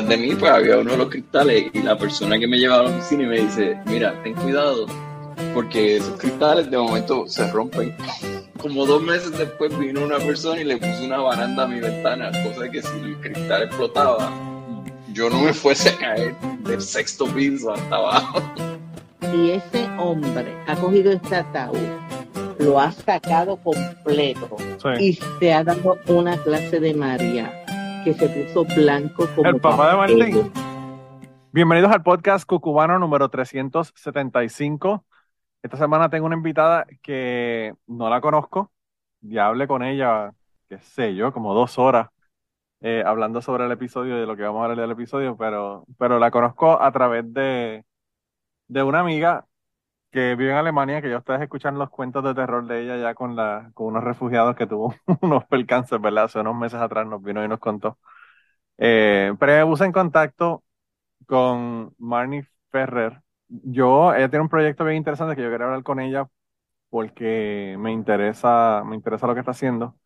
detrás 0.00 0.08
de 0.08 0.16
mí 0.16 0.34
pues 0.34 0.50
había 0.50 0.78
uno 0.78 0.92
de 0.92 0.96
los 0.96 1.08
cristales 1.08 1.70
y 1.72 1.82
la 1.82 1.98
persona 1.98 2.38
que 2.38 2.46
me 2.46 2.58
llevaba 2.58 2.82
a 2.82 2.90
la 2.90 2.96
oficina 2.96 3.24
y 3.24 3.26
me 3.26 3.40
dice, 3.40 3.78
mira, 3.86 4.14
ten 4.22 4.34
cuidado, 4.34 4.86
porque 5.54 5.96
esos 5.96 6.18
cristales 6.18 6.70
de 6.70 6.78
momento 6.78 7.26
se 7.26 7.50
rompen. 7.50 7.96
Como 8.60 8.86
dos 8.86 9.02
meses 9.02 9.36
después 9.36 9.76
vino 9.78 10.04
una 10.04 10.18
persona 10.18 10.60
y 10.60 10.64
le 10.64 10.76
puso 10.76 11.04
una 11.04 11.18
baranda 11.18 11.64
a 11.64 11.66
mi 11.66 11.80
ventana, 11.80 12.30
cosa 12.44 12.70
que 12.70 12.82
si 12.82 12.98
el 13.00 13.16
cristal 13.20 13.62
explotaba, 13.64 14.32
yo 15.12 15.30
no 15.30 15.42
me 15.42 15.52
fuese 15.52 15.90
a 15.90 15.96
caer 15.98 16.34
del 16.60 16.80
sexto 16.80 17.26
piso 17.26 17.72
hasta 17.72 17.96
abajo. 17.96 18.42
Y 19.32 19.50
ese 19.50 19.88
hombre 19.98 20.56
ha 20.66 20.76
cogido 20.76 21.12
este 21.12 21.36
ataúd, 21.36 21.76
lo 22.58 22.80
ha 22.80 22.92
sacado 22.92 23.56
completo 23.56 24.56
y 24.98 25.18
se 25.38 25.52
ha 25.52 25.64
dado 25.64 25.98
una 26.08 26.36
clase 26.38 26.80
de 26.80 26.94
María 26.94 27.57
que 28.08 28.14
se 28.14 28.28
puso 28.28 28.64
blanco 28.74 29.26
como 29.34 29.50
el 29.50 29.60
papá 29.60 29.90
de 29.90 29.96
Martín. 29.96 30.52
Bienvenidos 31.52 31.92
al 31.92 32.02
podcast 32.02 32.48
Cucubano 32.48 32.98
número 32.98 33.28
375. 33.28 35.04
Esta 35.62 35.76
semana 35.76 36.08
tengo 36.08 36.24
una 36.24 36.36
invitada 36.36 36.86
que 37.02 37.74
no 37.86 38.08
la 38.08 38.22
conozco. 38.22 38.72
Ya 39.20 39.48
hablé 39.48 39.68
con 39.68 39.82
ella, 39.82 40.32
qué 40.70 40.78
sé 40.78 41.14
yo, 41.16 41.34
como 41.34 41.52
dos 41.52 41.78
horas 41.78 42.08
eh, 42.80 43.02
hablando 43.04 43.42
sobre 43.42 43.66
el 43.66 43.72
episodio 43.72 44.16
y 44.16 44.20
de 44.20 44.26
lo 44.26 44.36
que 44.36 44.44
vamos 44.44 44.60
a 44.60 44.64
hablar 44.64 44.80
del 44.80 44.92
episodio, 44.92 45.36
pero, 45.36 45.84
pero 45.98 46.18
la 46.18 46.30
conozco 46.30 46.80
a 46.80 46.90
través 46.90 47.30
de, 47.34 47.84
de 48.68 48.82
una 48.82 49.00
amiga 49.00 49.44
que 50.10 50.34
vive 50.36 50.50
en 50.52 50.56
Alemania, 50.56 51.02
que 51.02 51.10
ya 51.10 51.18
ustedes 51.18 51.42
escuchan 51.42 51.78
los 51.78 51.90
cuentos 51.90 52.24
de 52.24 52.34
terror 52.34 52.66
de 52.66 52.82
ella 52.82 52.96
ya 52.96 53.14
con, 53.14 53.36
la, 53.36 53.70
con 53.74 53.88
unos 53.88 54.04
refugiados 54.04 54.56
que 54.56 54.66
tuvo 54.66 54.94
unos 55.22 55.44
percances, 55.46 56.00
¿verdad? 56.00 56.24
Hace 56.24 56.40
unos 56.40 56.56
meses 56.56 56.80
atrás 56.80 57.06
nos 57.06 57.22
vino 57.22 57.44
y 57.44 57.48
nos 57.48 57.58
contó. 57.60 57.98
Eh, 58.78 59.34
pero 59.38 59.52
me 59.54 59.66
puse 59.72 59.84
en 59.84 59.92
contacto 59.92 60.64
con 61.26 61.94
Marnie 61.98 62.46
Ferrer. 62.70 63.22
Yo, 63.48 64.14
ella 64.14 64.28
tiene 64.30 64.42
un 64.42 64.48
proyecto 64.48 64.84
bien 64.84 64.98
interesante 64.98 65.36
que 65.36 65.42
yo 65.42 65.50
quería 65.50 65.66
hablar 65.66 65.82
con 65.82 66.00
ella 66.00 66.28
porque 66.90 67.76
me 67.78 67.92
interesa, 67.92 68.82
me 68.86 68.96
interesa 68.96 69.26
lo 69.26 69.34
que 69.34 69.40
está 69.40 69.52
haciendo. 69.52 69.96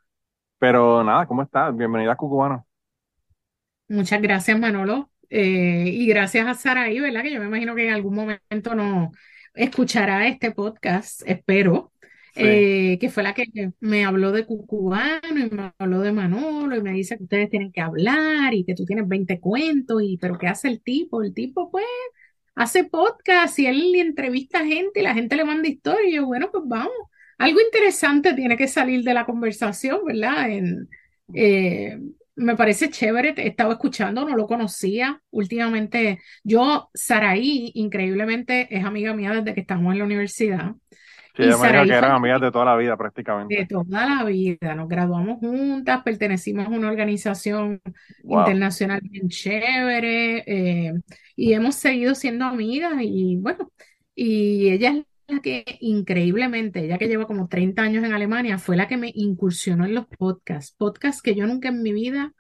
Pero 0.59 1.05
nada, 1.05 1.27
¿cómo 1.27 1.43
estás? 1.43 1.77
Bienvenida 1.77 2.13
a 2.13 2.17
Cucubano. 2.17 2.67
Muchas 3.89 4.23
gracias, 4.23 4.59
Manolo. 4.59 5.11
Eh, 5.29 5.85
y 5.87 6.07
gracias 6.07 6.47
a 6.47 6.55
Saraí, 6.55 7.01
¿verdad? 7.01 7.23
Que 7.23 7.33
yo 7.33 7.41
me 7.41 7.47
imagino 7.47 7.75
que 7.75 7.89
en 7.89 7.95
algún 7.95 8.15
momento 8.15 8.75
no 8.75 9.13
escuchará 9.55 10.27
este 10.29 10.51
podcast, 10.53 11.23
espero. 11.27 11.93
Eh, 12.35 12.97
que 12.99 13.11
fue 13.11 13.23
la 13.23 13.35
que 13.35 13.45
me 13.81 14.07
habló 14.07 14.33
de 14.33 14.47
Cucubano 14.47 15.39
y 15.39 15.51
me 15.51 15.73
habló 15.79 16.01
de 16.01 16.13
Manolo 16.13 16.77
y 16.77 16.81
me 16.81 16.93
dice 16.93 17.19
que 17.19 17.25
ustedes 17.25 17.51
tienen 17.51 17.73
que 17.73 17.83
hablar 17.83 18.55
y 18.55 18.65
que 18.65 18.75
tú 18.75 18.87
tienes 18.87 19.07
20 19.07 19.39
cuentos 19.39 20.01
y 20.03 20.17
pero 20.17 20.39
¿qué 20.39 20.47
hace 20.47 20.69
el 20.69 20.81
tipo? 20.83 21.23
El 21.23 21.35
tipo 21.35 21.71
pues 21.71 21.85
hace 22.55 22.85
podcast 22.85 23.59
y 23.59 23.67
él 23.67 23.95
entrevista 23.97 24.65
gente 24.65 25.01
y 25.01 25.03
la 25.03 25.15
gente 25.15 25.37
le 25.37 25.45
manda 25.45 25.69
historias 25.69 26.09
y 26.09 26.15
yo, 26.15 26.27
bueno, 26.27 26.49
pues 26.51 26.65
vamos. 26.67 26.93
Algo 27.39 27.61
interesante 27.61 28.35
tiene 28.35 28.57
que 28.57 28.69
salir 28.69 29.03
de 29.05 29.15
la 29.15 29.27
conversación, 29.27 30.05
¿verdad? 30.07 30.51
En, 30.51 30.89
eh, 31.35 31.99
me 32.37 32.57
parece 32.57 32.91
chévere, 32.91 33.35
he 33.37 33.49
estado 33.49 33.73
escuchando, 33.73 34.27
no 34.27 34.37
lo 34.37 34.47
conocía 34.47 35.21
últimamente. 35.31 36.21
Yo, 36.43 36.91
Saraí, 36.95 37.73
increíblemente, 37.75 38.69
es 38.71 38.85
amiga 38.85 39.15
mía 39.15 39.33
desde 39.33 39.55
que 39.55 39.61
estamos 39.61 39.93
en 39.93 39.99
la 39.99 40.05
universidad. 40.05 40.75
Sí, 41.35 41.45
yo 41.45 41.59
me 41.59 41.71
que 41.71 41.95
eran 41.95 42.13
amigas 42.13 42.43
de 42.43 42.53
toda 42.53 42.67
la 42.67 42.77
vida 42.77 42.95
prácticamente. 42.97 43.57
De 43.57 43.67
toda 43.67 44.07
la 44.07 44.25
vida, 44.25 44.75
nos 44.75 44.87
graduamos 44.87 45.39
juntas, 45.39 46.03
pertenecimos 46.03 46.67
a 46.67 46.71
una 46.71 46.91
organización 46.91 47.81
internacional 48.23 49.01
bien 49.03 49.29
chévere 49.29 50.45
eh, 50.47 50.93
y 51.35 51.55
hemos 51.55 51.77
seguido 51.77 52.15
siendo 52.15 52.45
amigas 52.45 52.93
y 53.01 53.39
bueno, 53.39 53.73
y 54.15 54.71
ella 54.73 54.91
es 54.91 55.05
la 55.33 55.41
que 55.41 55.65
increíblemente, 55.81 56.85
ella 56.85 56.99
que 56.99 57.09
lleva 57.09 57.27
como 57.27 57.49
30 57.49 57.83
años 57.83 58.05
en 58.05 58.13
Alemania, 58.13 58.59
fue 58.59 58.77
la 58.77 58.89
que 58.89 58.97
me 58.97 59.11
incursionó 59.15 59.85
en 59.85 59.95
los 59.95 60.07
podcasts, 60.07 60.75
podcasts 60.77 61.23
que 61.23 61.35
yo 61.35 61.47
nunca 61.47 61.69
en 61.69 61.83
mi 61.83 61.93
vida 61.93 62.33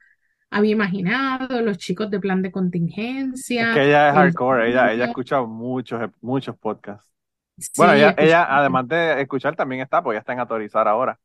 había 0.50 0.72
imaginado, 0.72 1.62
los 1.62 1.78
chicos 1.78 2.10
de 2.10 2.20
plan 2.20 2.42
de 2.42 2.52
contingencia. 2.52 3.70
Es 3.70 3.75
que 3.75 3.88
ella 3.88 4.08
es 4.10 4.14
hardcore, 4.14 4.70
ella, 4.70 4.92
ella 4.92 5.06
escucha 5.06 5.42
muchos, 5.42 6.10
muchos 6.20 6.56
podcasts. 6.58 7.10
Bueno, 7.76 7.94
ella, 7.94 8.14
ella, 8.19 8.47
además 8.48 8.88
de 8.88 9.22
escuchar 9.22 9.56
también 9.56 9.82
está, 9.82 10.02
pues 10.02 10.16
ya 10.16 10.20
está 10.20 10.32
en 10.32 10.41
autorizar 10.41 10.86
ahora. 10.88 11.19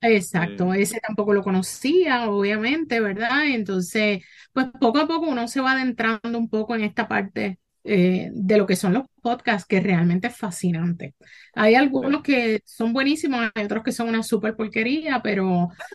Exacto, 0.00 0.74
ese 0.74 1.00
tampoco 1.00 1.32
lo 1.32 1.42
conocía, 1.42 2.28
obviamente, 2.28 3.00
¿verdad? 3.00 3.46
Entonces, 3.46 4.22
pues 4.52 4.66
poco 4.78 4.98
a 4.98 5.06
poco 5.06 5.28
uno 5.28 5.48
se 5.48 5.60
va 5.60 5.72
adentrando 5.72 6.38
un 6.38 6.48
poco 6.48 6.74
en 6.74 6.82
esta 6.82 7.08
parte 7.08 7.58
eh, 7.84 8.30
de 8.32 8.58
lo 8.58 8.66
que 8.66 8.76
son 8.76 8.94
los 8.94 9.04
podcasts, 9.22 9.66
que 9.68 9.80
realmente 9.80 10.28
es 10.28 10.36
fascinante. 10.36 11.14
Hay 11.54 11.74
algunos 11.74 12.22
que 12.22 12.62
son 12.64 12.92
buenísimos, 12.92 13.50
hay 13.54 13.64
otros 13.64 13.84
que 13.84 13.92
son 13.92 14.08
una 14.08 14.22
super 14.22 14.56
porquería, 14.56 15.20
pero 15.22 15.44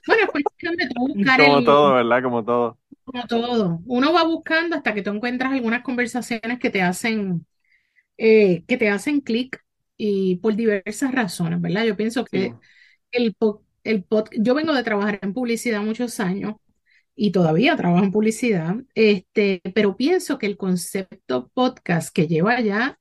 bueno, 0.08 0.24
es 0.24 0.30
cuestión 0.32 0.76
de 0.76 0.88
buscar 0.96 1.42
Como 1.42 1.64
todo, 1.64 1.94
¿verdad? 1.96 2.24
Como 2.24 2.44
todo. 2.46 2.78
Como 3.04 3.26
todo. 3.28 3.82
Uno 3.86 4.14
va 4.14 4.24
buscando 4.24 4.76
hasta 4.76 4.94
que 4.94 5.02
tú 5.02 5.10
encuentras 5.12 5.52
algunas 5.54 5.82
conversaciones 5.84 6.60
que 6.60 6.70
te 6.70 6.82
hacen, 6.82 7.46
eh, 8.18 8.64
que 8.68 8.78
te 8.78 8.90
hacen 8.90 9.22
clic 9.22 9.64
y 9.98 10.38
por 10.38 10.56
diversas 10.56 11.14
razones, 11.14 11.62
¿verdad? 11.62 11.86
Yo 11.86 11.98
pienso 11.98 12.26
que 12.26 12.58
el, 13.12 13.36
el 13.84 14.06
yo 14.40 14.56
vengo 14.56 14.74
de 14.74 14.84
trabajar 14.84 15.20
en 15.22 15.34
publicidad 15.34 15.82
muchos 15.84 16.20
años 16.20 16.56
y 17.22 17.32
todavía 17.32 17.76
trabajo 17.76 18.06
en 18.06 18.14
publicidad, 18.14 18.76
este, 18.96 19.62
pero 19.76 19.98
pienso 19.98 20.38
que 20.38 20.46
el 20.46 20.56
concepto 20.56 21.52
podcast 21.54 22.16
que 22.16 22.28
lleva 22.28 22.62
ya 22.62 22.98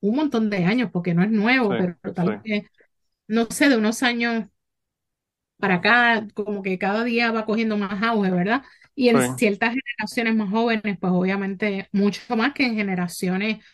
un 0.00 0.16
montón 0.16 0.50
de 0.50 0.66
años, 0.66 0.90
porque 0.92 1.14
no 1.14 1.22
es 1.22 1.30
nuevo, 1.30 1.70
pero 1.70 1.96
tal 2.12 2.42
vez, 2.44 2.64
no 3.26 3.46
sé, 3.46 3.70
de 3.70 3.78
unos 3.78 4.02
años 4.02 4.46
para 5.56 5.76
acá, 5.76 6.26
como 6.34 6.62
que 6.62 6.78
cada 6.78 7.02
día 7.02 7.32
va 7.32 7.46
cogiendo 7.46 7.78
más 7.78 8.02
auge, 8.02 8.30
¿verdad? 8.30 8.62
Y 8.94 9.08
en 9.08 9.38
ciertas 9.38 9.74
generaciones 9.74 10.36
más 10.36 10.50
jóvenes, 10.50 10.98
pues 11.00 11.12
obviamente 11.14 11.88
mucho 11.92 12.36
más 12.36 12.52
que 12.52 12.66
en 12.66 12.74
generaciones 12.74 13.64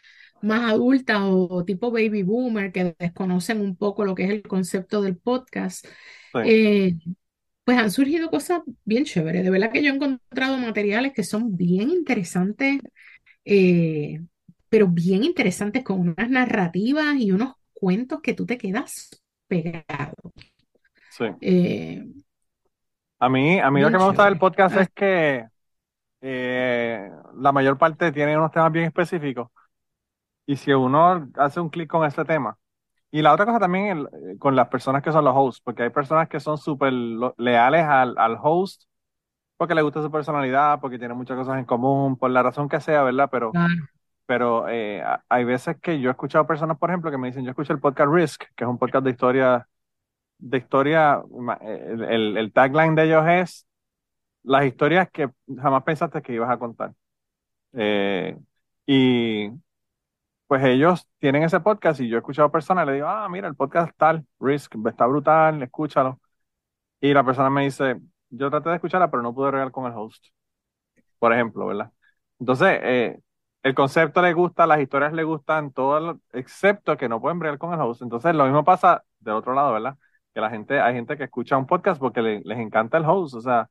más 0.40 0.70
adultas 0.70 1.18
o, 1.22 1.64
tipo 1.64 1.90
baby 1.90 2.22
boomer 2.22 2.70
que 2.70 2.94
desconocen 3.00 3.60
un 3.60 3.74
poco 3.74 4.04
lo 4.04 4.14
que 4.14 4.26
es 4.26 4.30
el 4.30 4.42
concepto 4.42 5.02
del 5.02 5.16
podcast, 5.16 5.84
eh, 6.44 6.94
pues 7.68 7.76
han 7.76 7.90
surgido 7.90 8.30
cosas 8.30 8.62
bien 8.86 9.04
chéveres. 9.04 9.44
De 9.44 9.50
verdad 9.50 9.70
que 9.70 9.82
yo 9.82 9.92
he 9.92 9.94
encontrado 9.94 10.56
materiales 10.56 11.12
que 11.12 11.22
son 11.22 11.54
bien 11.54 11.90
interesantes, 11.90 12.80
eh, 13.44 14.22
pero 14.70 14.88
bien 14.88 15.22
interesantes 15.22 15.84
con 15.84 16.00
unas 16.00 16.30
narrativas 16.30 17.16
y 17.16 17.30
unos 17.30 17.56
cuentos 17.74 18.22
que 18.22 18.32
tú 18.32 18.46
te 18.46 18.56
quedas 18.56 19.22
pegado. 19.46 20.14
Sí. 21.10 21.26
Eh, 21.42 22.06
a 23.18 23.28
mí, 23.28 23.60
a 23.60 23.70
mí 23.70 23.82
lo 23.82 23.90
que 23.90 23.98
me 23.98 24.06
gusta 24.06 24.24
del 24.24 24.38
podcast 24.38 24.74
ah. 24.74 24.80
es 24.80 24.88
que 24.94 25.44
la 26.22 27.52
mayor 27.52 27.76
parte 27.76 28.12
tiene 28.12 28.38
unos 28.38 28.50
temas 28.50 28.72
bien 28.72 28.86
específicos 28.86 29.50
y 30.46 30.56
si 30.56 30.72
uno 30.72 31.30
hace 31.36 31.60
un 31.60 31.68
clic 31.68 31.90
con 31.90 32.06
ese 32.06 32.24
tema, 32.24 32.56
y 33.10 33.22
la 33.22 33.32
otra 33.32 33.46
cosa 33.46 33.58
también 33.58 34.06
eh, 34.12 34.38
con 34.38 34.56
las 34.56 34.68
personas 34.68 35.02
que 35.02 35.12
son 35.12 35.24
los 35.24 35.34
hosts, 35.36 35.60
porque 35.62 35.84
hay 35.84 35.90
personas 35.90 36.28
que 36.28 36.40
son 36.40 36.58
súper 36.58 36.92
leales 36.92 37.84
al, 37.84 38.16
al 38.18 38.38
host, 38.42 38.84
porque 39.56 39.74
le 39.74 39.82
gusta 39.82 40.02
su 40.02 40.10
personalidad, 40.10 40.80
porque 40.80 40.98
tiene 40.98 41.14
muchas 41.14 41.36
cosas 41.36 41.58
en 41.58 41.64
común, 41.64 42.16
por 42.16 42.30
la 42.30 42.42
razón 42.42 42.68
que 42.68 42.80
sea, 42.80 43.02
¿verdad? 43.02 43.28
Pero, 43.30 43.58
pero 44.26 44.68
eh, 44.68 45.02
hay 45.28 45.44
veces 45.44 45.76
que 45.80 46.00
yo 46.00 46.10
he 46.10 46.12
escuchado 46.12 46.46
personas, 46.46 46.78
por 46.78 46.90
ejemplo, 46.90 47.10
que 47.10 47.18
me 47.18 47.28
dicen, 47.28 47.44
yo 47.44 47.50
escucho 47.50 47.72
el 47.72 47.80
podcast 47.80 48.12
Risk, 48.12 48.44
que 48.56 48.64
es 48.64 48.70
un 48.70 48.78
podcast 48.78 49.04
de 49.04 49.10
historia, 49.10 49.68
de 50.38 50.58
historia, 50.58 51.22
el, 51.62 52.04
el, 52.04 52.36
el 52.36 52.52
tagline 52.52 52.94
de 52.94 53.04
ellos 53.04 53.24
es 53.28 53.66
las 54.42 54.64
historias 54.66 55.10
que 55.12 55.30
jamás 55.60 55.82
pensaste 55.84 56.22
que 56.22 56.32
ibas 56.32 56.50
a 56.50 56.58
contar. 56.58 56.94
Eh, 57.74 58.36
y 58.86 59.50
pues 60.48 60.64
ellos 60.64 61.06
tienen 61.18 61.44
ese 61.44 61.60
podcast 61.60 62.00
y 62.00 62.08
yo 62.08 62.16
he 62.16 62.20
escuchado 62.20 62.50
personas, 62.50 62.86
le 62.86 62.94
digo, 62.94 63.06
ah, 63.08 63.28
mira, 63.30 63.48
el 63.48 63.56
podcast 63.56 63.92
tal, 63.98 64.26
Risk, 64.40 64.74
está 64.86 65.06
brutal, 65.06 65.62
escúchalo. 65.62 66.20
Y 67.00 67.14
la 67.14 67.24
persona 67.24 67.50
me 67.50 67.64
dice, 67.64 68.00
yo 68.30 68.50
traté 68.50 68.70
de 68.70 68.76
escucharla, 68.76 69.10
pero 69.10 69.22
no 69.22 69.34
pude 69.34 69.50
regar 69.52 69.72
con 69.72 69.86
el 69.86 69.92
host, 69.96 70.26
por 71.18 71.32
ejemplo, 71.32 71.66
¿verdad? 71.66 71.92
Entonces, 72.40 72.80
eh, 72.82 73.20
el 73.62 73.74
concepto 73.74 74.22
le 74.22 74.32
gusta, 74.34 74.66
las 74.66 74.80
historias 74.80 75.12
le 75.12 75.24
gustan, 75.24 75.72
todo, 75.72 76.20
excepto 76.32 76.96
que 76.96 77.08
no 77.08 77.20
pueden 77.20 77.38
bregar 77.38 77.58
con 77.58 77.74
el 77.74 77.80
host. 77.80 78.02
Entonces, 78.02 78.34
lo 78.34 78.44
mismo 78.44 78.64
pasa 78.64 79.04
del 79.20 79.34
otro 79.34 79.54
lado, 79.54 79.72
¿verdad? 79.72 79.98
Que 80.34 80.40
la 80.40 80.50
gente, 80.50 80.80
hay 80.80 80.94
gente 80.94 81.16
que 81.16 81.24
escucha 81.24 81.56
un 81.58 81.66
podcast 81.66 82.00
porque 82.00 82.22
les 82.22 82.58
encanta 82.58 82.98
el 82.98 83.04
host, 83.04 83.34
o 83.34 83.40
sea, 83.40 83.68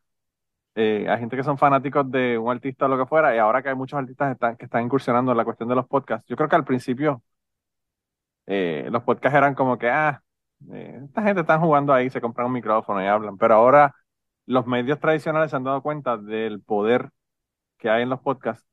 eh, 0.80 1.08
hay 1.10 1.20
gente 1.20 1.36
que 1.36 1.44
son 1.44 1.58
fanáticos 1.58 2.10
de 2.12 2.38
un 2.38 2.52
artista 2.52 2.86
o 2.86 2.88
lo 2.88 3.00
que 3.00 3.08
fuera, 3.08 3.36
y 3.36 3.40
ahora 3.40 3.64
que 3.64 3.70
hay 3.70 3.76
muchos 3.76 3.98
artistas 3.98 4.38
que 4.58 4.66
están, 4.66 4.84
incursionando 4.86 5.32
en 5.32 5.38
la 5.38 5.44
cuestión 5.44 5.68
de 5.70 5.74
los 5.76 5.88
podcasts, 5.88 6.28
yo 6.30 6.36
creo 6.36 6.48
que 6.50 6.56
al 6.56 6.66
principio 6.66 7.24
eh, 8.46 8.88
los 8.92 9.02
podcasts 9.04 9.36
eran 9.36 9.56
como 9.56 9.80
que, 9.80 9.90
ah, 9.90 10.22
eh, 10.72 11.02
esta 11.06 11.24
gente 11.24 11.42
está 11.42 11.58
jugando 11.58 11.94
ahí, 11.94 12.12
se 12.12 12.22
compran 12.22 12.48
un 12.48 12.54
micrófono 12.54 13.04
y 13.04 13.08
hablan, 13.08 13.38
pero 13.40 13.56
ahora 13.56 13.96
los 14.46 14.68
medios 14.68 15.00
tradicionales 15.00 15.50
se 15.50 15.58
han 15.58 15.64
dado 15.64 15.82
cuenta 15.82 16.16
del 16.18 16.62
poder 16.62 17.10
que 17.80 17.90
hay 17.90 18.04
en 18.04 18.10
los 18.10 18.22
podcasts. 18.22 18.66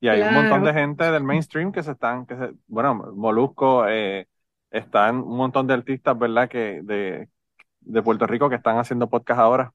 Y 0.00 0.08
hay 0.08 0.22
un 0.22 0.34
montón 0.34 0.64
de 0.64 0.72
gente 0.72 1.10
del 1.10 1.24
mainstream 1.24 1.72
que 1.72 1.82
se 1.82 1.92
están, 1.92 2.26
que 2.26 2.36
se, 2.36 2.52
bueno, 2.68 2.94
Molusco, 3.16 3.86
eh, 3.88 4.28
están 4.70 5.16
un 5.16 5.36
montón 5.36 5.66
de 5.66 5.74
artistas, 5.74 6.18
¿verdad? 6.18 6.48
Que 6.48 6.80
de, 6.84 7.28
de 7.80 8.02
Puerto 8.02 8.26
Rico 8.26 8.48
que 8.48 8.56
están 8.56 8.78
haciendo 8.78 9.10
podcast 9.10 9.40
ahora. 9.40 9.74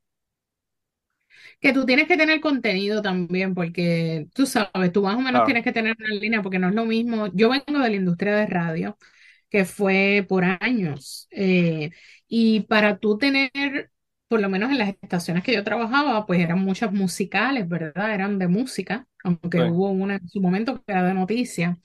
Que 1.60 1.74
tú 1.74 1.86
tienes 1.86 2.08
que 2.08 2.18
tener 2.18 2.40
contenido 2.42 3.02
también, 3.02 3.54
porque 3.54 4.28
tú 4.34 4.46
sabes, 4.46 4.92
tú 4.92 5.04
más 5.04 5.16
o 5.16 5.22
menos 5.22 5.44
tienes 5.44 5.64
que 5.64 5.72
tener 5.72 5.96
una 5.98 6.16
línea, 6.20 6.42
porque 6.42 6.60
no 6.60 6.70
es 6.70 6.76
lo 6.76 6.86
mismo. 6.86 7.28
Yo 7.34 7.50
vengo 7.50 7.80
de 7.80 7.90
la 7.90 7.96
industria 7.96 8.36
de 8.36 8.46
radio, 8.48 8.98
que 9.50 9.66
fue 9.66 10.26
por 10.28 10.44
años, 10.44 11.28
eh, 11.32 11.92
y 12.28 12.62
para 12.62 12.98
tú 12.98 13.18
tener, 13.18 13.92
por 14.28 14.42
lo 14.42 14.50
menos 14.50 14.72
en 14.72 14.80
las 14.80 14.90
estaciones 14.90 15.44
que 15.44 15.54
yo 15.54 15.64
trabajaba, 15.64 16.26
pues 16.26 16.40
eran 16.42 16.60
muchas 16.60 16.92
musicales, 16.92 17.68
¿verdad? 17.68 18.14
Eran 18.14 18.40
de 18.40 18.48
música, 18.48 19.08
aunque 19.24 19.62
hubo 19.64 19.90
una 19.92 20.16
en 20.16 20.28
su 20.30 20.42
momento 20.42 20.84
que 20.84 20.92
era 20.92 21.04
de 21.04 21.14
noticias, 21.14 21.78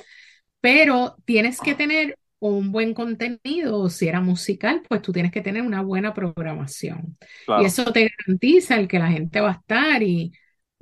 pero 0.61 1.17
tienes 1.25 1.61
que 1.61 1.75
tener 1.75 2.19
un 2.40 2.72
buen 2.72 2.94
contenido, 2.94 3.88
si 3.90 4.08
era 4.08 4.20
musical, 4.20 4.82
pues 4.88 5.02
tú 5.02 5.12
tienes 5.12 5.31
que 5.31 5.42
tener 5.42 5.62
una 5.62 5.82
buena 5.82 6.14
programación. 6.14 7.16
Y 7.60 7.64
eso 7.66 7.84
te 7.92 8.08
garantiza 8.08 8.76
el 8.76 8.88
que 8.88 8.98
la 8.98 9.08
gente 9.08 9.40
va 9.40 9.50
a 9.50 9.52
estar. 9.52 10.02
Y, 10.02 10.32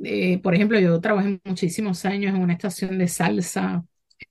eh, 0.03 0.39
por 0.39 0.55
ejemplo, 0.55 0.79
yo 0.79 1.01
trabajé 1.01 1.41
muchísimos 1.45 2.05
años 2.05 2.35
en 2.35 2.41
una 2.41 2.53
estación 2.55 2.97
de 2.97 3.09
salsa 3.09 3.85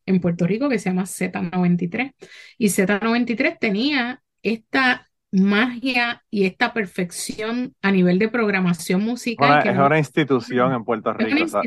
en 0.05 0.21
Puerto 0.21 0.47
Rico 0.47 0.69
que 0.69 0.79
se 0.79 0.89
llama 0.89 1.03
Z93. 1.03 2.13
Y 2.57 2.67
Z93 2.67 3.59
tenía 3.59 4.23
esta 4.41 5.09
magia 5.29 6.23
y 6.29 6.45
esta 6.45 6.73
perfección 6.73 7.75
a 7.81 7.91
nivel 7.91 8.19
de 8.19 8.29
programación 8.29 9.03
musical. 9.03 9.67
es 9.67 9.77
una 9.77 9.97
institución 9.97 10.73
en 10.73 10.85
Puerto 10.85 11.11
Rico. 11.11 11.59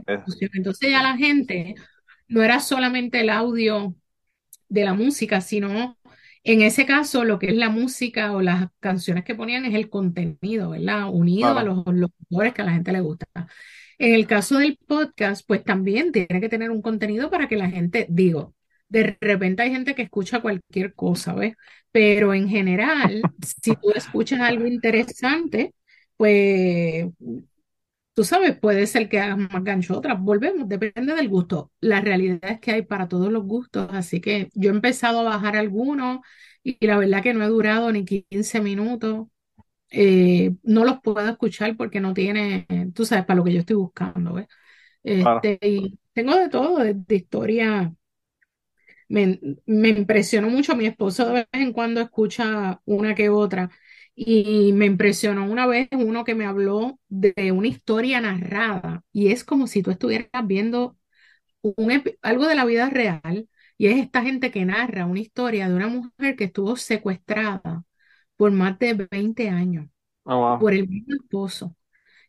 Entonces 0.55 0.91
ya 0.91 1.03
la 1.03 1.19
gente 1.19 1.75
no 2.29 2.43
era 2.43 2.61
solamente 2.61 3.21
el 3.21 3.29
audio 3.29 3.95
de 4.71 4.85
la 4.85 4.95
música, 4.95 5.43
sino 5.43 5.99
en 6.45 6.63
ese 6.63 6.87
caso 6.87 7.25
lo 7.25 7.39
que 7.39 7.49
es 7.49 7.55
la 7.57 7.69
música 7.69 8.33
o 8.33 8.41
las 8.41 8.69
canciones 8.81 9.25
que 9.25 9.35
ponían 9.35 9.67
es 9.67 9.75
el 9.75 9.91
contenido, 9.91 10.71
¿verdad? 10.71 11.11
Unido 11.13 11.59
a 11.59 11.63
los 11.63 11.85
locutores 11.87 12.55
que 12.55 12.63
a 12.63 12.65
la 12.65 12.73
gente 12.73 12.93
le 12.93 13.01
gusta. 13.01 13.27
En 13.99 14.15
el 14.15 14.27
caso 14.27 14.59
del 14.59 14.79
podcast, 14.87 15.47
pues 15.47 15.63
también 15.65 16.13
tiene 16.13 16.41
que 16.41 16.49
tener 16.49 16.71
un 16.71 16.83
contenido 16.83 17.31
para 17.31 17.49
que 17.49 17.57
la 17.57 17.69
gente, 17.69 18.07
digo, 18.09 18.55
de 18.89 19.17
repente 19.21 19.63
hay 19.63 19.71
gente 19.71 19.95
que 19.95 20.03
escucha 20.03 20.41
cualquier 20.41 20.95
cosa, 20.95 21.35
¿ves? 21.35 21.55
Pero 21.93 22.33
en 22.35 22.49
general, 22.49 23.23
si 23.63 23.75
tú 23.77 23.91
escuchas 23.95 24.41
algo 24.41 24.67
interesante, 24.67 25.75
pues 26.17 27.07
tú 28.15 28.25
sabes, 28.25 28.57
puede 28.59 28.87
ser 28.87 29.09
que 29.09 29.21
hagas 29.21 29.39
más 29.39 29.65
gancho 29.65 29.97
otras. 29.97 30.21
Volvemos, 30.21 30.69
depende 30.69 31.15
del 31.15 31.29
gusto. 31.29 31.73
La 31.81 32.01
realidad 32.01 32.41
es 32.45 32.61
que 32.61 32.73
hay 32.73 32.83
para 32.83 33.09
todos 33.09 33.33
los 33.33 33.45
gustos, 33.45 33.89
así 33.93 34.21
que 34.21 34.51
yo 34.55 34.71
he 34.71 34.75
empezado 34.75 35.21
a 35.21 35.23
bajar 35.25 35.57
algunos 35.57 36.21
y 36.63 36.85
la 36.87 36.99
verdad 36.99 37.23
que 37.23 37.35
no 37.35 37.45
he 37.45 37.49
durado 37.49 37.91
ni 37.93 38.05
15 38.05 38.61
minutos. 38.61 39.29
Eh, 39.91 40.53
no 40.63 40.85
los 40.85 41.01
puedo 41.03 41.29
escuchar 41.29 41.77
porque 41.77 42.01
no 42.01 42.15
tiene, 42.15 42.67
tú 42.95 43.05
sabes, 43.05 43.25
para 43.25 43.39
lo 43.39 43.45
que 43.45 43.53
yo 43.55 43.61
estoy 43.61 43.77
buscando, 43.77 44.35
¿ves? 44.35 44.47
Este, 45.03 45.59
y 45.63 45.99
tengo 46.13 46.37
de 46.37 46.49
todo, 46.49 46.79
de, 46.79 47.17
historia. 47.17 47.95
Me, 49.09 49.41
me 49.67 49.89
impresionó 49.89 50.49
mucho. 50.51 50.77
Mi 50.77 50.87
esposo 50.87 51.27
de 51.27 51.33
vez 51.33 51.47
en 51.53 51.73
cuando 51.73 52.01
escucha 52.01 52.81
una 52.85 53.15
que 53.15 53.29
otra 53.29 53.71
y 54.23 54.75
me 54.75 54.85
impresionó 54.85 55.51
una 55.51 55.67
vez 55.67 55.89
uno 55.93 56.25
que 56.25 56.35
me 56.35 56.45
habló 56.45 57.01
de 57.09 57.53
una 57.53 57.69
historia 57.69 58.21
narrada 58.21 59.03
y 59.13 59.29
es 59.29 59.45
como 59.45 59.67
si 59.67 59.83
tú 59.83 59.91
estuvieras 59.91 60.29
viendo 60.45 60.99
un, 61.63 62.03
algo 62.21 62.47
de 62.47 62.55
la 62.55 62.67
vida 62.67 62.91
real 62.91 63.49
y 63.79 63.87
es 63.87 63.97
esta 63.97 64.21
gente 64.21 64.51
que 64.51 64.67
narra 64.67 65.07
una 65.07 65.21
historia 65.21 65.71
de 65.71 65.75
una 65.75 65.89
mujer 65.89 66.37
que 66.37 66.45
estuvo 66.45 66.77
secuestrada 66.77 67.83
por 68.37 68.53
más 68.53 68.79
de 68.79 69.09
20 69.11 69.49
años 69.49 69.89
oh, 70.25 70.59
por 70.61 70.75
el 70.75 70.87
mismo 70.87 71.15
esposo. 71.15 71.75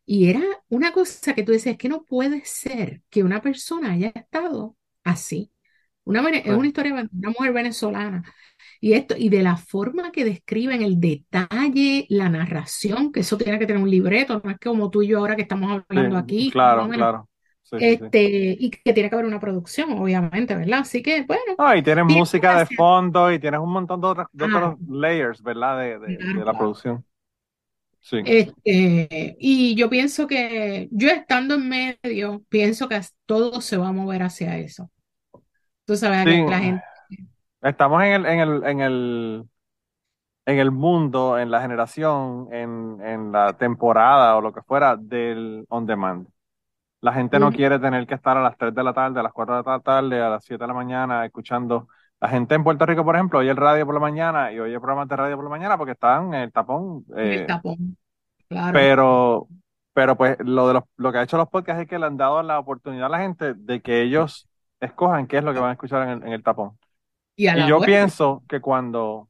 Y 0.05 0.29
era 0.29 0.41
una 0.69 0.93
cosa 0.93 1.35
que 1.35 1.43
tú 1.43 1.51
dices, 1.51 1.77
que 1.77 1.89
no 1.89 2.05
puede 2.05 2.45
ser 2.45 3.01
que 3.09 3.23
una 3.23 3.41
persona 3.41 3.91
haya 3.91 4.13
estado 4.15 4.77
así. 5.03 5.51
Una, 6.05 6.27
es 6.29 6.47
una 6.47 6.67
historia 6.67 6.95
de 6.95 7.09
una 7.11 7.29
mujer 7.31 7.53
venezolana 7.53 8.23
y 8.83 8.93
esto, 8.93 9.13
y 9.15 9.29
de 9.29 9.43
la 9.43 9.57
forma 9.57 10.11
que 10.11 10.25
describen 10.25 10.81
el 10.81 10.99
detalle, 10.99 12.07
la 12.09 12.29
narración, 12.29 13.11
que 13.11 13.19
eso 13.19 13.37
tiene 13.37 13.59
que 13.59 13.67
tener 13.67 13.81
un 13.81 13.91
libreto, 13.91 14.41
no 14.43 14.49
es 14.49 14.57
como 14.57 14.89
tú 14.89 15.03
y 15.03 15.09
yo 15.09 15.19
ahora 15.19 15.35
que 15.35 15.43
estamos 15.43 15.83
hablando 15.87 16.17
aquí. 16.17 16.49
Claro, 16.49 16.89
claro. 16.89 17.29
este, 17.73 18.57
y 18.59 18.71
que 18.71 18.91
tiene 18.91 19.07
que 19.07 19.15
haber 19.15 19.27
una 19.27 19.39
producción, 19.39 19.91
obviamente, 19.91 20.55
¿verdad? 20.55 20.79
Así 20.79 21.03
que, 21.03 21.21
bueno. 21.21 21.53
Ah, 21.59 21.77
y 21.77 21.83
tienes 21.83 22.05
música 22.05 22.57
de 22.57 22.75
fondo 22.75 23.31
y 23.31 23.37
tienes 23.37 23.59
un 23.59 23.71
montón 23.71 24.01
de, 24.01 24.07
otros, 24.07 24.79
layers, 24.89 25.43
¿verdad? 25.43 25.99
De, 25.99 26.43
la 26.43 26.53
producción. 26.57 27.05
Sí. 27.99 28.17
Este, 28.25 29.37
y 29.37 29.75
yo 29.75 29.91
pienso 29.91 30.25
que, 30.25 30.89
yo 30.89 31.09
estando 31.09 31.53
en 31.53 31.69
medio, 31.69 32.41
pienso 32.49 32.89
que 32.89 32.99
todo 33.27 33.61
se 33.61 33.77
va 33.77 33.89
a 33.89 33.93
mover 33.93 34.23
hacia 34.23 34.57
eso. 34.57 34.89
Tú 35.85 35.95
sabes, 35.95 36.25
que 36.25 36.45
la 36.49 36.59
gente 36.59 36.83
Estamos 37.61 38.03
en 38.03 38.13
el, 38.13 38.25
en 38.25 38.39
el, 38.39 38.63
en 38.65 38.79
el, 38.81 39.49
en 40.45 40.59
el 40.59 40.71
mundo, 40.71 41.37
en 41.37 41.51
la 41.51 41.61
generación, 41.61 42.47
en, 42.51 42.99
en 43.01 43.31
la 43.31 43.53
temporada 43.53 44.35
o 44.35 44.41
lo 44.41 44.51
que 44.51 44.61
fuera 44.61 44.95
del 44.97 45.65
on 45.69 45.85
demand. 45.85 46.27
La 47.01 47.13
gente 47.13 47.39
no 47.39 47.51
quiere 47.51 47.79
tener 47.79 48.05
que 48.05 48.13
estar 48.13 48.37
a 48.37 48.43
las 48.43 48.55
3 48.57 48.75
de 48.75 48.83
la 48.83 48.93
tarde, 48.93 49.19
a 49.19 49.23
las 49.23 49.33
4 49.33 49.55
de 49.57 49.63
la 49.63 49.79
tarde, 49.79 50.21
a 50.21 50.29
las 50.29 50.45
7 50.45 50.63
de 50.63 50.67
la 50.67 50.73
mañana 50.73 51.25
escuchando. 51.25 51.87
La 52.19 52.29
gente 52.29 52.53
en 52.53 52.63
Puerto 52.63 52.85
Rico, 52.85 53.03
por 53.03 53.15
ejemplo, 53.15 53.39
oye 53.39 53.49
el 53.49 53.57
radio 53.57 53.85
por 53.85 53.95
la 53.95 54.01
mañana 54.01 54.51
y 54.51 54.59
oye 54.59 54.79
programas 54.79 55.07
de 55.07 55.15
radio 55.15 55.35
por 55.35 55.45
la 55.45 55.49
mañana 55.49 55.77
porque 55.77 55.93
están 55.93 56.35
en 56.35 56.41
el 56.41 56.51
tapón. 56.51 57.03
el 57.15 57.39
eh, 57.39 57.45
tapón, 57.47 57.97
claro. 58.47 58.73
Pero, 58.73 59.47
pero 59.93 60.15
pues 60.15 60.37
lo 60.41 60.67
de 60.67 60.75
los, 60.75 60.83
lo 60.97 61.11
que 61.11 61.17
ha 61.17 61.23
hecho 61.23 61.37
los 61.37 61.49
podcasts 61.49 61.81
es 61.81 61.87
que 61.87 61.97
le 61.97 62.05
han 62.05 62.17
dado 62.17 62.43
la 62.43 62.59
oportunidad 62.59 63.07
a 63.07 63.09
la 63.09 63.19
gente 63.19 63.55
de 63.55 63.81
que 63.81 64.03
ellos 64.03 64.47
escojan 64.79 65.25
qué 65.25 65.39
es 65.39 65.43
lo 65.43 65.53
que 65.53 65.59
van 65.59 65.69
a 65.69 65.73
escuchar 65.73 66.03
en 66.03 66.09
el, 66.09 66.23
en 66.23 66.33
el 66.33 66.43
tapón. 66.43 66.77
Y, 67.47 67.67
yo 67.67 67.79
pienso 67.81 68.43
que 68.47 68.59
cuando, 68.59 69.29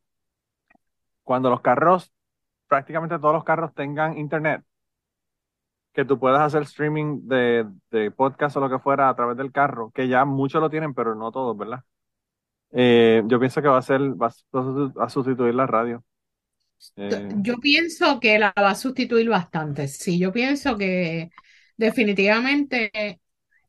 cuando 1.24 1.50
los 1.50 1.62
carros, 1.62 2.12
prácticamente 2.68 3.20
todos 3.20 3.34
los 3.34 3.44
carros 3.44 3.74
tengan 3.74 4.18
internet, 4.18 4.64
que 5.94 6.06
tú 6.06 6.20
puedas 6.20 6.42
hacer 6.42 6.64
streaming 6.64 7.28
de, 7.28 7.66
de 7.90 8.12
podcast 8.12 8.56
o 8.58 8.62
lo 8.62 8.70
que 8.70 8.80
fuera 8.80 9.10
a 9.10 9.16
través 9.16 9.38
del 9.38 9.52
carro, 9.52 9.92
que 9.92 10.08
ya 10.08 10.26
muchos 10.26 10.62
lo 10.62 10.70
tienen, 10.70 10.94
pero 10.94 11.16
no 11.16 11.32
todos, 11.32 11.58
¿verdad? 11.58 11.84
Eh, 12.72 13.24
yo 13.26 13.40
pienso 13.40 13.62
que 13.62 13.68
va 13.68 13.78
a 13.78 13.82
ser, 13.82 14.02
va 14.02 14.32
a 15.00 15.10
sustituir 15.10 15.54
la 15.54 15.68
radio. 15.68 16.04
Eh, 16.96 17.30
yo 17.38 17.58
pienso 17.58 18.20
que 18.20 18.40
la 18.40 18.54
va 18.58 18.72
a 18.72 18.76
sustituir 18.76 19.30
bastante. 19.30 19.88
Sí, 19.88 20.18
yo 20.18 20.32
pienso 20.32 20.78
que 20.78 21.30
definitivamente 21.78 23.20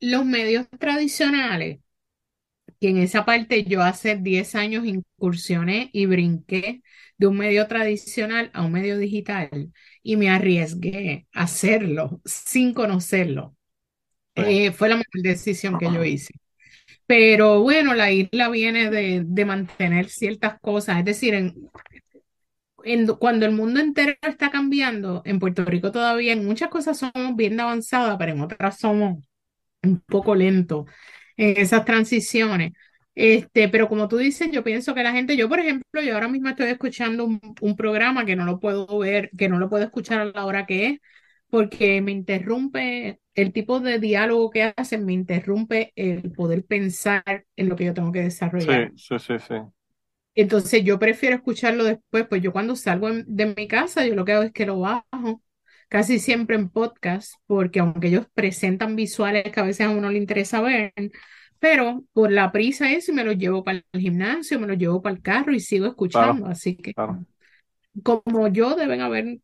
los 0.00 0.25
medios 0.25 0.68
tradicionales 0.78 1.80
que 2.82 2.88
en 2.88 2.98
esa 2.98 3.24
parte 3.24 3.62
yo 3.62 3.80
hace 3.80 4.16
10 4.16 4.56
años 4.56 4.84
incursioné 4.84 5.88
y 5.92 6.06
brinqué 6.06 6.82
de 7.16 7.28
un 7.28 7.38
medio 7.38 7.68
tradicional 7.68 8.50
a 8.52 8.64
un 8.64 8.72
medio 8.72 8.98
digital 8.98 9.72
y 10.02 10.16
me 10.16 10.30
arriesgué 10.30 11.28
a 11.32 11.44
hacerlo 11.44 12.20
sin 12.24 12.74
conocerlo. 12.74 13.56
Eh, 14.34 14.72
fue 14.72 14.88
la 14.88 14.96
mejor 14.96 15.22
decisión 15.22 15.78
que 15.78 15.84
yo 15.84 16.02
hice. 16.04 16.34
Pero 17.06 17.60
bueno, 17.62 17.94
la 17.94 18.10
isla 18.10 18.48
viene 18.48 18.90
de, 18.90 19.44
mantener 19.44 20.08
ciertas 20.08 20.58
cosas, 20.60 20.98
es 20.98 21.04
decir, 21.04 21.34
en, 21.34 21.54
cuando 23.20 23.46
el 23.46 23.52
mundo 23.52 23.78
entero 23.78 24.14
está 24.22 24.50
cambiando, 24.50 25.22
en 25.24 25.38
Puerto 25.38 25.64
Rico 25.64 25.92
todavía 25.92 26.32
en 26.32 26.44
muchas 26.44 26.68
cosas 26.68 26.98
somos 26.98 27.36
bien 27.36 27.60
avanzadas, 27.60 28.16
pero 28.18 28.32
en 28.32 28.40
otras 28.40 28.80
somos 28.80 29.22
un 29.84 30.00
poco 30.00 30.34
lentos 30.34 30.86
en 31.42 31.56
esas 31.61 31.84
transiciones. 31.84 32.72
Este, 33.14 33.68
pero 33.68 33.88
como 33.88 34.08
tú 34.08 34.16
dices, 34.16 34.50
yo 34.52 34.62
pienso 34.62 34.94
que 34.94 35.02
la 35.02 35.12
gente, 35.12 35.37
yo 35.37 35.49
por 35.49 35.58
ejemplo, 35.61 36.00
yo 36.00 36.14
ahora 36.14 36.28
mismo 36.28 36.49
estoy 36.49 36.68
escuchando 36.68 37.26
un, 37.26 37.76
programa 37.76 38.25
que 38.25 38.37
no 38.37 38.44
lo 38.44 38.61
puedo 38.61 38.87
ver, 38.99 39.30
que 39.37 39.49
no 39.49 39.58
lo 39.58 39.68
puedo 39.68 39.84
escuchar 39.84 40.20
a 40.20 40.25
la 40.26 40.46
hora 40.46 40.66
que 40.66 40.87
es, 40.87 41.00
porque 41.49 42.00
me 42.00 42.12
interrumpe 42.12 43.20
el 43.34 43.52
tipo 43.52 43.80
de 43.80 43.99
diálogo 43.99 44.50
que 44.50 44.72
hacen, 44.76 45.04
me 45.04 45.12
interrumpe 45.12 45.92
el 45.96 46.32
poder 46.32 46.64
pensar 46.64 47.44
en 47.56 47.68
lo 47.68 47.76
que 47.76 47.87
yo 47.87 47.94
tengo 47.94 48.12
que 48.12 48.22
desarrollar. 48.22 48.92
Sí, 48.96 49.18
sí, 49.18 49.38
sí, 49.38 49.54
Entonces 50.34 50.84
yo 50.84 50.99
prefiero 50.99 51.37
escucharlo 51.37 51.84
después, 51.84 52.26
pues 52.28 52.40
yo 52.40 52.52
cuando 52.52 52.76
salgo 52.76 53.11
de 53.11 53.54
mi 53.54 53.68
casa, 53.68 54.06
yo 54.06 54.14
lo 54.14 54.25
que 54.25 54.32
hago 54.32 54.44
es 54.44 54.52
que 54.52 54.64
lo 54.64 54.78
bajo 54.78 55.42
casi 55.92 56.18
siempre 56.18 56.56
en 56.56 56.70
podcast, 56.70 57.34
porque 57.46 57.80
aunque 57.80 58.08
ellos 58.08 58.26
presentan 58.32 58.96
visuales 58.96 59.52
que 59.52 59.61
a 59.61 59.62
veces 59.62 59.87
a 59.87 59.90
uno 59.90 60.08
le 60.08 60.16
interesa 60.16 60.62
ver, 60.62 60.94
pero 61.58 62.02
por 62.14 62.32
la 62.32 62.50
prisa 62.50 62.90
eso 62.90 63.12
me 63.12 63.22
los 63.22 63.37
llevo 63.37 63.62
para 63.62 63.82
el 63.92 64.00
gimnasio, 64.00 64.58
me 64.58 64.66
los 64.66 64.78
llevo 64.78 65.02
para 65.02 65.16
el 65.16 65.20
carro 65.20 65.52
y 65.52 65.61
sigo 65.61 65.84
escuchando. 65.84 66.46
Así 66.46 66.76
que 66.76 66.94
como 68.02 68.49
yo 68.49 68.75
deben 68.75 69.02
haber 69.02 69.37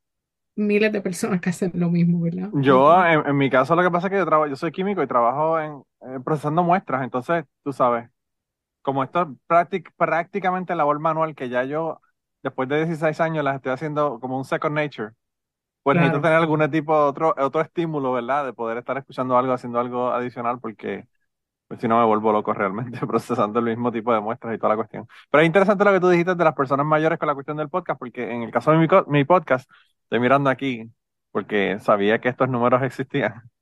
miles 0.56 0.90
de 0.90 1.02
personas 1.02 1.42
que 1.42 1.50
hacen 1.50 1.70
lo 1.74 1.90
mismo, 1.90 2.22
¿verdad? 2.22 2.48
Yo, 2.54 2.96
en, 3.04 3.36
mi 3.36 3.50
caso, 3.50 3.76
lo 3.76 3.82
que 3.82 3.90
pasa 3.90 4.06
es 4.06 4.12
que 4.12 4.16
yo, 4.16 4.24
trabajo, 4.24 4.48
yo 4.48 4.56
soy 4.56 4.72
químico 4.72 5.02
y 5.02 5.06
trabajo 5.06 5.60
en 5.60 5.82
eh, 6.00 6.18
procesando 6.24 6.62
muestras, 6.62 7.04
entonces, 7.04 7.44
tú 7.62 7.74
sabes, 7.74 8.08
como 8.80 9.04
esto 9.04 9.36
es 9.70 9.82
prácticamente 9.98 10.74
labor 10.74 10.98
manual 10.98 11.34
que 11.34 11.50
ya 11.50 11.64
yo, 11.64 12.00
después 12.42 12.70
de 12.70 12.86
16 12.86 13.20
años, 13.20 13.44
las 13.44 13.56
estoy 13.56 13.72
haciendo 13.72 14.18
como 14.18 14.38
un 14.38 14.46
second 14.46 14.74
nature, 14.74 15.12
pues 15.88 15.96
necesito 15.96 16.20
tener 16.20 16.36
algún 16.36 16.70
tipo 16.70 16.94
de 16.94 17.02
otro, 17.08 17.34
otro 17.38 17.62
estímulo, 17.62 18.12
¿verdad? 18.12 18.44
De 18.44 18.52
poder 18.52 18.76
estar 18.76 18.98
escuchando 18.98 19.38
algo, 19.38 19.54
haciendo 19.54 19.80
algo 19.80 20.10
adicional, 20.10 20.60
porque 20.60 21.06
pues 21.66 21.80
si 21.80 21.88
no 21.88 21.98
me 21.98 22.04
vuelvo 22.04 22.30
loco 22.30 22.52
realmente 22.52 23.00
procesando 23.06 23.58
el 23.58 23.64
mismo 23.64 23.90
tipo 23.90 24.12
de 24.12 24.20
muestras 24.20 24.54
y 24.54 24.58
toda 24.58 24.70
la 24.70 24.76
cuestión. 24.76 25.08
Pero 25.30 25.40
es 25.40 25.46
interesante 25.46 25.84
lo 25.86 25.92
que 25.92 26.00
tú 26.00 26.10
dijiste 26.10 26.34
de 26.34 26.44
las 26.44 26.54
personas 26.54 26.84
mayores 26.84 27.18
con 27.18 27.26
la 27.26 27.32
cuestión 27.32 27.56
del 27.56 27.70
podcast, 27.70 27.98
porque 27.98 28.30
en 28.30 28.42
el 28.42 28.50
caso 28.50 28.70
de 28.70 28.76
mi, 28.76 28.86
mi 29.06 29.24
podcast, 29.24 29.70
estoy 30.02 30.20
mirando 30.20 30.50
aquí, 30.50 30.90
porque 31.30 31.78
sabía 31.80 32.18
que 32.18 32.28
estos 32.28 32.50
números 32.50 32.82
existían. 32.82 33.42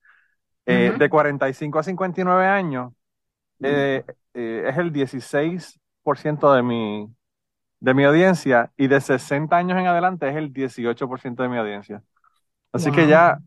Eh, 0.69 0.93
de 0.99 1.09
45 1.09 1.79
a 1.79 1.85
59 1.85 2.45
años, 2.45 2.93
eh, 3.63 4.03
eh, 4.35 4.65
es 4.67 4.77
el 4.79 4.93
16% 4.93 6.53
de 6.53 6.63
mi, 6.65 7.09
de 7.79 7.95
mi 7.95 8.03
audiencia 8.03 8.73
y 8.77 8.89
de 8.89 9.01
60 9.01 9.57
años 9.57 9.79
en 9.79 9.87
adelante 9.87 10.29
es 10.29 10.35
el 10.35 10.53
18% 10.53 11.45
de 11.45 11.49
mi 11.49 11.57
audiencia. 11.57 12.03
Así 12.77 12.91
que 12.93 13.07
ya 13.07 13.39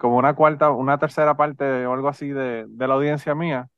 como 0.00 0.16
una 0.16 0.34
cuarta, 0.34 0.70
una 0.70 0.98
tercera 0.98 1.36
parte 1.36 1.86
o 1.86 1.92
algo 1.92 2.08
así 2.08 2.28
de, 2.28 2.64
de 2.66 2.88
la 2.88 2.94
audiencia 2.94 3.34
mía 3.34 3.68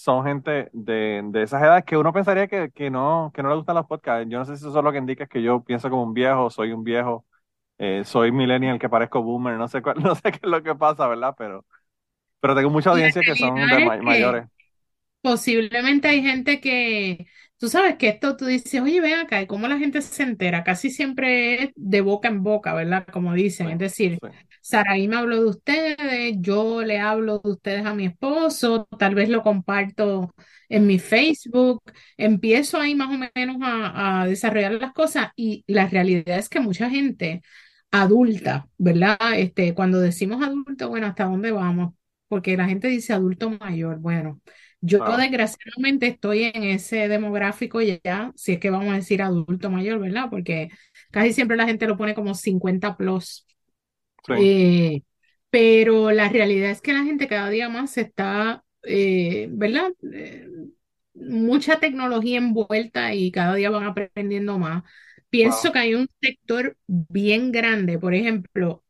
son 0.00 0.24
gente 0.24 0.70
de, 0.72 1.20
de, 1.24 1.42
esas 1.42 1.62
edades 1.62 1.84
que 1.84 1.98
uno 1.98 2.10
pensaría 2.10 2.46
que, 2.46 2.70
que, 2.70 2.88
no, 2.88 3.30
que 3.34 3.42
no 3.42 3.50
le 3.50 3.56
gustan 3.56 3.74
los 3.74 3.86
podcasts. 3.86 4.26
Yo 4.30 4.38
no 4.38 4.46
sé 4.46 4.56
si 4.56 4.66
eso 4.66 4.78
es 4.78 4.84
lo 4.84 4.92
que 4.92 4.98
indica 4.98 5.24
es 5.24 5.28
que 5.28 5.42
yo 5.42 5.62
pienso 5.62 5.90
como 5.90 6.04
un 6.04 6.14
viejo, 6.14 6.48
soy 6.48 6.72
un 6.72 6.82
viejo, 6.82 7.26
eh, 7.76 8.02
soy 8.04 8.32
millennial 8.32 8.78
que 8.78 8.88
parezco 8.88 9.22
boomer, 9.22 9.58
no 9.58 9.68
sé, 9.68 9.82
no 10.02 10.14
sé 10.14 10.32
qué 10.32 10.40
es 10.42 10.50
lo 10.50 10.62
que 10.62 10.74
pasa, 10.74 11.06
¿verdad? 11.06 11.34
Pero, 11.36 11.66
pero 12.40 12.54
tengo 12.54 12.70
mucha 12.70 12.90
audiencia 12.90 13.20
que 13.20 13.36
son 13.36 13.54
de 13.54 14.00
mayores. 14.02 14.46
Posiblemente 15.20 16.08
hay 16.08 16.22
gente 16.22 16.62
que, 16.62 17.26
tú 17.60 17.68
sabes 17.68 17.96
que 17.96 18.08
esto 18.08 18.36
tú 18.36 18.46
dices, 18.46 18.80
oye, 18.80 19.00
ven 19.02 19.20
acá, 19.20 19.42
¿y 19.42 19.46
cómo 19.46 19.68
la 19.68 19.78
gente 19.78 20.00
se 20.00 20.22
entera? 20.22 20.64
Casi 20.64 20.90
siempre 20.90 21.64
es 21.64 21.70
de 21.76 22.00
boca 22.00 22.28
en 22.28 22.42
boca, 22.42 22.72
¿verdad? 22.74 23.06
Como 23.12 23.34
dicen, 23.34 23.68
es 23.68 23.78
decir, 23.78 24.18
Saraí 24.62 25.08
me 25.08 25.16
habló 25.16 25.36
de 25.42 25.50
ustedes, 25.50 26.36
yo 26.40 26.82
le 26.82 26.98
hablo 27.00 27.40
de 27.44 27.50
ustedes 27.50 27.84
a 27.84 27.94
mi 27.94 28.06
esposo, 28.06 28.88
tal 28.98 29.14
vez 29.14 29.28
lo 29.28 29.42
comparto 29.42 30.34
en 30.70 30.86
mi 30.86 30.98
Facebook, 30.98 31.82
empiezo 32.16 32.80
ahí 32.80 32.94
más 32.94 33.10
o 33.14 33.30
menos 33.34 33.56
a, 33.62 34.24
desarrollar 34.26 34.72
las 34.72 34.92
cosas 34.94 35.28
y 35.36 35.62
la 35.66 35.86
realidad 35.86 36.38
es 36.38 36.48
que 36.48 36.60
mucha 36.60 36.88
gente 36.88 37.42
adulta, 37.90 38.68
¿verdad? 38.78 39.18
Este, 39.36 39.74
cuando 39.74 40.00
decimos 40.00 40.42
adulto, 40.42 40.88
bueno, 40.88 41.08
¿hasta 41.08 41.24
dónde 41.24 41.52
vamos? 41.52 41.94
Porque 42.28 42.56
la 42.56 42.66
gente 42.66 42.88
dice 42.88 43.12
adulto 43.12 43.50
mayor, 43.50 43.98
bueno. 43.98 44.40
Yo 44.82 45.04
desgraciadamente 45.16 46.06
estoy 46.06 46.44
en 46.44 46.64
ese 46.64 47.08
demográfico 47.08 47.80
ya, 47.82 48.32
si 48.34 48.52
es 48.52 48.58
que 48.60 48.70
vamos 48.70 48.92
a 48.92 48.96
decir 48.96 49.20
adulto 49.22 49.70
mayor, 49.70 49.98
¿verdad? 50.00 50.28
Porque 50.30 50.70
casi 51.10 51.32
siempre 51.32 51.56
la 51.56 51.66
gente 51.66 51.86
lo 51.86 51.96
pone 51.98 52.14
como 52.14 52.34
50 52.34 52.96
plus. 52.96 53.46
Eh, 54.28 55.02
pero 55.50 56.12
la 56.12 56.28
realidad 56.28 56.70
es 56.70 56.80
que 56.80 56.92
la 56.92 57.04
gente 57.04 57.28
cada 57.28 57.50
día 57.50 57.68
más 57.68 57.98
está, 57.98 58.64
eh, 58.82 59.48
¿verdad? 59.50 59.92
Eh, 60.14 60.48
mucha 61.14 61.78
tecnología 61.80 62.38
envuelta 62.38 63.14
y 63.14 63.30
cada 63.30 63.54
día 63.56 63.70
van 63.70 63.84
aprendiendo 63.84 64.58
más. 64.58 64.84
Pienso 65.28 65.72
que 65.72 65.78
hay 65.78 65.94
un 65.94 66.08
sector 66.20 66.76
bien 66.86 67.52
grande, 67.52 67.98
por 67.98 68.14
ejemplo, 68.14 68.82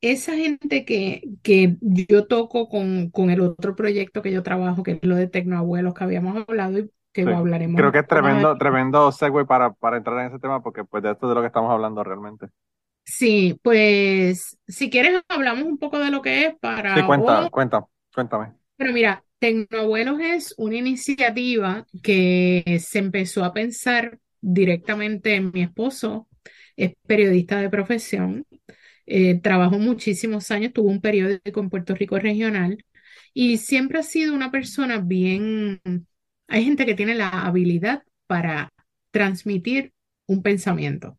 esa 0.00 0.34
gente 0.34 0.84
que, 0.84 1.22
que 1.42 1.76
yo 1.80 2.26
toco 2.26 2.68
con, 2.68 3.10
con 3.10 3.30
el 3.30 3.40
otro 3.40 3.76
proyecto 3.76 4.22
que 4.22 4.32
yo 4.32 4.42
trabajo, 4.42 4.82
que 4.82 4.92
es 4.92 4.98
lo 5.02 5.16
de 5.16 5.26
Tecnoabuelos 5.26 5.94
que 5.94 6.04
habíamos 6.04 6.44
hablado 6.48 6.78
y 6.78 6.90
que 7.12 7.22
hablaremos. 7.22 7.78
Creo 7.78 7.92
que 7.92 7.98
es 7.98 8.06
tremendo, 8.06 8.56
tremendo 8.56 9.12
segue 9.12 9.44
para, 9.44 9.72
para 9.72 9.96
entrar 9.96 10.18
en 10.20 10.26
ese 10.28 10.38
tema, 10.38 10.62
porque 10.62 10.84
pues 10.84 11.02
de 11.02 11.10
esto 11.10 11.26
es 11.26 11.30
de 11.30 11.34
lo 11.34 11.40
que 11.40 11.48
estamos 11.48 11.70
hablando 11.70 12.02
realmente. 12.02 12.46
Sí, 13.04 13.58
pues 13.62 14.56
si 14.68 14.88
quieres 14.88 15.20
hablamos 15.28 15.64
un 15.64 15.78
poco 15.78 15.98
de 15.98 16.10
lo 16.10 16.22
que 16.22 16.46
es 16.46 16.54
para... 16.60 16.94
Sí, 16.94 17.02
cuenta, 17.02 17.50
cuenta, 17.50 17.86
cuéntame. 18.14 18.52
Pero 18.76 18.92
mira, 18.92 19.24
Tecnoabuelos 19.38 20.20
es 20.20 20.54
una 20.58 20.76
iniciativa 20.76 21.86
que 22.02 22.78
se 22.80 22.98
empezó 23.00 23.44
a 23.44 23.52
pensar 23.52 24.18
directamente 24.40 25.34
en 25.34 25.50
mi 25.52 25.62
esposo, 25.62 26.28
es 26.76 26.94
periodista 27.06 27.60
de 27.60 27.68
profesión, 27.68 28.46
eh, 29.10 29.40
trabajó 29.40 29.78
muchísimos 29.78 30.50
años, 30.52 30.72
tuvo 30.72 30.88
un 30.88 31.00
periódico 31.00 31.60
en 31.60 31.68
Puerto 31.68 31.94
Rico 31.96 32.18
regional 32.18 32.84
y 33.34 33.58
siempre 33.58 33.98
ha 33.98 34.02
sido 34.02 34.34
una 34.34 34.50
persona 34.50 34.98
bien... 34.98 35.80
Hay 36.48 36.64
gente 36.64 36.86
que 36.86 36.94
tiene 36.94 37.14
la 37.14 37.28
habilidad 37.28 38.02
para 38.26 38.72
transmitir 39.10 39.92
un 40.26 40.42
pensamiento. 40.42 41.18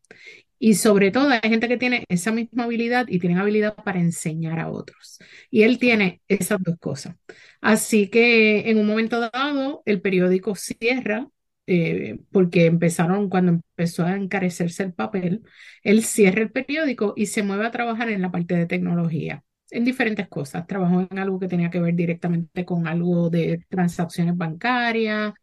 Y 0.59 0.75
sobre 0.75 1.11
todo 1.11 1.29
hay 1.29 1.49
gente 1.49 1.67
que 1.67 1.77
tiene 1.77 2.05
esa 2.07 2.31
misma 2.31 2.65
habilidad 2.65 3.07
y 3.09 3.19
tienen 3.19 3.39
habilidad 3.39 3.75
para 3.75 3.99
enseñar 3.99 4.59
a 4.59 4.69
otros. 4.69 5.19
Y 5.49 5.63
él 5.63 5.79
tiene 5.79 6.21
esas 6.27 6.59
dos 6.61 6.77
cosas. 6.79 7.15
Así 7.61 8.09
que 8.09 8.69
en 8.69 8.77
un 8.77 8.87
momento 8.87 9.19
dado, 9.19 9.81
el 9.85 10.01
periódico 10.01 10.55
cierra, 10.55 11.27
eh, 11.67 12.19
porque 12.31 12.65
empezaron, 12.65 13.29
cuando 13.29 13.51
empezó 13.53 14.05
a 14.05 14.15
encarecerse 14.15 14.83
el 14.83 14.93
papel, 14.93 15.43
él 15.83 16.03
cierra 16.03 16.41
el 16.41 16.51
periódico 16.51 17.13
y 17.15 17.27
se 17.27 17.43
mueve 17.43 17.65
a 17.65 17.71
trabajar 17.71 18.09
en 18.09 18.21
la 18.21 18.31
parte 18.31 18.55
de 18.55 18.65
tecnología 18.65 19.43
en 19.69 19.85
diferentes 19.85 20.27
cosas. 20.27 20.67
Trabajó 20.67 21.07
en 21.09 21.19
algo 21.19 21.39
que 21.39 21.47
tenía 21.47 21.69
que 21.69 21.79
ver 21.79 21.95
directamente 21.95 22.65
con 22.65 22.87
algo 22.87 23.29
de 23.29 23.65
transacciones 23.69 24.37
bancarias, 24.37 25.33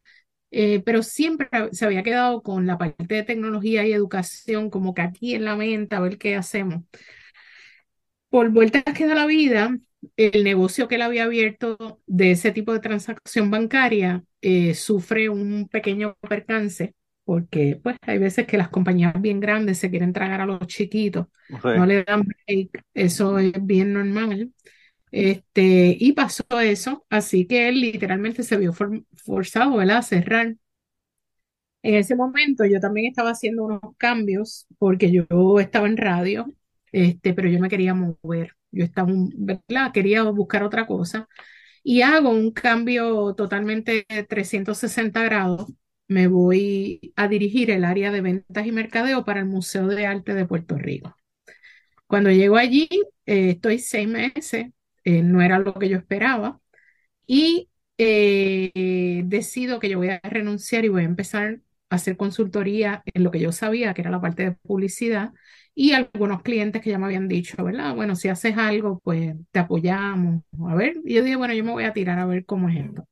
eh, 0.50 0.80
pero 0.84 1.02
siempre 1.02 1.48
se 1.72 1.84
había 1.84 2.02
quedado 2.02 2.42
con 2.42 2.66
la 2.66 2.78
parte 2.78 3.14
de 3.14 3.22
tecnología 3.24 3.86
y 3.86 3.92
educación 3.92 4.70
como 4.70 4.94
que 4.94 5.02
aquí 5.02 5.34
en 5.34 5.44
la 5.44 5.56
mente 5.56 5.96
a 5.96 6.00
ver 6.00 6.18
qué 6.18 6.36
hacemos. 6.36 6.84
Por 8.30 8.50
vueltas 8.50 8.84
que 8.84 9.06
da 9.06 9.14
la 9.14 9.26
vida, 9.26 9.78
el 10.16 10.44
negocio 10.44 10.88
que 10.88 10.96
él 10.96 11.02
había 11.02 11.24
abierto 11.24 12.00
de 12.06 12.32
ese 12.32 12.52
tipo 12.52 12.72
de 12.72 12.80
transacción 12.80 13.50
bancaria 13.50 14.24
eh, 14.40 14.74
sufre 14.74 15.28
un 15.28 15.68
pequeño 15.68 16.16
percance 16.28 16.94
porque 17.24 17.78
pues 17.82 17.96
hay 18.02 18.16
veces 18.18 18.46
que 18.46 18.56
las 18.56 18.70
compañías 18.70 19.12
bien 19.20 19.38
grandes 19.38 19.76
se 19.78 19.90
quieren 19.90 20.14
tragar 20.14 20.40
a 20.40 20.46
los 20.46 20.60
chiquitos, 20.66 21.26
no 21.62 21.84
le 21.84 22.02
dan 22.02 22.22
break, 22.22 22.82
eso 22.94 23.38
es 23.38 23.52
bien 23.66 23.92
normal. 23.92 24.50
Este, 25.10 25.94
y 26.00 26.12
pasó 26.12 26.44
eso, 26.62 27.04
así 27.10 27.46
que 27.46 27.68
él 27.68 27.82
literalmente 27.82 28.42
se 28.42 28.56
vio 28.56 28.72
forzado, 28.72 29.76
¿verdad? 29.76 29.98
a 29.98 30.02
cerrar. 30.02 30.56
En 31.82 31.94
ese 31.94 32.16
momento 32.16 32.64
yo 32.64 32.80
también 32.80 33.06
estaba 33.08 33.30
haciendo 33.30 33.64
unos 33.64 33.80
cambios 33.98 34.66
porque 34.78 35.12
yo 35.12 35.60
estaba 35.60 35.86
en 35.86 35.96
radio, 35.98 36.46
este, 36.92 37.34
pero 37.34 37.48
yo 37.48 37.60
me 37.60 37.68
quería 37.68 37.94
mover, 37.94 38.56
yo 38.70 38.84
estaba, 38.84 39.10
¿verdad? 39.36 39.92
Quería 39.92 40.22
buscar 40.24 40.62
otra 40.62 40.86
cosa 40.86 41.28
y 41.82 42.02
hago 42.02 42.30
un 42.30 42.52
cambio 42.52 43.34
totalmente 43.34 44.06
de 44.08 44.24
360 44.24 45.22
grados. 45.24 45.66
Me 46.08 46.26
voy 46.28 47.12
a 47.16 47.28
dirigir 47.28 47.70
el 47.70 47.84
área 47.84 48.10
de 48.12 48.20
ventas 48.22 48.66
y 48.66 48.72
mercadeo 48.72 49.24
para 49.24 49.40
el 49.40 49.46
Museo 49.46 49.86
de 49.88 50.06
Arte 50.06 50.34
de 50.34 50.46
Puerto 50.46 50.76
Rico. 50.78 51.16
Cuando 52.06 52.30
llego 52.30 52.56
allí, 52.56 52.88
eh, 53.26 53.50
estoy 53.50 53.78
seis 53.78 54.08
meses 54.08 54.68
eh, 55.04 55.22
no 55.22 55.40
era 55.42 55.58
lo 55.58 55.74
que 55.74 55.88
yo 55.88 55.96
esperaba. 55.98 56.60
Y 57.26 57.70
eh, 57.98 59.22
decido 59.26 59.80
que 59.80 59.88
yo 59.90 59.98
voy 59.98 60.10
a 60.10 60.20
renunciar 60.22 60.84
y 60.84 60.88
voy 60.88 61.02
a 61.02 61.06
empezar 61.06 61.60
a 61.90 61.96
hacer 61.96 62.16
consultoría 62.16 63.02
en 63.06 63.24
lo 63.24 63.30
que 63.30 63.40
yo 63.40 63.52
sabía, 63.52 63.94
que 63.94 64.02
era 64.02 64.10
la 64.10 64.20
parte 64.20 64.44
de 64.44 64.52
publicidad, 64.52 65.32
y 65.80 65.92
algunos 65.92 66.42
clientes 66.42 66.82
que 66.82 66.90
ya 66.90 66.98
me 66.98 67.06
habían 67.06 67.28
dicho, 67.28 67.62
¿verdad? 67.64 67.94
Bueno, 67.94 68.16
si 68.16 68.28
haces 68.28 68.56
algo, 68.58 69.00
pues 69.04 69.34
te 69.52 69.60
apoyamos. 69.60 70.42
A 70.68 70.74
ver, 70.74 70.96
y 71.04 71.14
yo 71.14 71.22
dije, 71.22 71.36
bueno, 71.36 71.54
yo 71.54 71.64
me 71.64 71.70
voy 71.72 71.84
a 71.84 71.92
tirar 71.92 72.18
a 72.18 72.26
ver 72.26 72.44
cómo 72.46 72.68
es 72.68 72.76
esto. 72.84 73.06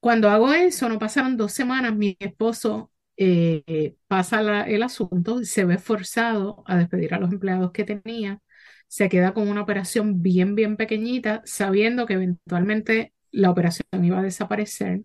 Cuando 0.00 0.30
hago 0.30 0.52
eso, 0.54 0.88
no 0.88 0.98
pasaron 0.98 1.36
dos 1.36 1.52
semanas, 1.52 1.94
mi 1.96 2.16
esposo 2.20 2.90
eh, 3.16 3.96
pasa 4.06 4.40
el 4.66 4.82
asunto 4.84 5.42
se 5.44 5.64
ve 5.64 5.78
forzado 5.78 6.62
a 6.66 6.76
despedir 6.76 7.14
a 7.14 7.18
los 7.18 7.32
empleados 7.32 7.72
que 7.72 7.82
tenía 7.84 8.40
se 8.86 9.08
queda 9.08 9.34
con 9.34 9.48
una 9.48 9.62
operación 9.62 10.22
bien, 10.22 10.54
bien 10.54 10.76
pequeñita, 10.76 11.42
sabiendo 11.44 12.06
que 12.06 12.14
eventualmente 12.14 13.12
la 13.30 13.50
operación 13.50 13.86
iba 14.02 14.18
a 14.20 14.22
desaparecer. 14.22 15.02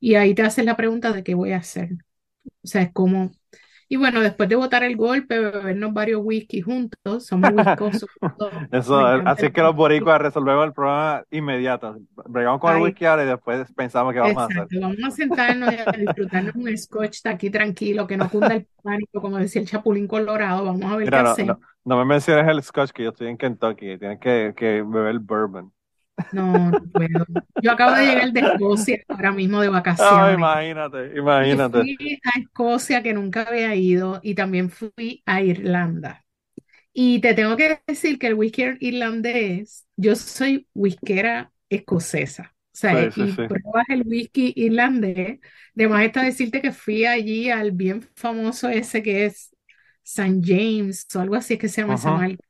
Y 0.00 0.14
ahí 0.16 0.34
te 0.34 0.42
haces 0.42 0.64
la 0.64 0.76
pregunta 0.76 1.12
de 1.12 1.24
qué 1.24 1.34
voy 1.34 1.52
a 1.52 1.58
hacer. 1.58 1.90
O 2.62 2.66
sea, 2.68 2.82
es 2.82 2.92
como... 2.92 3.32
Y 3.92 3.96
bueno, 3.96 4.20
después 4.20 4.48
de 4.48 4.54
votar 4.54 4.84
el 4.84 4.96
golpe, 4.96 5.40
bebernos 5.40 5.92
varios 5.92 6.20
whisky 6.22 6.60
juntos, 6.60 7.26
somos 7.26 7.50
whiskosos. 7.52 8.08
Eso, 8.70 9.04
así 9.04 9.50
que 9.50 9.60
los 9.62 9.74
boricuas 9.74 10.22
resolvemos 10.22 10.64
el 10.64 10.72
problema 10.72 11.24
inmediato. 11.32 11.96
Bregamos 12.28 12.60
con 12.60 12.76
el 12.76 12.82
whisky 12.82 13.04
ahora 13.04 13.24
y 13.24 13.26
después 13.26 13.66
pensamos 13.72 14.12
qué 14.12 14.20
vamos 14.20 14.36
a 14.36 14.44
hacer. 14.44 14.66
Vamos 14.80 14.96
a 15.04 15.10
sentarnos 15.10 15.72
y 15.72 15.76
a 15.78 15.84
disfrutarnos 15.98 16.54
un 16.54 16.78
scotch 16.78 17.22
de 17.24 17.30
aquí 17.30 17.50
tranquilo, 17.50 18.06
que 18.06 18.16
no 18.16 18.30
cunda 18.30 18.54
el 18.54 18.68
pánico, 18.80 19.20
como 19.20 19.38
decía 19.38 19.60
el 19.60 19.66
Chapulín 19.66 20.06
Colorado. 20.06 20.66
Vamos 20.66 20.84
a 20.84 20.96
ver 20.96 21.10
qué 21.10 21.22
no, 21.22 21.28
hacemos. 21.28 21.56
No, 21.84 21.96
me 21.98 22.04
menciones 22.04 22.46
el 22.46 22.62
scotch, 22.62 22.92
que 22.92 23.02
yo 23.02 23.10
estoy 23.10 23.26
en 23.26 23.38
Kentucky. 23.38 23.98
Tienes 23.98 24.20
que, 24.20 24.54
que 24.56 24.84
beber 24.86 25.18
bourbon. 25.18 25.72
No, 26.32 26.70
no 26.70 26.82
puedo. 26.92 27.26
Yo 27.62 27.72
acabo 27.72 27.96
de 27.96 28.06
llegar 28.06 28.32
de 28.32 28.40
Escocia 28.40 28.98
ahora 29.08 29.32
mismo 29.32 29.60
de 29.60 29.68
vacaciones. 29.68 30.12
Ah, 30.12 30.32
imagínate, 30.32 31.18
imagínate. 31.18 31.78
fui 31.80 32.20
a 32.24 32.38
Escocia 32.38 33.02
que 33.02 33.12
nunca 33.12 33.42
había 33.42 33.74
ido 33.74 34.20
y 34.22 34.34
también 34.34 34.70
fui 34.70 35.22
a 35.26 35.42
Irlanda. 35.42 36.24
Y 36.92 37.20
te 37.20 37.34
tengo 37.34 37.56
que 37.56 37.80
decir 37.86 38.18
que 38.18 38.26
el 38.26 38.34
whisky 38.34 38.64
irlandés, 38.80 39.86
yo 39.96 40.16
soy 40.16 40.66
whiskera 40.74 41.52
escocesa. 41.68 42.54
O 42.72 42.76
sea, 42.80 43.04
y 43.04 43.32
pruebas 43.32 43.84
el 43.88 44.02
whisky 44.06 44.52
irlandés. 44.56 45.38
Además 45.76 46.04
está 46.04 46.22
decirte 46.22 46.60
que 46.60 46.72
fui 46.72 47.04
allí 47.04 47.50
al 47.50 47.72
bien 47.72 48.02
famoso 48.16 48.68
ese 48.68 49.02
que 49.02 49.26
es 49.26 49.54
St. 50.02 50.40
James 50.42 51.06
o 51.14 51.20
algo 51.20 51.36
así 51.36 51.54
es 51.54 51.60
que 51.60 51.68
se 51.68 51.82
llama 51.82 51.94
esa 51.94 52.10
marca 52.12 52.44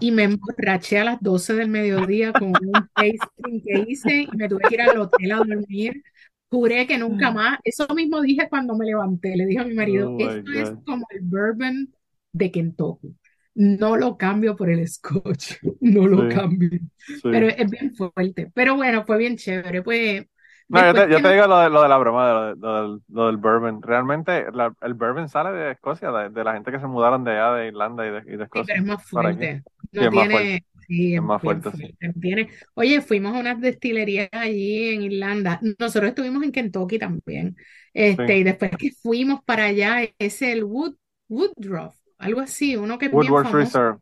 y 0.00 0.10
me 0.10 0.24
emborraché 0.24 0.98
a 0.98 1.04
las 1.04 1.20
12 1.20 1.54
del 1.54 1.68
mediodía 1.68 2.32
con 2.32 2.48
un 2.48 2.72
tasting 2.94 3.62
que 3.62 3.84
hice 3.88 4.22
y 4.22 4.36
me 4.36 4.48
tuve 4.48 4.62
que 4.68 4.74
ir 4.74 4.82
al 4.82 4.98
hotel 4.98 5.32
a 5.32 5.36
dormir. 5.36 6.02
Juré 6.50 6.86
que 6.86 6.98
nunca 6.98 7.30
mm. 7.30 7.34
más, 7.34 7.58
eso 7.64 7.86
mismo 7.94 8.20
dije 8.20 8.48
cuando 8.48 8.76
me 8.76 8.86
levanté, 8.86 9.36
le 9.36 9.46
dije 9.46 9.60
a 9.60 9.64
mi 9.64 9.74
marido, 9.74 10.12
oh 10.12 10.20
esto 10.20 10.52
es 10.52 10.72
como 10.86 11.04
el 11.10 11.22
bourbon 11.22 11.92
de 12.32 12.50
Kentucky. 12.50 13.16
No 13.56 13.96
lo 13.96 14.16
cambio 14.16 14.56
por 14.56 14.70
el 14.70 14.86
scotch, 14.86 15.54
no 15.80 16.06
lo 16.06 16.28
cambio. 16.28 16.80
Pero 17.22 17.48
es 17.48 17.70
bien 17.70 17.94
fuerte. 17.94 18.50
Pero 18.54 18.76
bueno, 18.76 19.04
fue 19.04 19.18
bien 19.18 19.36
chévere. 19.36 19.82
Pues 19.82 20.26
no, 20.68 21.06
yo 21.06 21.22
te, 21.22 21.32
digo 21.32 21.46
lo 21.46 21.58
de, 21.58 21.70
lo 21.70 21.82
de 21.82 21.88
la 21.88 21.98
broma, 21.98 22.26
de 22.26 22.56
lo, 22.56 23.00
lo, 23.08 23.26
del 23.26 23.36
bourbon. 23.36 23.82
Realmente 23.82 24.46
el 24.80 24.94
bourbon 24.94 25.28
sale 25.28 25.52
de 25.52 25.72
Escocia, 25.72 26.10
de, 26.10 26.44
la 26.44 26.54
gente 26.54 26.72
que 26.72 26.80
se 26.80 26.86
mudaron 26.86 27.24
de 27.24 27.32
allá, 27.32 27.54
de 27.54 27.68
Irlanda 27.68 28.06
y 28.06 28.10
de, 28.10 28.18
y 28.34 28.36
de 28.36 28.44
Escocia. 28.44 28.74
Sí, 28.74 28.80
pero 28.80 28.80
es 28.80 28.86
más 28.86 29.08
fuerte. 29.08 29.62
No 29.92 30.10
tiene, 30.10 30.64
es 30.88 31.22
más 31.22 31.42
fuerte. 31.42 31.70
Sí, 31.72 31.94
Tiene, 32.20 32.48
oye, 32.74 33.00
fuimos 33.00 33.34
a 33.34 33.40
unas 33.40 33.60
destilerías 33.60 34.28
allí 34.32 34.94
en 34.94 35.02
Irlanda. 35.02 35.60
Nosotros 35.78 36.08
estuvimos 36.08 36.42
en 36.42 36.52
Kentucky 36.52 36.98
también. 36.98 37.56
Este, 37.92 38.38
y 38.38 38.42
después 38.42 38.70
que 38.76 38.90
fuimos 38.90 39.42
para 39.44 39.64
allá, 39.64 39.98
es 40.18 40.42
el 40.42 40.64
Wood, 40.64 40.96
Woodruff, 41.28 41.94
algo 42.18 42.40
así, 42.40 42.76
uno 42.76 42.98
que 42.98 43.06
es 43.06 43.52
Reserve. 43.52 43.98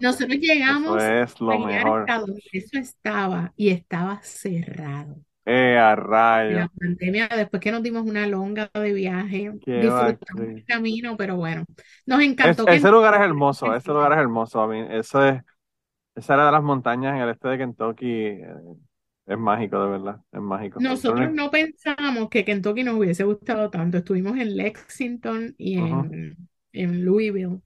Nosotros 0.00 0.38
llegamos 0.38 1.02
eso 1.02 1.22
es 1.22 1.40
lo 1.40 1.58
mejor. 1.58 2.06
eso 2.52 2.78
estaba 2.78 3.52
y 3.56 3.70
estaba 3.70 4.20
cerrado. 4.22 5.16
Eh, 5.50 5.78
a. 5.78 5.96
La 5.96 6.70
pandemia, 6.78 7.26
después 7.34 7.62
que 7.62 7.72
nos 7.72 7.82
dimos 7.82 8.02
una 8.04 8.26
longa 8.26 8.70
de 8.74 8.92
viaje, 8.92 9.50
disfrutamos 9.64 10.46
el 10.46 10.64
camino, 10.66 11.16
pero 11.16 11.36
bueno, 11.36 11.64
nos 12.04 12.20
encantó. 12.20 12.68
ese 12.68 12.90
lugar 12.90 13.14
es 13.14 13.20
hermoso, 13.20 13.74
ese 13.74 13.90
lugar 13.90 14.12
es 14.12 14.18
hermoso. 14.18 14.60
A 14.60 14.68
mí, 14.68 14.84
eso 14.90 15.24
es, 15.24 15.40
esa 16.14 16.34
era 16.34 16.46
de 16.46 16.52
las 16.52 16.62
montañas 16.62 17.14
en 17.14 17.22
el 17.22 17.30
este 17.30 17.48
de 17.48 17.58
Kentucky. 17.58 18.12
Eh, 18.12 18.46
es 19.24 19.38
mágico, 19.38 19.82
de 19.82 19.90
verdad, 19.90 20.20
es 20.30 20.40
mágico. 20.40 20.80
Nosotros 20.80 21.32
no 21.32 21.50
pensamos 21.50 22.28
que 22.28 22.44
Kentucky 22.44 22.84
nos 22.84 22.96
hubiese 22.96 23.24
gustado 23.24 23.70
tanto. 23.70 23.96
Estuvimos 23.96 24.36
en 24.36 24.54
Lexington 24.54 25.54
y 25.56 25.78
en, 25.78 26.36
en 26.72 27.04
Louisville. 27.06 27.62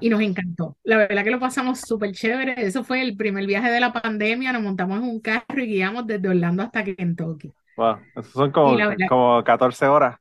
Y 0.00 0.08
nos 0.08 0.20
encantó. 0.20 0.76
La 0.84 0.96
verdad 0.96 1.24
que 1.24 1.30
lo 1.30 1.40
pasamos 1.40 1.80
súper 1.80 2.12
chévere. 2.12 2.54
Eso 2.58 2.84
fue 2.84 3.02
el 3.02 3.16
primer 3.16 3.46
viaje 3.46 3.70
de 3.70 3.80
la 3.80 3.92
pandemia. 3.92 4.52
Nos 4.52 4.62
montamos 4.62 4.98
en 4.98 5.04
un 5.04 5.20
carro 5.20 5.60
y 5.62 5.66
guiamos 5.66 6.06
desde 6.06 6.28
Orlando 6.28 6.62
hasta 6.62 6.84
Kentucky. 6.84 7.52
Wow, 7.76 7.96
eso 8.16 8.30
son 8.30 8.50
como, 8.50 8.76
como 9.08 9.44
14 9.44 9.86
horas. 9.86 10.16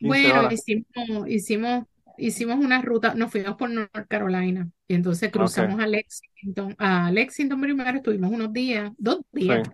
Bueno, 0.00 0.50
hicimos, 0.50 1.28
hicimos, 1.28 1.84
hicimos 2.16 2.58
una 2.58 2.80
ruta, 2.82 3.14
nos 3.14 3.30
fuimos 3.30 3.56
por 3.56 3.70
North 3.70 4.08
Carolina 4.08 4.68
y 4.88 4.94
entonces 4.94 5.30
cruzamos 5.30 5.78
a 5.78 5.86
Lexington. 5.86 6.74
A 6.78 7.10
Lexington 7.10 7.60
primero 7.60 7.98
estuvimos 7.98 8.32
unos 8.32 8.52
días, 8.52 8.90
dos 8.98 9.20
días. 9.30 9.68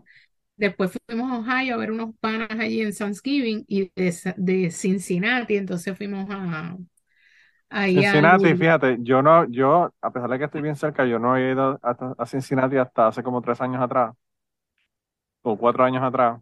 Después 0.56 0.98
fuimos 1.06 1.30
a 1.30 1.38
Ohio 1.38 1.74
a 1.74 1.78
ver 1.78 1.92
unos 1.92 2.14
panas 2.18 2.48
allí 2.50 2.80
en 2.80 2.94
Thanksgiving 2.94 3.64
y 3.68 3.92
de, 3.94 4.34
de 4.36 4.70
Cincinnati, 4.70 5.56
entonces 5.56 5.96
fuimos 5.96 6.26
a, 6.30 6.76
Cincinnati, 7.92 8.54
fíjate, 8.54 8.98
yo 9.00 9.22
no, 9.22 9.44
yo, 9.46 9.92
a 10.00 10.10
pesar 10.10 10.30
de 10.30 10.38
que 10.38 10.44
estoy 10.44 10.62
bien 10.62 10.76
cerca, 10.76 11.04
yo 11.06 11.18
no 11.18 11.36
he 11.36 11.52
ido 11.52 11.78
a 11.82 12.26
Cincinnati 12.26 12.76
hasta 12.76 13.08
hace 13.08 13.22
como 13.22 13.42
tres 13.42 13.60
años 13.60 13.82
atrás, 13.82 14.14
o 15.42 15.56
cuatro 15.56 15.84
años 15.84 16.02
atrás, 16.02 16.40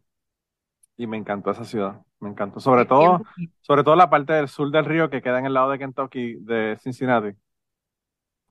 y 0.97 1.07
me 1.07 1.17
encantó 1.17 1.51
esa 1.51 1.65
ciudad, 1.65 2.01
me 2.21 2.31
encantó, 2.31 2.61
sobre 2.61 2.87
todo, 2.87 3.23
sobre 3.61 3.85
todo 3.85 3.97
la 3.97 4.11
parte 4.11 4.33
del 4.33 4.49
sur 4.49 4.71
del 4.71 4.85
río 4.85 5.11
que 5.11 5.23
queda 5.23 5.39
en 5.39 5.47
el 5.47 5.55
lado 5.55 5.71
de 5.71 5.79
Kentucky, 5.79 6.35
de 6.41 6.77
Cincinnati. 6.81 7.37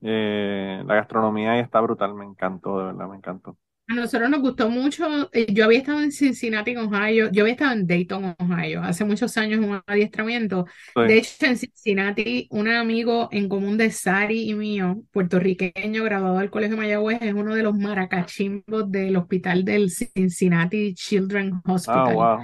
Eh, 0.02 0.82
la 0.86 0.94
gastronomía 0.96 1.52
ahí 1.52 1.60
está 1.60 1.80
brutal, 1.80 2.14
me 2.14 2.24
encantó, 2.24 2.78
de 2.78 2.84
verdad, 2.86 3.08
me 3.08 3.16
encantó. 3.16 3.56
A 3.86 3.94
nosotros 3.94 4.30
nos 4.30 4.40
gustó 4.40 4.70
mucho. 4.70 5.28
Eh, 5.32 5.52
yo 5.52 5.66
había 5.66 5.80
estado 5.80 6.00
en 6.00 6.10
Cincinnati, 6.10 6.74
Ohio. 6.74 7.30
Yo 7.30 7.42
había 7.42 7.52
estado 7.52 7.72
en 7.72 7.86
Dayton, 7.86 8.34
Ohio, 8.38 8.82
hace 8.82 9.04
muchos 9.04 9.36
años 9.36 9.58
en 9.58 9.68
un 9.68 9.82
adiestramiento. 9.86 10.66
De 10.96 11.18
hecho, 11.18 11.44
en 11.44 11.58
Cincinnati, 11.58 12.48
un 12.50 12.68
amigo 12.68 13.28
en 13.30 13.46
común 13.46 13.76
de 13.76 13.90
Sari 13.90 14.48
y 14.48 14.54
mío, 14.54 15.02
puertorriqueño, 15.12 16.02
graduado 16.02 16.38
del 16.38 16.50
Colegio 16.50 16.78
Mayagüez, 16.78 17.20
es 17.20 17.34
uno 17.34 17.54
de 17.54 17.62
los 17.62 17.76
maracachimbos 17.76 18.90
del 18.90 19.16
hospital 19.16 19.66
del 19.66 19.90
Cincinnati 19.90 20.94
Children's 20.94 21.60
ah, 21.66 21.72
Hospital. 21.72 22.14
wow. 22.14 22.38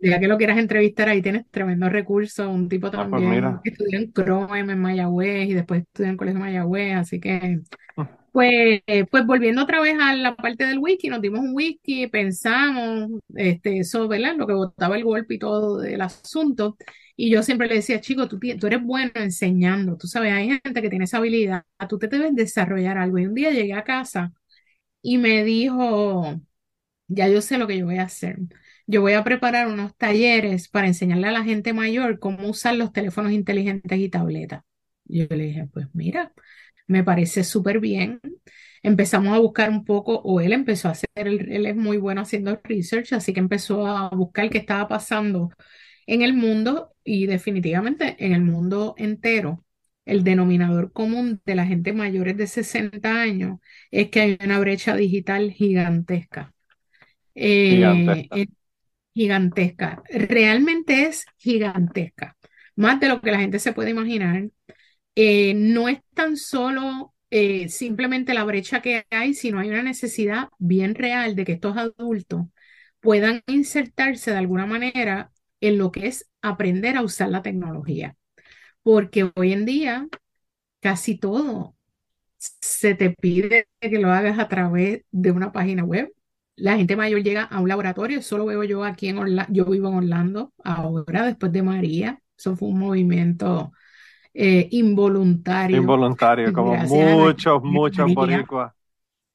Ya 0.00 0.20
que 0.20 0.28
lo 0.28 0.36
quieras 0.36 0.58
entrevistar, 0.58 1.08
ahí 1.08 1.22
tienes 1.22 1.48
tremendo 1.50 1.88
recurso. 1.88 2.50
Un 2.50 2.68
tipo 2.68 2.88
ah, 2.88 2.90
pues 2.90 3.22
también 3.22 3.58
que 3.64 3.70
estudió 3.70 3.98
en 3.98 4.12
CROEM 4.12 4.68
en 4.68 4.78
Mayagüez 4.78 5.48
y 5.48 5.54
después 5.54 5.80
estudió 5.80 6.08
en 6.08 6.10
el 6.10 6.16
Colegio 6.18 6.40
Mayagüez, 6.40 6.94
así 6.96 7.20
que 7.20 7.60
pues, 8.34 8.82
pues 9.10 9.26
volviendo 9.26 9.62
otra 9.62 9.80
vez 9.80 9.96
a 10.00 10.14
la 10.16 10.34
parte 10.36 10.66
del 10.66 10.78
whisky, 10.80 11.08
nos 11.08 11.20
dimos 11.22 11.40
un 11.40 11.52
whisky, 11.54 12.08
pensamos, 12.08 13.10
este, 13.36 13.78
eso, 13.78 14.08
¿verdad? 14.08 14.34
Lo 14.36 14.46
que 14.48 14.54
botaba 14.54 14.96
el 14.96 15.04
golpe 15.04 15.34
y 15.34 15.38
todo 15.38 15.78
del 15.78 16.00
asunto. 16.02 16.76
Y 17.16 17.30
yo 17.30 17.42
siempre 17.44 17.68
le 17.68 17.76
decía, 17.76 18.00
chico, 18.00 18.26
tú, 18.28 18.40
tú 18.60 18.66
eres 18.66 18.82
bueno 18.82 19.12
enseñando, 19.14 19.96
tú 19.96 20.08
sabes, 20.08 20.32
hay 20.32 20.48
gente 20.64 20.82
que 20.82 20.90
tiene 20.90 21.04
esa 21.04 21.18
habilidad, 21.18 21.64
tú 21.88 21.98
te 21.98 22.08
debes 22.08 22.34
desarrollar 22.34 22.98
algo. 22.98 23.18
Y 23.18 23.26
un 23.26 23.34
día 23.34 23.50
llegué 23.52 23.74
a 23.74 23.84
casa 23.84 24.32
y 25.02 25.18
me 25.18 25.44
dijo, 25.44 26.40
ya 27.08 27.28
yo 27.28 27.40
sé 27.42 27.58
lo 27.58 27.66
que 27.66 27.78
yo 27.78 27.86
voy 27.86 27.98
a 27.98 28.04
hacer. 28.04 28.38
Yo 28.86 29.00
voy 29.00 29.14
a 29.14 29.24
preparar 29.24 29.68
unos 29.68 29.96
talleres 29.96 30.68
para 30.68 30.86
enseñarle 30.88 31.28
a 31.28 31.32
la 31.32 31.44
gente 31.44 31.72
mayor 31.72 32.18
cómo 32.18 32.48
usar 32.48 32.74
los 32.76 32.92
teléfonos 32.92 33.32
inteligentes 33.32 33.98
y 33.98 34.08
tabletas. 34.10 34.62
Yo 35.06 35.26
le 35.30 35.44
dije, 35.44 35.66
pues 35.72 35.88
mira, 35.94 36.32
me 36.86 37.04
parece 37.04 37.44
súper 37.44 37.80
bien. 37.80 38.20
Empezamos 38.82 39.34
a 39.34 39.38
buscar 39.38 39.70
un 39.70 39.84
poco, 39.84 40.20
o 40.24 40.40
él 40.40 40.52
empezó 40.52 40.88
a 40.88 40.92
hacer, 40.92 41.08
él, 41.14 41.66
es 41.66 41.76
muy 41.76 41.96
bueno 41.96 42.20
haciendo 42.20 42.60
research, 42.64 43.14
así 43.14 43.32
que 43.32 43.40
empezó 43.40 43.86
a 43.86 44.10
buscar 44.10 44.50
qué 44.50 44.58
estaba 44.58 44.88
pasando 44.88 45.50
en 46.06 46.22
el 46.22 46.34
mundo 46.34 46.92
y 47.02 47.26
definitivamente 47.26 48.16
en 48.18 48.32
el 48.32 48.42
mundo 48.42 48.94
entero. 48.98 49.64
El 50.04 50.22
denominador 50.22 50.92
común 50.92 51.40
de 51.46 51.54
la 51.54 51.64
gente 51.64 51.94
mayores 51.94 52.36
de 52.36 52.46
60 52.46 53.22
años 53.22 53.58
es 53.90 54.10
que 54.10 54.20
hay 54.20 54.38
una 54.44 54.58
brecha 54.58 54.94
digital 54.94 55.50
gigantesca. 55.50 56.52
Eh, 57.34 58.26
gigantesca. 59.14 60.02
Realmente 60.10 61.06
es 61.06 61.24
gigantesca. 61.38 62.36
Más 62.76 63.00
de 63.00 63.08
lo 63.08 63.20
que 63.20 63.30
la 63.30 63.38
gente 63.38 63.58
se 63.58 63.72
puede 63.72 63.90
imaginar. 63.90 64.48
Eh, 65.16 65.54
no 65.54 65.88
es 65.88 66.00
tan 66.14 66.36
solo 66.36 67.14
eh, 67.30 67.68
simplemente 67.68 68.34
la 68.34 68.44
brecha 68.44 68.82
que 68.82 69.06
hay, 69.10 69.34
sino 69.34 69.58
hay 69.60 69.68
una 69.70 69.82
necesidad 69.82 70.48
bien 70.58 70.94
real 70.94 71.36
de 71.36 71.44
que 71.44 71.52
estos 71.52 71.76
adultos 71.76 72.46
puedan 73.00 73.42
insertarse 73.46 74.30
de 74.32 74.38
alguna 74.38 74.66
manera 74.66 75.30
en 75.60 75.78
lo 75.78 75.92
que 75.92 76.06
es 76.08 76.30
aprender 76.42 76.96
a 76.96 77.02
usar 77.02 77.28
la 77.30 77.42
tecnología. 77.42 78.16
Porque 78.82 79.30
hoy 79.36 79.52
en 79.52 79.66
día 79.66 80.08
casi 80.80 81.18
todo 81.18 81.76
se 82.38 82.94
te 82.94 83.10
pide 83.10 83.68
que 83.80 83.98
lo 83.98 84.10
hagas 84.12 84.38
a 84.38 84.48
través 84.48 85.04
de 85.10 85.30
una 85.30 85.52
página 85.52 85.84
web. 85.84 86.12
La 86.56 86.76
gente 86.76 86.96
mayor 86.96 87.22
llega 87.22 87.42
a 87.44 87.60
un 87.60 87.68
laboratorio, 87.68 88.20
eso 88.20 88.38
lo 88.38 88.46
veo 88.46 88.62
yo 88.64 88.84
aquí 88.84 89.08
en 89.08 89.18
Orlando, 89.18 89.52
yo 89.52 89.64
vivo 89.66 89.88
en 89.88 89.94
Orlando 89.96 90.52
ahora, 90.64 91.26
después 91.26 91.52
de 91.52 91.62
María, 91.62 92.20
eso 92.38 92.56
fue 92.56 92.68
un 92.68 92.78
movimiento 92.78 93.72
eh, 94.34 94.68
involuntario. 94.72 95.78
Involuntario, 95.78 96.52
como 96.52 96.76
muchos, 96.76 97.62
muchos 97.62 98.12
boricuas. 98.12 98.72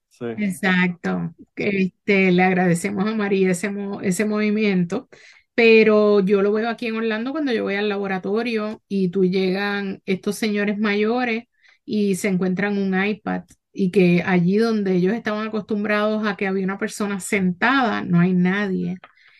Sí. 0.09 0.25
Exacto. 0.35 1.33
Este, 1.55 2.31
le 2.31 2.43
agradecemos 2.43 3.07
a 3.07 3.15
María 3.15 3.51
ese, 3.51 3.71
ese 4.03 4.25
movimiento. 4.25 5.09
pero 5.55 6.21
yo 6.21 6.41
lo 6.41 6.53
veo 6.53 6.69
aquí 6.69 6.87
en 6.87 6.97
Orlando 6.97 7.31
cuando 7.33 7.53
yo 7.53 7.63
voy 7.63 7.75
al 7.75 7.89
laboratorio 7.89 8.81
y 8.87 9.09
tú 9.09 9.25
llegan 9.25 10.01
estos 10.05 10.37
señores 10.37 10.79
mayores 10.79 11.45
y 11.85 12.15
se 12.15 12.29
encuentran 12.29 12.77
un 12.77 13.01
iPad 13.03 13.43
y 13.73 13.91
que 13.91 14.23
allí 14.25 14.57
donde 14.57 14.93
ellos 14.95 15.13
estaban 15.13 15.47
acostumbrados 15.49 16.27
a 16.27 16.37
que 16.37 16.47
había 16.47 16.65
una 16.65 16.79
persona 16.79 17.19
sentada, 17.21 18.03
no 18.03 18.19
hay 18.21 18.33
nadie. 18.33 18.97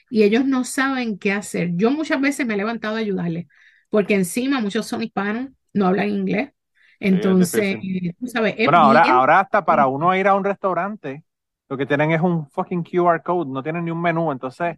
Y 0.10 0.24
ellos 0.24 0.45
no 0.45 0.63
saben 0.65 1.17
qué 1.19 1.32
hacer. 1.34 1.72
Yo 1.76 1.91
muchas 1.91 2.22
veces 2.22 2.45
me 2.48 2.56
he 2.56 2.58
levantado 2.58 2.95
a 2.98 3.00
ayudarles, 3.00 3.48
porque 3.89 4.15
encima 4.15 4.62
muchos 4.62 4.86
son 4.86 5.04
hispanos, 5.04 5.49
no 5.73 5.88
hablan 5.88 6.10
inglés. 6.10 6.52
Entonces, 6.99 7.78
tú 8.19 8.28
sabes, 8.28 8.56
bueno, 8.58 8.78
ahora, 8.78 9.04
ahora 9.04 9.39
hasta 9.39 9.63
para 9.63 9.88
uno 9.88 10.13
ir 10.15 10.28
a 10.28 10.36
un 10.36 10.43
restaurante, 10.43 11.23
lo 11.69 11.78
que 11.78 11.86
tienen 11.86 12.12
es 12.12 12.21
un 12.21 12.49
fucking 12.49 12.84
QR 12.84 13.21
code, 13.23 13.49
no 13.49 13.63
tienen 13.63 13.86
ni 13.86 13.91
un 13.91 14.02
menú. 14.02 14.32
Entonces, 14.32 14.78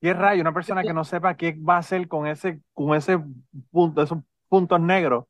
¿qué 0.00 0.14
rayo? 0.14 0.40
Una 0.40 0.54
persona 0.54 0.82
que 0.82 0.94
no 0.94 1.04
sepa 1.04 1.36
qué 1.36 1.52
va 1.52 1.76
a 1.76 1.78
hacer 1.78 2.08
con 2.08 2.26
ese, 2.26 2.60
con 2.72 2.96
ese 2.96 3.18
punto, 3.70 4.02
esos 4.02 4.18
puntos 4.48 4.80
negros, 4.80 5.26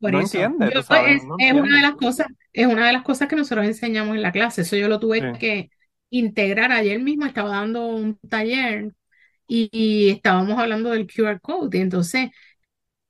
no 0.00 0.20
entiende. 0.20 0.68
es, 0.68 1.52
una 1.54 1.76
de 1.76 1.82
las 1.82 1.94
cosas, 1.94 2.26
es 2.52 2.66
una 2.66 2.86
de 2.86 2.92
las 2.92 3.02
cosas 3.02 3.28
que 3.28 3.36
nosotros 3.36 3.64
enseñamos 3.64 4.16
en 4.16 4.22
la 4.22 4.32
clase. 4.32 4.62
Eso 4.62 4.76
yo 4.76 4.88
lo 4.88 5.00
tuve 5.00 5.38
que 5.38 5.70
integrar. 6.10 6.72
Ayer 6.72 7.00
mismo 7.00 7.24
estaba 7.24 7.50
dando 7.50 7.86
un 7.86 8.18
taller 8.28 8.92
y, 9.46 10.10
estábamos 10.10 10.58
hablando 10.58 10.90
del 10.90 11.06
QR 11.06 11.40
code. 11.40 11.78
Y 11.78 11.80
entonces 11.80 12.30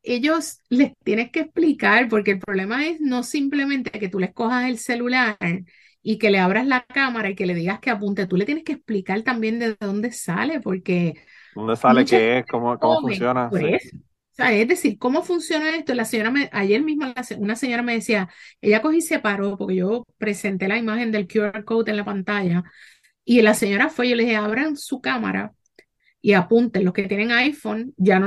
ellos 0.03 0.61
les 0.68 0.92
tienes 1.03 1.31
que 1.31 1.40
explicar, 1.40 2.09
porque 2.09 2.33
el 2.33 2.38
problema 2.40 2.87
es 2.87 3.01
no 3.01 3.23
simplemente 3.23 3.90
que 3.90 4.09
tú 4.09 4.18
les 4.18 4.33
cojas 4.33 4.68
el 4.68 4.79
celular 4.79 5.38
y 6.03 6.18
que 6.18 6.31
le 6.31 6.38
abras 6.38 6.66
la 6.66 6.85
cámara 6.85 7.31
y 7.31 7.35
que 7.35 7.47
le 7.47 7.55
digas 7.55 7.81
que 7.81 7.90
apunte, 7.90 8.27
tú 8.27 8.37
le 8.37 8.44
tienes 8.44 8.64
que 8.64 8.73
explicar 8.73 9.23
también 9.23 9.59
de 9.59 9.77
dónde 9.81 10.12
sale, 10.12 10.61
porque... 10.61 11.14
¿Dónde 11.55 11.77
sale? 11.77 12.05
¿Qué 12.05 12.38
es? 12.38 12.47
¿Cómo, 12.47 12.79
cómo 12.79 13.01
funciona? 13.01 13.49
es 14.37 14.68
decir, 14.68 14.99
¿cómo 14.99 15.23
funciona 15.23 15.77
esto? 15.77 15.94
La 15.94 16.05
señora 16.05 16.31
me, 16.31 16.51
ayer 16.53 16.83
mismo 16.83 17.07
una 17.38 17.57
señora 17.57 17.83
me 17.83 17.94
decía, 17.94 18.29
ella 18.61 18.83
cogí 18.83 18.99
y 18.99 19.01
se 19.01 19.20
paró 19.20 19.57
porque 19.57 19.77
yo 19.77 20.05
presenté 20.18 20.66
la 20.68 20.77
imagen 20.77 21.12
del 21.12 21.29
QR 21.29 21.64
code 21.64 21.92
en 21.92 21.97
la 21.97 22.05
pantalla 22.05 22.64
y 23.25 23.40
la 23.42 23.55
señora 23.55 23.88
fue, 23.88 24.09
yo 24.09 24.16
le 24.16 24.25
dije, 24.25 24.37
abran 24.37 24.77
su 24.77 25.01
cámara 25.01 25.53
y 26.24 26.32
apunten, 26.32 26.87
los 26.87 26.94
que 26.94 27.02
tienen 27.02 27.32
iPhone, 27.32 27.92
ya 27.98 28.18
no 28.18 28.26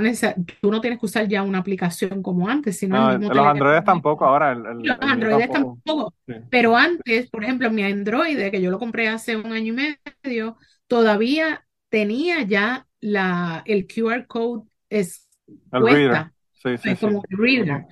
tú 0.62 0.70
no 0.70 0.82
tienes 0.82 1.00
que 1.00 1.06
usar 1.08 1.28
ya 1.28 1.42
una 1.42 1.58
aplicación 1.58 2.22
como 2.22 2.48
antes, 2.48 2.78
sino 2.78 3.18
los 3.18 3.48
Androides 3.48 3.84
tampoco 3.84 4.24
ahora. 4.24 4.54
los 4.54 4.98
Androides 5.02 5.50
tampoco. 5.50 6.14
Pero 6.52 6.78
antes, 6.78 7.28
por 7.32 7.44
ejemplo, 7.44 7.72
mi 7.72 7.82
Android, 7.82 8.52
que 8.52 8.62
yo 8.62 8.70
lo 8.70 8.78
compré 8.78 9.08
hace 9.08 9.36
un 9.36 9.52
año 9.52 9.74
y 9.74 9.98
medio, 10.24 10.58
todavía 10.86 11.66
tenía 11.90 12.44
ya 12.44 12.86
la, 13.00 13.64
el 13.66 13.88
QR 13.88 14.28
code 14.28 14.68
es 14.92 15.28
cuesta. 16.62 16.92
es 16.92 17.00
como 17.00 17.24
reader. 17.30 17.86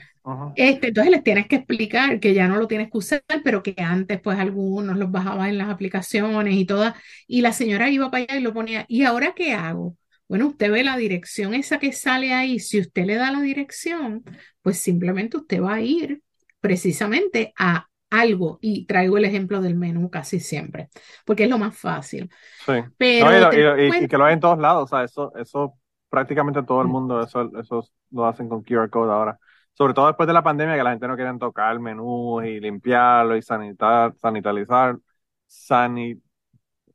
Este, 0.56 0.88
entonces 0.88 1.12
les 1.12 1.24
tienes 1.24 1.48
que 1.48 1.58
explicar 1.58 2.20
que 2.20 2.34
ya 2.34 2.48
no 2.48 2.58
lo 2.58 2.68
tienes 2.68 2.90
que 2.90 2.98
usar, 2.98 3.24
pero 3.44 3.62
que 3.62 3.76
antes 3.78 4.20
pues 4.20 4.40
algunos 4.40 4.98
los 4.98 5.12
bajaba 5.12 5.50
en 5.50 5.58
las 5.58 5.70
aplicaciones 5.70 6.56
y 6.56 6.66
todas. 6.66 6.96
Y 7.28 7.42
la 7.42 7.54
señora 7.54 7.90
iba 7.90 8.10
para 8.10 8.24
allá 8.24 8.38
y 8.38 8.42
lo 8.42 8.54
ponía, 8.54 8.86
¿y 8.88 9.04
ahora 9.04 9.34
qué 9.36 9.54
hago? 9.54 9.96
Bueno, 10.28 10.48
usted 10.48 10.72
ve 10.72 10.84
la 10.84 10.98
dirección 10.98 11.54
esa 11.54 11.78
que 11.78 11.92
sale 11.92 12.34
ahí. 12.34 12.60
Si 12.60 12.80
usted 12.80 13.06
le 13.06 13.16
da 13.16 13.32
la 13.32 13.42
dirección, 13.42 14.24
pues 14.64 14.80
simplemente 14.80 15.38
usted 15.38 15.62
va 15.62 15.76
a 15.76 15.82
ir 15.82 16.24
precisamente 16.60 17.54
a 17.58 17.88
algo. 18.10 18.58
Y 18.62 18.86
traigo 18.86 19.20
el 19.20 19.26
ejemplo 19.26 19.62
del 19.62 19.76
menú 19.76 20.10
casi 20.10 20.40
siempre, 20.40 20.90
porque 21.26 21.44
es 21.44 21.50
lo 21.50 21.60
más 21.60 21.78
fácil. 21.78 22.32
Sí. 22.66 22.74
Pero 22.98 23.54
y, 23.54 24.08
que 24.08 24.18
lo 24.18 24.26
hay 24.26 24.34
en 24.34 24.40
todos 24.40 24.58
lados. 24.58 24.86
O 24.86 24.88
sea, 24.88 25.04
eso, 25.04 25.32
eso 25.36 25.76
prácticamente 26.16 26.64
todo 26.64 26.82
el 26.82 26.88
mundo 26.88 27.22
eso, 27.22 27.52
eso 27.60 27.88
lo 28.12 28.26
hacen 28.26 28.48
con 28.48 28.64
QR 28.64 28.90
code 28.90 29.12
ahora. 29.12 29.38
Sobre 29.74 29.94
todo 29.94 30.08
después 30.08 30.26
de 30.26 30.34
la 30.34 30.42
pandemia 30.44 30.78
que 30.78 30.84
la 30.84 30.92
gente 30.92 31.08
no 31.08 31.16
quiere 31.18 31.38
tocar 31.38 31.74
el 31.74 31.82
menú 31.82 32.42
y 32.42 32.62
limpiarlo 32.62 33.36
y 33.36 33.42
sanitar, 33.42 34.16
sanitizar, 34.16 34.98
sanit... 35.46 36.24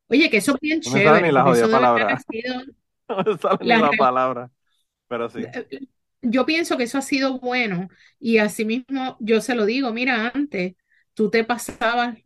Oye, 0.08 0.30
que 0.30 0.38
eso 0.38 0.54
es 0.54 0.60
bien 0.60 0.80
chévere. 0.80 1.20
ni 1.20 1.30
la 1.30 1.42
jodida 1.42 1.68
palabra. 1.68 2.18
no 3.08 3.36
sale 3.36 3.58
ni 3.60 3.80
la 3.80 3.90
palabra, 3.98 4.50
pero 5.06 5.28
sí. 5.28 5.42
Eh, 5.42 5.86
yo 6.22 6.46
pienso 6.46 6.78
que 6.78 6.84
eso 6.84 6.96
ha 6.96 7.02
sido 7.02 7.38
bueno 7.38 7.88
y 8.18 8.38
asimismo 8.38 9.18
yo 9.20 9.42
se 9.42 9.54
lo 9.54 9.66
digo, 9.66 9.92
mira, 9.92 10.32
antes 10.34 10.74
tú 11.12 11.28
te 11.28 11.44
pasabas 11.44 12.16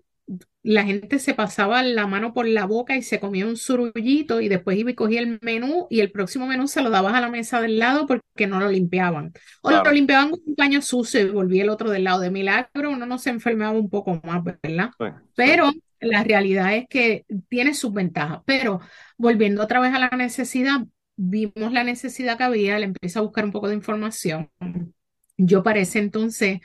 la 0.65 0.85
gente 0.85 1.19
se 1.19 1.35
pasaba 1.35 1.83
la 1.83 2.07
mano 2.07 2.33
por 2.33 2.49
la 2.49 2.65
boca 2.65 2.97
y 2.97 3.03
se 3.03 3.21
comía 3.21 3.47
un 3.47 3.57
surullito 3.57 4.41
y 4.41 4.49
después 4.49 4.79
iba 4.79 4.91
y 4.91 4.95
cogía 4.95 5.21
el 5.21 5.39
menú 5.43 5.87
y 5.91 6.01
el 6.01 6.11
próximo 6.11 6.47
menú 6.47 6.67
se 6.67 6.81
lo 6.81 6.89
dabas 6.89 7.15
a 7.15 7.21
la 7.21 7.29
mesa 7.29 7.61
del 7.61 7.79
lado 7.79 8.07
porque 8.07 8.47
no 8.47 8.59
lo 8.59 8.71
limpiaban. 8.71 9.33
O 9.61 9.71
lo 9.71 9.93
limpiaban 9.93 10.31
con 10.31 10.41
un 10.47 10.55
paño 10.55 10.81
sucio 10.81 11.21
y 11.21 11.29
volvía 11.29 11.65
el 11.65 11.69
otro 11.69 11.91
del 11.91 12.05
lado. 12.05 12.21
De 12.21 12.31
milagro 12.31 12.91
uno 12.91 13.05
no 13.05 13.19
se 13.19 13.29
enfermaba 13.29 13.79
un 13.79 13.91
poco 13.91 14.21
más, 14.25 14.43
¿verdad? 14.43 14.91
Pero 15.37 15.71
la 16.01 16.25
realidad 16.25 16.75
es 16.75 16.87
que 16.89 17.27
tiene 17.51 17.75
sus 17.75 17.93
ventajas. 17.93 18.41
Pero 18.47 18.81
volviendo 19.19 19.63
otra 19.63 19.81
vez 19.81 19.93
a 19.93 19.99
la 19.99 20.09
necesidad, 20.17 20.81
vimos 21.17 21.73
la 21.73 21.85
necesidad 21.85 22.39
que 22.39 22.45
había, 22.45 22.79
le 22.79 22.87
empecé 22.87 23.19
a 23.19 23.23
buscar 23.23 23.45
un 23.45 23.53
poco 23.53 23.69
de 23.69 23.75
información. 23.75 24.51
Yo 25.37 25.63
para 25.63 25.81
ese 25.81 25.99
entonces 25.99 26.61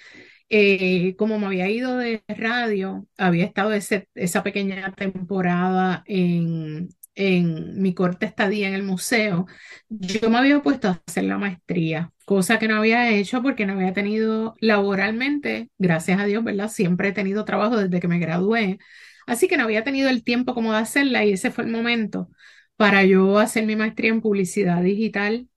eh, 0.49 1.15
como 1.17 1.39
me 1.39 1.47
había 1.47 1.69
ido 1.69 1.97
de 1.97 2.23
radio, 2.27 3.07
había 3.17 3.45
estado 3.45 3.73
esa 3.73 4.43
pequeña 4.43 4.93
temporada 4.95 6.03
en, 6.07 6.89
en 7.15 7.81
mi 7.81 7.93
corta 7.93 8.25
estadía 8.25 8.67
en 8.67 8.73
el 8.75 8.83
museo, 8.83 9.45
yo 9.89 10.29
me 10.29 10.37
había 10.37 10.61
puesto 10.61 10.87
a 10.89 11.01
hacer 11.07 11.25
la 11.25 11.37
maestría, 11.37 12.11
cosa 12.25 12.59
que 12.59 12.67
no 12.67 12.77
había 12.77 13.09
hecho 13.11 13.41
porque 13.41 13.65
no 13.65 13.73
había 13.73 13.93
tenido 13.93 14.55
laboralmente, 14.59 15.69
gracias 15.77 16.19
a 16.19 16.25
Dios, 16.25 16.43
¿verdad? 16.43 16.69
Siempre 16.69 17.09
he 17.09 17.11
tenido 17.13 17.45
trabajo 17.45 17.77
desde 17.77 17.99
que 17.99 18.07
me 18.07 18.19
gradué, 18.19 18.79
así 19.27 19.47
que 19.47 19.57
no 19.57 19.63
había 19.65 19.83
tenido 19.83 20.09
el 20.09 20.23
tiempo 20.23 20.53
como 20.53 20.71
de 20.73 20.79
hacerla 20.79 21.25
y 21.25 21.33
ese 21.33 21.51
fue 21.51 21.65
el 21.65 21.71
momento 21.71 22.29
para 22.77 23.03
yo 23.05 23.39
hacer 23.39 23.65
mi 23.65 23.75
maestría 23.75 24.11
en 24.11 24.21
publicidad 24.21 24.81
digital 24.81 25.47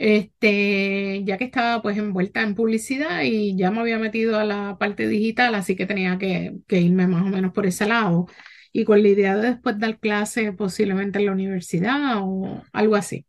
este, 0.00 1.22
ya 1.24 1.36
que 1.36 1.44
estaba 1.44 1.82
pues 1.82 1.98
envuelta 1.98 2.40
en 2.42 2.54
publicidad 2.54 3.22
y 3.22 3.54
ya 3.54 3.70
me 3.70 3.80
había 3.80 3.98
metido 3.98 4.38
a 4.38 4.44
la 4.44 4.78
parte 4.78 5.06
digital, 5.06 5.54
así 5.54 5.76
que 5.76 5.84
tenía 5.84 6.16
que, 6.16 6.54
irme 6.70 7.06
más 7.06 7.22
o 7.22 7.26
menos 7.26 7.52
por 7.52 7.66
ese 7.66 7.86
lado. 7.86 8.26
Y 8.72 8.84
con 8.84 9.02
la 9.02 9.08
idea 9.08 9.36
de 9.36 9.50
después 9.50 9.78
dar 9.78 9.98
clase 9.98 10.52
posiblemente 10.52 11.18
en 11.18 11.26
la 11.26 11.32
universidad 11.32 12.18
o 12.22 12.64
algo 12.72 12.96
así. 12.96 13.26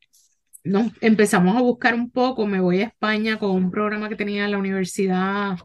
No, 0.64 0.92
empezamos 1.02 1.58
a 1.58 1.62
buscar 1.62 1.94
un 1.94 2.10
poco, 2.12 2.48
me 2.48 2.62
voy 2.62 2.82
a 2.82 2.86
España 2.86 3.38
con 3.40 3.52
un 3.52 3.72
programa 3.72 4.08
que 4.10 4.16
tenía 4.16 4.46
en 4.46 4.52
la 4.52 4.58
universidad 4.60 5.58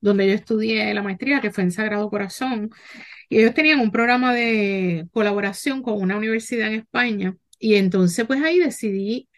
donde 0.00 0.28
yo 0.28 0.34
estudié 0.34 0.92
la 0.94 1.02
maestría, 1.02 1.40
que 1.40 1.50
fue 1.52 1.64
en 1.64 1.72
Sagrado 1.72 2.10
Corazón, 2.10 2.70
y 3.28 3.38
ellos 3.38 3.54
tenían 3.54 3.80
un 3.80 3.90
programa 3.92 4.34
de 4.34 5.06
colaboración 5.12 5.82
con 5.82 6.00
una 6.02 6.16
universidad 6.16 6.68
en 6.68 6.80
España, 6.80 7.36
y 7.58 7.76
entonces 7.76 8.26
pues 8.26 8.42
ahí 8.42 8.58
decidí 8.58 9.29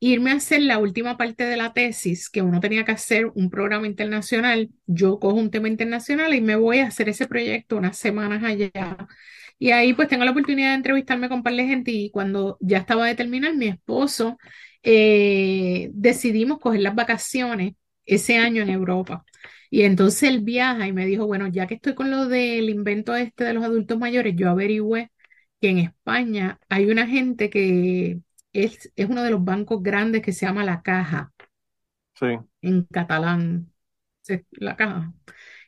irme 0.00 0.30
a 0.32 0.34
hacer 0.36 0.62
la 0.62 0.78
última 0.78 1.16
parte 1.16 1.44
de 1.44 1.56
la 1.56 1.72
tesis, 1.74 2.30
que 2.30 2.42
uno 2.42 2.60
tenía 2.60 2.84
que 2.84 2.92
hacer 2.92 3.26
un 3.34 3.50
programa 3.50 3.86
internacional, 3.86 4.70
yo 4.86 5.18
cojo 5.20 5.36
un 5.36 5.50
tema 5.50 5.68
internacional 5.68 6.34
y 6.34 6.40
me 6.40 6.56
voy 6.56 6.78
a 6.80 6.86
hacer 6.88 7.08
ese 7.10 7.26
proyecto 7.28 7.76
unas 7.76 7.98
semanas 7.98 8.42
allá. 8.42 8.96
Y 9.58 9.72
ahí 9.72 9.92
pues 9.92 10.08
tengo 10.08 10.24
la 10.24 10.30
oportunidad 10.32 10.70
de 10.70 10.76
entrevistarme 10.76 11.28
con 11.28 11.38
un 11.38 11.42
par 11.44 11.54
de 11.54 11.66
gente 11.66 11.90
y 11.92 12.10
cuando 12.10 12.56
ya 12.60 12.78
estaba 12.78 13.06
de 13.06 13.14
terminar, 13.14 13.54
mi 13.56 13.68
esposo, 13.68 14.38
eh, 14.82 15.90
decidimos 15.92 16.58
coger 16.58 16.80
las 16.80 16.94
vacaciones 16.94 17.74
ese 18.06 18.38
año 18.38 18.62
en 18.62 18.70
Europa. 18.70 19.24
Y 19.70 19.82
entonces 19.82 20.24
él 20.24 20.40
viaja 20.40 20.86
y 20.88 20.92
me 20.92 21.06
dijo, 21.06 21.26
bueno, 21.26 21.46
ya 21.48 21.66
que 21.66 21.74
estoy 21.74 21.94
con 21.94 22.10
lo 22.10 22.26
del 22.26 22.70
invento 22.70 23.14
este 23.14 23.44
de 23.44 23.54
los 23.54 23.64
adultos 23.64 23.98
mayores, 23.98 24.34
yo 24.36 24.50
averigüé 24.50 25.10
que 25.60 25.68
en 25.70 25.78
España 25.78 26.58
hay 26.68 26.86
una 26.90 27.06
gente 27.06 27.50
que 27.50 28.20
es, 28.52 28.92
uno 29.08 29.22
de 29.22 29.30
los 29.30 29.44
bancos 29.44 29.82
grandes 29.82 30.22
que 30.22 30.32
se 30.32 30.46
llama 30.46 30.64
La 30.64 30.82
Caja, 30.82 31.32
Sí. 32.14 32.26
en 32.62 32.84
catalán, 32.84 33.72
La 34.52 34.76
Caja. 34.76 35.12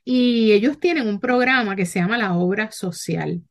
Y 0.04 0.52
ellos 0.52 0.80
tienen 0.80 1.08
un 1.08 1.20
programa 1.20 1.76
que 1.76 1.86
se 1.86 2.00
llama 2.00 2.18
la 2.18 2.34
obra 2.34 2.72
social 2.72 3.42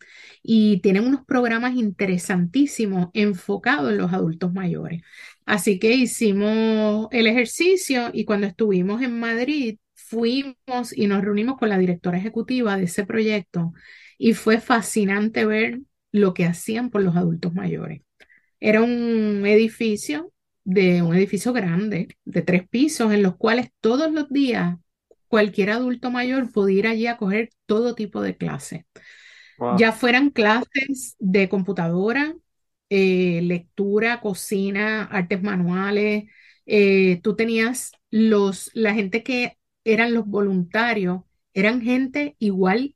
y 0.44 0.82
tienen 0.82 1.06
unos 1.08 1.26
programas 1.26 1.76
interesantísimos 1.76 3.10
enfocados 3.14 3.92
en 3.92 3.98
los 4.00 4.14
adultos 4.14 4.54
mayores. 4.54 5.02
Así 5.46 5.80
que 5.80 5.94
hicimos 5.94 7.08
el 7.12 7.28
ejercicio 7.28 8.10
y 8.14 8.26
cuando 8.26 8.48
estuvimos 8.48 9.02
en 9.02 9.20
Madrid 9.20 9.80
fuimos 9.96 10.96
y 10.96 11.08
nos 11.08 11.24
reunimos 11.24 11.58
con 11.58 11.70
la 11.70 11.78
directora 11.78 12.18
ejecutiva 12.18 12.78
de 12.78 12.84
ese 12.86 13.06
proyecto 13.06 13.74
y 14.18 14.34
fue 14.34 14.60
fascinante 14.62 15.46
ver 15.46 15.82
lo 16.12 16.34
que 16.34 16.46
hacían 16.46 16.90
por 16.90 17.02
los 17.02 17.16
adultos 17.16 17.54
mayores. 17.54 18.02
Era 18.62 18.84
un 18.84 19.46
edificio 19.48 20.34
de 20.66 21.04
un 21.04 21.16
edificio 21.16 21.54
grande, 21.54 22.10
de 22.26 22.44
tres 22.44 22.70
pisos, 22.70 23.14
en 23.14 23.24
los 23.24 23.38
cuales 23.38 23.72
todos 23.82 24.12
los 24.14 24.30
días 24.30 24.78
cualquier 25.30 25.72
adulto 25.72 26.12
mayor 26.12 26.52
podía 26.54 26.80
ir 26.80 26.88
allí 26.88 27.08
a 27.08 27.18
coger 27.18 27.52
todo 27.68 27.96
tipo 27.96 28.22
de 28.24 28.38
clases. 28.38 28.86
Ya 29.70 29.92
fueran 29.94 30.32
clases 30.32 31.16
de 31.20 31.50
computadora, 31.50 32.36
eh, 32.90 33.42
lectura, 33.44 34.22
cocina, 34.22 35.06
artes 35.06 35.42
manuales. 35.44 36.26
Eh, 36.66 37.22
tú 37.24 37.36
tenías 37.36 37.92
los, 38.12 38.72
la 38.74 38.94
gente 38.94 39.24
que 39.24 39.58
eran 39.86 40.14
los 40.14 40.28
voluntarios, 40.28 41.22
eran 41.54 41.82
gente 41.82 42.36
igual 42.40 42.96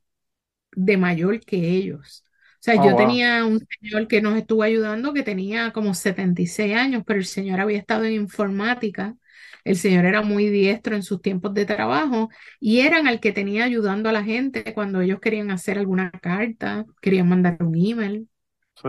de 0.72 0.98
mayor 0.98 1.40
que 1.42 1.70
ellos. 1.72 2.25
Sea, 2.66 2.74
Oh, 2.74 2.82
yo 2.82 2.96
wow. 2.96 2.96
tenía 2.96 3.44
un 3.44 3.60
señor 3.80 4.08
que 4.08 4.20
nos 4.20 4.36
estuvo 4.36 4.62
ayudando 4.64 5.12
que 5.14 5.22
tenía 5.22 5.72
como 5.72 5.94
76 5.94 6.74
años, 6.74 7.04
pero 7.06 7.18
el 7.20 7.24
señor 7.26 7.60
había 7.60 7.78
estado 7.78 8.04
en 8.04 8.14
informática. 8.14 9.14
El 9.64 9.76
señor 9.76 10.04
era 10.04 10.22
muy 10.22 10.48
diestro 10.48 10.96
en 10.96 11.02
sus 11.04 11.22
tiempos 11.22 11.54
de 11.54 11.64
trabajo 11.66 12.28
y 12.60 12.80
eran 12.80 13.06
al 13.06 13.20
que 13.20 13.32
tenía 13.32 13.64
ayudando 13.64 14.08
a 14.08 14.12
la 14.12 14.24
gente 14.24 14.74
cuando 14.74 15.00
ellos 15.00 15.20
querían 15.20 15.50
hacer 15.50 15.78
alguna 15.78 16.10
carta, 16.10 16.84
querían 17.00 17.28
mandar 17.28 17.56
un 17.62 17.74
email. 17.76 18.28
Sí. 18.74 18.88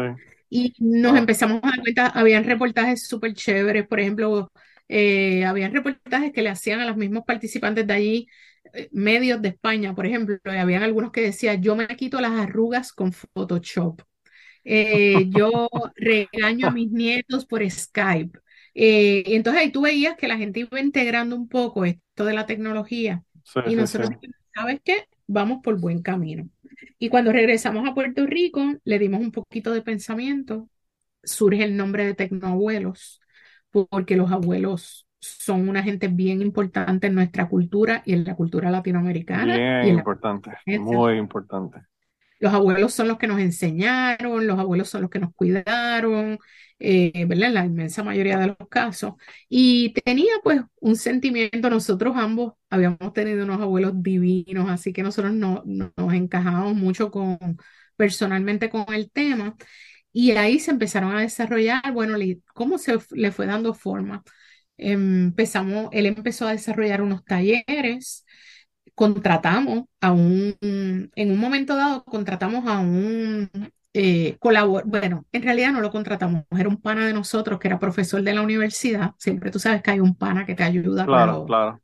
Y 0.49 0.73
nos 0.79 1.11
Wow. 1.11 1.17
empezamos 1.17 1.59
a 1.63 1.67
dar 1.67 1.81
cuenta, 1.81 2.07
habían 2.07 2.43
reportajes 2.45 3.07
súper 3.07 3.33
chéveres, 3.33 3.87
por 3.87 3.99
ejemplo, 3.99 4.51
eh, 4.87 5.43
habían 5.45 5.73
reportajes 5.73 6.31
que 6.33 6.41
le 6.41 6.49
hacían 6.49 6.79
a 6.79 6.85
los 6.85 6.95
mismos 6.97 7.23
participantes 7.27 7.85
de 7.87 7.93
allí, 7.93 8.27
medios 8.91 9.41
de 9.41 9.49
España, 9.49 9.95
por 9.95 10.05
ejemplo, 10.05 10.37
y 10.45 10.49
habían 10.57 10.83
algunos 10.83 11.11
que 11.11 11.21
decían, 11.21 11.61
yo 11.61 11.75
me 11.75 11.87
quito 11.97 12.21
las 12.21 12.31
arrugas 12.33 12.91
con 12.93 13.13
Photoshop, 13.13 14.01
Eh, 14.63 15.27
yo 15.31 15.69
regaño 15.95 16.67
a 16.67 16.71
mis 16.71 16.91
nietos 16.91 17.45
por 17.45 17.69
Skype. 17.69 18.39
Eh, 18.75 19.23
y 19.25 19.35
entonces 19.35 19.61
ahí 19.61 19.71
tú 19.71 19.81
veías 19.81 20.17
que 20.17 20.27
la 20.27 20.37
gente 20.37 20.61
iba 20.61 20.79
integrando 20.79 21.35
un 21.35 21.47
poco 21.49 21.85
esto 21.85 22.25
de 22.25 22.33
la 22.33 22.45
tecnología 22.45 23.23
Sí, 23.43 23.59
y 23.63 23.75
sí, 23.75 23.85
nosotros, 23.85 24.11
sí. 24.19 24.19
¿sabes 24.53 24.81
qué? 24.83 25.07
Vamos 25.27 25.59
por 25.63 25.79
buen 25.79 26.01
camino. 26.01 26.49
Y 26.99 27.09
cuando 27.09 27.31
regresamos 27.31 27.87
a 27.87 27.93
Puerto 27.93 28.25
Rico, 28.25 28.63
le 28.83 28.99
dimos 28.99 29.21
un 29.21 29.31
poquito 29.31 29.71
de 29.71 29.81
pensamiento, 29.81 30.69
surge 31.23 31.63
el 31.63 31.77
nombre 31.77 32.05
de 32.05 32.13
Tecnoabuelos, 32.15 33.21
porque 33.71 34.15
los 34.17 34.31
abuelos 34.31 35.06
son 35.19 35.69
una 35.69 35.83
gente 35.83 36.07
bien 36.09 36.41
importante 36.41 37.07
en 37.07 37.15
nuestra 37.15 37.49
cultura 37.49 38.03
y 38.05 38.13
en 38.13 38.23
la 38.25 38.35
cultura 38.35 38.71
latinoamericana 38.71 39.65
y 39.79 39.87
Bien 39.87 39.95
en 39.95 39.97
importante, 39.97 40.51
muy 40.65 41.17
importante. 41.17 41.85
Los 42.39 42.53
abuelos 42.53 42.93
son 42.93 43.07
los 43.07 43.17
que 43.17 43.25
nos 43.27 43.39
enseñaron, 43.39 44.45
los 44.45 44.59
abuelos 44.59 44.89
son 44.89 45.01
los 45.01 45.09
que 45.09 45.17
nos 45.19 45.33
cuidaron, 45.33 46.37
eh, 46.79 47.25
¿verdad? 47.25 47.47
En 47.47 47.53
la 47.55 47.65
inmensa 47.65 48.03
mayoría 48.03 48.37
de 48.37 48.47
los 48.47 48.57
casos. 48.69 49.15
Y 49.49 49.91
tenía 50.05 50.33
pues 50.43 50.61
un 50.79 50.95
sentimiento, 50.97 51.69
nosotros 51.71 52.15
ambos 52.15 52.53
habíamos 52.69 53.11
tenido 53.13 53.43
unos 53.43 53.59
abuelos 53.61 53.93
divinos, 54.03 54.69
así 54.69 54.93
que 54.93 55.01
nosotros 55.03 55.33
no, 55.33 55.63
no- 55.65 55.91
nos 55.97 56.13
encajábamos 56.13 56.75
mucho 56.75 57.09
con, 57.09 57.39
personalmente 57.95 58.69
con 58.69 58.85
el 58.93 59.09
tema. 59.11 59.55
Y 60.13 60.31
ahí 60.31 60.59
se 60.59 60.71
empezaron 60.71 61.15
a 61.15 61.21
desarrollar, 61.21 61.91
bueno, 61.93 62.17
¿cómo 62.53 62.77
se 62.77 62.97
le 63.11 63.31
fue 63.31 63.45
dando 63.47 63.73
forma? 63.73 64.23
Empezamos, 64.77 65.89
él 65.91 66.05
empezó 66.05 66.47
a 66.47 66.51
desarrollar 66.51 67.01
unos 67.01 67.23
talleres 67.25 68.25
contratamos 68.95 69.85
a 70.01 70.11
un, 70.11 70.57
en 70.61 71.31
un 71.31 71.37
momento 71.39 71.75
dado, 71.75 72.03
contratamos 72.03 72.65
a 72.67 72.79
un 72.79 73.49
eh, 73.93 74.37
colabor- 74.39 74.83
bueno, 74.85 75.25
en 75.31 75.43
realidad 75.43 75.71
no 75.71 75.81
lo 75.81 75.91
contratamos, 75.91 76.45
era 76.57 76.69
un 76.69 76.77
pana 76.81 77.05
de 77.07 77.13
nosotros 77.13 77.59
que 77.59 77.67
era 77.67 77.79
profesor 77.79 78.21
de 78.23 78.33
la 78.33 78.41
universidad. 78.41 79.11
Siempre 79.19 79.51
tú 79.51 79.59
sabes 79.59 79.81
que 79.83 79.91
hay 79.91 79.99
un 79.99 80.15
pana 80.15 80.45
que 80.45 80.55
te 80.55 80.63
ayuda 80.63 81.09
con, 81.09 81.11
Claro, 81.13 81.31
los- 81.31 81.45
claro. 81.45 81.81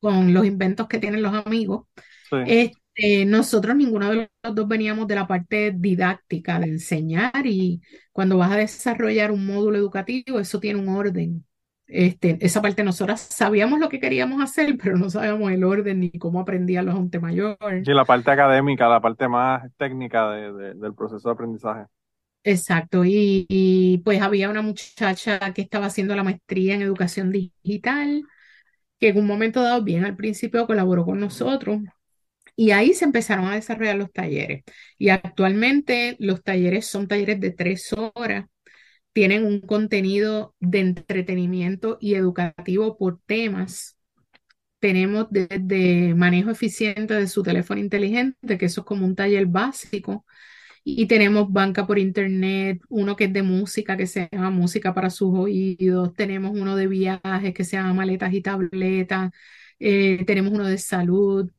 con 0.00 0.34
los 0.34 0.46
inventos 0.46 0.88
que 0.88 0.98
tienen 0.98 1.22
los 1.22 1.34
amigos. 1.34 1.86
Sí. 2.30 2.36
Este, 2.44 3.24
nosotros, 3.26 3.76
ninguno 3.76 4.10
de 4.10 4.30
los 4.44 4.54
dos 4.54 4.68
veníamos 4.68 5.06
de 5.08 5.14
la 5.16 5.26
parte 5.26 5.72
didáctica, 5.76 6.58
de 6.60 6.68
enseñar, 6.68 7.46
y 7.46 7.82
cuando 8.12 8.38
vas 8.38 8.52
a 8.52 8.56
desarrollar 8.56 9.30
un 9.32 9.46
módulo 9.46 9.78
educativo, 9.78 10.40
eso 10.40 10.60
tiene 10.60 10.80
un 10.80 10.88
orden. 10.90 11.44
Este, 11.90 12.38
esa 12.40 12.62
parte 12.62 12.84
nosotras 12.84 13.20
sabíamos 13.20 13.80
lo 13.80 13.88
que 13.88 14.00
queríamos 14.00 14.42
hacer, 14.42 14.76
pero 14.82 14.96
no 14.96 15.10
sabíamos 15.10 15.52
el 15.52 15.64
orden 15.64 16.00
ni 16.00 16.10
cómo 16.12 16.40
aprendían 16.40 16.86
los 16.86 16.94
gente 16.96 17.20
mayor. 17.20 17.58
Sí, 17.84 17.92
la 17.92 18.04
parte 18.06 18.30
académica, 18.30 18.88
la 18.88 19.00
parte 19.00 19.28
más 19.28 19.62
técnica 19.76 20.30
de- 20.30 20.52
de- 20.52 20.74
del 20.74 20.94
proceso 20.94 21.28
de 21.28 21.32
aprendizaje. 21.32 21.86
Exacto, 22.42 23.04
y, 23.04 23.44
y, 23.50 23.98
pues 23.98 24.22
había 24.22 24.48
una 24.48 24.62
muchacha 24.62 25.38
que 25.52 25.60
estaba 25.60 25.86
haciendo 25.86 26.16
la 26.16 26.22
maestría 26.24 26.74
en 26.74 26.80
educación 26.82 27.30
digital, 27.30 28.22
que 29.00 29.08
en 29.10 29.18
un 29.18 29.26
momento 29.26 29.62
dado, 29.62 29.84
bien 29.84 30.04
al 30.04 30.16
principio, 30.16 30.66
colaboró 30.66 31.04
con 31.06 31.20
nosotros. 31.20 31.80
Y 32.56 32.72
ahí 32.72 32.94
se 32.94 33.04
empezaron 33.06 33.46
a 33.46 33.56
desarrollar 33.56 33.96
los 33.96 34.12
talleres. 34.12 34.64
Y 34.98 35.10
actualmente 35.10 36.16
los 36.20 36.42
talleres 36.44 36.86
son 36.86 37.08
talleres 37.08 37.40
de 37.40 37.52
tres 37.52 37.92
horas. 38.14 38.46
Tienen 39.12 39.44
un 39.44 39.60
contenido 39.60 40.54
de 40.60 40.80
entretenimiento 40.80 41.98
y 42.00 42.14
educativo 42.14 42.96
por 42.96 43.20
temas. 43.26 43.96
Tenemos 44.78 45.26
desde 45.30 46.14
manejo 46.14 46.50
eficiente 46.50 47.14
de 47.14 47.28
su 47.28 47.42
teléfono 47.42 47.80
inteligente, 47.80 48.58
que 48.58 48.66
eso 48.66 48.82
es 48.82 48.86
como 48.86 49.06
un 49.06 49.16
taller 49.16 49.46
básico. 49.46 50.24
Y 50.84 51.06
tenemos 51.06 51.52
banca 51.52 51.86
por 51.86 51.98
internet, 51.98 52.80
uno 52.88 53.16
que 53.16 53.24
es 53.24 53.32
de 53.32 53.42
música, 53.42 53.96
que 53.96 54.06
se 54.06 54.28
llama 54.32 54.50
Música 54.50 54.94
para 54.94 55.10
sus 55.10 55.34
oídos. 55.38 56.14
Tenemos 56.14 56.52
uno 56.58 56.76
de 56.76 56.86
viajes, 56.88 57.54
que 57.54 57.64
se 57.64 57.76
llama 57.76 57.94
Maletas 57.94 58.32
y 58.32 58.42
Tabletas. 58.42 59.30
Eh, 59.78 60.24
tenemos 60.26 60.52
uno 60.52 60.66
de 60.66 60.78
salud. 60.78 61.50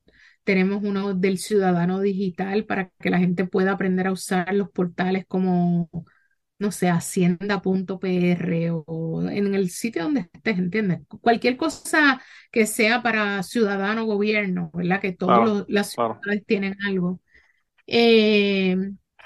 Tenemos 0.43 0.83
uno 0.83 1.13
del 1.13 1.37
ciudadano 1.37 1.99
digital 2.01 2.65
para 2.65 2.89
que 2.99 3.09
la 3.11 3.19
gente 3.19 3.45
pueda 3.45 3.73
aprender 3.73 4.07
a 4.07 4.11
usar 4.11 4.53
los 4.55 4.71
portales 4.71 5.25
como, 5.27 5.89
no 6.61 6.71
sé, 6.71 6.89
hacienda.pr 6.89 8.83
o 8.87 9.23
en 9.29 9.55
el 9.55 9.69
sitio 9.69 10.03
donde 10.03 10.21
estés, 10.33 10.57
¿entiendes? 10.59 11.01
Cualquier 11.21 11.57
cosa 11.57 12.21
que 12.51 12.67
sea 12.67 13.03
para 13.03 13.43
ciudadano 13.43 14.05
gobierno, 14.05 14.71
¿verdad? 14.73 15.01
Que 15.01 15.13
todas 15.13 15.39
Claro, 15.39 15.65
las 15.67 15.91
claro. 15.95 16.21
ciudades 16.21 16.45
tienen 16.45 16.75
algo. 16.87 17.19
Eh, 17.87 18.77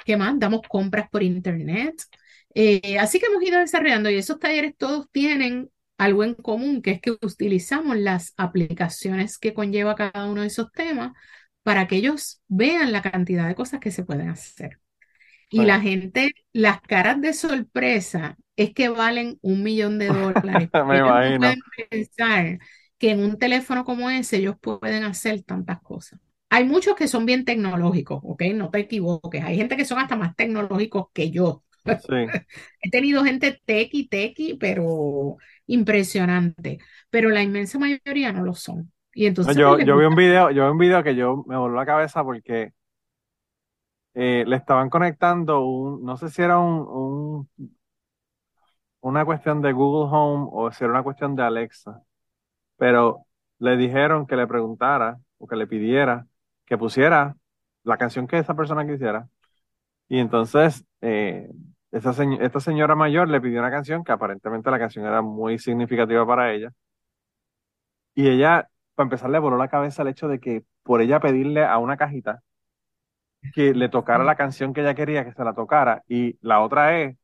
¿qué 0.06 0.18
más? 0.18 0.40
Damos 0.40 0.62
compras 0.68 1.10
por 1.10 1.24
internet. 1.24 1.96
Eh, 2.54 2.98
así 3.00 3.20
que 3.20 3.28
hemos 3.28 3.44
ido 3.44 3.60
desarrollando 3.60 4.10
y 4.10 4.16
esos 4.18 4.40
talleres 4.40 4.76
todos 4.78 5.10
tienen 5.12 5.70
algo 5.98 6.24
en 6.24 6.34
común, 6.36 6.82
que 6.82 6.92
es 6.92 7.02
que 7.02 7.12
utilizamos 7.12 7.98
las 7.98 8.34
aplicaciones 8.38 9.38
que 9.38 9.54
conlleva 9.54 9.96
cada 9.96 10.26
uno 10.26 10.42
de 10.42 10.48
esos 10.48 10.72
temas 10.72 11.14
para 11.64 11.88
que 11.88 11.98
ellos 11.98 12.42
vean 12.48 12.92
la 12.92 13.02
cantidad 13.02 13.48
de 13.48 13.56
cosas 13.56 13.80
que 13.80 13.92
se 13.92 14.04
pueden 14.06 14.30
hacer. 14.30 14.80
Y 15.50 15.62
la 15.62 15.80
gente, 15.80 16.34
las 16.54 16.82
caras 16.82 17.22
de 17.22 17.34
sorpresa 17.34 18.38
es 18.56 18.74
que 18.74 18.90
valen 18.90 19.38
un 19.42 19.64
millón 19.64 20.00
de 20.00 20.08
dólares. 20.08 20.70
Me 20.74 20.98
imagino. 20.98 21.40
pueden 21.40 21.60
pensar 21.90 22.60
que 22.98 23.12
en 23.12 23.20
un 23.20 23.38
teléfono 23.38 23.84
como 23.86 24.10
ese 24.10 24.38
ellos 24.38 24.56
pueden 24.60 25.04
hacer 25.04 25.44
tantas 25.44 25.82
cosas. 25.82 26.20
Hay 26.50 26.64
muchos 26.64 26.96
que 26.96 27.08
son 27.08 27.26
bien 27.26 27.44
tecnológicos, 27.44 28.22
¿ok? 28.24 28.44
No 28.54 28.70
te 28.70 28.80
equivoques. 28.80 29.44
Hay 29.44 29.58
gente 29.58 29.76
que 29.76 29.86
son 29.86 30.00
hasta 30.00 30.16
más 30.16 30.36
tecnológicos 30.36 31.08
que 31.14 31.32
yo. 31.32 31.64
Sí. 31.86 32.14
He 32.82 32.90
tenido 32.90 33.24
gente 33.24 33.62
tequi, 33.66 34.08
tequi, 34.08 34.56
pero 34.56 35.38
impresionante. 35.68 36.80
Pero 37.10 37.30
la 37.30 37.44
inmensa 37.44 37.78
mayoría 37.80 38.32
no 38.32 38.44
lo 38.44 38.54
son. 38.54 38.92
Y 39.14 39.24
No, 39.24 39.28
entonces, 39.30 39.56
yo, 39.56 39.76
pues 39.76 39.86
yo 39.86 39.98
vi 39.98 40.06
un 40.06 40.16
video, 40.16 40.52
yo 40.52 40.66
vi 40.66 40.72
un 40.72 40.78
video 40.78 41.04
que 41.04 41.16
yo 41.16 41.44
me 41.48 41.58
voló 41.58 41.76
la 41.76 41.86
cabeza 41.86 42.24
porque 42.24 42.74
eh, 44.16 44.46
le 44.48 44.56
estaban 44.58 44.90
conectando 44.90 45.62
un, 45.66 46.04
no 46.06 46.18
sé 46.18 46.30
si 46.30 46.42
era 46.44 46.60
un, 46.60 46.82
un- 47.58 47.70
una 49.02 49.26
cuestión 49.26 49.62
de 49.62 49.72
Google 49.74 50.10
Home 50.12 50.48
o 50.52 50.72
si 50.72 50.84
era 50.84 50.94
una 50.94 51.04
cuestión 51.04 51.36
de 51.36 51.44
Alexa, 51.44 52.02
pero 52.78 53.26
le 53.60 53.78
dijeron 53.78 54.28
que 54.28 54.36
le 54.38 54.48
preguntara 54.48 55.20
o 55.40 55.48
que 55.48 55.56
le 55.58 55.68
pidiera 55.68 56.28
que 56.66 56.78
pusiera 56.80 57.36
la 57.84 57.98
canción 57.98 58.28
que 58.28 58.40
esa 58.40 58.56
persona 58.56 58.88
quisiera. 58.88 59.30
Y 60.10 60.20
entonces 60.20 60.86
eh, 61.02 61.50
esta 61.92 62.60
señora 62.62 62.96
mayor 62.96 63.30
le 63.30 63.42
pidió 63.42 63.60
una 63.62 63.72
canción 63.72 64.04
que 64.04 64.14
aparentemente 64.14 64.72
la 64.72 64.80
canción 64.80 65.06
era 65.06 65.22
muy 65.22 65.60
significativa 65.60 66.26
para 66.28 66.54
ella. 66.54 66.72
Y 68.14 68.28
ella, 68.30 68.70
para 68.96 69.06
empezar, 69.06 69.30
le 69.30 69.40
voló 69.40 69.58
la 69.58 69.68
cabeza 69.70 70.02
el 70.02 70.10
hecho 70.10 70.28
de 70.28 70.40
que 70.40 70.64
por 70.84 71.02
ella 71.02 71.20
pedirle 71.20 71.66
a 71.66 71.78
una 71.80 71.98
cajita 71.98 72.42
que 73.52 73.74
le 73.74 73.90
tocara 73.90 74.24
la 74.24 74.36
canción 74.36 74.74
que 74.74 74.82
ella 74.82 74.96
quería 74.96 75.26
que 75.26 75.34
se 75.34 75.44
la 75.44 75.54
tocara. 75.54 76.04
Y 76.08 76.38
la 76.42 76.62
otra 76.62 77.00
es 77.02 77.18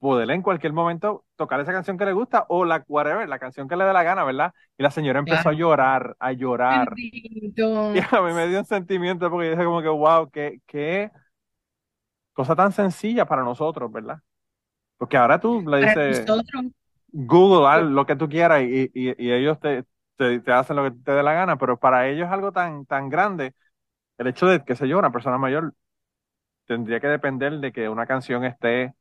poder 0.00 0.30
en 0.32 0.42
cualquier 0.42 0.72
momento 0.74 1.24
tocar 1.36 1.60
esa 1.60 1.72
canción 1.72 1.98
que 1.98 2.06
le 2.06 2.12
gusta 2.14 2.46
o 2.48 2.64
la 2.64 2.84
whatever, 2.88 3.28
la 3.28 3.38
canción 3.38 3.68
que 3.68 3.76
le 3.76 3.84
dé 3.84 3.92
la 3.94 4.02
gana, 4.04 4.24
¿verdad? 4.24 4.54
Y 4.78 4.82
la 4.84 4.90
señora 4.92 5.20
empezó 5.20 5.48
a 5.50 5.54
llorar, 5.54 6.16
a 6.20 6.32
llorar. 6.32 6.98
Bendito. 6.98 7.66
Y 7.92 7.98
a 8.00 8.20
mí 8.22 8.32
me 8.34 8.48
dio 8.48 8.58
un 8.60 8.64
sentimiento 8.66 9.30
porque 9.30 9.46
yo 9.46 9.52
dije 9.52 9.64
como 9.64 9.82
que, 9.82 9.88
wow, 9.88 10.30
qué, 10.30 10.60
qué 10.66 11.10
cosa 12.32 12.54
tan 12.56 12.72
sencilla 12.72 13.26
para 13.26 13.42
nosotros, 13.42 13.90
¿verdad? 13.92 14.18
Porque 14.98 15.16
ahora 15.16 15.40
tú 15.40 15.62
le 15.68 15.80
dices, 15.82 16.30
Google, 17.12 17.68
haz 17.68 17.82
lo 17.84 18.06
que 18.06 18.16
tú 18.16 18.28
quieras 18.30 18.62
y, 18.64 18.90
y- 18.94 19.14
y 19.26 19.32
ellos 19.32 19.60
te, 19.60 19.84
te, 20.16 20.40
te 20.40 20.52
hacen 20.52 20.76
lo 20.76 20.84
que 20.84 20.92
te 20.92 21.12
dé 21.12 21.22
la 21.22 21.34
gana, 21.34 21.58
pero 21.58 21.78
para 21.78 22.08
ellos 22.08 22.26
es 22.28 22.32
algo 22.32 22.52
tan, 22.52 22.86
tan 22.86 23.08
grande. 23.10 23.54
El 24.18 24.28
hecho 24.28 24.46
de, 24.46 24.64
qué 24.64 24.76
sé 24.76 24.88
yo, 24.88 24.98
una 24.98 25.12
persona 25.12 25.38
mayor 25.38 25.74
tendría 26.66 27.00
que 27.00 27.08
depender 27.08 27.58
de 27.60 27.72
que 27.72 27.88
una 27.88 28.06
canción 28.06 28.44
esté 28.44 28.94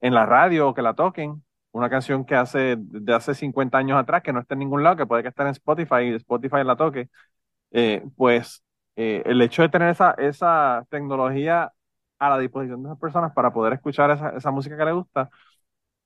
en 0.00 0.14
la 0.14 0.26
radio 0.26 0.68
o 0.68 0.74
que 0.74 0.82
la 0.82 0.94
toquen, 0.94 1.44
una 1.72 1.90
canción 1.90 2.24
que 2.24 2.34
hace 2.34 2.76
de 2.78 3.14
hace 3.14 3.34
50 3.34 3.78
años 3.78 3.98
atrás, 3.98 4.22
que 4.22 4.32
no 4.32 4.40
está 4.40 4.54
en 4.54 4.60
ningún 4.60 4.82
lado, 4.82 4.96
que 4.96 5.06
puede 5.06 5.22
que 5.22 5.28
esté 5.28 5.42
en 5.42 5.48
Spotify 5.48 6.02
y 6.02 6.14
Spotify 6.14 6.64
la 6.64 6.76
toque, 6.76 7.08
eh, 7.72 8.04
pues 8.16 8.64
eh, 8.96 9.22
el 9.26 9.40
hecho 9.42 9.62
de 9.62 9.68
tener 9.68 9.90
esa, 9.90 10.12
esa 10.12 10.86
tecnología 10.90 11.72
a 12.18 12.30
la 12.30 12.38
disposición 12.38 12.82
de 12.82 12.90
esas 12.90 12.98
personas 12.98 13.32
para 13.32 13.52
poder 13.52 13.74
escuchar 13.74 14.10
esa, 14.10 14.30
esa 14.30 14.50
música 14.50 14.76
que 14.76 14.84
les 14.84 14.94
gusta, 14.94 15.30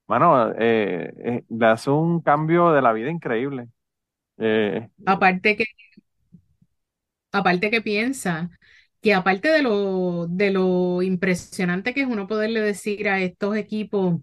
bueno, 0.07 0.53
eh, 0.59 1.45
le 1.49 1.67
hace 1.67 1.91
un 1.91 2.21
cambio 2.21 2.73
de 2.73 2.83
la 2.83 2.93
vida 2.93 3.11
increíble. 3.11 3.69
aparte 5.07 5.57
que, 5.57 5.65
aparte 7.35 7.71
que 7.71 7.83
piensa 7.83 8.51
que 9.03 9.15
aparte 9.15 9.49
de 9.51 9.63
lo, 9.63 10.27
de 10.29 10.51
lo 10.51 11.03
impresionante 11.03 11.93
que 11.95 12.03
es 12.03 12.07
uno 12.09 12.27
poderle 12.27 12.61
decir 12.61 13.09
a 13.09 13.21
estos 13.21 13.57
equipos, 13.57 14.21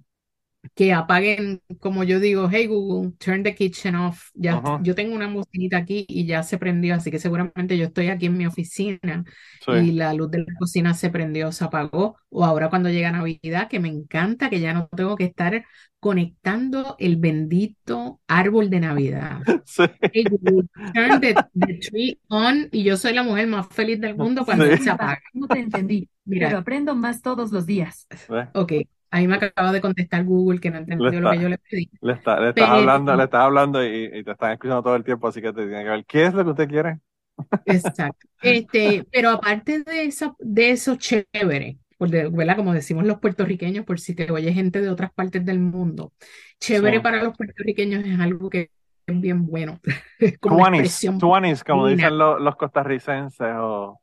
que 0.75 0.93
apaguen, 0.93 1.61
como 1.79 2.03
yo 2.03 2.19
digo, 2.19 2.47
hey 2.49 2.67
Google, 2.67 3.11
turn 3.17 3.43
the 3.43 3.55
kitchen 3.55 3.95
off. 3.95 4.29
Ya, 4.33 4.61
yo 4.83 4.95
tengo 4.95 5.15
una 5.15 5.27
bocinita 5.27 5.77
aquí 5.77 6.05
y 6.07 6.25
ya 6.25 6.43
se 6.43 6.57
prendió, 6.57 6.95
así 6.95 7.11
que 7.11 7.19
seguramente 7.19 7.77
yo 7.77 7.85
estoy 7.85 8.07
aquí 8.09 8.27
en 8.27 8.37
mi 8.37 8.45
oficina 8.45 9.23
y 9.67 9.91
la 9.93 10.13
luz 10.13 10.29
de 10.31 10.39
la 10.39 10.53
cocina 10.59 10.93
se 10.93 11.09
prendió, 11.09 11.51
se 11.51 11.63
apagó. 11.65 12.17
O 12.29 12.45
ahora 12.45 12.69
cuando 12.69 12.89
llega 12.89 13.11
Navidad, 13.11 13.69
que 13.69 13.79
me 13.79 13.89
encanta 13.89 14.49
que 14.49 14.59
ya 14.59 14.73
no 14.73 14.87
tengo 14.89 15.15
que 15.15 15.25
estar 15.25 15.65
conectando 16.01 16.95
el 16.99 17.15
bendito 17.15 18.19
árbol 18.27 18.69
de 18.69 18.79
Navidad. 18.81 19.39
Hey 20.13 20.25
Google, 20.29 20.67
turn 20.93 21.21
the, 21.21 21.35
tree 21.75 22.19
on 22.27 22.67
y 22.71 22.83
yo 22.83 22.97
soy 22.97 23.13
la 23.13 23.23
mujer 23.23 23.47
más 23.47 23.67
feliz 23.69 24.01
del 24.01 24.17
mundo 24.17 24.43
cuando 24.43 24.65
se 24.75 24.89
apaga. 24.89 25.21
No 25.33 25.47
te 25.47 25.59
entendí, 25.59 26.09
Mira. 26.25 26.47
pero 26.47 26.59
aprendo 26.59 26.95
más 26.95 27.21
todos 27.21 27.51
los 27.51 27.65
días. 27.65 28.07
Ok, 28.53 28.73
Ahí 29.13 29.27
me 29.27 29.35
acaba 29.35 29.73
de 29.73 29.81
contestar 29.81 30.23
Google 30.23 30.59
que 30.59 30.71
no 30.71 30.77
entendió 30.77 31.19
lo 31.19 31.31
que 31.31 31.39
yo 31.39 31.49
le 31.49 31.57
pedí. 31.57 31.89
Le, 31.99 32.13
está, 32.13 32.39
le 32.39 32.49
estás 32.49 32.69
hablando, 32.69 33.15
le 33.15 33.23
estás 33.25 33.41
hablando 33.41 33.85
y, 33.85 34.23
te 34.23 34.31
están 34.31 34.53
escuchando 34.53 34.81
todo 34.81 34.95
el 34.95 35.03
tiempo, 35.03 35.27
así 35.27 35.41
que 35.41 35.51
te 35.51 35.65
tienen 35.65 35.83
que 35.83 35.89
ver 35.89 36.05
qué 36.05 36.25
es 36.25 36.33
lo 36.33 36.45
que 36.45 36.49
usted 36.51 36.69
quiere. 36.69 36.99
Exacto. 37.65 38.27
Este, 38.41 39.05
pero 39.11 39.31
aparte 39.31 39.83
de 39.83 40.05
eso, 40.05 40.35
de 40.39 40.71
eso 40.71 40.95
chévere, 40.95 41.77
¿verdad? 42.09 42.55
Como 42.55 42.73
decimos 42.73 43.05
los 43.05 43.19
puertorriqueños, 43.19 43.85
por 43.85 43.99
si 43.99 44.15
te 44.15 44.31
oye 44.31 44.53
gente 44.53 44.81
de 44.81 44.89
otras 44.89 45.11
partes 45.13 45.45
del 45.45 45.59
mundo, 45.59 46.13
chévere 46.59 46.99
para 47.01 47.21
los 47.21 47.35
puertorriqueños 47.37 48.05
es 48.05 48.19
algo 48.19 48.49
que 48.49 48.71
es 49.05 49.21
bien 49.21 49.45
bueno. 49.45 49.79
como 50.39 50.57
tuanis, 51.19 51.63
como 51.63 51.87
dicen 51.87 52.17
los, 52.17 52.41
los 52.41 52.55
costarricenses 52.55 53.53
o 53.57 54.01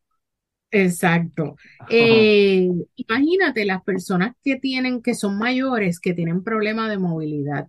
Exacto. 0.71 1.57
Eh, 1.91 2.69
imagínate 2.97 3.65
las 3.65 3.83
personas 3.83 4.35
que 4.45 4.57
tienen, 4.57 5.03
que 5.03 5.15
son 5.15 5.39
mayores, 5.39 6.01
que 6.01 6.13
tienen 6.13 6.45
problemas 6.45 6.91
de 6.91 6.99
movilidad, 6.99 7.69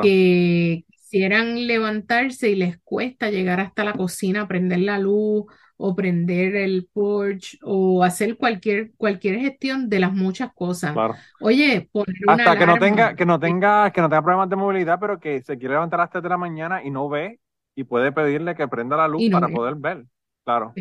que 0.00 0.84
quisieran 0.88 1.66
levantarse 1.66 2.50
y 2.50 2.54
les 2.54 2.78
cuesta 2.84 3.30
llegar 3.30 3.58
hasta 3.58 3.84
la 3.84 3.94
cocina, 3.94 4.46
prender 4.46 4.80
la 4.80 4.98
luz 4.98 5.46
o 5.84 5.96
prender 5.96 6.54
el 6.54 6.88
porch 6.92 7.58
o 7.60 8.04
hacer 8.04 8.36
cualquier, 8.36 8.92
cualquier 8.96 9.40
gestión 9.40 9.88
de 9.88 9.98
las 9.98 10.12
muchas 10.12 10.52
cosas. 10.54 10.94
Oye, 11.40 11.88
poner 11.90 12.14
una 12.24 12.34
Hasta 12.34 12.56
que 12.56 12.66
no 12.66 12.78
tenga, 12.78 13.16
que 13.16 13.26
no 13.26 13.40
tenga, 13.40 13.90
que 13.90 14.00
no 14.00 14.08
tenga 14.08 14.22
problemas 14.22 14.48
de 14.48 14.54
movilidad, 14.54 15.00
pero 15.00 15.18
que 15.18 15.42
se 15.42 15.58
quiere 15.58 15.74
levantar 15.74 15.98
a 15.98 16.04
las 16.04 16.10
3 16.10 16.22
de 16.22 16.28
la 16.28 16.38
mañana 16.38 16.84
y 16.84 16.90
no 16.90 17.08
ve 17.08 17.40
y 17.74 17.82
puede 17.82 18.12
pedirle 18.12 18.54
que 18.54 18.68
prenda 18.68 18.96
la 18.96 19.08
luz 19.08 19.24
para 19.32 19.48
poder 19.48 19.74
ver. 19.74 20.04
Claro. 20.44 20.72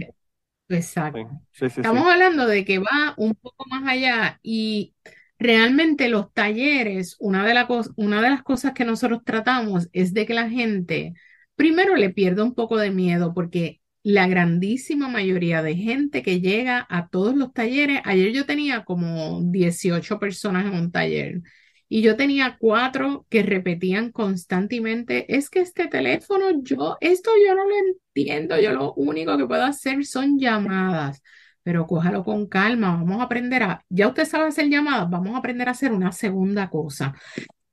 Exacto. 0.69 1.27
Estamos 1.59 2.05
hablando 2.05 2.45
de 2.45 2.63
que 2.63 2.77
va 2.77 3.15
un 3.17 3.33
poco 3.33 3.65
más 3.71 3.87
allá 3.87 4.39
y 4.43 4.93
realmente 5.39 6.09
los 6.09 6.31
talleres, 6.31 7.15
una 7.19 7.43
de, 7.43 7.83
una 7.95 8.21
de 8.21 8.29
las 8.29 8.43
cosas 8.43 8.73
que 8.73 8.85
nosotros 8.85 9.21
tratamos 9.25 9.89
es 9.93 10.13
de 10.13 10.27
que 10.27 10.35
la 10.35 10.47
gente 10.47 11.15
primero 11.55 11.95
le 11.95 12.11
pierda 12.11 12.43
un 12.43 12.53
poco 12.53 12.77
de 12.77 12.91
miedo 12.91 13.33
porque 13.33 13.80
la 14.03 14.27
grandísima 14.27 15.07
mayoría 15.07 15.61
de 15.61 15.75
gente 15.75 16.23
que 16.23 16.41
llega 16.41 16.85
a 16.89 17.07
todos 17.09 17.35
los 17.35 17.53
talleres, 17.53 18.01
ayer 18.03 18.31
yo 18.31 18.45
tenía 18.45 18.83
como 18.83 19.41
18 19.43 20.19
personas 20.19 20.65
en 20.65 20.73
un 20.73 20.91
taller 20.91 21.41
y 21.87 22.01
yo 22.01 22.15
tenía 22.15 22.57
cuatro 22.59 23.25
que 23.29 23.43
repetían 23.43 24.11
constantemente, 24.11 25.35
es 25.35 25.49
que 25.49 25.59
este 25.59 25.87
teléfono, 25.87 26.45
yo, 26.63 26.97
esto 27.01 27.31
yo 27.45 27.53
no 27.53 27.67
lo 27.67 27.75
entiendo, 28.15 28.59
yo 28.59 28.71
lo 28.71 28.93
único 28.93 29.37
que 29.37 29.45
puedo 29.45 29.65
hacer 29.65 30.05
son 30.05 30.39
llamadas, 30.39 31.21
pero 31.63 31.85
cójalo 31.85 32.23
con 32.23 32.47
calma, 32.47 32.95
vamos 32.95 33.19
a 33.19 33.23
aprender 33.23 33.63
a, 33.63 33.85
ya 33.89 34.07
usted 34.07 34.25
sabe 34.25 34.47
hacer 34.47 34.69
llamadas, 34.69 35.09
vamos 35.09 35.35
a 35.35 35.39
aprender 35.39 35.67
a 35.67 35.71
hacer 35.71 35.91
una 35.91 36.11
segunda 36.13 36.69
cosa. 36.69 37.13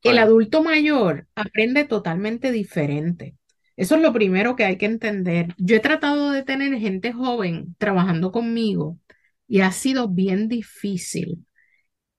El 0.02 0.18
adulto 0.18 0.62
mayor 0.62 1.28
aprende 1.34 1.84
totalmente 1.84 2.52
diferente. 2.52 3.36
Eso 3.78 3.94
es 3.94 4.02
lo 4.02 4.12
primero 4.12 4.56
que 4.56 4.64
hay 4.64 4.76
que 4.76 4.86
entender. 4.86 5.54
Yo 5.56 5.76
he 5.76 5.80
tratado 5.80 6.32
de 6.32 6.42
tener 6.42 6.76
gente 6.80 7.12
joven 7.12 7.76
trabajando 7.78 8.32
conmigo 8.32 8.98
y 9.46 9.60
ha 9.60 9.70
sido 9.70 10.08
bien 10.08 10.48
difícil 10.48 11.46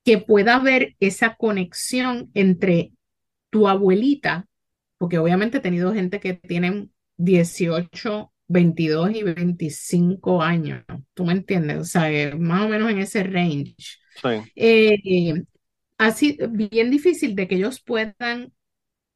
que 0.06 0.19
pueda 0.19 0.56
haber 0.56 0.95
esa 1.02 1.36
conexión 1.36 2.32
entre 2.34 2.93
tu 3.50 3.67
abuelita, 3.67 4.48
porque 4.98 5.17
obviamente 5.17 5.58
he 5.58 5.62
tenido 5.62 5.93
gente 5.93 6.22
que 6.22 6.34
tienen 6.34 6.93
18, 7.17 8.32
22 8.48 9.12
y 9.15 9.24
25 9.24 10.41
años, 10.41 10.86
¿tú 11.13 11.26
me 11.26 11.34
entiendes? 11.34 11.78
O 11.78 11.84
sea, 11.84 12.38
más 12.38 12.62
o 12.62 12.69
menos 12.69 12.89
en 12.89 13.00
ese 13.00 13.24
range. 13.24 13.76
Sí. 14.24 14.52
Eh, 14.56 15.43
así, 15.98 16.38
bien 16.52 16.89
difícil 16.89 17.36
de 17.36 17.50
que 17.50 17.56
ellos 17.56 17.82
puedan 17.82 18.54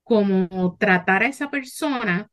como 0.04 0.76
tratar 0.78 1.24
a 1.24 1.28
esa 1.28 1.50
persona 1.50 2.30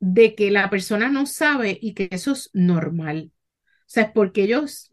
de 0.00 0.34
que 0.34 0.50
la 0.50 0.70
persona 0.70 1.08
no 1.08 1.26
sabe 1.26 1.78
y 1.80 1.94
que 1.94 2.08
eso 2.10 2.32
es 2.32 2.50
normal. 2.52 3.32
O 3.32 3.84
sea, 3.86 4.04
es 4.04 4.10
porque 4.12 4.44
ellos 4.44 4.90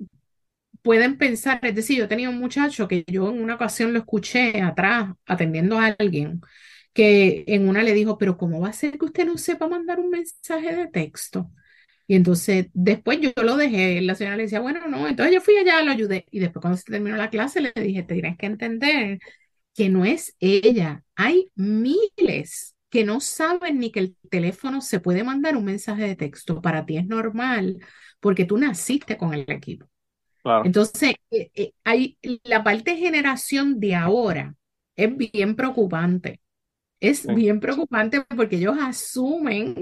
pueden 0.81 1.17
pensar, 1.17 1.59
es 1.63 1.75
decir, 1.75 1.97
yo 1.97 2.07
tenía 2.07 2.29
un 2.29 2.39
muchacho 2.39 2.87
que 2.87 3.03
yo 3.07 3.29
en 3.29 3.41
una 3.41 3.55
ocasión 3.55 3.93
lo 3.93 3.99
escuché 3.99 4.61
atrás 4.61 5.13
atendiendo 5.25 5.79
a 5.79 5.95
alguien 5.99 6.41
que 6.93 7.43
en 7.47 7.67
una 7.67 7.83
le 7.83 7.93
dijo, 7.93 8.17
pero 8.17 8.37
¿cómo 8.37 8.61
va 8.61 8.69
a 8.69 8.73
ser 8.73 8.97
que 8.97 9.05
usted 9.05 9.25
no 9.25 9.37
sepa 9.37 9.67
mandar 9.67 9.99
un 9.99 10.09
mensaje 10.11 10.75
de 10.75 10.87
texto? 10.87 11.51
Y 12.07 12.15
entonces 12.15 12.67
después 12.73 13.19
yo 13.19 13.31
lo 13.43 13.57
dejé, 13.57 13.99
la 14.01 14.15
señora 14.15 14.37
le 14.37 14.43
decía, 14.43 14.59
bueno, 14.61 14.87
no, 14.87 15.07
entonces 15.07 15.33
yo 15.35 15.41
fui 15.41 15.57
allá, 15.57 15.81
lo 15.83 15.91
ayudé. 15.91 16.25
Y 16.31 16.39
después 16.39 16.61
cuando 16.61 16.77
se 16.77 16.85
terminó 16.91 17.17
la 17.17 17.29
clase 17.31 17.61
le 17.61 17.73
dije, 17.75 18.03
te 18.03 18.13
tienes 18.13 18.37
que 18.37 18.45
entender 18.45 19.19
que 19.73 19.89
no 19.89 20.05
es 20.05 20.35
ella, 20.39 21.03
hay 21.15 21.51
miles 21.55 22.74
que 22.95 23.03
no 23.03 23.19
saben 23.19 23.77
ni 23.77 23.91
que 23.91 23.99
el 23.99 24.15
teléfono 24.29 24.79
se 24.79 25.01
puede 25.01 25.21
mandar 25.21 25.57
un 25.57 25.65
mensaje 25.65 26.03
de 26.03 26.15
texto. 26.15 26.61
Para 26.61 26.85
ti 26.85 26.95
es 26.95 27.05
normal 27.05 27.77
porque 28.21 28.45
tú 28.45 28.57
naciste 28.57 29.17
con 29.17 29.33
el 29.33 29.43
equipo. 29.49 29.85
Entonces, 30.63 31.15
eh, 31.29 31.51
eh, 31.53 31.73
hay, 31.83 32.17
la 32.45 32.63
parte 32.63 32.91
de 32.91 32.97
generación 32.97 33.81
de 33.81 33.95
ahora 33.95 34.55
es 34.95 35.13
bien 35.17 35.57
preocupante. 35.57 36.39
Es 37.01 37.27
bien 37.27 37.59
preocupante 37.59 38.23
porque 38.33 38.55
ellos 38.55 38.77
asumen 38.79 39.75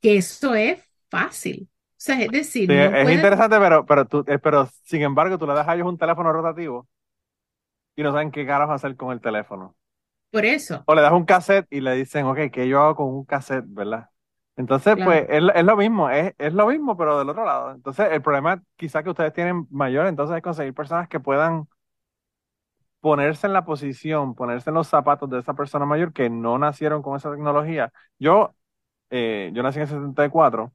que 0.00 0.16
eso 0.16 0.56
es 0.56 0.82
fácil. 1.08 1.68
O 1.70 1.94
sea, 1.94 2.20
es 2.22 2.28
decir, 2.32 2.72
es 2.72 3.08
interesante, 3.08 3.56
pero, 3.60 3.86
pero, 3.86 4.04
tú, 4.06 4.24
eh, 4.26 4.40
pero 4.40 4.68
sin 4.82 5.02
embargo, 5.02 5.38
tú 5.38 5.46
le 5.46 5.54
das 5.54 5.68
a 5.68 5.76
ellos 5.76 5.86
un 5.86 5.96
teléfono 5.96 6.32
rotativo 6.32 6.88
y 7.94 8.02
no 8.02 8.10
saben 8.10 8.32
qué 8.32 8.44
carajo 8.44 8.72
hacer 8.72 8.96
con 8.96 9.12
el 9.12 9.20
teléfono. 9.20 9.76
Por 10.30 10.44
eso. 10.44 10.82
O 10.86 10.94
le 10.94 11.02
das 11.02 11.12
un 11.12 11.24
cassette 11.24 11.66
y 11.70 11.80
le 11.80 11.94
dicen, 11.94 12.26
ok, 12.26 12.38
¿qué 12.52 12.68
yo 12.68 12.80
hago 12.80 12.96
con 12.96 13.06
un 13.08 13.24
cassette, 13.24 13.64
verdad? 13.66 14.08
Entonces, 14.56 14.96
pues 15.02 15.26
es, 15.28 15.42
es, 15.54 15.64
lo 15.64 15.76
mismo, 15.76 16.10
es, 16.10 16.34
es, 16.38 16.52
lo 16.52 16.66
mismo, 16.66 16.96
pero 16.96 17.18
del 17.18 17.28
otro 17.30 17.44
lado. 17.44 17.72
Entonces, 17.72 18.08
el 18.12 18.20
problema 18.20 18.62
quizá 18.76 19.02
que 19.02 19.10
ustedes 19.10 19.32
tienen 19.32 19.66
mayor, 19.70 20.06
entonces 20.06 20.36
es 20.36 20.42
conseguir 20.42 20.74
personas 20.74 21.08
que 21.08 21.18
puedan 21.18 21.66
ponerse 23.00 23.46
en 23.46 23.52
la 23.54 23.64
posición, 23.64 24.34
ponerse 24.34 24.70
en 24.70 24.74
los 24.74 24.88
zapatos 24.88 25.28
de 25.30 25.38
esa 25.40 25.54
persona 25.54 25.86
mayor 25.86 26.12
que 26.12 26.28
no 26.30 26.58
nacieron 26.58 27.02
con 27.02 27.16
esa 27.16 27.30
tecnología. 27.30 27.92
Yo, 28.18 28.54
eh, 29.10 29.50
yo 29.54 29.62
nací 29.62 29.78
en 29.78 29.82
el 29.82 29.88
74, 29.88 30.72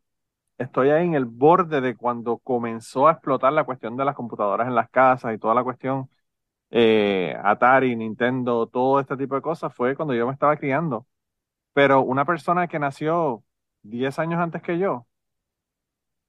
estoy 0.58 0.89
ahí 0.89 1.06
en 1.06 1.16
el 1.16 1.26
borde 1.26 1.82
de 1.82 1.95
cuando 1.95 2.38
comenzó 2.39 3.08
a 3.08 3.14
explotar 3.14 3.53
la 3.53 3.66
cuestión 3.66 3.97
de 3.97 4.06
las 4.06 4.16
computadoras 4.16 4.68
en 4.68 4.76
las 4.76 4.89
casas 4.89 5.34
y 5.36 5.38
toda 5.39 5.56
la 5.56 5.64
cuestión 5.64 6.10
eh, 6.78 7.34
Atari, 7.41 7.95
Nintendo, 7.95 8.67
todo 8.67 8.99
este 8.99 9.15
tipo 9.15 9.36
de 9.36 9.41
cosas, 9.41 9.73
fue 9.73 9.95
cuando 9.95 10.13
yo 10.13 10.28
me 10.28 10.34
estaba 10.34 10.57
criando. 10.57 11.07
Pero 11.73 12.01
una 12.01 12.26
persona 12.26 12.67
que 12.67 12.80
nació 12.80 13.43
10 13.84 14.19
años 14.19 14.41
antes 14.41 14.61
que 14.61 14.78
yo, 14.78 15.07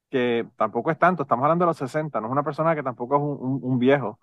que 0.09 0.47
tampoco 0.57 0.93
es 0.93 0.99
tanto, 0.99 1.25
estamos 1.25 1.43
hablando 1.45 1.65
de 1.65 1.71
los 1.71 1.79
60, 1.79 2.21
no 2.21 2.29
es 2.29 2.33
una 2.33 2.45
persona 2.45 2.77
que 2.77 2.85
tampoco 2.85 3.17
es 3.17 3.23
un, 3.63 3.79
viejo. 3.81 4.21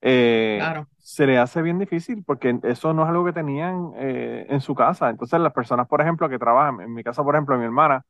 Eh, 0.00 0.58
se 0.98 1.26
le 1.26 1.38
hace 1.38 1.60
bien 1.62 1.78
difícil 1.78 2.24
porque 2.24 2.58
eso 2.62 2.94
no 2.94 3.02
es 3.04 3.10
algo 3.10 3.24
que 3.26 3.34
tenían 3.34 3.92
eh, 3.96 4.46
en 4.48 4.60
su 4.62 4.74
casa. 4.74 5.10
Entonces, 5.10 5.38
las 5.40 5.52
personas, 5.52 5.86
por 5.86 6.00
ejemplo, 6.00 6.30
que 6.30 6.38
trabajan, 6.38 6.80
en 6.80 6.94
mi 6.94 7.04
casa, 7.04 7.22
por 7.22 7.34
ejemplo, 7.34 7.58
mi 7.58 7.64
hermana, 7.64 8.06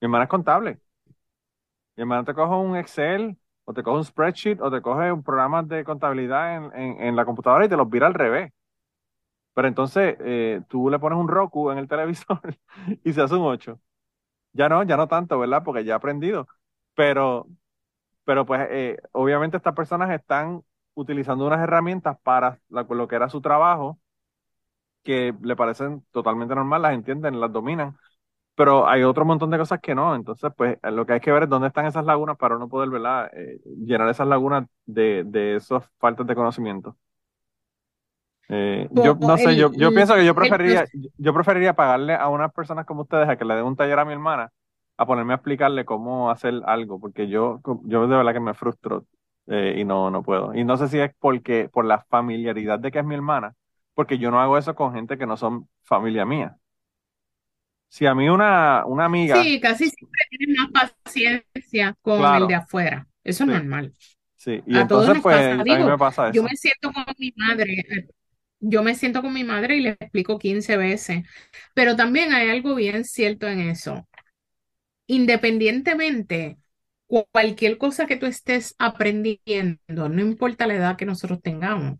mi 0.00 0.06
hermana 0.06 0.24
es 0.24 0.30
contable. 0.30 0.80
Mi 1.96 2.02
hermana 2.02 2.24
te 2.24 2.34
coge 2.34 2.54
un 2.54 2.76
Excel 2.76 3.36
o 3.68 3.74
te 3.74 3.82
coge 3.82 3.98
un 3.98 4.04
spreadsheet, 4.04 4.60
o 4.62 4.70
te 4.70 4.80
coge 4.80 5.12
un 5.12 5.22
programa 5.22 5.62
de 5.62 5.84
contabilidad 5.84 6.56
en, 6.74 7.02
en, 7.02 7.16
la 7.16 7.26
computadora 7.26 7.66
y 7.66 7.68
te 7.68 7.76
los 7.76 7.90
vira 7.90 8.06
al 8.06 8.14
revés. 8.14 8.50
Pero 9.52 9.68
entonces 9.68 10.16
eh, 10.20 10.62
tú 10.68 10.88
le 10.88 10.98
pones 10.98 11.18
un 11.18 11.28
Roku 11.28 11.70
en 11.70 11.78
el 11.78 11.88
televisor 11.88 12.40
y 13.04 13.12
se 13.12 13.20
hace 13.20 13.34
un 13.34 13.42
8. 13.42 13.78
Ya 14.52 14.68
no, 14.70 14.82
ya 14.84 14.96
no 14.96 15.08
tanto, 15.08 15.38
¿verdad? 15.38 15.62
Porque 15.64 15.84
ya 15.84 15.94
he 15.94 15.96
aprendido. 15.96 16.48
Pero, 16.94 17.46
pero 18.24 18.46
pues 18.46 18.66
eh, 18.70 18.98
obviamente 19.12 19.58
estas 19.58 19.74
personas 19.74 20.10
están 20.12 20.62
utilizando 20.94 21.46
unas 21.46 21.60
herramientas 21.60 22.18
para 22.22 22.60
lo 22.70 23.08
que 23.08 23.16
era 23.16 23.28
su 23.30 23.42
trabajo 23.42 24.00
que 25.02 25.34
le 25.42 25.56
parecen 25.56 26.04
totalmente 26.12 26.54
normal, 26.54 26.82
las 26.82 26.94
entienden, 26.94 27.40
las 27.40 27.52
dominan, 27.52 27.98
pero 28.58 28.88
hay 28.88 29.04
otro 29.04 29.24
montón 29.24 29.50
de 29.52 29.58
cosas 29.58 29.78
que 29.80 29.94
no, 29.94 30.16
entonces 30.16 30.50
pues 30.56 30.78
lo 30.82 31.06
que 31.06 31.12
hay 31.12 31.20
que 31.20 31.30
ver 31.30 31.44
es 31.44 31.48
dónde 31.48 31.68
están 31.68 31.86
esas 31.86 32.04
lagunas 32.04 32.36
para 32.36 32.56
uno 32.56 32.68
poder 32.68 32.90
¿verdad? 32.90 33.30
Eh, 33.32 33.60
llenar 33.86 34.08
esas 34.08 34.26
lagunas 34.26 34.66
de, 34.84 35.22
de 35.24 35.54
esas 35.54 35.88
faltas 36.00 36.26
de 36.26 36.34
conocimiento. 36.34 36.96
Eh, 38.48 38.88
yo 38.90 39.14
no 39.14 39.36
sé, 39.38 39.54
yo, 39.54 39.70
yo 39.70 39.92
pienso 39.92 40.16
que 40.16 40.24
yo 40.24 40.34
preferiría, 40.34 40.86
yo 41.18 41.32
preferiría 41.32 41.74
pagarle 41.74 42.14
a 42.14 42.28
unas 42.28 42.52
personas 42.52 42.84
como 42.84 43.02
ustedes 43.02 43.28
a 43.28 43.36
que 43.36 43.44
le 43.44 43.54
den 43.54 43.64
un 43.64 43.76
taller 43.76 44.00
a 44.00 44.04
mi 44.04 44.12
hermana 44.12 44.50
a 44.96 45.06
ponerme 45.06 45.34
a 45.34 45.36
explicarle 45.36 45.84
cómo 45.84 46.28
hacer 46.28 46.60
algo, 46.66 46.98
porque 46.98 47.28
yo, 47.28 47.60
yo 47.84 48.08
de 48.08 48.16
verdad 48.16 48.32
que 48.32 48.40
me 48.40 48.54
frustro 48.54 49.04
eh, 49.46 49.76
y 49.78 49.84
no, 49.84 50.10
no 50.10 50.24
puedo. 50.24 50.52
Y 50.52 50.64
no 50.64 50.76
sé 50.76 50.88
si 50.88 50.98
es 50.98 51.12
porque, 51.20 51.68
por 51.72 51.84
la 51.84 52.00
familiaridad 52.08 52.80
de 52.80 52.90
que 52.90 52.98
es 52.98 53.04
mi 53.04 53.14
hermana, 53.14 53.54
porque 53.94 54.18
yo 54.18 54.32
no 54.32 54.40
hago 54.40 54.58
eso 54.58 54.74
con 54.74 54.94
gente 54.94 55.16
que 55.16 55.26
no 55.26 55.36
son 55.36 55.68
familia 55.84 56.24
mía. 56.24 56.56
Si 57.88 58.06
a 58.06 58.14
mí 58.14 58.28
una, 58.28 58.84
una 58.86 59.06
amiga... 59.06 59.42
Sí, 59.42 59.60
casi 59.60 59.88
siempre 59.88 60.20
tienes 60.30 60.56
más 60.70 60.92
paciencia 61.02 61.96
con 62.02 62.24
el 62.42 62.46
de 62.46 62.54
afuera. 62.54 63.06
Eso 63.24 63.44
es 63.44 63.50
normal. 63.50 63.92
Sí, 64.36 64.62
y 64.66 64.78
entonces 64.78 65.18
pues 65.22 65.36
a 65.36 65.64
mí 65.64 65.76
me 65.76 65.98
pasa 65.98 66.28
eso. 66.28 66.34
Yo 66.34 66.42
me 66.44 66.56
siento 66.56 66.92
con 66.92 67.04
mi 67.18 67.32
madre, 67.36 67.84
yo 68.60 68.82
me 68.82 68.94
siento 68.94 69.20
con 69.20 69.32
mi 69.32 69.42
madre 69.44 69.76
y 69.76 69.80
le 69.80 69.90
explico 69.90 70.38
15 70.38 70.76
veces, 70.76 71.24
pero 71.74 71.96
también 71.96 72.32
hay 72.32 72.50
algo 72.50 72.74
bien 72.74 73.04
cierto 73.04 73.48
en 73.48 73.60
eso. 73.60 74.06
Independientemente 75.06 76.58
cualquier 77.32 77.78
cosa 77.78 78.06
que 78.06 78.16
tú 78.16 78.26
estés 78.26 78.74
aprendiendo, 78.78 79.80
no 79.88 80.20
importa 80.20 80.66
la 80.66 80.74
edad 80.74 80.96
que 80.96 81.06
nosotros 81.06 81.40
tengamos, 81.42 81.98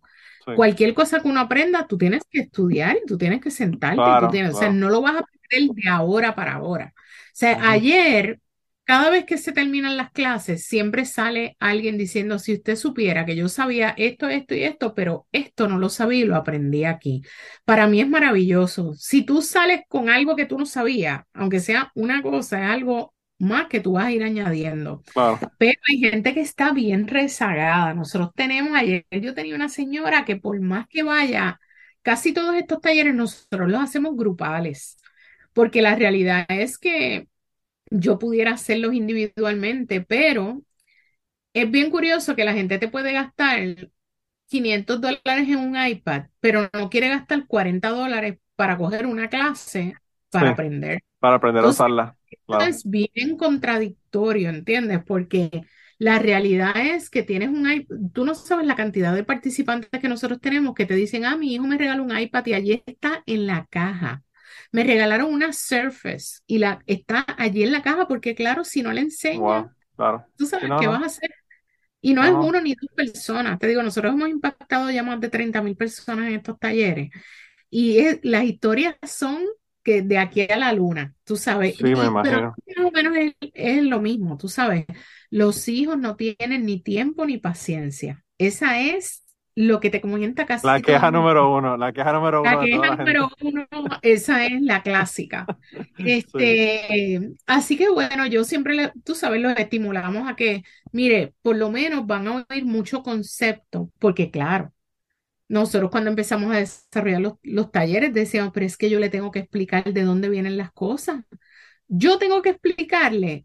cualquier 0.54 0.94
cosa 0.94 1.20
que 1.20 1.28
uno 1.28 1.40
aprenda, 1.40 1.86
tú 1.86 1.98
tienes 1.98 2.22
que 2.30 2.40
estudiar 2.40 2.98
y 3.02 3.06
tú 3.06 3.18
tienes 3.18 3.40
que 3.40 3.50
sentarte, 3.50 4.02
tú 4.20 4.30
tienes, 4.30 4.54
o 4.54 4.58
sea, 4.58 4.70
no 4.70 4.90
lo 4.90 5.00
vas 5.00 5.16
a 5.16 5.24
aprender 5.48 5.84
de 5.84 5.88
ahora 5.90 6.34
para 6.34 6.54
ahora. 6.54 6.92
O 6.96 7.00
sea, 7.32 7.70
ayer, 7.70 8.40
cada 8.84 9.10
vez 9.10 9.24
que 9.24 9.38
se 9.38 9.52
terminan 9.52 9.96
las 9.96 10.10
clases, 10.12 10.64
siempre 10.66 11.04
sale 11.04 11.56
alguien 11.60 11.98
diciendo, 11.98 12.38
si 12.38 12.54
usted 12.54 12.76
supiera 12.76 13.26
que 13.26 13.36
yo 13.36 13.48
sabía 13.48 13.94
esto, 13.96 14.28
esto 14.28 14.54
y 14.54 14.64
esto, 14.64 14.94
pero 14.94 15.26
esto 15.32 15.68
no 15.68 15.78
lo 15.78 15.88
sabía 15.88 16.20
y 16.24 16.24
lo 16.26 16.36
aprendí 16.36 16.84
aquí. 16.84 17.22
Para 17.64 17.86
mí 17.86 18.00
es 18.00 18.08
maravilloso. 18.08 18.94
Si 18.94 19.22
tú 19.24 19.42
sales 19.42 19.82
con 19.88 20.08
algo 20.10 20.36
que 20.36 20.46
tú 20.46 20.58
no 20.58 20.66
sabías, 20.66 21.22
aunque 21.34 21.60
sea 21.60 21.92
una 21.94 22.22
cosa, 22.22 22.64
es 22.64 22.70
algo 22.70 23.14
más 23.38 23.68
que 23.68 23.80
tú 23.80 23.92
vas 23.92 24.06
a 24.06 24.12
ir 24.12 24.22
añadiendo. 24.24 25.02
Pero 25.58 25.80
hay 25.88 25.98
gente 25.98 26.34
que 26.34 26.40
está 26.40 26.72
bien 26.72 27.06
rezagada. 27.08 27.94
Nosotros 27.94 28.30
tenemos, 28.34 28.76
ayer 28.76 29.06
yo 29.10 29.34
tenía 29.34 29.54
una 29.54 29.68
señora 29.68 30.24
que 30.24 30.36
por 30.36 30.60
más 30.60 30.86
que 30.88 31.02
vaya, 31.02 31.60
casi 32.02 32.32
todos 32.32 32.56
estos 32.56 32.80
talleres 32.80 33.14
nosotros 33.14 33.68
los 33.70 33.80
hacemos 33.80 34.16
grupales, 34.16 34.98
porque 35.52 35.82
la 35.82 35.94
realidad 35.94 36.46
es 36.48 36.78
que 36.78 37.28
yo 37.90 38.18
pudiera 38.18 38.52
hacerlos 38.52 38.94
individualmente, 38.94 40.00
pero 40.00 40.62
es 41.52 41.70
bien 41.70 41.90
curioso 41.90 42.36
que 42.36 42.44
la 42.44 42.52
gente 42.52 42.78
te 42.78 42.88
puede 42.88 43.12
gastar 43.12 43.90
500 44.48 45.00
dólares 45.00 45.48
en 45.48 45.58
un 45.58 45.76
iPad, 45.76 46.26
pero 46.40 46.68
no 46.72 46.90
quiere 46.90 47.08
gastar 47.08 47.46
40 47.46 47.90
dólares 47.90 48.38
para 48.56 48.76
coger 48.76 49.06
una 49.06 49.28
clase 49.28 49.94
para 50.30 50.50
aprender. 50.50 51.00
Para 51.20 51.36
aprender 51.36 51.64
a 51.64 51.68
usarla. 51.68 52.16
Es 52.60 52.88
bien 52.88 53.36
contradictorio, 53.36 54.50
¿entiendes? 54.50 55.00
Porque 55.06 55.64
la 55.98 56.18
realidad 56.18 56.72
es 56.76 57.10
que 57.10 57.22
tienes 57.22 57.48
un 57.48 57.70
iPad, 57.70 57.96
tú 58.12 58.24
no 58.24 58.34
sabes 58.34 58.66
la 58.66 58.76
cantidad 58.76 59.14
de 59.14 59.24
participantes 59.24 60.00
que 60.00 60.08
nosotros 60.08 60.40
tenemos 60.40 60.74
que 60.74 60.86
te 60.86 60.94
dicen, 60.94 61.24
ah, 61.24 61.36
mi 61.36 61.54
hijo 61.54 61.66
me 61.66 61.78
regaló 61.78 62.04
un 62.04 62.16
iPad 62.16 62.46
y 62.46 62.52
allí 62.54 62.82
está 62.86 63.22
en 63.26 63.46
la 63.46 63.66
caja. 63.66 64.22
Me 64.72 64.84
regalaron 64.84 65.32
una 65.32 65.52
Surface 65.52 66.40
y 66.46 66.58
la 66.58 66.80
está 66.86 67.24
allí 67.38 67.62
en 67.62 67.72
la 67.72 67.82
caja 67.82 68.06
porque 68.06 68.34
claro, 68.34 68.64
si 68.64 68.82
no 68.82 68.92
le 68.92 69.00
enseño, 69.00 69.74
claro. 69.96 70.26
tú 70.36 70.46
sabes 70.46 70.70
qué 70.80 70.86
vas 70.86 71.02
a 71.02 71.06
hacer. 71.06 71.34
Y 72.00 72.14
no, 72.14 72.24
es 72.24 72.32
uno 72.32 72.60
ni 72.60 72.74
dos 72.74 72.90
personas. 72.94 73.58
Te 73.58 73.66
digo, 73.66 73.82
nosotros 73.82 74.12
hemos 74.12 74.28
impactado 74.28 74.90
ya 74.90 75.02
más 75.02 75.20
de 75.20 75.30
30 75.30 75.62
mil 75.62 75.76
personas 75.76 76.28
en 76.28 76.36
estos 76.36 76.58
talleres. 76.58 77.10
Y 77.70 77.98
las 78.22 78.44
historias 78.44 78.96
son 79.02 79.42
de 79.84 80.18
aquí 80.18 80.42
a 80.42 80.56
la 80.56 80.72
luna, 80.72 81.14
tú 81.24 81.36
sabes. 81.36 81.76
Sí, 81.76 81.84
me 81.84 81.94
Pero 81.94 82.10
más 82.12 82.86
o 82.86 82.90
menos 82.90 83.34
es, 83.40 83.82
lo 83.82 84.00
mismo, 84.00 84.36
tú 84.36 84.48
sabes. 84.48 84.84
Los 85.30 85.68
hijos 85.68 85.98
no 85.98 86.16
tienen 86.16 86.66
ni 86.66 86.80
tiempo 86.80 87.24
ni 87.24 87.38
paciencia. 87.38 88.24
Esa 88.36 88.80
es 88.80 89.24
lo 89.58 89.80
que 89.80 89.90
te 89.90 90.00
comenta 90.00 90.46
casi. 90.46 90.64
La 90.64 90.80
queja 90.80 91.10
número 91.10 91.52
uno, 91.52 91.76
la 91.76 91.92
queja 91.92 92.12
número 92.12 92.42
uno. 92.42 92.50
La 92.52 92.60
queja 92.60 92.94
número 92.94 93.28
uno, 93.40 93.66
esa 94.02 94.46
es 94.46 94.62
la 94.62 94.82
clásica. 94.82 95.46
Este, 95.98 97.32
Así 97.44 97.76
que 97.76 97.88
bueno, 97.88 98.24
yo 98.26 98.44
siempre, 98.44 98.92
tú 99.04 99.16
sabes, 99.16 99.42
los 99.42 99.56
estimulamos 99.56 100.28
a 100.28 100.36
que, 100.36 100.62
mire, 100.92 101.34
por 101.42 101.56
lo 101.56 101.70
menos 101.70 102.06
van 102.06 102.28
a 102.28 102.46
oír 102.48 102.64
mucho 102.64 103.02
concepto, 103.02 103.90
porque 103.98 104.30
claro, 104.30 104.72
nosotros 105.48 105.90
cuando 105.90 106.10
empezamos 106.10 106.54
a 106.54 106.58
desarrollar 106.58 107.36
los, 107.42 107.72
talleres 107.72 108.14
decíamos, 108.14 108.52
pero 108.54 108.64
es 108.64 108.76
que 108.76 108.88
yo 108.88 109.00
le 109.00 109.10
tengo 109.10 109.32
que 109.32 109.40
explicar 109.40 109.92
de 109.92 110.02
dónde 110.04 110.28
vienen 110.28 110.56
las 110.56 110.70
cosas. 110.70 111.24
Yo 111.88 112.18
tengo 112.18 112.42
que 112.42 112.50
explicarle, 112.50 113.44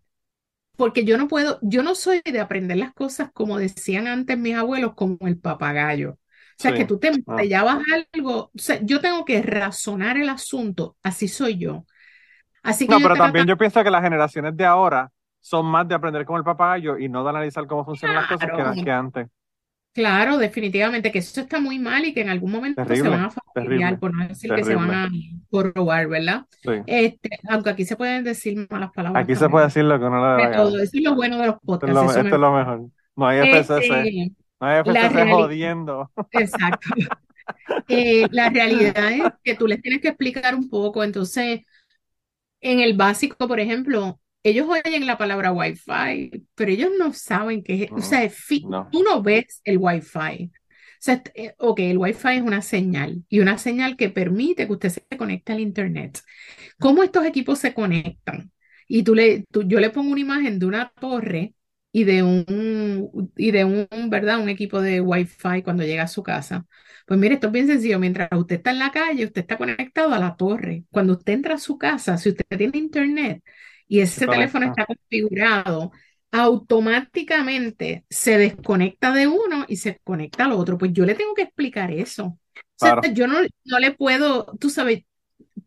porque 0.77 1.05
yo 1.05 1.17
no 1.17 1.27
puedo, 1.27 1.59
yo 1.61 1.83
no 1.83 1.95
soy 1.95 2.21
de 2.23 2.39
aprender 2.39 2.77
las 2.77 2.93
cosas 2.93 3.31
como 3.33 3.57
decían 3.57 4.07
antes 4.07 4.37
mis 4.37 4.55
abuelos, 4.55 4.93
como 4.95 5.17
el 5.21 5.37
papagayo. 5.39 6.11
O 6.11 6.61
sea, 6.63 6.73
que 6.73 6.85
tú 6.85 6.99
te, 6.99 7.11
ah. 7.27 7.35
te 7.35 7.47
llevas 7.47 7.79
algo, 8.13 8.45
o 8.45 8.51
sea, 8.55 8.79
yo 8.81 9.01
tengo 9.01 9.25
que 9.25 9.41
razonar 9.41 10.17
el 10.17 10.29
asunto, 10.29 10.95
así 11.03 11.27
soy 11.27 11.57
yo. 11.57 11.85
Así 12.61 12.87
que 12.87 12.93
no, 12.93 13.01
pero 13.01 13.15
también 13.15 13.45
yo 13.45 13.57
pienso 13.57 13.83
que 13.83 13.91
las 13.91 14.03
generaciones 14.03 14.55
de 14.55 14.65
ahora 14.65 15.11
son 15.41 15.65
más 15.65 15.87
de 15.87 15.95
aprender 15.95 16.25
como 16.25 16.37
el 16.37 16.43
papagayo 16.43 16.97
y 16.97 17.09
no 17.09 17.23
de 17.23 17.29
analizar 17.31 17.67
cómo 17.67 17.83
funcionan 17.83 18.17
las 18.17 18.27
cosas 18.27 18.49
que, 18.75 18.83
que 18.83 18.91
antes. 18.91 19.27
Claro, 19.93 20.39
definitivamente 20.39 21.11
que 21.11 21.19
eso 21.19 21.41
está 21.41 21.59
muy 21.59 21.77
mal 21.77 22.03
y 22.03 22.15
que 22.15 22.21
en 22.21 22.29
algún 22.29 22.51
momento 22.51 22.83
se 22.83 23.01
van 23.03 23.25
a 23.25 23.29
fastidiar, 23.29 23.99
por 23.99 24.15
no 24.15 24.27
decir 24.27 24.51
que 24.53 24.63
se 24.63 24.75
van 24.75 24.91
a 24.91 25.09
robar, 25.51 26.07
¿verdad? 26.07 26.45
Este, 26.87 27.29
aunque 27.47 27.69
aquí 27.69 27.85
se 27.85 27.95
pueden 27.95 28.23
decir 28.23 28.67
malas 28.71 28.91
palabras. 28.91 29.23
Aquí 29.23 29.35
se 29.35 29.47
puede 29.49 29.65
decir 29.65 29.83
lo 29.83 29.99
que 29.99 30.05
uno 30.05 30.37
le 30.37 30.43
da 30.49 30.55
Todo, 30.55 30.79
eso 30.79 30.97
es 30.97 31.03
lo 31.03 31.13
bueno 31.13 31.37
de 31.37 31.47
los 31.47 31.59
podcasts. 31.59 32.17
Esto 32.17 32.35
es 32.35 32.41
lo, 32.41 32.51
mejor. 32.53 32.89
No 33.15 33.27
hay 33.27 33.47
FCC. 33.51 33.83
Este, 33.83 34.31
no 34.59 34.67
hay 34.67 34.81
FCC 34.81 35.31
jodiendo. 35.31 36.11
Exacto. 36.31 36.89
Eh, 37.89 38.25
la 38.31 38.49
realidad 38.49 39.11
es 39.11 39.23
que 39.43 39.55
tú 39.55 39.67
les 39.67 39.81
tienes 39.81 39.99
que 39.99 40.07
explicar 40.07 40.55
un 40.55 40.69
poco. 40.69 41.03
Entonces, 41.03 41.59
en 42.61 42.79
el 42.79 42.95
básico, 42.95 43.35
por 43.49 43.59
ejemplo, 43.59 44.17
ellos 44.43 44.67
oyen 44.69 45.05
la 45.07 45.17
palabra 45.17 45.51
Wi-Fi, 45.51 46.45
pero 46.55 46.71
ellos 46.71 46.91
no 46.97 47.13
saben 47.13 47.63
qué 47.63 47.83
es, 47.85 47.91
o 47.91 48.01
sea, 48.01 48.29
tú 48.89 49.03
no 49.03 49.21
ves 49.23 49.61
el 49.63 49.77
Wi-Fi. 49.79 50.51
O 50.53 51.05
sea, 51.05 51.21
eh, 51.35 51.53
ok, 51.57 51.79
el 51.79 51.97
Wi-Fi 51.97 52.35
es 52.37 52.41
una 52.41 52.61
señal 52.61 53.23
y 53.29 53.39
una 53.39 53.57
señal 53.57 53.97
que 53.97 54.09
permite 54.09 54.67
que 54.67 54.73
usted 54.73 54.89
se 54.89 55.17
conecte 55.17 55.51
al 55.51 55.59
Internet. 55.59 56.21
¿Cómo 56.79 57.03
estos 57.03 57.25
equipos 57.25 57.59
se 57.59 57.73
conectan? 57.73 58.51
Y 58.87 59.03
tú 59.03 59.15
le, 59.15 59.45
yo 59.51 59.79
le 59.79 59.89
pongo 59.89 60.11
una 60.11 60.21
imagen 60.21 60.59
de 60.59 60.65
una 60.65 60.91
torre 60.99 61.55
y 61.91 62.03
de 62.05 62.23
un, 62.23 63.31
y 63.37 63.51
de 63.51 63.65
un, 63.65 63.87
¿verdad? 64.09 64.41
Un 64.41 64.49
equipo 64.49 64.81
de 64.81 65.01
Wi-Fi 65.01 65.61
cuando 65.63 65.83
llega 65.83 66.03
a 66.03 66.07
su 66.07 66.23
casa. 66.23 66.65
Pues 67.05 67.19
mire, 67.19 67.35
esto 67.35 67.47
es 67.47 67.53
bien 67.53 67.67
sencillo. 67.67 67.99
Mientras 67.99 68.29
usted 68.33 68.57
está 68.57 68.71
en 68.71 68.79
la 68.79 68.91
calle, 68.91 69.25
usted 69.25 69.41
está 69.41 69.57
conectado 69.57 70.13
a 70.13 70.19
la 70.19 70.35
torre. 70.35 70.85
Cuando 70.91 71.13
usted 71.13 71.33
entra 71.33 71.55
a 71.55 71.57
su 71.59 71.77
casa, 71.77 72.17
si 72.17 72.29
usted 72.29 72.45
tiene 72.57 72.77
internet, 72.77 73.43
y 73.87 73.99
ese 73.99 74.27
teléfono 74.27 74.67
está 74.67 74.85
configurado, 74.85 75.91
automáticamente 76.31 78.05
se 78.09 78.37
desconecta 78.37 79.13
de 79.13 79.27
uno 79.27 79.65
y 79.67 79.77
se 79.77 79.99
conecta 80.03 80.45
al 80.45 80.53
otro. 80.53 80.77
Pues 80.77 80.91
yo 80.93 81.05
le 81.05 81.15
tengo 81.15 81.33
que 81.33 81.43
explicar 81.43 81.91
eso. 81.91 82.39
yo 83.13 83.27
no, 83.27 83.37
no 83.65 83.79
le 83.79 83.91
puedo, 83.91 84.45
tú 84.59 84.69
sabes, 84.69 85.03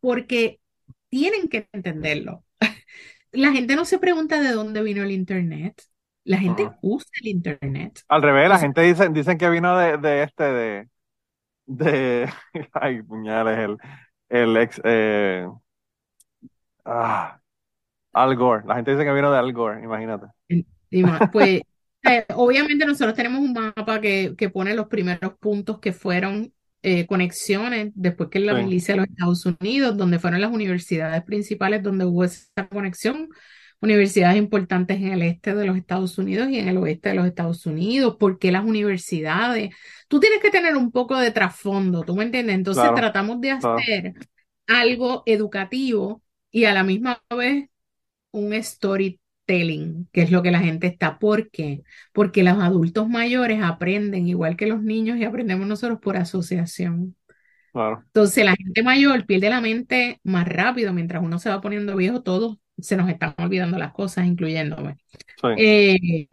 porque 0.00 0.60
tienen 1.08 1.48
que 1.48 1.68
entenderlo. 1.72 2.44
La 3.32 3.52
gente 3.52 3.76
no 3.76 3.84
se 3.84 3.98
pregunta 3.98 4.40
de 4.40 4.52
dónde 4.52 4.82
vino 4.82 5.02
el 5.02 5.10
Internet. 5.10 5.82
La 6.24 6.38
gente 6.38 6.68
usa 6.82 7.08
el 7.22 7.28
Internet. 7.28 8.02
Al 8.08 8.22
revés, 8.22 8.48
la 8.48 8.58
gente 8.58 8.80
dice, 8.80 9.08
dicen 9.10 9.38
que 9.38 9.48
vino 9.48 9.78
de, 9.78 9.98
de 9.98 10.22
este, 10.24 10.44
de, 10.44 10.88
de, 11.66 12.28
ay, 12.72 13.02
puñales, 13.02 13.58
el, 13.58 13.76
el 14.28 14.56
ex, 14.56 14.80
eh, 14.82 15.46
ah, 16.84 17.40
al 18.16 18.36
Gore. 18.36 18.64
La 18.66 18.76
gente 18.76 18.92
dice 18.92 19.04
que 19.04 19.12
vino 19.12 19.30
de 19.30 19.38
Al 19.38 19.52
Gore, 19.52 19.82
imagínate. 19.82 20.26
Pues 21.32 21.60
obviamente 22.36 22.86
nosotros 22.86 23.14
tenemos 23.16 23.40
un 23.40 23.52
mapa 23.52 24.00
que, 24.00 24.34
que 24.38 24.48
pone 24.48 24.74
los 24.74 24.86
primeros 24.86 25.34
puntos 25.40 25.80
que 25.80 25.92
fueron 25.92 26.52
eh, 26.82 27.04
conexiones 27.06 27.90
después 27.96 28.28
que 28.30 28.38
la 28.38 28.54
milicia 28.54 28.94
de 28.94 29.00
los 29.00 29.08
Estados 29.08 29.44
Unidos, 29.44 29.96
donde 29.96 30.20
fueron 30.20 30.40
las 30.40 30.52
universidades 30.52 31.24
principales 31.24 31.82
donde 31.82 32.04
hubo 32.04 32.22
esa 32.22 32.68
conexión, 32.70 33.28
universidades 33.80 34.36
importantes 34.36 34.98
en 34.98 35.08
el 35.08 35.22
este 35.22 35.54
de 35.54 35.66
los 35.66 35.76
Estados 35.76 36.16
Unidos 36.16 36.48
y 36.48 36.60
en 36.60 36.68
el 36.68 36.76
oeste 36.78 37.08
de 37.08 37.16
los 37.16 37.26
Estados 37.26 37.66
Unidos, 37.66 38.16
¿por 38.20 38.38
qué 38.38 38.52
las 38.52 38.64
universidades? 38.64 39.74
Tú 40.06 40.20
tienes 40.20 40.40
que 40.40 40.50
tener 40.50 40.76
un 40.76 40.92
poco 40.92 41.16
de 41.16 41.32
trasfondo, 41.32 42.02
¿tú 42.02 42.14
me 42.14 42.22
entiendes? 42.22 42.54
Entonces 42.54 42.88
tratamos 42.94 43.40
de 43.40 43.50
hacer 43.50 44.14
algo 44.68 45.24
educativo 45.26 46.22
y 46.52 46.66
a 46.66 46.72
la 46.72 46.84
misma 46.84 47.20
vez 47.36 47.68
un 48.30 48.52
storytelling, 48.62 50.08
que 50.12 50.22
es 50.22 50.30
lo 50.30 50.42
que 50.42 50.50
la 50.50 50.60
gente 50.60 50.86
está. 50.86 51.18
¿Por 51.18 51.50
qué? 51.50 51.82
Porque 52.12 52.42
los 52.42 52.58
adultos 52.58 53.08
mayores 53.08 53.60
aprenden 53.62 54.28
igual 54.28 54.56
que 54.56 54.66
los 54.66 54.82
niños 54.82 55.18
y 55.18 55.24
aprendemos 55.24 55.66
nosotros 55.66 55.98
por 56.00 56.16
asociación. 56.16 57.16
Entonces 58.06 58.44
la 58.44 58.54
gente 58.56 58.82
mayor 58.82 59.26
pierde 59.26 59.50
la 59.50 59.60
mente 59.60 60.20
más 60.22 60.48
rápido 60.48 60.92
mientras 60.92 61.22
uno 61.22 61.38
se 61.38 61.50
va 61.50 61.60
poniendo 61.60 61.94
viejo, 61.96 62.22
todos 62.22 62.58
se 62.78 62.96
nos 62.96 63.08
están 63.08 63.34
olvidando 63.38 63.78
las 63.78 63.92
cosas, 63.92 64.26
incluyéndome. 64.26 64.96
Eh, 65.56 66.28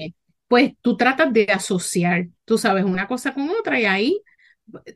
pues 0.47 0.73
tú 0.81 0.95
tratas 0.95 1.33
de 1.33 1.45
asociar, 1.45 2.27
tú 2.45 2.57
sabes, 2.57 2.85
una 2.85 3.07
cosa 3.07 3.33
con 3.33 3.49
otra 3.49 3.79
y 3.79 3.85
ahí 3.85 4.21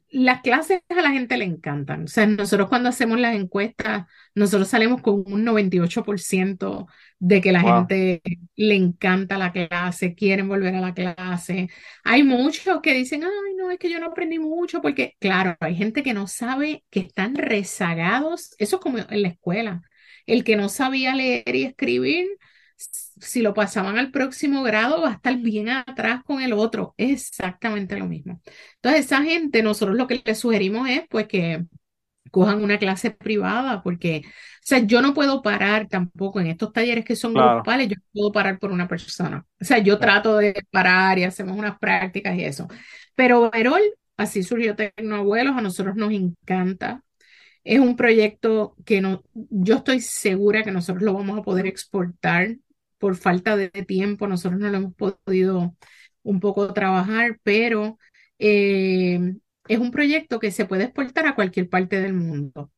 las 0.09 0.41
clases 0.41 0.81
a 0.89 1.01
la 1.01 1.11
gente 1.11 1.37
le 1.37 1.45
encantan. 1.45 2.03
O 2.03 2.07
sea, 2.07 2.25
nosotros 2.25 2.69
cuando 2.69 2.89
hacemos 2.89 3.19
las 3.19 3.35
encuestas, 3.35 4.05
nosotros 4.33 4.67
salimos 4.67 5.01
con 5.01 5.23
un 5.25 5.45
98% 5.45 6.87
de 7.19 7.41
que 7.41 7.51
la 7.51 7.61
gente 7.61 8.21
le 8.55 8.75
encanta 8.75 9.37
la 9.37 9.51
clase, 9.51 10.15
quieren 10.15 10.47
volver 10.47 10.75
a 10.75 10.81
la 10.81 10.93
clase. 10.93 11.69
Hay 12.03 12.23
muchos 12.23 12.79
que 12.81 12.93
dicen, 12.93 13.23
ay, 13.23 13.55
no, 13.55 13.71
es 13.71 13.79
que 13.79 13.89
yo 13.89 13.99
no 13.99 14.07
aprendí 14.07 14.39
mucho, 14.39 14.81
porque 14.81 15.15
claro, 15.19 15.55
hay 15.59 15.75
gente 15.75 16.03
que 16.03 16.13
no 16.13 16.27
sabe 16.27 16.83
que 16.89 17.01
están 17.01 17.35
rezagados. 17.35 18.55
Eso 18.59 18.77
es 18.77 18.81
como 18.81 18.99
en 18.99 19.21
la 19.21 19.27
escuela. 19.29 19.81
El 20.25 20.43
que 20.43 20.55
no 20.55 20.69
sabía 20.69 21.15
leer 21.15 21.55
y 21.55 21.63
escribir, 21.63 22.27
si 23.19 23.41
lo 23.41 23.53
pasaban 23.53 23.97
al 23.97 24.11
próximo 24.11 24.63
grado, 24.63 25.01
va 25.01 25.09
a 25.09 25.13
estar 25.13 25.35
bien 25.37 25.69
atrás 25.69 26.23
con 26.23 26.41
el 26.41 26.53
otro. 26.53 26.93
Es 26.97 27.29
exactamente 27.29 27.97
lo 27.97 28.05
mismo. 28.05 28.41
Entonces, 28.75 29.05
esa 29.05 29.23
gente, 29.23 29.63
nosotros 29.63 29.97
lo 29.97 30.07
que 30.07 30.21
les 30.23 30.39
sugerimos 30.39 30.89
es 30.89 31.03
pues 31.09 31.27
que 31.27 31.65
cojan 32.31 32.63
una 32.63 32.77
clase 32.77 33.11
privada, 33.11 33.81
porque, 33.81 34.23
o 34.25 34.31
sea, 34.61 34.79
yo 34.79 35.01
no 35.01 35.13
puedo 35.13 35.41
parar 35.41 35.87
tampoco 35.87 36.39
en 36.39 36.47
estos 36.47 36.73
talleres 36.73 37.05
que 37.05 37.15
son 37.15 37.33
grupales, 37.33 37.87
yo 37.87 37.95
no 37.95 38.03
puedo 38.13 38.31
parar 38.31 38.59
por 38.59 38.71
una 38.71 38.87
persona. 38.87 39.45
O 39.59 39.65
sea, 39.65 39.79
yo 39.79 39.97
trato 39.97 40.37
de 40.37 40.53
parar 40.69 41.17
y 41.19 41.23
hacemos 41.23 41.57
unas 41.57 41.79
prácticas 41.79 42.37
y 42.37 42.43
eso. 42.43 42.67
Pero 43.15 43.49
Verol, 43.49 43.81
así 44.17 44.43
surgió 44.43 44.75
Tecnoabuelos, 44.75 45.57
a 45.57 45.61
nosotros 45.61 45.95
nos 45.95 46.11
encanta. 46.11 47.03
Es 47.63 47.79
un 47.79 47.95
proyecto 47.95 48.75
que 48.85 49.01
no, 49.01 49.23
yo 49.33 49.75
estoy 49.77 49.99
segura 50.01 50.63
que 50.63 50.71
nosotros 50.71 51.03
lo 51.03 51.13
vamos 51.13 51.37
a 51.39 51.43
poder 51.43 51.67
exportar 51.67 52.55
por 52.97 53.15
falta 53.15 53.55
de 53.57 53.69
tiempo. 53.69 54.27
Nosotros 54.27 54.59
no 54.59 54.69
lo 54.69 54.77
hemos 54.77 54.93
podido 54.95 55.75
un 56.23 56.39
poco 56.39 56.73
trabajar, 56.73 57.39
pero 57.43 57.97
eh, 58.39 59.19
es 59.67 59.79
un 59.79 59.91
proyecto 59.91 60.39
que 60.39 60.51
se 60.51 60.65
puede 60.65 60.85
exportar 60.85 61.27
a 61.27 61.35
cualquier 61.35 61.69
parte 61.69 61.99
del 62.01 62.13
mundo, 62.13 62.71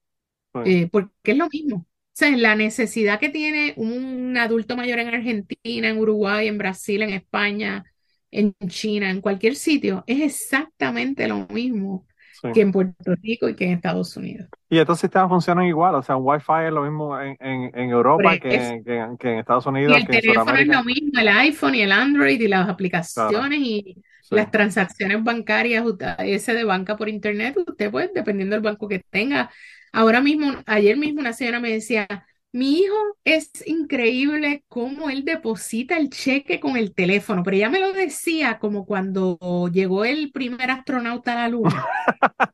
eh, 0.66 0.88
porque 0.92 1.32
es 1.32 1.38
lo 1.38 1.48
mismo. 1.52 1.78
O 1.78 1.86
sea, 2.20 2.36
la 2.36 2.56
necesidad 2.56 3.20
que 3.20 3.30
tiene 3.30 3.74
un 3.78 4.38
adulto 4.38 4.76
mayor 4.76 5.00
en 5.00 5.08
Argentina, 5.08 5.90
en 5.90 5.98
Uruguay, 5.98 6.48
en 6.48 6.58
Brasil, 6.58 7.02
en 7.02 7.12
España, 7.12 7.86
en 8.32 8.54
China, 8.68 9.10
en 9.10 9.22
cualquier 9.22 9.56
sitio, 9.56 10.04
es 10.06 10.22
exactamente 10.22 11.28
lo 11.28 11.48
mismo 11.48 12.06
que 12.54 12.62
en 12.62 12.72
Puerto 12.72 13.16
Rico 13.22 13.50
y 13.50 13.56
que 13.56 13.66
en 13.66 13.72
Estados 13.72 14.16
Unidos. 14.18 14.48
Y 14.70 14.78
estos 14.78 15.00
sistemas 15.00 15.30
funcionan 15.30 15.66
igual, 15.66 15.96
o 15.96 16.04
sea, 16.04 16.16
un 16.16 16.26
Wi-Fi 16.26 16.68
es 16.68 16.72
lo 16.72 16.84
mismo 16.84 17.20
en, 17.20 17.38
en, 17.40 17.90
Europa 17.90 18.38
que, 18.38 18.82
que, 19.20 19.32
en 19.32 19.40
Estados 19.40 19.66
Unidos. 19.66 19.98
Y 19.98 20.02
el 20.02 20.08
teléfono 20.08 20.56
es 20.56 20.68
lo 20.68 20.84
mismo, 20.84 21.20
el 21.20 21.28
iPhone 21.28 21.76
y 21.76 21.82
el 21.82 21.92
Android 21.92 22.40
y 22.40 22.48
las 22.48 22.70
aplicaciones 22.70 23.60
y 23.60 24.04
las 24.30 24.52
transacciones 24.52 25.24
bancarias, 25.24 25.84
ese 26.20 26.54
de 26.54 26.64
banca 26.64 26.96
por 26.96 27.10
internet, 27.10 27.56
usted 27.58 27.90
puede, 27.90 28.12
dependiendo 28.14 28.56
del 28.56 28.64
banco 28.64 28.88
que 28.88 29.00
tenga. 29.10 29.50
Ahora 29.92 30.22
mismo, 30.22 30.54
ayer 30.66 30.98
mismo 30.98 31.22
una 31.22 31.34
señora 31.34 31.60
me 31.60 31.72
decía, 31.72 32.08
mi 32.52 32.80
hijo 32.80 32.96
es 33.24 33.52
increíble 33.68 34.64
cómo 34.68 35.10
él 35.10 35.24
deposita 35.24 35.98
el 35.98 36.10
cheque 36.10 36.60
con 36.60 36.78
el 36.78 36.94
teléfono, 36.96 37.44
pero 37.44 37.58
ella 37.58 37.70
me 37.70 37.80
lo 37.80 37.94
decía 37.94 38.58
como 38.58 38.86
cuando 38.86 39.38
llegó 39.72 40.04
el 40.04 40.32
primer 40.32 40.72
astronauta 40.72 41.34
a 41.34 41.36
la 41.36 41.48
luna. 41.50 41.86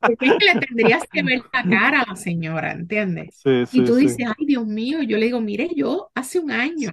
Porque 0.01 0.25
le 0.27 0.59
tendrías 0.59 1.03
que 1.09 1.23
ver 1.23 1.41
la 1.53 1.63
cara 1.63 2.01
a 2.01 2.09
la 2.09 2.15
señora, 2.15 2.73
¿entiendes? 2.73 3.41
y 3.45 3.83
tú 3.83 3.95
dices, 3.95 4.27
ay 4.27 4.45
Dios 4.45 4.65
mío, 4.65 5.01
yo 5.01 5.17
le 5.17 5.27
digo, 5.27 5.39
mire, 5.39 5.69
yo 5.75 6.11
hace 6.13 6.39
un 6.39 6.51
año 6.51 6.91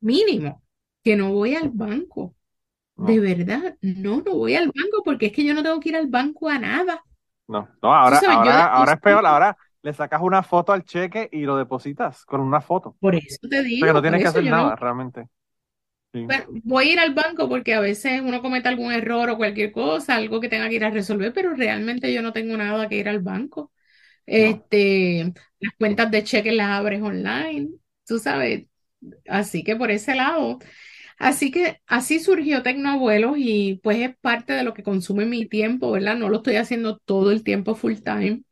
mínimo 0.00 0.62
que 1.04 1.16
no 1.16 1.32
voy 1.32 1.54
al 1.54 1.70
banco. 1.70 2.34
De 2.96 3.18
verdad, 3.18 3.76
no, 3.80 4.22
no 4.24 4.34
voy 4.34 4.54
al 4.54 4.66
banco 4.66 5.02
porque 5.04 5.26
es 5.26 5.32
que 5.32 5.44
yo 5.44 5.54
no 5.54 5.62
tengo 5.62 5.80
que 5.80 5.88
ir 5.90 5.96
al 5.96 6.06
banco 6.06 6.48
a 6.48 6.58
nada. 6.58 7.02
No, 7.48 7.68
no, 7.82 7.94
ahora, 7.94 8.20
ahora, 8.28 8.66
ahora 8.66 8.92
es 8.92 9.00
peor, 9.00 9.26
ahora 9.26 9.56
le 9.82 9.92
sacas 9.92 10.20
una 10.22 10.42
foto 10.42 10.72
al 10.72 10.84
cheque 10.84 11.28
y 11.32 11.42
lo 11.42 11.56
depositas 11.56 12.24
con 12.24 12.40
una 12.40 12.60
foto. 12.60 12.96
Por 13.00 13.14
eso 13.14 13.48
te 13.48 13.62
digo. 13.62 13.80
Porque 13.80 13.92
no 13.92 14.02
tienes 14.02 14.22
que 14.22 14.28
hacer 14.28 14.44
nada, 14.44 14.76
realmente. 14.76 15.28
voy 16.64 16.88
a 16.88 16.92
ir 16.92 16.98
al 17.00 17.14
banco 17.14 17.48
porque 17.48 17.74
a 17.74 17.80
veces 17.80 18.20
uno 18.20 18.40
comete 18.40 18.68
algún 18.68 18.92
error 18.92 19.28
o 19.30 19.36
cualquier 19.36 19.72
cosa, 19.72 20.16
algo 20.16 20.40
que 20.40 20.48
tenga 20.48 20.68
que 20.68 20.76
ir 20.76 20.84
a 20.84 20.90
resolver, 20.90 21.32
pero 21.32 21.54
realmente 21.54 22.12
yo 22.12 22.22
no 22.22 22.32
tengo 22.32 22.56
nada 22.56 22.88
que 22.88 22.96
ir 22.96 23.08
al 23.08 23.20
banco. 23.20 23.72
Este, 24.24 25.32
las 25.58 25.74
cuentas 25.76 26.10
de 26.10 26.22
cheque 26.22 26.52
las 26.52 26.68
abres 26.70 27.02
online, 27.02 27.70
tú 28.06 28.18
sabes. 28.20 28.66
Así 29.28 29.64
que 29.64 29.74
por 29.74 29.90
ese 29.90 30.14
lado. 30.14 30.60
Así 31.18 31.50
que 31.50 31.80
así 31.86 32.20
surgió 32.20 32.62
Tecnoabuelos 32.62 33.36
y 33.38 33.80
pues 33.82 33.98
es 33.98 34.16
parte 34.20 34.52
de 34.52 34.64
lo 34.64 34.74
que 34.74 34.82
consume 34.82 35.24
mi 35.24 35.46
tiempo, 35.46 35.90
¿verdad? 35.90 36.16
No 36.16 36.28
lo 36.28 36.38
estoy 36.38 36.56
haciendo 36.56 36.98
todo 36.98 37.30
el 37.32 37.44
tiempo 37.44 37.74
full 37.74 37.94
time. 38.04 38.42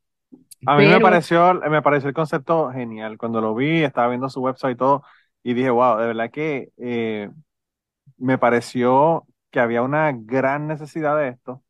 A 0.66 0.76
mí 0.76 0.86
me 0.88 1.00
pareció, 1.00 1.54
me 1.54 1.82
pareció 1.82 2.08
el 2.08 2.14
concepto 2.14 2.70
genial. 2.70 3.16
Cuando 3.18 3.40
lo 3.40 3.54
vi, 3.54 3.82
estaba 3.82 4.08
viendo 4.08 4.28
su 4.28 4.40
website 4.42 4.74
y 4.74 4.78
todo, 4.78 5.02
y 5.42 5.54
dije, 5.54 5.70
wow, 5.70 5.98
de 5.98 6.06
verdad 6.06 6.30
que 6.30 6.70
eh, 6.76 7.30
me 8.18 8.38
pareció 8.38 9.26
que 9.50 9.60
había 9.60 9.82
una 9.82 10.12
gran 10.14 10.68
necesidad 10.68 11.16
de 11.18 11.28
esto 11.30 11.64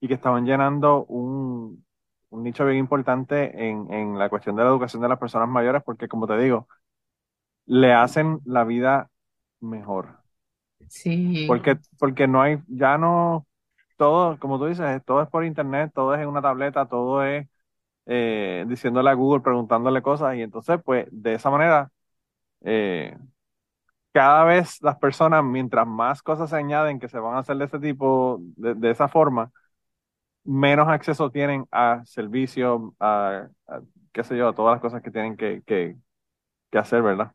y 0.00 0.08
que 0.08 0.14
estaban 0.14 0.46
llenando 0.46 1.04
un, 1.06 1.84
un 2.30 2.42
nicho 2.44 2.66
bien 2.66 2.78
importante 2.78 3.68
en, 3.70 3.92
en 3.92 4.18
la 4.18 4.28
cuestión 4.30 4.56
de 4.56 4.64
la 4.64 4.70
educación 4.70 5.02
de 5.02 5.08
las 5.08 5.18
personas 5.18 5.48
mayores, 5.48 5.82
porque 5.84 6.08
como 6.08 6.26
te 6.26 6.38
digo, 6.38 6.68
le 7.66 7.92
hacen 7.92 8.40
la 8.46 8.64
vida 8.64 9.10
mejor. 9.60 10.20
Sí. 10.88 11.46
Porque, 11.46 11.78
porque 11.98 12.26
no 12.26 12.40
hay, 12.42 12.58
ya 12.68 12.96
no, 12.98 13.46
todo, 13.96 14.38
como 14.38 14.58
tú 14.58 14.66
dices, 14.66 15.02
todo 15.04 15.22
es 15.22 15.28
por 15.28 15.44
internet, 15.44 15.92
todo 15.94 16.14
es 16.14 16.20
en 16.22 16.28
una 16.28 16.42
tableta, 16.42 16.86
todo 16.88 17.24
es 17.24 17.46
eh, 18.06 18.64
diciéndole 18.68 19.10
a 19.10 19.14
Google, 19.14 19.42
preguntándole 19.42 20.02
cosas, 20.02 20.36
y 20.36 20.42
entonces, 20.42 20.78
pues, 20.84 21.06
de 21.10 21.34
esa 21.34 21.50
manera, 21.50 21.90
eh, 22.62 23.16
cada 24.12 24.44
vez 24.44 24.80
las 24.82 24.96
personas, 24.98 25.42
mientras 25.44 25.86
más 25.86 26.22
cosas 26.22 26.50
se 26.50 26.56
añaden 26.56 27.00
que 27.00 27.08
se 27.08 27.18
van 27.18 27.34
a 27.34 27.40
hacer 27.40 27.56
de 27.56 27.64
ese 27.64 27.78
tipo, 27.78 28.38
de, 28.56 28.90
esa 28.90 29.08
forma, 29.08 29.50
menos 30.44 30.88
acceso 30.88 31.30
tienen 31.30 31.66
a 31.72 32.04
servicios, 32.04 32.92
a, 33.00 33.48
qué 34.12 34.22
sé 34.22 34.36
yo, 34.36 34.48
a 34.48 34.54
todas 34.54 34.74
las 34.74 34.80
cosas 34.80 35.02
que 35.02 35.10
tienen 35.10 35.36
que, 35.36 35.62
que, 35.66 35.96
hacer, 36.78 37.02
¿verdad? 37.02 37.32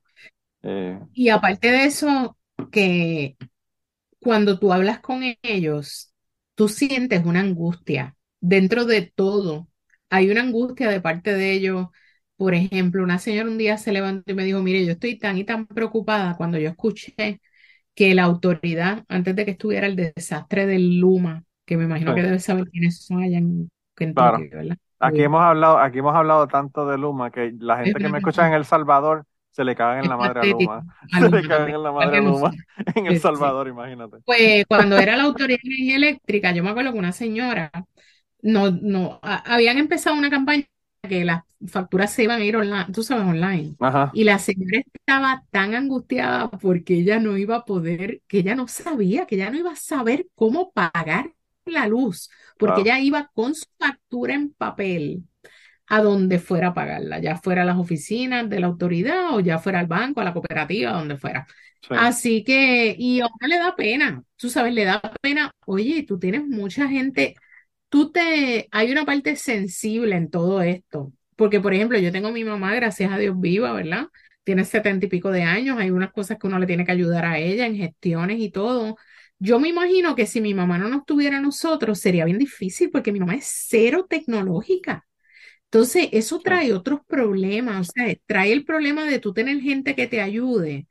Eh, 0.64 1.00
y 1.14 1.30
aparte 1.30 1.72
de 1.72 1.86
eso, 1.86 2.38
que 2.72 3.38
cuando 4.22 4.60
tú 4.60 4.74
hablas 4.74 5.00
con 5.00 5.22
ellos, 5.42 6.14
tú 6.56 6.68
sientes 6.68 7.26
una 7.26 7.40
angustia 7.40 8.16
dentro 8.42 8.86
de 8.86 9.02
todo 9.02 9.69
hay 10.10 10.30
una 10.30 10.42
angustia 10.42 10.90
de 10.90 11.02
parte 11.02 11.34
de 11.34 11.52
ellos. 11.52 11.88
Por 12.36 12.54
ejemplo, 12.54 13.04
una 13.04 13.20
señora 13.20 13.50
un 13.50 13.58
día 13.58 13.78
se 13.78 13.92
levantó 13.92 14.32
y 14.32 14.36
me 14.36 14.46
dijo, 14.46 14.62
mire, 14.62 14.86
yo 14.86 14.94
estoy 14.94 15.18
tan 15.18 15.38
y 15.38 15.44
tan 15.44 15.68
preocupada 15.68 16.36
cuando 16.38 16.58
yo 16.58 16.70
escuché 16.70 17.42
que 17.94 18.16
la 18.16 18.24
autoridad, 18.24 19.04
antes 19.10 19.36
de 19.36 19.46
que 19.46 19.52
estuviera 19.52 19.88
el 19.88 19.96
desastre 19.96 20.66
del 20.66 21.00
Luma, 21.00 21.44
que 21.66 21.76
me 21.78 21.84
imagino 21.84 22.16
que 22.16 22.24
debe 22.24 22.40
saber 22.40 22.70
quiénes 22.70 23.04
son 23.06 23.22
allá 23.22 23.38
en 23.38 23.70
Kentucky, 23.96 24.48
¿verdad? 24.48 24.78
Aquí 25.02 25.22
hemos 25.22 25.42
hablado, 25.42 25.78
aquí 25.80 26.00
hemos 26.00 26.16
hablado 26.16 26.48
tanto 26.48 26.86
de 26.86 26.98
Luma 26.98 27.32
que 27.32 27.54
la 27.60 27.78
gente 27.78 28.00
que 28.00 28.10
me 28.10 28.18
escucha 28.18 28.48
en 28.48 28.54
El 28.54 28.66
Salvador 28.66 29.26
se 29.52 29.64
le 29.64 29.76
cagan 29.76 30.04
en 30.04 30.10
la 30.10 30.18
madre 30.18 30.40
a 30.40 30.46
Luma. 30.46 30.84
Se 31.20 31.30
le 31.30 31.48
cagan 31.48 31.70
en 31.70 31.84
la 31.84 31.92
madre 31.92 32.18
a 32.18 32.22
Luma 32.22 32.52
en 32.96 33.06
El 33.08 33.20
Salvador, 33.20 33.68
imagínate. 33.68 34.18
Pues 34.26 34.66
cuando 34.68 34.98
era 34.98 35.18
la 35.18 35.24
autoridad 35.24 35.58
de 35.62 35.70
energía 35.70 35.96
eléctrica, 35.98 36.52
yo 36.54 36.64
me 36.64 36.70
acuerdo 36.70 36.94
que 36.94 37.00
una 37.00 37.12
señora 37.12 37.72
no, 38.42 38.72
no, 38.72 39.20
habían 39.22 39.78
empezado 39.78 40.16
una 40.16 40.30
campaña 40.30 40.66
que 41.08 41.26
las 41.26 41.44
facturas 41.68 42.12
se 42.14 42.24
iban 42.24 42.42
a 42.42 42.46
ir 42.46 42.56
online, 42.56 42.88
tú 42.94 43.04
sabes, 43.04 43.26
online. 43.26 43.76
Y 44.14 44.24
la 44.24 44.40
señora 44.40 44.82
estaba 44.94 45.44
tan 45.52 45.76
angustiada 45.76 46.50
porque 46.50 46.96
ella 46.96 47.20
no 47.20 47.38
iba 47.38 47.58
a 47.58 47.66
poder, 47.66 48.22
que 48.28 48.40
ella 48.40 48.56
no 48.56 48.68
sabía, 48.68 49.26
que 49.26 49.36
ella 49.36 49.50
no 49.50 49.58
iba 49.58 49.72
a 49.72 49.76
saber 49.76 50.28
cómo 50.36 50.72
pagar 50.72 51.34
la 51.66 51.88
luz, 51.88 52.30
porque 52.58 52.82
ella 52.82 53.00
iba 53.00 53.30
con 53.34 53.56
su 53.56 53.66
factura 53.78 54.34
en 54.34 54.52
papel 54.54 55.24
a 55.88 56.02
donde 56.02 56.40
fuera 56.40 56.68
a 56.70 56.74
pagarla, 56.74 57.20
ya 57.20 57.38
fuera 57.38 57.64
a 57.64 57.66
las 57.66 57.78
oficinas 57.78 58.48
de 58.50 58.60
la 58.60 58.68
autoridad 58.68 59.34
o 59.34 59.40
ya 59.40 59.58
fuera 59.58 59.80
al 59.80 59.88
banco, 59.88 60.22
a 60.22 60.24
la 60.24 60.34
cooperativa, 60.34 60.92
donde 60.92 61.18
fuera. 61.18 61.48
Así 61.90 62.44
que, 62.44 62.96
y 62.98 63.22
a 63.22 63.26
uno 63.26 63.48
le 63.48 63.58
da 63.58 63.76
pena, 63.76 64.24
tú 64.36 64.50
sabes, 64.50 64.74
le 64.74 64.86
da 64.86 65.02
pena, 65.22 65.52
oye, 65.66 66.04
tú 66.04 66.20
tienes 66.20 66.46
mucha 66.46 66.88
gente, 66.88 67.36
tú 67.90 68.12
te, 68.12 68.68
hay 68.72 68.92
una 68.92 69.06
parte 69.06 69.36
sensible 69.36 70.16
en 70.16 70.30
todo 70.30 70.62
esto, 70.62 71.12
porque 71.36 71.60
por 71.60 71.74
ejemplo, 71.74 71.98
yo 72.00 72.12
tengo 72.12 72.30
a 72.30 72.32
mi 72.32 72.44
mamá, 72.44 72.76
gracias 72.76 73.12
a 73.12 73.18
Dios 73.18 73.40
viva, 73.40 73.74
¿verdad? 73.74 74.08
Tiene 74.44 74.66
setenta 74.66 75.06
y 75.06 75.10
pico 75.10 75.32
de 75.32 75.44
años, 75.44 75.78
hay 75.80 75.92
unas 75.92 76.12
cosas 76.12 76.38
que 76.40 76.48
uno 76.48 76.60
le 76.60 76.68
tiene 76.68 76.86
que 76.86 76.92
ayudar 76.92 77.26
a 77.26 77.40
ella 77.40 77.66
en 77.66 77.76
gestiones 77.76 78.40
y 78.40 78.52
todo. 78.52 78.98
Yo 79.40 79.60
me 79.60 79.70
imagino 79.70 80.16
que 80.16 80.26
si 80.26 80.42
mi 80.42 80.54
mamá 80.54 80.78
no 80.78 80.90
nos 80.90 81.06
tuviera 81.06 81.38
a 81.38 81.42
nosotros, 81.42 82.00
sería 82.00 82.26
bien 82.26 82.40
difícil 82.40 82.90
porque 82.92 83.12
mi 83.12 83.20
mamá 83.20 83.36
es 83.36 83.46
cero 83.70 84.06
tecnológica. 84.10 85.06
Entonces, 85.66 86.10
eso 86.14 86.40
trae 86.40 86.74
otros 86.74 87.02
problemas, 87.08 87.90
o 87.90 87.92
sea, 87.94 88.16
trae 88.26 88.52
el 88.54 88.66
problema 88.66 89.06
de 89.06 89.20
tú 89.20 89.34
tener 89.34 89.60
gente 89.62 89.96
que 89.96 90.08
te 90.08 90.22
ayude, 90.22 90.88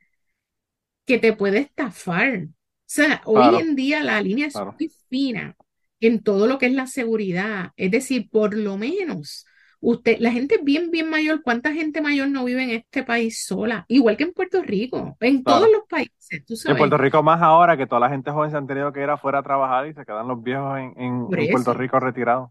que 1.05 1.17
te 1.19 1.33
puede 1.33 1.59
estafar. 1.59 2.45
O 2.45 2.49
sea, 2.85 3.21
hoy 3.25 3.59
en 3.59 3.75
día 3.75 4.03
la 4.03 4.21
línea 4.21 4.47
es 4.47 4.55
muy 4.55 4.91
fina 5.09 5.55
en 5.99 6.21
todo 6.23 6.47
lo 6.47 6.57
que 6.57 6.67
es 6.67 6.73
la 6.73 6.87
seguridad. 6.87 7.71
Es 7.77 7.91
decir, 7.91 8.29
por 8.29 8.55
lo 8.55 8.77
menos, 8.77 9.45
usted, 9.79 10.17
la 10.19 10.31
gente 10.31 10.59
bien, 10.61 10.91
bien 10.91 11.09
mayor, 11.09 11.41
¿cuánta 11.41 11.73
gente 11.73 12.01
mayor 12.01 12.29
no 12.29 12.45
vive 12.45 12.63
en 12.63 12.69
este 12.71 13.03
país 13.03 13.43
sola? 13.45 13.85
Igual 13.87 14.17
que 14.17 14.23
en 14.23 14.33
Puerto 14.33 14.61
Rico, 14.61 15.17
en 15.19 15.43
todos 15.43 15.69
los 15.71 15.83
países, 15.89 16.45
tú 16.45 16.55
sabes. 16.55 16.75
En 16.75 16.77
Puerto 16.77 16.97
Rico 16.97 17.23
más 17.23 17.41
ahora 17.41 17.77
que 17.77 17.87
toda 17.87 18.01
la 18.01 18.09
gente 18.09 18.31
joven 18.31 18.51
se 18.51 18.57
han 18.57 18.67
tenido 18.67 18.91
que 18.91 19.01
ir 19.01 19.09
afuera 19.09 19.39
a 19.39 19.43
trabajar 19.43 19.87
y 19.87 19.93
se 19.93 20.05
quedan 20.05 20.27
los 20.27 20.41
viejos 20.41 20.77
en, 20.77 20.93
en, 20.97 21.27
Puerto 21.27 21.73
Rico 21.73 21.99
retirados. 21.99 22.49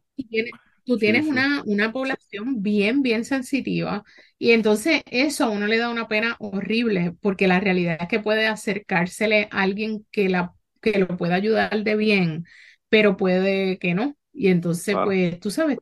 Tú 0.84 0.96
tienes 0.96 1.26
una, 1.26 1.62
una 1.66 1.92
población 1.92 2.62
bien, 2.62 3.02
bien 3.02 3.26
sensitiva 3.26 4.04
y 4.38 4.52
entonces 4.52 5.02
eso 5.10 5.44
a 5.44 5.50
uno 5.50 5.66
le 5.66 5.76
da 5.76 5.90
una 5.90 6.08
pena 6.08 6.34
horrible 6.38 7.14
porque 7.20 7.46
la 7.46 7.60
realidad 7.60 7.98
es 8.00 8.08
que 8.08 8.20
puede 8.20 8.46
acercársele 8.46 9.48
a 9.50 9.60
alguien 9.60 10.06
que, 10.10 10.30
la, 10.30 10.54
que 10.80 10.98
lo 10.98 11.08
pueda 11.18 11.34
ayudar 11.34 11.84
de 11.84 11.94
bien, 11.94 12.46
pero 12.88 13.16
puede 13.16 13.78
que 13.78 13.94
no. 13.94 14.16
Y 14.32 14.48
entonces, 14.48 14.96
pues, 15.04 15.40
tú 15.40 15.50
sabes, 15.50 15.78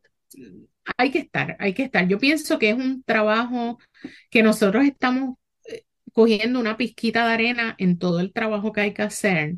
hay 0.96 1.10
que 1.10 1.18
estar, 1.18 1.56
hay 1.58 1.74
que 1.74 1.82
estar. 1.82 2.06
Yo 2.08 2.18
pienso 2.18 2.58
que 2.58 2.70
es 2.70 2.76
un 2.76 3.02
trabajo 3.02 3.78
que 4.30 4.42
nosotros 4.42 4.84
estamos 4.84 5.36
eh, 5.66 5.84
cogiendo 6.12 6.60
una 6.60 6.76
pizquita 6.76 7.26
de 7.26 7.34
arena 7.34 7.74
en 7.78 7.98
todo 7.98 8.20
el 8.20 8.32
trabajo 8.32 8.72
que 8.72 8.80
hay 8.82 8.94
que 8.94 9.02
hacer 9.02 9.56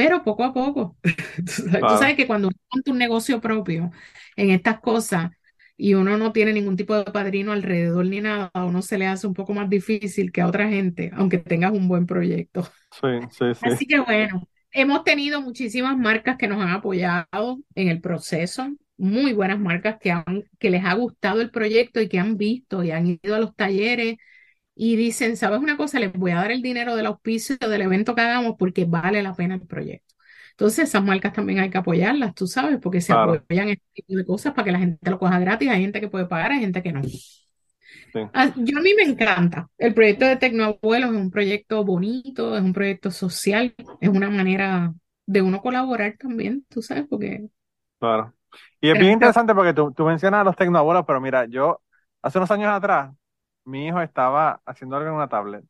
pero 0.00 0.22
poco 0.22 0.44
a 0.44 0.52
poco. 0.54 0.96
Tú 1.36 1.52
sabes, 1.98 2.16
que 2.16 2.26
cuando 2.26 2.48
uno 2.48 2.56
monta 2.72 2.90
un 2.90 2.98
negocio 2.98 3.40
propio 3.40 3.90
en 4.34 4.50
estas 4.50 4.80
cosas 4.80 5.30
y 5.76 5.92
uno 5.92 6.16
no 6.16 6.32
tiene 6.32 6.54
ningún 6.54 6.76
tipo 6.76 6.96
de 6.96 7.04
padrino 7.04 7.52
alrededor 7.52 8.06
ni 8.06 8.20
nada, 8.22 8.50
a 8.54 8.64
uno 8.64 8.80
se 8.80 8.96
le 8.96 9.06
hace 9.06 9.26
un 9.26 9.34
poco 9.34 9.52
más 9.52 9.68
difícil 9.68 10.32
que 10.32 10.40
a 10.40 10.46
otra 10.46 10.68
gente, 10.70 11.10
aunque 11.14 11.36
tengas 11.36 11.72
un 11.72 11.86
buen 11.86 12.06
proyecto. 12.06 12.66
Sí, 12.92 13.08
sí, 13.30 13.54
sí. 13.54 13.60
Así 13.62 13.86
que 13.86 14.00
bueno, 14.00 14.48
hemos 14.72 15.04
tenido 15.04 15.40
muchísimas 15.42 15.96
marcas 15.96 16.36
que 16.36 16.48
nos 16.48 16.60
han 16.62 16.70
apoyado 16.70 17.60
en 17.74 17.88
el 17.88 18.00
proceso, 18.00 18.68
muy 18.96 19.32
buenas 19.32 19.58
marcas 19.58 19.98
que, 20.00 20.10
han, 20.12 20.44
que 20.58 20.70
les 20.70 20.84
ha 20.84 20.94
gustado 20.94 21.40
el 21.40 21.50
proyecto 21.50 22.00
y 22.00 22.08
que 22.08 22.18
han 22.18 22.36
visto 22.36 22.84
y 22.84 22.90
han 22.90 23.18
ido 23.22 23.34
a 23.34 23.38
los 23.38 23.54
talleres 23.56 24.16
y 24.74 24.96
dicen, 24.96 25.36
¿sabes 25.36 25.60
una 25.60 25.76
cosa? 25.76 26.00
Les 26.00 26.12
voy 26.12 26.32
a 26.32 26.36
dar 26.36 26.52
el 26.52 26.62
dinero 26.62 26.96
del 26.96 27.06
auspicio 27.06 27.56
del 27.58 27.82
evento 27.82 28.14
que 28.14 28.22
hagamos 28.22 28.56
porque 28.58 28.84
vale 28.86 29.22
la 29.22 29.34
pena 29.34 29.56
el 29.56 29.62
proyecto. 29.66 30.14
Entonces, 30.52 30.88
esas 30.88 31.02
marcas 31.04 31.32
también 31.32 31.60
hay 31.60 31.70
que 31.70 31.78
apoyarlas, 31.78 32.34
tú 32.34 32.46
sabes, 32.46 32.78
porque 32.80 33.00
se 33.00 33.12
apoyan 33.12 33.70
este 33.70 33.84
tipo 33.94 34.14
de 34.16 34.24
cosas 34.26 34.52
para 34.54 34.64
que 34.66 34.72
la 34.72 34.78
gente 34.78 35.10
lo 35.10 35.18
coja 35.18 35.38
gratis. 35.38 35.68
Hay 35.70 35.80
gente 35.82 36.00
que 36.00 36.08
puede 36.08 36.26
pagar, 36.26 36.52
hay 36.52 36.60
gente 36.60 36.82
que 36.82 36.92
no. 36.92 37.02
Ah, 38.32 38.52
yo 38.56 38.78
a 38.78 38.82
mí 38.82 38.94
me 38.94 39.02
encanta. 39.04 39.68
El 39.78 39.94
proyecto 39.94 40.24
de 40.26 40.36
Tecnoabuelos 40.36 41.10
es 41.10 41.16
un 41.16 41.30
proyecto 41.30 41.84
bonito, 41.84 42.56
es 42.56 42.62
un 42.62 42.72
proyecto 42.72 43.10
social, 43.10 43.74
es 44.00 44.08
una 44.08 44.30
manera 44.30 44.92
de 45.26 45.42
uno 45.42 45.60
colaborar 45.60 46.16
también, 46.18 46.64
tú 46.68 46.82
sabes, 46.82 47.06
porque... 47.08 47.48
Claro. 47.98 48.34
Y 48.80 48.90
es 48.90 48.98
bien 48.98 49.12
interesante 49.12 49.54
porque 49.54 49.74
tú, 49.74 49.92
tú 49.92 50.04
mencionas 50.04 50.40
a 50.40 50.44
los 50.44 50.56
tecnoabuelos, 50.56 51.04
pero 51.06 51.20
mira, 51.20 51.46
yo 51.46 51.80
hace 52.22 52.38
unos 52.38 52.50
años 52.50 52.68
atrás 52.68 53.12
mi 53.64 53.86
hijo 53.86 54.00
estaba 54.00 54.60
haciendo 54.64 54.96
algo 54.96 55.08
en 55.10 55.14
una 55.14 55.28
tablet. 55.28 55.64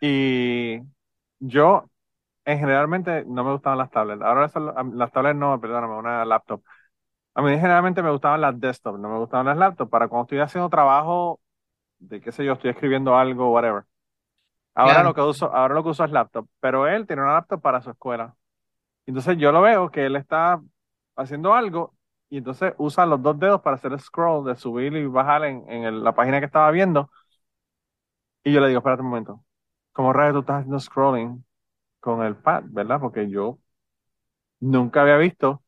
Y 0.00 0.78
yo, 1.38 1.88
en 2.44 2.58
generalmente, 2.58 3.24
no 3.26 3.44
me 3.44 3.52
gustaban 3.52 3.78
las 3.78 3.90
tablets. 3.90 4.22
Ahora 4.22 4.50
las 4.94 5.12
tablets 5.12 5.36
no, 5.38 5.60
perdóname, 5.60 5.94
una 5.96 6.24
laptop. 6.24 6.62
A 7.34 7.40
mí 7.42 7.50
generalmente 7.52 8.02
me 8.02 8.10
gustaban 8.10 8.40
las 8.42 8.58
desktop, 8.60 8.98
no 8.98 9.08
me 9.08 9.18
gustaban 9.18 9.46
las 9.46 9.56
laptops. 9.56 9.90
Para 9.90 10.08
cuando 10.08 10.24
estoy 10.24 10.38
haciendo 10.40 10.68
trabajo 10.68 11.40
de 11.98 12.20
qué 12.20 12.32
sé 12.32 12.44
yo, 12.44 12.54
estoy 12.54 12.70
escribiendo 12.70 13.16
algo, 13.16 13.52
whatever. 13.52 13.84
Ahora 14.74 15.02
lo 15.04 15.14
que 15.14 15.20
uso, 15.22 15.54
ahora 15.54 15.74
lo 15.74 15.82
que 15.84 15.90
uso 15.90 16.04
es 16.04 16.10
laptop, 16.12 16.48
pero 16.60 16.88
él 16.88 17.06
tiene 17.06 17.22
una 17.22 17.34
laptop 17.34 17.62
para 17.62 17.82
su 17.82 17.90
escuela. 17.90 18.36
Entonces 19.06 19.38
yo 19.38 19.52
lo 19.52 19.62
veo 19.62 19.90
que 19.90 20.06
él 20.06 20.16
está 20.16 20.62
haciendo 21.16 21.54
algo 21.54 21.94
y 22.30 22.38
entonces 22.38 22.74
usa 22.78 23.06
los 23.06 23.22
dos 23.22 23.38
dedos 23.40 23.62
para 23.62 23.76
hacer 23.76 23.92
el 23.92 24.00
scroll 24.00 24.46
de 24.46 24.56
subir 24.56 24.94
y 24.96 25.06
bajar 25.06 25.44
en, 25.44 25.70
en 25.70 26.04
la 26.04 26.14
página 26.14 26.40
que 26.40 26.46
estaba 26.46 26.70
viendo. 26.72 27.10
Y 28.44 28.52
yo 28.52 28.60
le 28.60 28.68
digo, 28.68 28.78
espérate 28.78 29.02
un 29.02 29.08
momento, 29.08 29.44
¿cómo 29.92 30.12
rayos 30.12 30.34
tú 30.34 30.40
estás 30.40 30.56
haciendo 30.58 30.80
scrolling 30.80 31.44
con 32.00 32.22
el 32.24 32.36
pad, 32.36 32.64
verdad? 32.68 33.00
Porque 33.00 33.28
yo 33.30 33.58
nunca 34.60 35.02
había 35.02 35.16
visto, 35.16 35.62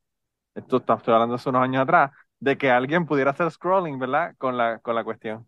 esto 0.55 0.77
estoy 0.79 1.15
hablando 1.15 1.35
hace 1.37 1.49
unos 1.51 1.63
años 1.63 1.83
atrás, 1.83 2.11
de 2.41 2.59
que 2.59 2.71
alguien 2.71 3.07
pudiera 3.07 3.31
hacer 3.33 3.51
scrolling, 3.51 3.99
¿verdad? 3.99 4.35
Con 4.39 4.57
la, 4.57 4.79
con 4.81 4.95
la 4.95 5.05
cuestión. 5.05 5.47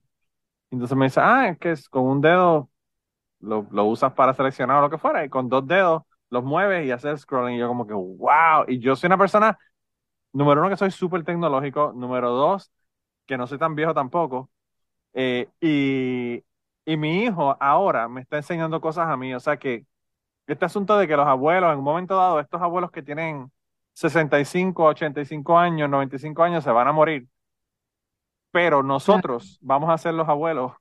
Entonces 0.71 0.97
me 0.97 1.07
dice, 1.07 1.21
ah, 1.23 1.49
es 1.51 1.59
que 1.59 1.73
es 1.73 1.89
con 1.89 2.05
un 2.05 2.21
dedo 2.21 2.71
lo, 3.41 3.67
lo 3.71 3.85
usas 3.87 4.13
para 4.15 4.35
seleccionar 4.35 4.79
o 4.79 4.83
lo 4.83 4.91
que 4.91 4.99
fuera, 4.99 5.25
y 5.25 5.29
con 5.31 5.49
dos 5.49 5.67
dedos 5.67 6.03
los 6.31 6.45
mueves 6.45 6.87
y 6.87 6.91
haces 6.93 7.21
scrolling. 7.23 7.57
Y 7.57 7.59
yo 7.61 7.69
como 7.69 7.87
que, 7.87 7.95
wow. 7.95 8.65
Y 8.69 8.79
yo 8.81 8.97
soy 8.97 9.09
una 9.09 9.19
persona 9.19 9.59
número 10.33 10.61
uno, 10.61 10.71
que 10.71 10.77
soy 10.77 10.91
súper 10.91 11.25
tecnológico. 11.25 11.93
Número 11.95 12.31
dos, 12.31 12.73
que 13.27 13.37
no 13.39 13.47
soy 13.47 13.59
tan 13.59 13.75
viejo 13.75 13.95
tampoco. 13.95 14.51
Eh, 15.15 15.49
y, 15.61 16.45
y 16.85 16.97
mi 16.97 17.25
hijo 17.25 17.57
ahora 17.61 18.09
me 18.09 18.23
está 18.23 18.37
enseñando 18.39 18.81
cosas 18.81 19.09
a 19.09 19.17
mí. 19.17 19.35
O 19.35 19.41
sea 19.41 19.59
que 19.59 19.87
este 20.47 20.65
asunto 20.67 20.99
de 20.99 21.09
que 21.09 21.17
los 21.17 21.27
abuelos, 21.29 21.73
en 21.73 21.79
un 21.79 21.85
momento 21.85 22.17
dado, 22.17 22.41
estos 22.41 22.63
abuelos 22.63 22.91
que 22.93 23.03
tienen 23.03 23.51
65, 23.97 24.85
85 24.85 25.59
años, 25.59 25.89
95 25.89 26.43
años, 26.43 26.63
se 26.63 26.71
van 26.71 26.87
a 26.87 26.93
morir. 26.93 27.27
Pero 28.51 28.83
nosotros 28.83 29.59
vamos 29.63 29.89
a 29.89 29.97
ser 29.97 30.13
los 30.13 30.29
abuelos 30.29 30.73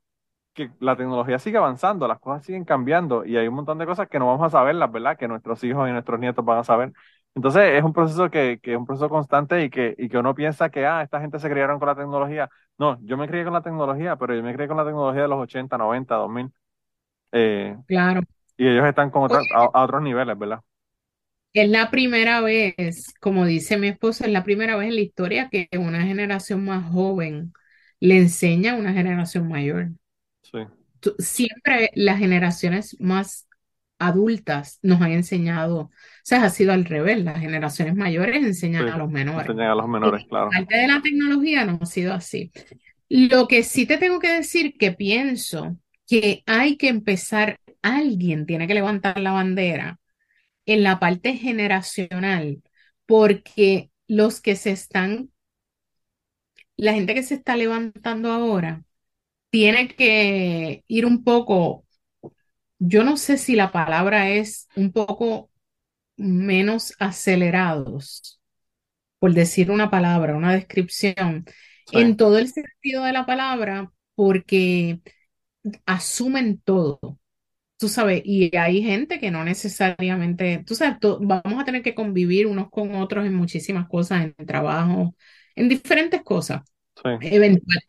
que 0.54 0.70
la 0.80 0.98
tecnología 0.98 1.40
sigue 1.40 1.58
avanzando, 1.58 2.08
las 2.10 2.20
cosas 2.20 2.44
siguen 2.44 2.66
cambiando 2.66 3.26
y 3.26 3.38
hay 3.38 3.48
un 3.48 3.56
montón 3.56 3.78
de 3.78 3.86
cosas 3.86 4.10
que 4.10 4.20
no 4.20 4.28
vamos 4.28 4.46
a 4.46 4.50
saber, 4.50 4.76
las 4.76 4.92
verdad, 4.92 5.18
que 5.18 5.30
nuestros 5.30 5.64
hijos 5.64 5.88
y 5.88 5.94
nuestros 5.94 6.20
nietos 6.20 6.44
van 6.44 6.60
a 6.60 6.64
saber. 6.66 6.92
Entonces 7.36 7.64
es 7.78 7.84
un 7.84 7.94
proceso 7.94 8.30
que, 8.30 8.60
que 8.62 8.74
es 8.74 8.78
un 8.78 8.86
proceso 8.86 9.10
constante 9.10 9.64
y 9.64 9.70
que, 9.70 9.96
y 9.98 10.10
que 10.10 10.18
uno 10.18 10.36
piensa 10.36 10.70
que, 10.70 10.86
ah, 10.86 11.02
esta 11.02 11.22
gente 11.22 11.40
se 11.40 11.50
criaron 11.50 11.80
con 11.80 11.88
la 11.88 11.96
tecnología. 11.96 12.50
No, 12.78 12.98
yo 13.02 13.16
me 13.16 13.30
crié 13.30 13.46
con 13.46 13.54
la 13.54 13.62
tecnología, 13.62 14.18
pero 14.18 14.36
yo 14.36 14.44
me 14.44 14.54
crié 14.54 14.68
con 14.68 14.78
la 14.78 14.86
tecnología 14.86 15.22
de 15.22 15.28
los 15.30 15.40
80, 15.40 15.78
90, 15.78 16.16
2000. 16.16 16.52
Eh, 17.32 17.78
claro. 17.88 18.22
Y 18.58 18.68
ellos 18.68 18.86
están 18.86 19.10
con 19.10 19.30
a, 19.32 19.84
otros 19.84 20.02
niveles, 20.02 20.38
¿verdad? 20.38 20.60
Es 21.56 21.70
la 21.70 21.90
primera 21.90 22.42
vez, 22.42 23.14
como 23.22 23.46
dice 23.46 23.78
mi 23.78 23.88
esposa, 23.88 24.26
es 24.26 24.32
la 24.34 24.44
primera 24.44 24.76
vez 24.76 24.90
en 24.90 24.96
la 24.96 25.02
historia 25.02 25.48
que 25.50 25.70
una 25.78 26.06
generación 26.06 26.66
más 26.66 26.92
joven 26.92 27.54
le 28.02 28.18
enseña 28.18 28.74
a 28.74 28.76
una 28.76 28.92
generación 28.92 29.48
mayor. 29.48 29.92
Sí. 30.42 30.60
Siempre 31.18 31.92
las 31.96 32.20
generaciones 32.20 32.98
más 33.00 33.48
adultas 34.00 34.80
nos 34.82 35.02
han 35.02 35.14
enseñado, 35.14 35.78
o 35.78 35.92
sea, 36.24 36.44
ha 36.44 36.50
sido 36.50 36.74
al 36.74 36.84
revés, 36.84 37.24
las 37.24 37.40
generaciones 37.40 37.96
mayores 37.96 38.44
enseñan 38.44 38.90
a 38.90 38.98
los 38.98 39.10
menores. 39.10 39.48
Enseñan 39.48 39.72
a 39.72 39.76
los 39.76 39.88
menores, 39.88 40.26
claro. 40.28 40.50
Parte 40.50 40.76
de 40.76 40.88
la 40.90 41.02
tecnología 41.02 41.64
no 41.64 41.80
ha 41.82 41.86
sido 41.86 42.14
así. 42.14 42.52
Lo 43.08 43.48
que 43.48 43.64
sí 43.64 43.86
te 43.86 43.98
tengo 43.98 44.20
que 44.20 44.30
decir 44.30 44.76
que 44.78 44.92
pienso 44.92 45.78
que 46.06 46.44
hay 46.48 46.76
que 46.76 46.90
empezar, 46.90 47.62
alguien 47.82 48.46
tiene 48.46 48.68
que 48.68 48.74
levantar 48.74 49.22
la 49.22 49.32
bandera 49.32 50.00
en 50.66 50.84
la 50.84 51.00
parte 51.00 51.34
generacional, 51.38 52.62
porque 53.06 53.92
los 54.08 54.42
que 54.42 54.56
se 54.56 54.72
están, 54.72 55.32
la 56.78 56.94
gente 56.94 57.14
que 57.14 57.24
se 57.24 57.36
está 57.36 57.56
levantando 57.56 58.32
ahora, 58.32 58.84
tiene 59.50 59.88
que 59.90 60.84
ir 60.88 61.06
un 61.06 61.24
poco 61.24 61.86
yo 62.80 63.04
no 63.04 63.18
sé 63.18 63.38
si 63.38 63.56
la 63.56 63.72
palabra 63.72 64.30
es 64.30 64.68
un 64.76 64.92
poco 64.92 65.50
menos 66.18 66.94
acelerados, 67.00 68.42
por 69.20 69.34
decir 69.34 69.72
una 69.72 69.90
palabra, 69.90 70.36
una 70.36 70.54
descripción, 70.54 71.46
en 71.92 72.18
todo 72.18 72.38
el 72.38 72.50
sentido 72.50 73.04
de 73.04 73.14
la 73.14 73.26
palabra, 73.26 73.92
porque 74.16 75.02
asumen 75.86 76.60
todo. 76.62 77.20
Tú 77.78 77.90
sabes, 77.90 78.22
y 78.24 78.56
hay 78.56 78.82
gente 78.82 79.20
que 79.20 79.32
no 79.32 79.44
necesariamente, 79.44 80.64
tú 80.66 80.76
sabes, 80.76 80.98
vamos 81.20 81.62
a 81.62 81.66
tener 81.66 81.84
que 81.84 81.94
convivir 81.94 82.48
unos 82.48 82.70
con 82.70 82.96
otros 82.96 83.26
en 83.26 83.34
muchísimas 83.36 83.88
cosas, 83.90 84.24
en 84.38 84.46
trabajo, 84.46 85.14
en 85.56 85.68
diferentes 85.68 86.24
cosas, 86.24 86.62
eventual. 87.20 87.80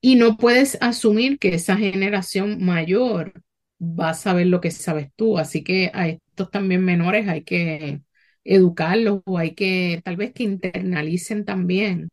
Y 0.00 0.16
no 0.16 0.36
puedes 0.36 0.78
asumir 0.82 1.38
que 1.38 1.54
esa 1.54 1.76
generación 1.76 2.64
mayor 2.64 3.34
va 3.80 4.10
a 4.10 4.14
saber 4.14 4.46
lo 4.48 4.60
que 4.60 4.70
sabes 4.70 5.10
tú. 5.16 5.38
Así 5.38 5.64
que 5.64 5.90
a 5.94 6.08
estos 6.08 6.50
también 6.50 6.84
menores 6.84 7.28
hay 7.28 7.44
que 7.44 8.02
educarlos 8.44 9.22
o 9.26 9.38
hay 9.38 9.54
que 9.54 10.02
tal 10.04 10.16
vez 10.16 10.32
que 10.32 10.44
internalicen 10.44 11.44
también 11.44 12.10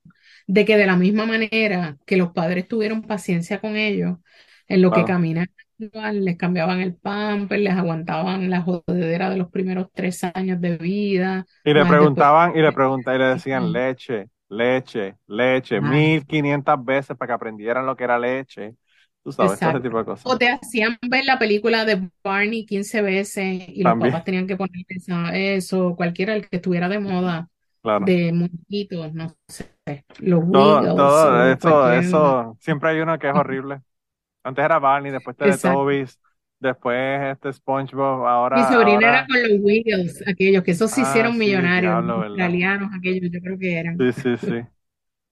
de 0.48 0.66
que 0.66 0.78
de 0.78 0.86
la 0.88 0.96
misma 0.98 1.26
manera 1.26 1.98
que 2.06 2.18
los 2.18 2.32
padres 2.34 2.68
tuvieron 2.68 3.02
paciencia 3.04 3.62
con 3.62 3.76
ellos, 3.78 4.18
en 4.68 4.82
lo 4.82 4.92
que 4.94 5.06
caminan, 5.06 5.48
les 5.80 6.38
cambiaban 6.38 6.82
el 6.82 6.96
pamper, 6.96 7.60
les 7.60 7.74
aguantaban 7.74 8.50
la 8.50 8.62
jodedera 8.62 9.30
de 9.30 9.38
los 9.38 9.50
primeros 9.50 9.88
tres 9.94 10.24
años 10.34 10.60
de 10.60 10.78
vida. 10.78 11.46
Y 11.64 11.74
le 11.74 11.86
preguntaban, 11.86 12.56
y 12.56 12.62
le 12.62 12.72
preguntaban, 12.72 13.20
y 13.20 13.24
le 13.24 13.30
decían 13.30 13.72
leche, 13.72 14.28
leche, 14.50 15.16
leche, 15.28 15.80
mil 15.82 16.26
quinientas 16.26 16.84
veces 16.84 17.16
para 17.16 17.28
que 17.28 17.34
aprendieran 17.34 17.86
lo 17.86 17.96
que 17.96 18.04
era 18.04 18.20
leche. 18.20 18.76
Tú 19.24 19.32
sabes, 19.32 19.62
ese 19.62 19.80
tipo 19.80 19.98
de 20.00 20.06
cosas. 20.06 20.26
O 20.26 20.38
te 20.38 20.50
hacían 20.50 20.98
ver 21.10 21.26
la 21.26 21.38
película 21.38 21.86
de 21.86 22.10
Barney 22.24 22.66
15 22.66 23.02
veces 23.02 23.66
y 23.68 23.84
los 23.84 24.00
papás 24.00 24.24
tenían 24.24 24.48
que 24.48 24.56
poner 24.56 24.86
eso, 25.34 25.96
cualquiera 25.96 26.36
el 26.36 26.48
que 26.48 26.58
estuviera 26.58 26.90
de 26.90 27.00
moda. 27.00 27.50
de 28.06 28.32
muñequitos, 28.34 29.14
no 29.14 29.36
sé, 29.48 29.70
los 30.20 30.52
todo, 30.52 30.96
todo 30.96 31.44
eso, 31.52 31.92
eso, 31.92 32.58
siempre 32.60 32.90
hay 32.90 33.00
uno 33.00 33.18
que 33.20 33.30
es 33.30 33.36
horrible. 33.36 33.82
Antes 34.50 34.66
era 34.66 34.80
Barney, 34.80 35.12
después 35.12 35.38
Teletubbies, 35.38 36.20
después 36.60 37.22
este 37.32 37.54
SpongeBob, 37.54 38.26
ahora... 38.26 38.58
Mi 38.58 38.64
sobrina 38.64 39.10
era 39.10 39.28
con 39.28 39.44
los 39.44 39.62
Wiggles, 39.62 40.28
aquellos, 40.28 40.64
que 40.64 40.72
esos 40.72 40.90
se 40.90 41.02
ah, 41.02 41.04
hicieron 41.04 41.38
millonarios, 41.38 41.94
australianos, 41.94 42.90
aquellos, 42.98 43.30
yo 43.32 43.40
creo 43.42 43.60
que 43.60 43.78
eran. 43.78 43.96
Sí, 44.00 44.12
sí, 44.12 44.38
sí. 44.38 44.62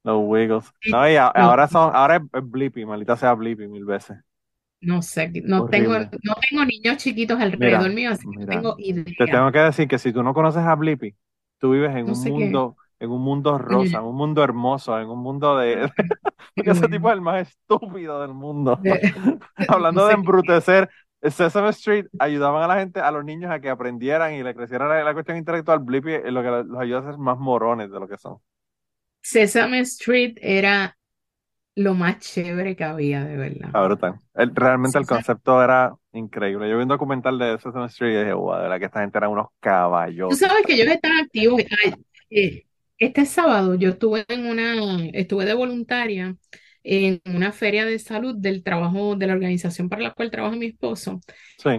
Los 0.04 0.22
Wiggles. 0.24 0.72
No, 0.92 1.10
y 1.10 1.16
ahora 1.16 1.68
son, 1.68 1.96
ahora 1.96 2.18
es 2.18 2.22
Blippi, 2.44 2.86
maldita 2.86 3.18
sea 3.18 3.34
Blippi 3.34 3.68
mil 3.68 3.86
veces. 3.86 4.18
No 4.80 5.02
sé, 5.02 5.32
no 5.44 5.66
tengo, 5.66 5.98
no 5.98 6.36
tengo 6.48 6.64
niños 6.64 6.98
chiquitos 6.98 7.40
alrededor 7.40 7.92
mío, 7.92 8.12
así 8.12 8.28
que 8.38 8.46
tengo 8.46 8.76
idea. 8.78 9.04
Te 9.18 9.26
tengo 9.26 9.52
que 9.52 9.60
decir 9.60 9.88
que 9.88 9.98
si 9.98 10.14
tú 10.14 10.22
no 10.22 10.36
conoces 10.36 10.62
a 10.62 10.76
Blippi, 10.76 11.16
tú 11.58 11.72
vives 11.72 11.96
en 11.96 12.08
un 12.08 12.24
mundo 12.24 12.78
en 13.00 13.12
un 13.12 13.22
mundo 13.22 13.58
rosa, 13.58 14.00
en 14.00 14.04
un 14.06 14.16
mundo 14.16 14.44
hermoso, 14.44 15.00
en 15.00 15.10
un 15.10 15.20
mundo 15.20 15.58
de... 15.58 15.92
Porque 16.56 16.72
ese 16.72 16.88
tipo 16.88 17.10
es 17.10 17.16
el 17.16 17.22
más 17.22 17.48
estúpido 17.48 18.22
del 18.22 18.34
mundo. 18.34 18.80
Hablando 19.68 20.08
de 20.08 20.14
embrutecer, 20.14 20.90
Sesame 21.22 21.70
Street 21.70 22.06
ayudaban 22.20 22.64
a 22.64 22.68
la 22.68 22.80
gente, 22.80 23.00
a 23.00 23.12
los 23.12 23.26
niños 23.26 23.52
a 23.52 23.60
que 23.60 23.70
aprendieran 23.70 24.34
y 24.34 24.44
le 24.44 24.54
creciera 24.56 25.04
la, 25.04 25.14
cuestión 25.14 25.38
intelectual. 25.38 25.80
Blippi 25.80 26.14
es 26.14 26.32
lo 26.32 26.42
que 26.42 26.50
los 26.50 26.80
ayuda 26.80 27.00
a 27.00 27.12
ser 27.12 27.18
más 27.18 27.38
morones 27.38 27.92
de 27.92 28.00
lo 28.00 28.08
que 28.08 28.18
son. 28.18 28.38
Sesame 29.22 29.80
Street 29.80 30.38
era 30.42 30.96
lo 31.76 31.94
más 31.94 32.20
chévere 32.20 32.76
que 32.76 32.84
había, 32.84 33.24
de 33.24 33.38
verdad. 33.38 33.70
Ah, 33.74 33.88
realmente 34.54 34.98
el 34.98 35.06
concepto 35.06 35.62
era 35.62 35.94
increíble. 36.14 36.70
Yo 36.70 36.78
vi 36.78 36.84
un 36.84 36.90
documental 36.90 37.38
de 37.38 37.58
Sesame 37.60 37.86
Street 37.88 38.16
y 38.16 38.20
dije, 38.20 38.34
wow, 38.34 38.56
de 38.56 38.62
verdad 38.64 38.80
que 38.80 38.86
esta 38.86 39.02
gente 39.02 39.18
era 39.18 39.30
unos 39.30 39.48
caballos. 39.60 40.30
Tú 40.30 40.36
sabes 40.36 40.64
que 40.66 40.74
ellos 40.74 40.88
están 40.88 41.12
activos. 41.20 41.62
Eh, 42.30 42.67
este 42.98 43.26
sábado 43.26 43.76
yo 43.76 43.90
estuve 43.90 44.26
en 44.28 44.46
una, 44.46 45.06
estuve 45.14 45.46
de 45.46 45.54
voluntaria 45.54 46.36
en 46.84 47.22
una 47.26 47.52
feria 47.52 47.86
de 47.86 48.00
salud 48.00 48.36
del 48.38 48.64
trabajo 48.64 49.16
de 49.16 49.28
la 49.28 49.34
organización 49.34 49.90
para 49.90 50.02
la 50.02 50.14
cual 50.14 50.32
trabaja 50.32 50.56
mi 50.56 50.68
esposo 50.68 51.20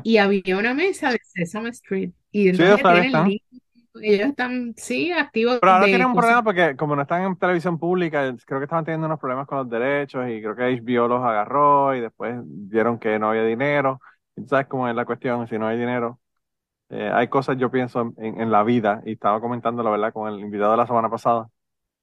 y 0.03 0.19
había 0.19 0.59
una 0.59 0.75
mesa 0.75 1.11
de 1.11 1.21
Sesame 1.23 1.71
Street 1.71 2.11
y 2.31 2.55
sí, 2.55 2.63
ellos, 4.01 4.29
están, 4.29 4.75
sí, 4.77 5.11
activos. 5.11 5.59
Pero 5.61 5.73
ahora 5.73 5.87
tienen 5.87 6.07
un 6.07 6.15
problema 6.15 6.43
porque 6.43 6.77
como 6.77 6.95
no 6.95 7.03
están 7.03 7.23
en 7.23 7.37
televisión 7.37 7.79
pública, 7.79 8.35
creo 8.47 8.61
que 8.61 8.65
estaban 8.65 8.85
teniendo 8.85 9.07
unos 9.07 9.19
problemas 9.19 9.47
con 9.47 9.59
los 9.59 9.69
derechos 9.69 10.29
y 10.29 10.41
creo 10.41 10.55
que 10.55 10.81
HBO 10.81 11.09
los 11.09 11.25
agarró 11.25 11.95
y 11.95 12.01
después 12.01 12.37
vieron 12.45 12.99
que 12.99 13.19
no 13.19 13.31
había 13.31 13.45
dinero. 13.45 14.01
Y 14.37 14.43
tú 14.43 14.49
sabes 14.49 14.67
cómo 14.67 14.89
es 14.89 14.95
la 14.95 15.05
cuestión, 15.05 15.49
si 15.49 15.59
no 15.59 15.67
hay 15.67 15.79
dinero, 15.79 16.21
eh, 16.91 17.11
hay 17.13 17.29
cosas, 17.29 17.57
yo 17.59 17.71
pienso, 17.71 18.13
en, 18.17 18.41
en, 18.41 18.51
la 18.51 18.63
vida, 18.63 19.03
y 19.05 19.13
estaba 19.13 19.41
comentando 19.41 19.83
la 19.83 19.91
verdad 19.91 20.13
con 20.13 20.33
el 20.33 20.41
invitado 20.41 20.73
de 20.73 20.77
la 20.79 20.87
semana 20.87 21.11
pasada, 21.11 21.49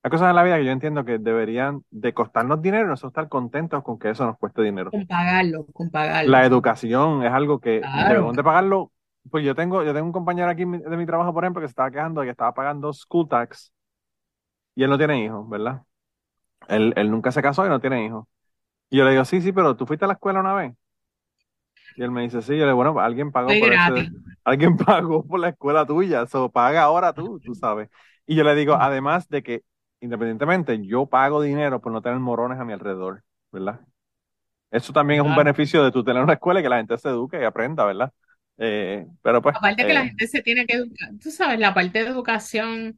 hay 0.03 0.11
cosas 0.11 0.29
en 0.29 0.35
la 0.35 0.43
vida 0.43 0.57
que 0.57 0.65
yo 0.65 0.71
entiendo 0.71 1.03
que 1.03 1.17
deberían 1.17 1.81
de 1.89 2.13
costarnos 2.13 2.61
dinero 2.61 2.85
y 2.85 2.89
nosotros 2.89 3.11
estar 3.11 3.27
contentos 3.27 3.81
con 3.81 3.97
que 3.97 4.11
eso 4.11 4.23
nos 4.23 4.37
cueste 4.37 4.61
dinero. 4.61 4.91
Con 4.91 5.07
pagarlo, 5.07 5.65
con 5.73 5.89
pagarlo. 5.89 6.29
La 6.29 6.45
educación 6.45 7.23
es 7.23 7.31
algo 7.31 7.59
que 7.59 7.81
debemos 8.07 8.35
de 8.35 8.43
pagarlo. 8.43 8.91
Pues 9.31 9.43
yo 9.43 9.55
tengo, 9.55 9.83
yo 9.83 9.95
tengo 9.95 10.05
un 10.05 10.13
compañero 10.13 10.47
aquí 10.47 10.63
de 10.63 10.97
mi 10.97 11.07
trabajo, 11.07 11.33
por 11.33 11.43
ejemplo, 11.43 11.59
que 11.59 11.67
se 11.67 11.71
estaba 11.71 11.89
quejando 11.89 12.21
de 12.21 12.27
que 12.27 12.31
estaba 12.31 12.53
pagando 12.53 12.93
school 12.93 13.27
tax 13.27 13.73
y 14.75 14.83
él 14.83 14.91
no 14.91 14.97
tiene 14.99 15.23
hijos, 15.23 15.49
¿verdad? 15.49 15.81
Él, 16.67 16.93
él 16.95 17.09
nunca 17.09 17.31
se 17.31 17.41
casó 17.41 17.65
y 17.65 17.69
no 17.69 17.79
tiene 17.79 18.05
hijos. 18.05 18.27
Y 18.91 18.97
yo 18.97 19.05
le 19.05 19.11
digo, 19.11 19.25
sí, 19.25 19.41
sí, 19.41 19.51
pero 19.51 19.75
tú 19.75 19.87
fuiste 19.87 20.05
a 20.05 20.07
la 20.07 20.13
escuela 20.13 20.41
una 20.41 20.53
vez. 20.53 20.73
Y 21.95 22.03
él 22.03 22.11
me 22.11 22.23
dice, 22.23 22.41
sí, 22.41 22.57
yo 22.57 22.65
le 22.65 22.65
digo, 22.65 22.75
bueno, 22.75 22.99
alguien 22.99 23.31
pagó 23.31 23.47
por 23.47 23.73
ese, 23.73 24.09
alguien 24.43 24.77
pagó 24.77 25.25
por 25.25 25.39
la 25.39 25.49
escuela 25.49 25.85
tuya, 25.85 26.23
eso 26.23 26.51
paga 26.51 26.83
ahora 26.83 27.13
tú, 27.13 27.39
tú 27.39 27.55
sabes. 27.55 27.89
Y 28.25 28.35
yo 28.35 28.43
le 28.43 28.55
digo, 28.55 28.73
además 28.73 29.29
de 29.29 29.43
que, 29.43 29.63
independientemente, 30.01 30.85
yo 30.85 31.05
pago 31.05 31.41
dinero 31.41 31.81
por 31.81 31.91
no 31.91 32.01
tener 32.01 32.19
morones 32.19 32.59
a 32.59 32.65
mi 32.65 32.73
alrededor, 32.73 33.23
¿verdad? 33.51 33.79
Eso 34.71 34.91
también 34.91 35.21
es 35.21 35.27
un 35.27 35.35
beneficio 35.35 35.83
de 35.83 35.91
tú 35.91 36.03
tener 36.03 36.21
una 36.21 36.33
escuela 36.33 36.59
y 36.59 36.63
que 36.63 36.69
la 36.69 36.77
gente 36.77 36.97
se 36.97 37.07
eduque 37.07 37.39
y 37.39 37.45
aprenda, 37.45 37.85
¿verdad? 37.85 38.11
Eh, 38.57 39.05
pero 39.21 39.41
pues. 39.41 39.55
Aparte 39.55 39.85
que 39.85 39.93
la 39.93 40.03
eh, 40.03 40.07
gente 40.07 40.27
se 40.27 40.41
tiene 40.41 40.65
que 40.65 40.75
educar, 40.75 41.11
tú 41.21 41.31
sabes, 41.31 41.59
la 41.59 41.73
parte 41.73 42.03
de 42.03 42.09
educación, 42.09 42.95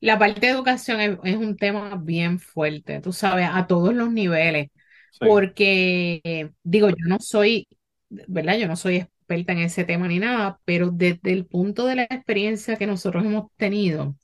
la 0.00 0.18
parte 0.18 0.40
de 0.40 0.52
educación 0.52 1.00
es, 1.22 1.36
un 1.36 1.56
tema 1.56 1.96
bien 1.96 2.38
fuerte, 2.38 3.00
tú 3.00 3.12
sabes, 3.12 3.48
a 3.50 3.66
todos 3.66 3.94
los 3.94 4.12
niveles. 4.12 4.68
Porque, 5.18 6.52
digo, 6.64 6.90
yo 6.90 7.06
no 7.06 7.20
soy 7.20 7.68
¿verdad? 8.28 8.58
Yo 8.58 8.68
no 8.68 8.76
soy 8.76 8.96
experta 8.96 9.52
en 9.52 9.60
ese 9.60 9.84
tema 9.84 10.08
ni 10.08 10.18
nada, 10.18 10.60
pero 10.64 10.90
desde 10.90 11.32
el 11.32 11.46
punto 11.46 11.86
de 11.86 11.96
la 11.96 12.04
experiencia 12.04 12.76
que 12.76 12.86
nosotros 12.86 13.24
hemos 13.24 13.50
tenido 13.56 14.16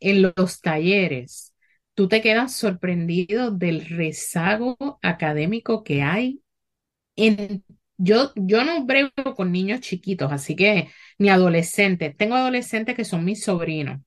en 0.00 0.22
los 0.22 0.60
talleres, 0.60 1.54
tú 1.94 2.08
te 2.08 2.22
quedas 2.22 2.54
sorprendido 2.54 3.50
del 3.50 3.86
rezago 3.86 4.98
académico 5.02 5.82
que 5.84 6.02
hay 6.02 6.40
en 7.16 7.64
yo, 7.98 8.32
yo 8.36 8.64
no 8.64 8.84
brego 8.84 9.10
con 9.36 9.52
niños 9.52 9.80
chiquitos, 9.80 10.30
así 10.32 10.54
que 10.54 10.90
ni 11.18 11.30
adolescentes. 11.30 12.16
Tengo 12.16 12.34
adolescentes 12.34 12.94
que 12.94 13.04
son 13.04 13.24
mis 13.24 13.42
sobrinos 13.44 14.00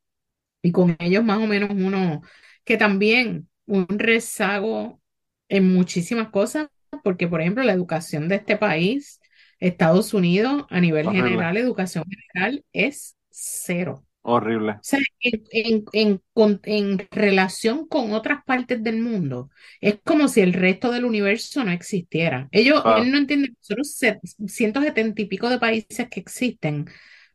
y 0.61 0.71
con 0.71 0.95
ellos 0.99 1.23
más 1.23 1.39
o 1.39 1.47
menos 1.47 1.71
uno 1.71 2.21
que 2.63 2.77
también 2.77 3.49
un 3.65 3.87
rezago 3.87 5.01
en 5.47 5.73
muchísimas 5.73 6.29
cosas, 6.29 6.67
porque 7.03 7.27
por 7.27 7.41
ejemplo 7.41 7.63
la 7.63 7.73
educación 7.73 8.27
de 8.29 8.35
este 8.35 8.57
país 8.57 9.19
Estados 9.59 10.13
Unidos, 10.13 10.65
a 10.69 10.79
nivel 10.79 11.09
general, 11.09 11.57
educación 11.57 12.05
general 12.07 12.63
es 12.73 13.17
cero. 13.29 14.05
Horrible. 14.21 14.73
O 14.73 14.79
sea, 14.81 14.99
en, 15.21 16.21
en, 16.33 17.07
relación 17.09 17.87
con 17.87 18.13
otras 18.13 18.43
partes 18.43 18.83
del 18.83 19.01
mundo, 19.01 19.49
es 19.79 19.99
como 20.03 20.27
si 20.27 20.41
el 20.41 20.53
resto 20.53 20.91
del 20.91 21.05
universo 21.05 21.63
no 21.63 21.71
existiera. 21.71 22.47
Ellos, 22.51 22.81
ah. 22.85 22.99
él 23.01 23.11
no 23.11 23.17
entiende, 23.17 23.53
nosotros 23.57 23.97
170 24.45 25.21
y 25.21 25.25
pico 25.25 25.49
de 25.49 25.57
países 25.57 26.09
que 26.09 26.19
existen, 26.19 26.89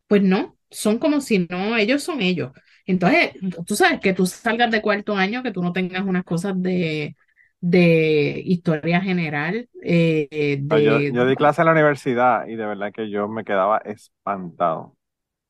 pues 0.07 0.23
no, 0.23 0.59
son 0.71 0.99
como 0.99 1.21
si 1.21 1.47
no, 1.51 1.77
ellos 1.77 2.03
son 2.03 2.21
ellos. 2.21 2.53
Entonces, 2.87 3.31
tú 3.67 3.77
sabes 3.77 4.01
que 4.01 4.13
tú 4.13 4.27
salgas 4.27 4.71
de 4.71 4.83
cuarto 4.83 5.17
año, 5.17 5.43
que 5.43 5.53
tú 5.53 5.63
no 5.63 5.73
tengas 5.73 6.03
unas 6.05 6.25
cosas 6.25 6.61
de, 6.61 7.17
de 7.65 8.43
historia 8.45 9.01
general. 9.01 9.71
Eh, 9.83 10.61
yo, 10.69 11.27
di 11.27 11.35
clase 11.35 11.63
en 11.63 11.67
la 11.67 11.73
universidad 11.73 12.47
y 12.47 12.57
de 12.57 12.67
verdad 12.67 12.93
que 12.93 13.09
yo 13.09 13.27
me 13.27 13.43
quedaba 13.43 13.79
espantado. 13.79 14.99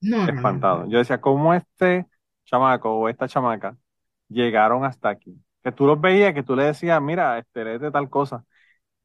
No, 0.00 0.24
espantado. 0.28 0.88
Yo 0.88 0.98
decía, 0.98 1.20
¿cómo 1.20 1.54
este 1.54 2.06
chamaco 2.44 2.94
o 2.94 3.08
esta 3.08 3.26
chamaca 3.26 3.76
llegaron 4.28 4.84
hasta 4.84 5.08
aquí? 5.08 5.36
Que 5.64 5.72
tú 5.72 5.86
los 5.86 6.00
veías, 6.00 6.34
que 6.34 6.44
tú 6.44 6.54
le 6.54 6.62
decías, 6.64 7.02
mira, 7.02 7.36
este, 7.38 7.64
de 7.64 7.90
tal 7.90 8.08
cosa. 8.08 8.44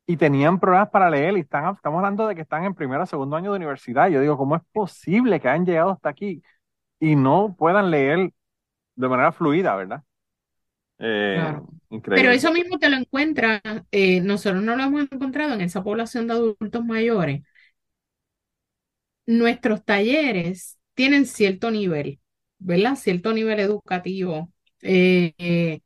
Y 0.05 0.15
tenían 0.17 0.59
problemas 0.59 0.89
para 0.89 1.09
leer 1.09 1.35
y 1.35 1.39
están, 1.39 1.73
estamos 1.73 1.97
hablando 1.97 2.27
de 2.27 2.35
que 2.35 2.41
están 2.41 2.63
en 2.63 2.75
primero 2.75 3.01
o 3.03 3.05
segundo 3.07 3.35
año 3.35 3.51
de 3.51 3.57
universidad. 3.57 4.09
Yo 4.09 4.21
digo, 4.21 4.37
¿cómo 4.37 4.55
es 4.55 4.61
posible 4.71 5.39
que 5.39 5.49
hayan 5.49 5.65
llegado 5.65 5.89
hasta 5.89 6.09
aquí 6.09 6.43
y 6.99 7.15
no 7.15 7.55
puedan 7.57 7.89
leer 7.89 8.31
de 8.95 9.09
manera 9.09 9.31
fluida, 9.31 9.75
verdad? 9.75 10.03
Eh, 10.99 11.55
Pero 12.13 12.31
eso 12.31 12.51
mismo 12.53 12.79
te 12.79 12.89
lo 12.89 12.97
encuentras, 12.97 13.61
eh, 13.91 14.21
nosotros 14.21 14.63
no 14.63 14.75
lo 14.75 14.83
hemos 14.83 15.03
encontrado 15.11 15.53
en 15.53 15.61
esa 15.61 15.83
población 15.83 16.27
de 16.27 16.33
adultos 16.33 16.85
mayores. 16.85 17.43
Nuestros 19.25 19.85
talleres 19.85 20.77
tienen 20.95 21.25
cierto 21.25 21.69
nivel, 21.71 22.19
¿verdad? 22.57 22.95
Cierto 22.95 23.31
nivel 23.33 23.59
educativo. 23.59 24.51
Eh, 24.81 25.81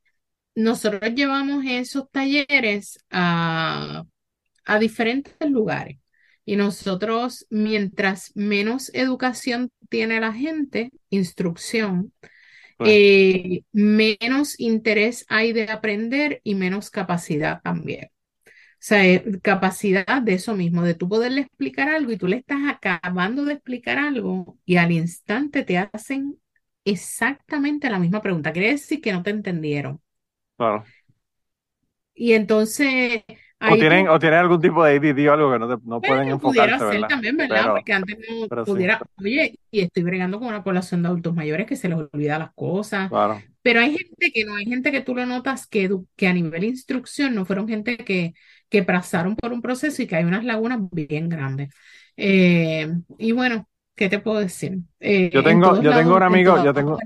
nosotros 0.55 1.13
llevamos 1.15 1.65
esos 1.67 2.09
talleres 2.11 2.99
a, 3.11 4.03
a 4.65 4.79
diferentes 4.79 5.35
lugares. 5.49 5.99
Y 6.45 6.57
nosotros, 6.57 7.45
mientras 7.49 8.31
menos 8.35 8.91
educación 8.93 9.71
tiene 9.89 10.19
la 10.21 10.33
gente, 10.33 10.91
instrucción, 11.09 12.13
eh, 12.79 13.61
menos 13.71 14.59
interés 14.59 15.25
hay 15.29 15.53
de 15.53 15.69
aprender 15.69 16.41
y 16.43 16.55
menos 16.55 16.89
capacidad 16.89 17.61
también. 17.61 18.09
O 18.45 18.85
sea, 18.85 19.05
eh, 19.07 19.23
capacidad 19.41 20.21
de 20.21 20.33
eso 20.33 20.55
mismo, 20.55 20.83
de 20.83 20.93
tú 20.95 21.07
poderle 21.09 21.41
explicar 21.41 21.89
algo 21.89 22.11
y 22.11 22.17
tú 22.17 22.27
le 22.27 22.37
estás 22.37 22.59
acabando 22.67 23.45
de 23.45 23.53
explicar 23.53 23.97
algo 23.97 24.57
y 24.65 24.77
al 24.77 24.91
instante 24.91 25.63
te 25.63 25.77
hacen 25.77 26.37
exactamente 26.85 27.89
la 27.89 27.99
misma 27.99 28.21
pregunta. 28.21 28.51
Quiere 28.51 28.71
decir 28.71 29.01
que 29.01 29.13
no 29.13 29.23
te 29.23 29.29
entendieron. 29.31 30.01
Claro. 30.57 30.83
Y 32.13 32.33
entonces 32.33 33.23
o 33.71 33.75
tienen, 33.75 34.07
o 34.07 34.19
tienen 34.19 34.39
algún 34.39 34.61
tipo 34.61 34.83
de 34.83 34.97
ADD 34.97 35.29
o 35.29 35.33
algo 35.33 35.51
que 35.51 35.59
no, 35.59 35.67
no 35.83 36.01
pueden 36.01 36.29
enfocarse, 36.29 36.77
pudiera 36.77 36.91
ser 36.91 37.07
también, 37.07 37.37
¿verdad? 37.37 37.71
Porque 37.71 37.93
antes 37.93 38.17
no 38.17 38.65
pudiera, 38.65 38.99
oye, 39.19 39.59
y 39.71 39.81
estoy 39.81 40.03
bregando 40.03 40.39
con 40.39 40.47
una 40.47 40.63
población 40.63 41.01
de 41.01 41.09
adultos 41.09 41.33
mayores 41.33 41.65
que 41.65 41.75
se 41.75 41.89
les 41.89 41.97
olvida 41.97 42.39
las 42.39 42.53
cosas. 42.53 43.09
Claro. 43.09 43.41
Pero 43.61 43.79
hay 43.79 43.97
gente 43.97 44.31
que 44.33 44.43
no, 44.45 44.55
hay 44.55 44.65
gente 44.65 44.91
que 44.91 45.01
tú 45.01 45.15
lo 45.15 45.25
notas 45.25 45.67
que, 45.67 45.89
que 46.15 46.27
a 46.27 46.33
nivel 46.33 46.61
de 46.61 46.67
instrucción 46.67 47.33
no 47.33 47.45
fueron 47.45 47.67
gente 47.67 47.97
que, 47.97 48.33
que 48.69 48.83
pasaron 48.83 49.35
por 49.35 49.53
un 49.53 49.61
proceso 49.61 50.01
y 50.01 50.07
que 50.07 50.15
hay 50.15 50.25
unas 50.25 50.43
lagunas 50.43 50.79
bien 50.91 51.29
grandes. 51.29 51.73
Eh, 52.17 52.91
y 53.17 53.31
bueno, 53.31 53.67
¿qué 53.95 54.09
te 54.09 54.19
puedo 54.19 54.39
decir? 54.39 54.79
Eh, 54.99 55.29
yo 55.33 55.43
tengo, 55.43 55.81
yo 55.81 55.93
tengo 55.93 56.15
un 56.15 56.23
amigo, 56.23 56.63
yo 56.63 56.73
tengo, 56.73 56.97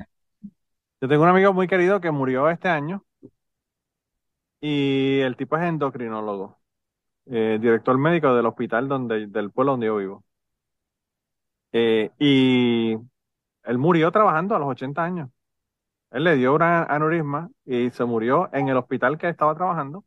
yo 1.02 1.08
tengo 1.08 1.24
un 1.24 1.30
amigo 1.30 1.54
muy 1.54 1.68
querido 1.68 2.02
que 2.02 2.12
murió 2.12 2.50
este 2.50 2.70
año 2.70 3.04
y 4.62 5.20
el 5.22 5.36
tipo 5.38 5.58
es 5.58 5.64
endocrinólogo, 5.64 6.60
eh, 7.28 7.60
director 7.62 7.98
médico 7.98 8.36
del 8.36 8.46
hospital 8.48 8.88
donde, 8.88 9.28
del 9.28 9.52
pueblo 9.52 9.74
donde 9.74 9.88
yo 9.88 9.98
vivo. 9.98 10.26
Eh, 11.72 12.12
y 12.20 12.98
él 13.64 13.78
murió 13.78 14.12
trabajando 14.12 14.56
a 14.56 14.60
los 14.60 14.70
80 14.70 15.04
años. 15.04 15.30
Él 16.12 16.24
le 16.26 16.36
dio 16.38 16.56
una 16.56 16.84
aneurisma 16.86 17.50
y 17.66 17.90
se 17.92 18.06
murió 18.06 18.50
en 18.54 18.70
el 18.70 18.78
hospital 18.78 19.18
que 19.18 19.30
estaba 19.30 19.56
trabajando. 19.56 20.06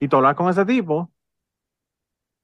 Y 0.00 0.08
tú 0.08 0.16
hablas 0.18 0.36
con 0.36 0.48
ese 0.50 0.66
tipo, 0.66 1.12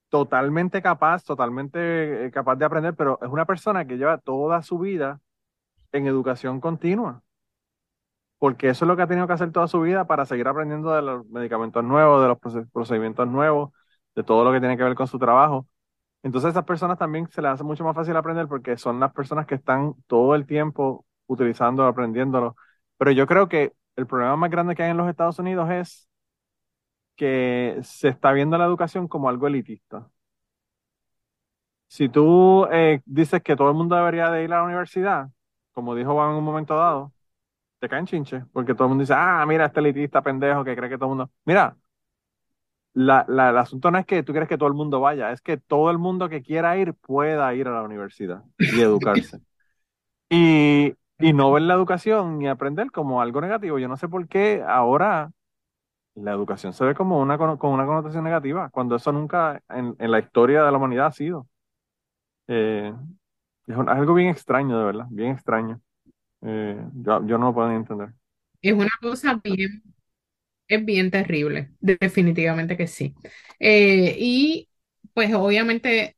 totalmente 0.09 0.83
capaz, 0.83 1.25
totalmente 1.25 2.27
eh, 2.27 2.31
capaz 2.31 2.57
de 2.57 2.65
aprender, 2.67 2.95
pero 2.95 3.19
es 3.23 3.29
una 3.31 3.47
persona 3.47 3.87
que 3.87 3.97
lleva 3.97 4.19
toda 4.19 4.63
su 4.63 4.79
vida 4.79 5.21
en 5.93 6.07
educación 6.07 6.61
continua 6.61 7.23
porque 8.43 8.71
eso 8.71 8.85
es 8.85 8.89
lo 8.89 8.97
que 8.97 9.03
ha 9.03 9.07
tenido 9.07 9.29
que 9.29 9.35
hacer 9.35 9.53
toda 9.53 9.69
su 9.69 9.81
vida 9.83 10.05
para 10.05 10.27
seguir 10.27 10.49
aprendiendo 10.49 10.91
de 10.93 11.01
los 11.01 11.25
medicamentos 11.29 11.85
nuevos, 11.85 12.21
de 12.23 12.27
los 12.27 12.67
procedimientos 12.73 13.29
nuevos, 13.29 13.71
de 14.17 14.25
todo 14.25 14.43
lo 14.43 14.51
que 14.53 14.59
tiene 14.59 14.77
que 14.77 14.83
ver 14.83 14.97
con 14.97 15.07
su 15.07 15.17
trabajo. 15.17 15.69
Entonces 16.25 16.49
a 16.49 16.51
esas 16.51 16.65
personas 16.65 16.99
también 16.99 17.29
se 17.31 17.41
les 17.41 17.53
hace 17.53 17.63
mucho 17.65 17.85
más 17.85 17.95
fácil 17.95 18.17
aprender 18.17 18.49
porque 18.49 18.77
son 18.77 18.99
las 18.99 19.13
personas 19.13 19.47
que 19.47 19.55
están 19.55 19.95
todo 20.09 20.35
el 20.35 20.45
tiempo 20.47 21.07
utilizándolo, 21.29 21.89
aprendiéndolo. 21.89 22.57
Pero 22.99 23.13
yo 23.13 23.29
creo 23.29 23.49
que 23.49 23.75
el 23.95 24.09
problema 24.09 24.37
más 24.37 24.51
grande 24.51 24.75
que 24.75 24.83
hay 24.83 24.91
en 24.91 24.97
los 24.97 25.09
Estados 25.09 25.39
Unidos 25.39 25.71
es 25.71 26.09
que 27.17 27.79
se 27.83 28.09
está 28.09 28.33
viendo 28.33 28.59
la 28.59 28.65
educación 28.67 29.07
como 29.09 29.29
algo 29.29 29.47
elitista. 29.47 30.11
Si 31.89 32.09
tú 32.09 32.67
eh, 32.73 33.03
dices 33.05 33.43
que 33.43 33.55
todo 33.57 33.69
el 33.69 33.77
mundo 33.77 33.95
debería 33.97 34.31
de 34.31 34.45
ir 34.45 34.53
a 34.53 34.59
la 34.59 34.65
universidad, 34.65 35.29
como 35.73 35.95
dijo 35.95 36.13
Juan 36.15 36.31
en 36.31 36.37
un 36.39 36.45
momento 36.45 36.75
dado, 36.77 37.13
te 37.83 37.89
caen 37.91 38.07
chinche, 38.07 38.45
porque 38.53 38.75
todo 38.75 38.85
el 38.87 38.91
mundo 38.91 39.03
dice, 39.03 39.15
ah, 39.17 39.45
mira, 39.47 39.67
este 39.67 39.81
elitista 39.81 40.23
pendejo 40.23 40.65
que 40.65 40.77
cree 40.77 40.89
que 40.91 40.97
todo 40.99 41.07
el 41.07 41.17
mundo. 41.19 41.33
Mira, 41.45 41.77
la, 42.95 43.25
la, 43.29 43.51
el 43.51 43.59
asunto 43.59 43.91
no 43.91 43.99
es 43.99 44.07
que 44.07 44.23
tú 44.23 44.33
crees 44.33 44.49
que 44.49 44.59
todo 44.59 44.69
el 44.69 44.75
mundo 44.75 45.01
vaya, 45.01 45.33
es 45.33 45.41
que 45.41 45.57
todo 45.57 45.91
el 45.91 45.99
mundo 45.99 46.29
que 46.29 46.43
quiera 46.43 46.77
ir 46.77 46.95
pueda 46.95 47.55
ir 47.55 47.69
a 47.69 47.73
la 47.73 47.83
universidad 47.83 48.45
y 48.69 48.81
educarse. 48.81 49.41
y, 50.31 50.95
y 51.21 51.33
no 51.33 51.53
ver 51.53 51.63
la 51.65 51.75
educación 51.75 52.39
ni 52.39 52.49
aprender 52.49 52.91
como 52.91 53.23
algo 53.23 53.41
negativo. 53.41 53.79
Yo 53.79 53.89
no 53.89 53.97
sé 53.97 54.09
por 54.09 54.29
qué 54.29 54.65
ahora 54.67 55.33
la 56.17 56.33
educación 56.33 56.73
se 56.75 56.85
ve 56.85 56.95
como 56.97 57.21
una, 57.21 57.39
con 57.39 57.73
una 57.73 57.87
connotación 57.87 58.25
negativa, 58.25 58.71
cuando 58.71 58.97
eso 58.97 59.13
nunca 59.13 59.63
en, 59.71 59.97
en 59.99 60.11
la 60.11 60.21
historia 60.21 60.65
de 60.65 60.73
la 60.73 60.79
humanidad 60.79 61.07
ha 61.09 61.13
sido. 61.13 61.49
Eh, 62.49 62.93
es 63.67 63.77
algo 63.77 64.15
bien 64.15 64.31
extraño, 64.31 64.79
de 64.79 64.85
verdad, 64.85 65.07
bien 65.11 65.33
extraño. 65.33 65.81
Eh, 66.43 66.77
yo, 66.95 67.27
yo 67.27 67.39
no 67.39 67.47
lo 67.49 67.55
puedo 67.55 67.71
entender. 67.73 68.13
Es 68.63 68.73
una 68.75 68.91
cosa 69.01 69.41
bien, 69.43 69.83
es 70.69 70.85
bien 70.85 71.11
terrible, 71.11 71.73
definitivamente 71.81 72.77
que 72.77 72.87
sí. 72.89 73.15
Eh, 73.61 74.17
y 74.19 74.71
pues 75.15 75.35
obviamente 75.35 76.17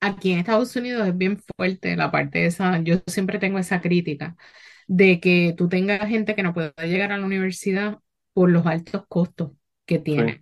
aquí 0.00 0.32
en 0.32 0.38
Estados 0.40 0.74
Unidos 0.76 1.06
es 1.08 1.16
bien 1.16 1.38
fuerte 1.56 1.96
la 1.96 2.10
parte 2.10 2.38
de 2.40 2.46
esa, 2.46 2.80
yo 2.82 2.96
siempre 3.06 3.38
tengo 3.38 3.58
esa 3.58 3.80
crítica 3.80 4.36
de 4.86 5.20
que 5.20 5.54
tú 5.56 5.68
tengas 5.68 6.08
gente 6.08 6.34
que 6.34 6.42
no 6.42 6.54
puede 6.54 6.72
llegar 6.88 7.12
a 7.12 7.18
la 7.18 7.26
universidad 7.26 7.98
por 8.32 8.50
los 8.50 8.66
altos 8.66 9.04
costos 9.08 9.52
que 9.86 9.98
tienen. 9.98 10.40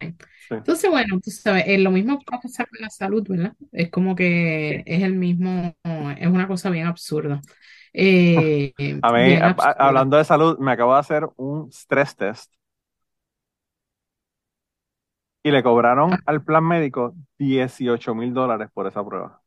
Entonces, 0.58 0.90
bueno, 0.90 1.20
tú 1.22 1.30
sabes, 1.30 1.64
es 1.68 1.80
lo 1.80 1.90
mismo 1.92 2.18
que 2.18 2.24
va 2.32 2.38
a 2.38 2.40
pasar 2.42 2.68
con 2.68 2.80
la 2.80 2.90
salud, 2.90 3.26
¿verdad? 3.28 3.54
Es 3.72 3.90
como 3.90 4.16
que 4.16 4.82
es 4.86 5.02
el 5.02 5.14
mismo, 5.14 5.76
es 6.18 6.26
una 6.28 6.48
cosa 6.48 6.70
bien 6.70 6.86
absurda. 6.86 7.40
Eh, 7.98 8.74
a 9.02 9.12
mí, 9.12 9.38
hablando 9.78 10.18
de 10.18 10.24
salud, 10.24 10.58
me 10.58 10.72
acabo 10.72 10.92
de 10.92 11.00
hacer 11.00 11.28
un 11.36 11.72
stress 11.72 12.14
test 12.14 12.52
y 15.42 15.50
le 15.50 15.62
cobraron 15.62 16.12
ah. 16.12 16.18
al 16.26 16.44
plan 16.44 16.64
médico 16.64 17.14
18 17.38 18.14
mil 18.14 18.34
dólares 18.34 18.68
por 18.72 18.86
esa 18.86 19.04
prueba. 19.04 19.40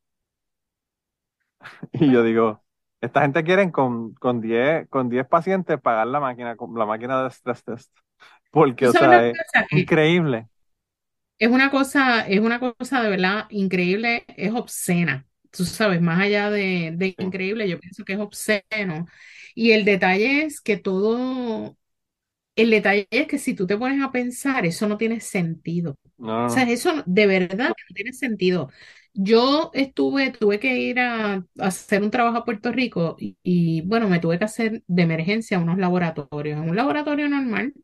Y 1.92 2.10
yo 2.10 2.24
digo, 2.24 2.64
esta 3.00 3.20
gente 3.20 3.44
quiere 3.44 3.70
con, 3.70 4.14
con 4.14 4.40
10, 4.40 4.88
con 4.88 5.08
10 5.08 5.28
pacientes 5.28 5.80
pagar 5.80 6.08
la 6.08 6.18
máquina, 6.18 6.56
la 6.74 6.86
máquina 6.86 7.22
de 7.22 7.30
stress 7.30 7.62
test. 7.62 7.96
Porque, 8.50 8.88
o 8.88 8.92
sea, 8.92 9.28
es 9.28 9.36
increíble. 9.70 10.48
Es 11.38 11.50
una 11.50 11.70
cosa, 11.70 12.26
es 12.26 12.40
una 12.40 12.58
cosa 12.58 13.00
de 13.02 13.10
verdad 13.10 13.46
increíble, 13.50 14.24
es 14.36 14.52
obscena 14.52 15.29
tú 15.50 15.64
sabes, 15.64 16.00
más 16.00 16.20
allá 16.20 16.50
de, 16.50 17.14
increíble, 17.18 17.68
yo 17.68 17.78
pienso 17.80 18.04
que 18.04 18.14
es 18.14 18.18
obsceno. 18.18 19.06
Y 19.54 19.72
el 19.72 19.84
detalle 19.84 20.44
es 20.44 20.60
que 20.60 20.76
todo, 20.76 21.76
el 22.56 22.70
detalle 22.70 23.08
es 23.10 23.26
que 23.28 23.38
si 23.38 23.54
tú 23.54 23.66
te 23.66 23.76
pones 23.78 24.02
a 24.02 24.12
pensar, 24.12 24.66
eso 24.66 24.88
no 24.88 24.98
tiene 24.98 25.20
sentido. 25.20 25.98
O 26.18 26.48
sea, 26.50 26.64
eso 26.64 27.02
de 27.06 27.26
verdad 27.26 27.68
no 27.68 27.94
tiene 27.94 28.12
sentido. 28.12 28.70
Yo 29.14 29.70
estuve, 29.74 30.30
tuve 30.32 30.60
que 30.60 30.76
ir 30.78 31.00
a, 31.00 31.44
hacer 31.58 32.02
un 32.02 32.10
trabajo 32.10 32.38
a 32.38 32.44
Puerto 32.44 32.72
Rico 32.72 33.16
y, 33.18 33.36
y, 33.42 33.82
bueno, 33.82 34.08
me 34.08 34.20
tuve 34.20 34.38
que 34.38 34.44
hacer 34.44 34.82
de 34.86 35.02
emergencia 35.02 35.58
unos 35.58 35.78
laboratorios. 35.78 36.58
En 36.62 36.70
un 36.70 36.76
laboratorio 36.76 37.28
normal, 37.28 37.74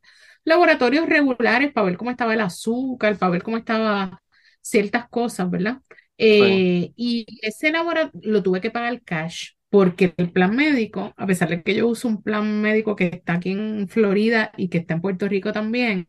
laboratorios 0.44 1.08
regulares 1.08 1.72
para 1.72 1.86
ver 1.86 1.96
cómo 1.96 2.10
estaba 2.10 2.34
el 2.34 2.40
azúcar, 2.40 3.18
para 3.18 3.30
ver 3.32 3.42
cómo 3.42 3.56
estaban 3.56 4.18
ciertas 4.60 5.08
cosas, 5.08 5.50
¿verdad? 5.50 5.80
Eh, 6.18 6.92
y 6.96 7.26
ese 7.42 7.70
laboratorio 7.70 8.30
lo 8.32 8.42
tuve 8.42 8.60
que 8.60 8.70
pagar 8.70 9.02
cash 9.02 9.50
porque 9.68 10.14
el 10.16 10.30
plan 10.32 10.54
médico, 10.56 11.12
a 11.16 11.26
pesar 11.26 11.48
de 11.48 11.62
que 11.62 11.74
yo 11.74 11.88
uso 11.88 12.08
un 12.08 12.22
plan 12.22 12.62
médico 12.62 12.96
que 12.96 13.06
está 13.06 13.34
aquí 13.34 13.50
en 13.50 13.88
Florida 13.88 14.52
y 14.56 14.68
que 14.68 14.78
está 14.78 14.94
en 14.94 15.00
Puerto 15.00 15.28
Rico 15.28 15.52
también, 15.52 16.06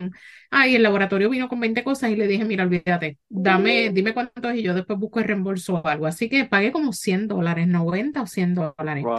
ahí 0.51 0.76
el 0.76 0.84
laboratorio 0.84 1.30
vino 1.30 1.49
con 1.49 1.60
20 1.60 1.84
cosas 1.84 2.12
y 2.12 2.16
le 2.16 2.28
dije, 2.28 2.45
mira, 2.45 2.64
olvídate, 2.64 3.18
dame, 3.28 3.89
dime 3.91 4.14
cuánto 4.14 4.49
es 4.49 4.60
y 4.60 4.64
yo 4.64 4.74
después 4.74 4.99
busco 4.99 5.20
el 5.20 5.26
reembolso 5.26 5.76
o 5.76 5.88
algo. 5.88 6.05
Así 6.05 6.30
que 6.30 6.45
pagué 6.45 6.72
como 6.72 6.93
100 6.93 7.28
dólares, 7.28 7.68
90 7.68 8.22
o 8.22 8.28
100 8.28 8.53
dólares. 8.55 9.10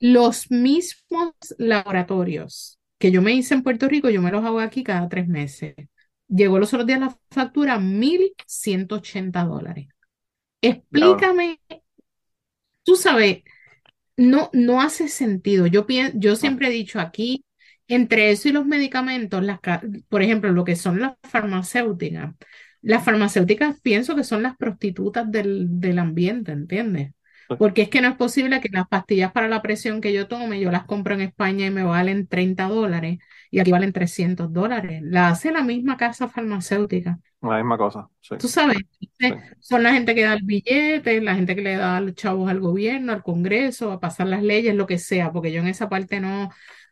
Los 0.00 0.50
mismos 0.50 1.32
laboratorios 1.58 2.78
que 2.98 3.10
yo 3.10 3.22
me 3.22 3.32
hice 3.34 3.54
en 3.54 3.62
Puerto 3.62 3.88
Rico, 3.88 4.10
yo 4.10 4.20
me 4.22 4.30
los 4.30 4.44
hago 4.44 4.60
aquí 4.60 4.82
cada 4.84 5.08
tres 5.08 5.28
meses. 5.28 5.74
Llegó 6.34 6.58
los 6.58 6.72
otros 6.72 6.86
días 6.86 7.00
la 7.00 7.16
factura, 7.30 7.78
1.180 7.78 9.44
dólares. 9.44 9.88
Explícame, 10.62 11.60
tú 12.84 12.96
sabes, 12.96 13.42
no, 14.16 14.50
no 14.52 14.82
hace 14.82 15.08
sentido. 15.08 15.66
Yo, 15.66 15.86
yo 16.14 16.36
siempre 16.36 16.68
he 16.68 16.70
dicho 16.70 17.00
aquí, 17.00 17.44
entre 17.88 18.30
eso 18.30 18.48
y 18.48 18.52
los 18.52 18.66
medicamentos, 18.66 19.42
las, 19.42 19.60
por 20.08 20.22
ejemplo, 20.22 20.52
lo 20.52 20.64
que 20.64 20.76
son 20.76 21.00
las 21.00 21.14
farmacéuticas, 21.22 22.34
las 22.82 23.04
farmacéuticas 23.04 23.80
pienso 23.80 24.16
que 24.16 24.24
son 24.24 24.42
las 24.42 24.56
prostitutas 24.56 25.30
del, 25.30 25.66
del 25.80 25.98
ambiente, 25.98 26.52
¿entiendes? 26.52 27.12
Porque 27.58 27.82
es 27.82 27.88
que 27.88 28.00
no 28.00 28.08
es 28.08 28.16
posible 28.16 28.60
que 28.60 28.68
las 28.70 28.88
pastillas 28.88 29.32
para 29.32 29.48
la 29.48 29.62
presión 29.62 30.00
que 30.00 30.12
yo 30.12 30.28
tome, 30.28 30.60
yo 30.60 30.70
las 30.70 30.84
compro 30.84 31.14
en 31.14 31.20
España 31.20 31.66
y 31.66 31.70
me 31.70 31.84
valen 31.84 32.26
30 32.26 32.68
dólares 32.68 33.18
y 33.50 33.60
aquí 33.60 33.70
valen 33.70 33.92
300 33.92 34.52
dólares. 34.52 35.00
La 35.04 35.28
hace 35.28 35.52
la 35.52 35.62
misma 35.62 35.96
casa 35.96 36.28
farmacéutica. 36.28 37.18
La 37.40 37.56
misma 37.56 37.76
cosa, 37.76 38.08
sí. 38.20 38.36
Tú 38.38 38.48
sabes, 38.48 38.78
son 39.60 39.82
la 39.82 39.92
gente 39.92 40.14
que 40.14 40.22
da 40.22 40.34
el 40.34 40.42
billete, 40.44 41.20
la 41.20 41.34
gente 41.34 41.54
que 41.54 41.62
le 41.62 41.76
da 41.76 42.00
los 42.00 42.14
chavos 42.14 42.50
al 42.50 42.60
gobierno, 42.60 43.12
al 43.12 43.22
Congreso, 43.22 43.92
a 43.92 44.00
pasar 44.00 44.28
las 44.28 44.42
leyes, 44.42 44.74
lo 44.74 44.86
que 44.86 44.98
sea, 44.98 45.32
porque 45.32 45.52
yo 45.52 45.60
en 45.60 45.68
esa 45.68 45.88
parte 45.88 46.20
no, 46.20 46.50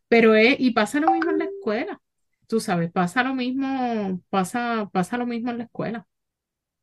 Pero 0.09 0.35
es, 0.35 0.57
y 0.59 0.73
pasa 0.73 1.01
lo 1.01 1.13
mismo 1.13 1.31
en 1.31 1.39
la 1.39 1.45
escuela, 1.47 2.01
tú 2.49 2.61
sabes, 2.61 2.91
pasa 2.93 3.23
lo 3.23 3.35
mismo, 3.35 4.21
pasa, 4.29 4.91
pasa 4.93 5.17
lo 5.17 5.27
mismo 5.27 5.51
en 5.51 5.59
la 5.59 5.65
escuela. 5.65 6.07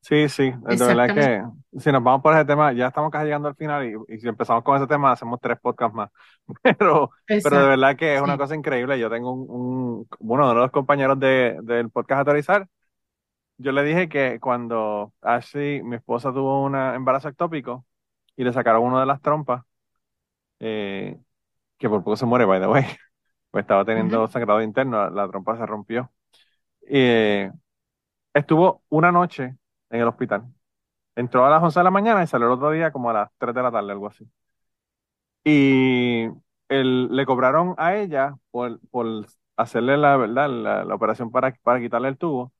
Sí, 0.07 0.29
sí, 0.29 0.43
de 0.51 0.85
verdad 0.85 1.13
que 1.13 1.43
si 1.81 1.91
nos 1.91 2.01
vamos 2.01 2.21
por 2.21 2.33
ese 2.33 2.45
tema, 2.45 2.71
ya 2.71 2.87
estamos 2.87 3.11
casi 3.11 3.25
llegando 3.25 3.49
al 3.49 3.55
final 3.55 3.93
y, 4.07 4.19
si 4.19 4.25
empezamos 4.29 4.63
con 4.63 4.77
ese 4.77 4.87
tema 4.87 5.11
hacemos 5.11 5.37
tres 5.41 5.59
podcasts 5.59 5.93
más. 5.93 6.09
Pero, 6.63 7.11
pero 7.27 7.59
de 7.59 7.67
verdad 7.67 7.97
que 7.97 8.15
es 8.15 8.21
una 8.21 8.37
cosa 8.37 8.55
increíble. 8.55 8.97
Yo 8.97 9.09
tengo 9.09 9.33
un, 9.33 10.07
uno 10.19 10.47
de 10.47 10.55
los 10.55 10.71
compañeros 10.71 11.19
de, 11.19 11.57
del 11.61 11.89
podcast 11.89 12.19
Autorizar, 12.19 12.69
yo 13.57 13.73
le 13.73 13.83
dije 13.83 14.07
que 14.07 14.39
cuando 14.39 15.13
Ashley, 15.21 15.83
mi 15.83 15.97
esposa, 15.97 16.31
tuvo 16.31 16.63
un 16.63 16.75
embarazo 16.75 17.27
ectópico 17.27 17.85
y 18.37 18.45
le 18.45 18.53
sacaron 18.53 18.83
una 18.83 19.01
de 19.01 19.07
las 19.07 19.21
trompas, 19.21 19.63
eh, 20.59 21.19
que 21.77 21.89
por 21.89 22.03
poco 22.03 22.15
se 22.15 22.25
muere, 22.25 22.45
by 22.45 22.61
the 22.61 22.67
way, 22.67 22.83
pues 23.51 23.63
estaba 23.63 23.83
teniendo 23.83 24.25
sangrado 24.27 24.61
interno, 24.61 25.09
la, 25.09 25.27
trompa 25.27 25.57
se 25.57 25.65
rompió. 25.65 26.11
Eh, 26.89 27.51
estuvo 28.33 28.83
una 28.89 29.11
noche 29.11 29.57
en 29.89 30.01
el 30.01 30.07
hospital. 30.07 30.45
Entró 31.15 31.45
a 31.45 31.49
las 31.49 31.63
11 31.63 31.79
de 31.79 31.83
la 31.83 31.91
mañana 31.91 32.23
y 32.23 32.27
salió 32.27 32.47
el 32.47 32.53
otro 32.53 32.71
día 32.71 32.91
como 32.91 33.09
a 33.09 33.13
las 33.13 33.31
3 33.39 33.55
de 33.55 33.63
la 33.63 33.71
tarde, 33.71 33.91
algo 33.91 34.07
así. 34.07 34.29
Y 35.43 36.27
le 36.69 37.25
cobraron 37.25 37.75
a 37.77 37.95
ella 37.95 38.35
por, 38.51 38.79
por 38.89 39.25
hacerle 39.55 39.97
la, 39.97 40.17
¿verdad? 40.17 40.49
La, 40.49 40.95
operación 40.95 41.31
para, 41.31 41.53
para 41.63 41.79
quitarle 41.79 42.09
el 42.09 42.17
tubo, 42.17 42.53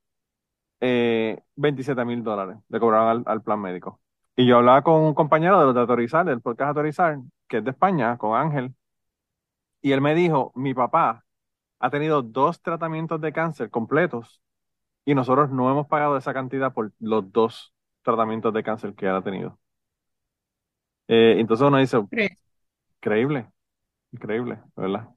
eh, 0.82 1.42
27 1.56 2.06
mil 2.06 2.24
dólares 2.24 2.58
le 2.70 2.80
cobraron 2.80 3.24
al, 3.28 3.44
plan 3.44 3.60
médico. 3.62 4.00
Y 4.36 4.46
yo 4.48 4.58
hablaba 4.58 4.84
con 4.84 5.02
un 5.02 5.14
compañero 5.14 5.60
de 5.60 5.66
los 5.66 5.76
de 5.76 5.82
Autorizar, 5.82 6.26
del 6.26 6.42
podcast 6.42 6.70
Autorizar, 6.70 7.20
que 7.48 7.58
es 7.58 7.64
de 7.64 7.72
España, 7.72 8.18
con 8.18 8.36
Ángel, 8.40 8.76
y 9.82 9.92
él 9.92 10.02
me 10.02 10.16
dijo, 10.16 10.52
mi 10.56 10.74
papá 10.74 11.26
ha 11.80 11.90
tenido 11.90 12.22
dos 12.22 12.62
tratamientos 12.62 13.22
de 13.22 13.34
cáncer 13.34 13.70
completos 13.70 14.42
y 15.08 15.16
nosotros 15.16 15.50
no 15.50 15.72
hemos 15.72 15.88
pagado 15.88 16.18
esa 16.18 16.34
cantidad 16.34 16.74
por 16.74 16.92
los 17.00 17.32
dos 17.32 17.74
tratamientos 18.02 18.54
de 18.54 18.62
cáncer 18.62 18.94
que 18.94 19.06
él 19.06 19.16
ha 19.16 19.24
tenido. 19.24 19.58
Eh, 21.08 21.36
entonces 21.40 21.66
uno 21.66 21.78
dice, 21.78 21.98
increíble, 22.98 23.48
increíble, 24.12 24.60
¿verdad? 24.76 25.08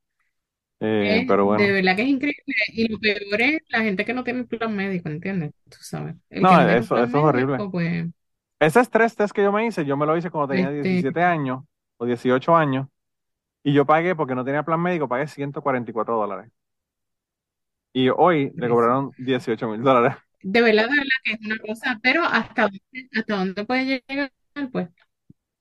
Eh, 0.79 1.25
pero 1.27 1.45
bueno. 1.45 1.65
De 1.65 1.73
verdad 1.73 1.97
que 1.97 2.03
es 2.03 2.09
increíble. 2.09 2.55
Y 2.69 2.87
lo 2.87 3.01
peor 3.01 3.41
es 3.41 3.63
la 3.69 3.81
gente 3.81 4.05
que 4.05 4.15
no 4.15 4.23
tiene 4.23 4.45
plan 4.45 4.77
médico, 4.77 5.09
¿entiendes? 5.09 5.51
Tú 5.69 5.79
sabes. 5.81 6.15
no, 6.31 6.69
eso, 6.69 6.97
eso 6.97 7.05
es 7.05 7.15
horrible. 7.15 7.59
Pues, 7.73 8.07
Ese 8.61 8.81
estrés 8.81 9.17
test 9.17 9.35
que 9.35 9.43
yo 9.43 9.51
me 9.51 9.67
hice, 9.67 9.85
yo 9.85 9.97
me 9.97 10.07
lo 10.07 10.17
hice 10.17 10.31
cuando 10.31 10.55
tenía 10.55 10.71
17 10.71 11.09
este 11.09 11.21
años 11.21 11.65
o 11.97 12.07
18 12.07 12.55
años. 12.55 12.87
Y 13.65 13.73
yo 13.73 13.85
pagué, 13.85 14.15
porque 14.15 14.37
no 14.37 14.45
tenía 14.45 14.63
plan 14.63 14.81
médico, 14.81 15.09
pagué 15.09 15.27
144 15.27 16.17
dólares. 16.17 16.49
Y 17.93 18.09
hoy 18.09 18.53
le 18.55 18.69
cobraron 18.69 19.11
18 19.19 19.69
mil 19.69 19.83
dólares. 19.83 20.17
De 20.43 20.63
verdad, 20.63 20.85
de 20.85 20.91
verdad 20.91 21.21
que 21.25 21.33
es 21.33 21.41
una 21.45 21.59
cosa, 21.59 21.99
pero 22.03 22.25
hasta 22.25 22.63
dónde, 22.63 22.81
hasta 23.15 23.37
dónde 23.37 23.65
puede 23.65 24.03
llegar, 24.09 24.33
pues 24.73 24.89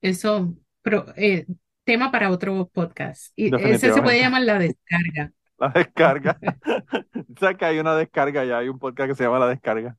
eso, 0.01 0.55
pero, 0.81 1.05
eh, 1.17 1.45
tema 1.83 2.11
para 2.11 2.29
otro 2.29 2.69
podcast. 2.71 3.33
Y 3.35 3.53
ese 3.55 3.91
se 3.91 4.01
puede 4.01 4.19
llamar 4.19 4.43
la 4.43 4.59
descarga. 4.59 5.31
La 5.59 5.67
descarga. 5.75 6.39
¿Sabes 7.37 7.57
que 7.57 7.65
hay 7.65 7.79
una 7.79 7.93
descarga 7.93 8.45
ya? 8.45 8.59
Hay 8.59 8.69
un 8.69 8.79
podcast 8.79 9.09
que 9.09 9.15
se 9.15 9.25
llama 9.25 9.39
La 9.39 9.49
Descarga. 9.49 9.97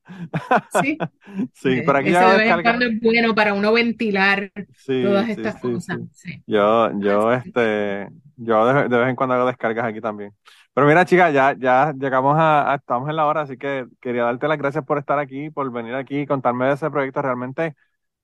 Sí. 0.80 0.96
sí, 1.52 1.82
para 1.82 1.98
aquí 1.98 2.12
ya 2.12 2.34
descarga. 2.34 2.86
es 2.86 3.00
bueno 3.02 3.34
para 3.34 3.52
uno 3.52 3.70
ventilar 3.70 4.50
todas 4.86 5.28
estas 5.28 5.60
cosas. 5.60 5.98
Yo, 6.46 6.98
yo, 6.98 7.30
este, 7.34 8.08
yo 8.36 8.88
de, 8.88 8.88
vez 8.88 9.10
en 9.10 9.16
cuando 9.16 9.34
hago 9.34 9.48
descargas 9.48 9.84
aquí 9.84 10.00
también. 10.00 10.32
Pero 10.72 10.86
mira, 10.86 11.04
chicas, 11.04 11.32
ya, 11.34 11.54
ya 11.58 11.92
llegamos 11.98 12.36
a, 12.38 12.76
estamos 12.76 13.08
en 13.10 13.16
la 13.16 13.26
hora, 13.26 13.42
así 13.42 13.56
que 13.58 13.86
quería 14.00 14.24
darte 14.24 14.48
las 14.48 14.56
gracias 14.58 14.84
por 14.84 14.98
estar 14.98 15.18
aquí, 15.18 15.50
por 15.50 15.70
venir 15.72 15.94
aquí 15.94 16.20
y 16.20 16.26
contarme 16.26 16.66
de 16.66 16.74
ese 16.74 16.90
proyecto. 16.90 17.20
Realmente 17.22 17.74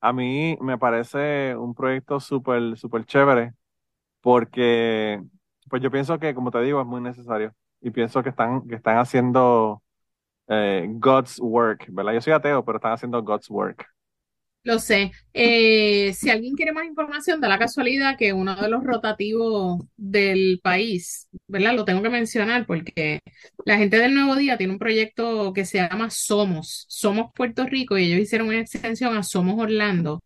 a 0.01 0.12
mí 0.12 0.57
me 0.61 0.78
parece 0.78 1.57
un 1.57 1.74
proyecto 1.74 2.20
súper, 2.20 2.76
súper 2.78 3.05
chévere, 3.05 3.53
porque 4.22 5.22
pues 5.70 5.82
yo 5.82 5.90
pienso 5.90 6.18
que, 6.18 6.34
como 6.34 6.51
te 6.53 6.61
digo, 6.62 6.80
es 6.80 6.86
muy 6.86 7.01
necesario. 7.03 7.55
Y 7.80 7.90
pienso 7.92 8.22
que 8.22 8.30
están, 8.30 8.66
que 8.68 8.76
están 8.76 8.99
haciendo 8.99 9.82
eh, 10.49 10.86
God's 10.90 11.40
work, 11.40 11.86
¿verdad? 11.90 12.14
Yo 12.14 12.22
soy 12.22 12.32
ateo, 12.34 12.64
pero 12.64 12.78
están 12.78 12.92
haciendo 12.92 13.22
God's 13.22 13.51
work. 13.51 13.86
Lo 14.66 14.80
sé. 14.80 15.12
Eh, 15.32 16.12
si 16.12 16.28
alguien 16.28 16.56
quiere 16.56 16.72
más 16.72 16.86
información, 16.86 17.40
da 17.40 17.48
la 17.48 17.56
casualidad 17.58 18.16
que 18.18 18.32
uno 18.32 18.56
de 18.56 18.68
los 18.68 18.82
rotativos 18.82 19.78
del 19.96 20.58
país, 20.60 21.28
¿verdad? 21.46 21.76
Lo 21.76 21.84
tengo 21.84 22.02
que 22.02 22.10
mencionar 22.10 22.66
porque 22.66 23.20
la 23.64 23.78
gente 23.78 23.96
del 23.96 24.12
Nuevo 24.12 24.34
Día 24.34 24.56
tiene 24.56 24.72
un 24.72 24.80
proyecto 24.80 25.52
que 25.52 25.64
se 25.64 25.78
llama 25.78 26.10
Somos, 26.10 26.84
Somos 26.88 27.30
Puerto 27.32 27.64
Rico, 27.64 27.96
y 27.96 28.06
ellos 28.06 28.18
hicieron 28.18 28.48
una 28.48 28.58
extensión 28.58 29.16
a 29.16 29.22
Somos 29.22 29.56
Orlando. 29.60 30.20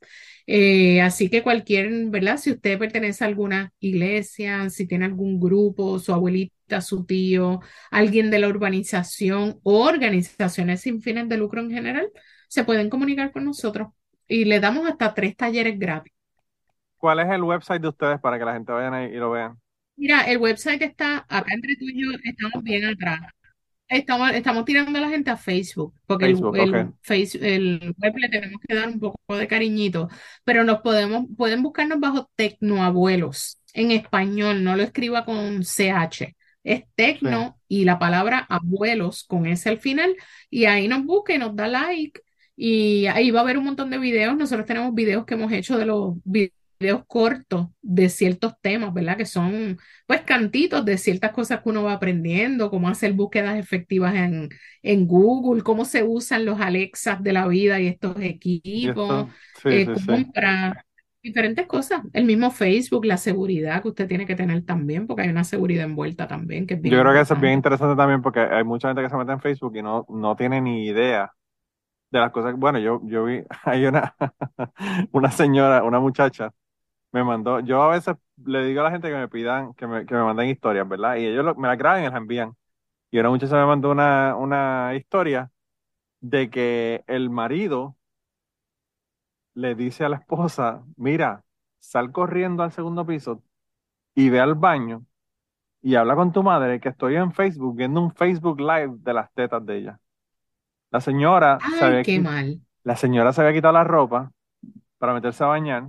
Eh, 0.53 1.01
así 1.01 1.31
que 1.31 1.45
cualquier, 1.45 1.89
¿verdad? 2.07 2.37
Si 2.37 2.51
usted 2.51 2.77
pertenece 2.77 3.23
a 3.23 3.29
alguna 3.29 3.73
iglesia, 3.79 4.69
si 4.69 4.85
tiene 4.87 5.05
algún 5.05 5.39
grupo, 5.39 6.01
su 6.01 6.13
abuelita, 6.13 6.81
su 6.81 7.05
tío, 7.07 7.61
alguien 7.91 8.33
de 8.33 8.41
la 8.41 8.49
urbanización 8.49 9.61
o 9.63 9.85
organizaciones 9.87 10.81
sin 10.81 11.03
fines 11.03 11.29
de 11.29 11.37
lucro 11.37 11.61
en 11.61 11.71
general, 11.71 12.11
se 12.49 12.65
pueden 12.65 12.91
comunicar 12.91 13.31
con 13.31 13.45
nosotros 13.45 13.91
y 14.27 14.45
le 14.45 14.59
damos 14.59 14.89
hasta 14.89 15.15
tres 15.15 15.37
talleres 15.37 15.79
gratis. 15.79 16.13
¿Cuál 16.99 17.21
es 17.21 17.31
el 17.31 17.45
website 17.45 17.81
de 17.81 17.89
ustedes 17.89 18.21
para 18.21 18.37
que 18.37 18.45
la 18.45 18.55
gente 18.55 18.73
vaya 18.73 18.93
ahí 18.93 19.07
y 19.13 19.17
lo 19.19 19.31
vean? 19.31 19.57
Mira, 19.97 20.23
el 20.23 20.39
website 20.39 20.83
está 20.83 21.27
acá 21.29 21.55
entre 21.55 21.77
tú 21.77 21.85
y 21.85 22.03
yo, 22.03 22.11
estamos 22.25 22.65
bien 22.65 22.85
atrás. 22.87 23.21
Estamos, 23.91 24.31
estamos 24.31 24.65
tirando 24.65 24.97
a 24.97 25.03
la 25.03 25.09
gente 25.09 25.31
a 25.31 25.37
Facebook, 25.37 25.93
porque 26.07 26.27
el, 26.27 26.37
el 26.37 27.95
web 27.99 28.17
le 28.19 28.29
tenemos 28.29 28.61
que 28.67 28.75
dar 28.77 28.87
un 28.87 29.01
poco 29.01 29.37
de 29.37 29.49
cariñito, 29.49 30.09
pero 30.45 30.63
nos 30.63 30.81
podemos, 30.81 31.27
pueden 31.37 31.61
buscarnos 31.61 31.99
bajo 31.99 32.31
Tecnoabuelos, 32.37 33.59
en 33.75 33.91
español, 33.91 34.63
no 34.63 34.77
lo 34.77 34.85
escriba 34.85 35.25
con 35.25 35.65
CH, 35.65 36.37
es 36.63 36.85
Tecno 36.95 37.59
y 37.67 37.85
la 37.85 37.99
palabra 37.99 38.47
abuelos 38.49 39.25
con 39.25 39.47
S 39.47 39.69
al 39.69 39.79
final, 39.79 40.15
y 40.49 40.67
ahí 40.67 40.87
nos 40.87 41.05
busca 41.05 41.35
y 41.35 41.39
nos 41.39 41.57
da 41.57 41.67
like, 41.67 42.21
y 42.55 43.07
ahí 43.07 43.33
va 43.33 43.41
a 43.41 43.43
haber 43.43 43.59
un 43.59 43.65
montón 43.65 43.91
de 43.91 43.99
videos, 43.99 44.37
nosotros 44.37 44.67
tenemos 44.67 44.95
videos 44.95 45.27
que 45.27 45.35
hemos 45.35 45.51
hecho 45.51 45.77
de 45.77 45.87
los 45.87 46.15
videos 46.23 46.60
videos 46.81 47.05
cortos 47.07 47.69
de 47.83 48.09
ciertos 48.09 48.55
temas, 48.63 48.93
¿verdad? 48.95 49.17
Que 49.17 49.27
son 49.27 49.79
pues 50.07 50.23
cantitos 50.23 50.85
de 50.85 50.99
ciertas 50.99 51.33
cosas 51.33 51.61
que 51.63 51.69
uno 51.69 51.85
va 51.85 51.93
aprendiendo, 51.93 52.71
cómo 52.71 52.89
hacer 52.89 53.13
búsquedas 53.13 53.59
efectivas 53.59 54.15
en, 54.15 54.49
en 54.83 55.07
Google, 55.07 55.63
cómo 55.63 55.85
se 55.85 56.03
usan 56.03 56.45
los 56.47 56.61
Alexas 56.61 57.23
de 57.23 57.33
la 57.35 57.47
vida 57.47 57.81
y 57.81 57.87
estos 57.89 58.17
equipos, 58.21 59.29
eh, 59.65 59.87
diferentes 61.23 61.67
cosas. 61.67 62.03
El 62.13 62.25
mismo 62.25 62.51
Facebook, 62.51 63.05
la 63.05 63.17
seguridad 63.17 63.83
que 63.83 63.89
usted 63.89 64.09
tiene 64.09 64.27
que 64.27 64.35
tener 64.37 64.65
también, 64.65 65.07
porque 65.07 65.23
hay 65.23 65.29
una 65.29 65.45
seguridad 65.45 65.85
envuelta 65.85 66.27
también. 66.27 66.67
Que 66.67 66.77
Yo 66.83 67.01
creo 67.01 67.13
que 67.13 67.21
eso 67.21 67.35
es 67.35 67.41
bien 67.41 67.55
interesante 67.55 67.97
también 67.97 68.23
porque 68.23 68.41
hay 68.41 68.65
mucha 68.65 68.89
gente 68.89 69.03
que 69.03 69.11
se 69.11 69.17
mete 69.17 69.33
en 69.33 69.41
Facebook 69.41 69.77
y 69.77 69.83
no, 69.83 70.07
no 70.09 70.37
tiene 70.37 70.61
ni 70.61 70.87
idea 70.87 71.33
de 72.11 72.19
las 72.21 72.33
cosas. 72.33 72.57
Bueno, 72.57 72.79
yo, 72.79 73.01
yo 73.05 73.25
vi, 73.25 73.43
hay 73.65 73.87
una, 73.87 74.15
una 75.13 75.31
señora, 75.31 75.85
una 75.85 76.01
muchacha 76.01 76.53
me 77.13 77.25
mandó, 77.25 77.61
yo 77.61 77.83
a 77.83 77.91
veces 77.91 78.17
le 78.45 78.65
digo 78.65 78.81
a 78.81 78.85
la 78.85 78.91
gente 78.93 79.09
que 79.09 79.17
me 79.17 79.29
pidan, 79.29 79.75
que 79.75 79.87
me, 79.87 80.07
que 80.07 80.15
me 80.15 80.23
manden 80.23 80.49
historias, 80.49 80.89
¿verdad? 80.89 81.17
Y 81.17 81.27
ellos 81.27 81.57
me 81.57 81.69
las 81.69 81.79
graban 81.79 82.03
y 82.03 82.07
las 82.07 82.15
envían. 82.17 82.55
Y 83.11 83.19
una 83.19 83.31
muchacha 83.31 83.57
me 83.57 83.67
mandó 83.67 83.91
una, 83.91 84.37
una 84.37 84.95
historia 84.97 85.51
de 86.21 86.51
que 86.51 87.05
el 87.09 87.31
marido 87.31 87.97
le 89.55 89.75
dice 89.75 90.05
a 90.05 90.09
la 90.09 90.17
esposa, 90.17 90.85
mira, 90.97 91.45
sal 91.81 92.13
corriendo 92.13 92.63
al 92.63 92.73
segundo 92.73 93.07
piso 93.07 93.43
y 94.15 94.31
ve 94.31 94.41
al 94.41 94.55
baño 94.55 95.05
y 95.83 95.95
habla 95.97 96.15
con 96.17 96.33
tu 96.33 96.43
madre 96.43 96.81
que 96.81 96.91
estoy 96.91 97.17
en 97.17 97.33
Facebook 97.33 97.77
viendo 97.77 98.01
un 98.01 98.13
Facebook 98.15 98.61
Live 98.61 98.97
de 98.99 99.15
las 99.15 99.33
tetas 99.33 99.65
de 99.65 99.79
ella. 99.79 100.01
La 100.91 101.01
señora 101.01 101.59
Ay, 101.81 102.03
qué 102.03 102.21
mal. 102.21 102.61
La 102.85 102.97
señora 102.97 103.33
se 103.33 103.41
había 103.41 103.55
quitado 103.55 103.75
la 103.75 103.85
ropa 103.85 104.33
para 104.99 105.15
meterse 105.15 105.45
a 105.45 105.49
bañar 105.49 105.89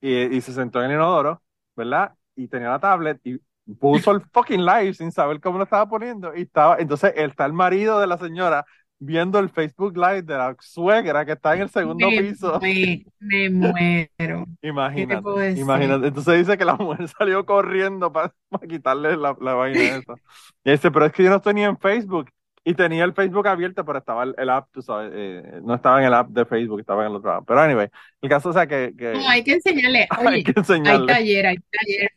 y, 0.00 0.40
se 0.40 0.52
sentó 0.52 0.80
en 0.80 0.90
el 0.90 0.96
inodoro, 0.96 1.42
¿verdad? 1.76 2.14
Y 2.36 2.48
tenía 2.48 2.70
la 2.70 2.78
tablet 2.78 3.20
y 3.24 3.38
puso 3.78 4.12
el 4.12 4.22
fucking 4.32 4.64
live 4.64 4.94
sin 4.94 5.12
saber 5.12 5.40
cómo 5.40 5.58
lo 5.58 5.64
estaba 5.64 5.88
poniendo 5.88 6.34
y 6.34 6.42
estaba, 6.42 6.76
entonces 6.78 7.12
está 7.16 7.46
el 7.46 7.52
marido 7.52 8.00
de 8.00 8.06
la 8.06 8.18
señora 8.18 8.64
viendo 9.00 9.38
el 9.38 9.48
Facebook 9.48 9.96
Live 9.96 10.22
de 10.22 10.36
la 10.36 10.54
suegra 10.60 11.24
que 11.24 11.32
está 11.32 11.56
en 11.56 11.62
el 11.62 11.70
segundo 11.70 12.06
piso. 12.08 12.60
Me, 12.60 13.50
muero. 13.50 14.46
imagínate, 14.62 15.58
imagínate. 15.58 16.06
Entonces 16.08 16.38
dice 16.38 16.58
que 16.58 16.64
la 16.64 16.76
mujer 16.76 17.08
salió 17.18 17.44
corriendo 17.44 18.12
para, 18.12 18.32
quitarle 18.68 19.16
la, 19.16 19.36
la 19.40 19.54
vaina 19.54 19.80
esa. 19.80 20.14
Y 20.62 20.72
dice, 20.72 20.90
pero 20.90 21.06
es 21.06 21.12
que 21.12 21.24
yo 21.24 21.30
no 21.30 21.36
estoy 21.36 21.54
ni 21.54 21.64
en 21.64 21.78
Facebook. 21.78 22.30
Y 22.62 22.74
tenía 22.74 23.04
el 23.04 23.14
Facebook 23.14 23.48
abierto, 23.48 23.84
pero 23.84 23.98
estaba 23.98 24.24
el, 24.24 24.50
app, 24.50 24.68
tú 24.70 24.82
sabes, 24.82 25.10
eh, 25.14 25.60
no 25.62 25.74
estaba 25.74 25.98
en 26.00 26.06
el 26.06 26.14
app 26.14 26.28
de 26.28 26.44
Facebook, 26.44 26.80
estaba 26.80 27.04
en 27.04 27.10
el 27.10 27.16
otro 27.16 27.32
app. 27.32 27.44
Pero 27.46 27.60
anyway, 27.60 27.88
el 28.20 28.28
caso 28.28 28.50
es 28.50 28.68
que, 28.68 28.92
que... 28.96 29.12
No, 29.12 29.28
hay 29.28 29.42
que 29.42 29.52
enseñarle. 29.52 30.06
hay 30.10 30.44
que 30.44 30.52
enseñarle. 30.54 31.12
Hay 31.12 31.18
taller, 31.18 31.46
hay 31.46 31.56
taller. 31.56 32.10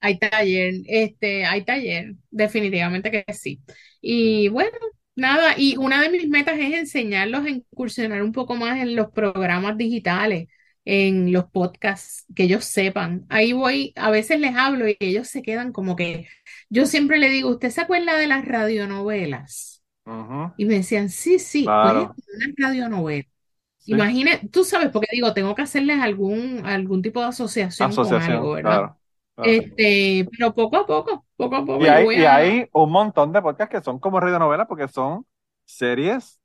Hay 0.00 0.18
taller, 0.18 0.74
este, 0.86 1.44
hay 1.44 1.64
taller, 1.64 2.14
definitivamente 2.30 3.10
que 3.10 3.24
sí. 3.32 3.60
Y 4.00 4.48
bueno, 4.48 4.76
nada, 5.16 5.54
y 5.56 5.76
una 5.76 6.00
de 6.00 6.10
mis 6.10 6.28
metas 6.28 6.58
es 6.58 6.74
enseñarlos 6.74 7.44
a 7.44 7.50
incursionar 7.50 8.22
un 8.22 8.32
poco 8.32 8.54
más 8.54 8.80
en 8.80 8.94
los 8.94 9.10
programas 9.10 9.76
digitales, 9.76 10.48
en 10.84 11.32
los 11.32 11.46
podcasts, 11.50 12.24
que 12.34 12.44
ellos 12.44 12.64
sepan. 12.64 13.26
Ahí 13.28 13.52
voy, 13.52 13.92
a 13.96 14.10
veces 14.10 14.38
les 14.40 14.54
hablo 14.54 14.88
y 14.88 14.96
ellos 15.00 15.28
se 15.28 15.42
quedan 15.42 15.72
como 15.72 15.96
que, 15.96 16.28
yo 16.68 16.86
siempre 16.86 17.18
le 17.18 17.28
digo, 17.28 17.50
¿usted 17.50 17.70
se 17.70 17.80
acuerda 17.80 18.16
de 18.16 18.26
las 18.26 18.44
radionovelas? 18.44 19.82
Y 20.56 20.64
me 20.64 20.74
decían, 20.74 21.10
sí, 21.10 21.38
sí, 21.38 21.64
claro. 21.64 22.14
una 22.14 22.54
radionovela. 22.56 23.28
Imagine, 23.84 24.48
tú 24.52 24.64
sabes, 24.64 24.90
porque 24.90 25.08
digo, 25.12 25.32
tengo 25.32 25.54
que 25.54 25.62
hacerles 25.62 26.00
algún, 26.00 26.62
algún 26.66 27.00
tipo 27.02 27.20
de 27.20 27.26
asociación, 27.26 27.94
con 27.94 28.14
algo, 28.14 28.52
¿verdad? 28.52 28.92
Este, 29.36 30.26
pero 30.36 30.54
poco 30.54 30.76
a 30.76 30.86
poco, 30.86 31.24
poco 31.36 31.56
a 31.56 31.64
poco. 31.64 31.82
Y 32.12 32.24
hay, 32.24 32.68
un 32.72 32.90
montón 32.90 33.32
de 33.32 33.40
podcasts 33.40 33.74
que 33.74 33.82
son 33.82 33.98
como 33.98 34.20
radionovelas 34.20 34.66
porque 34.66 34.88
son 34.88 35.24
series 35.64 36.40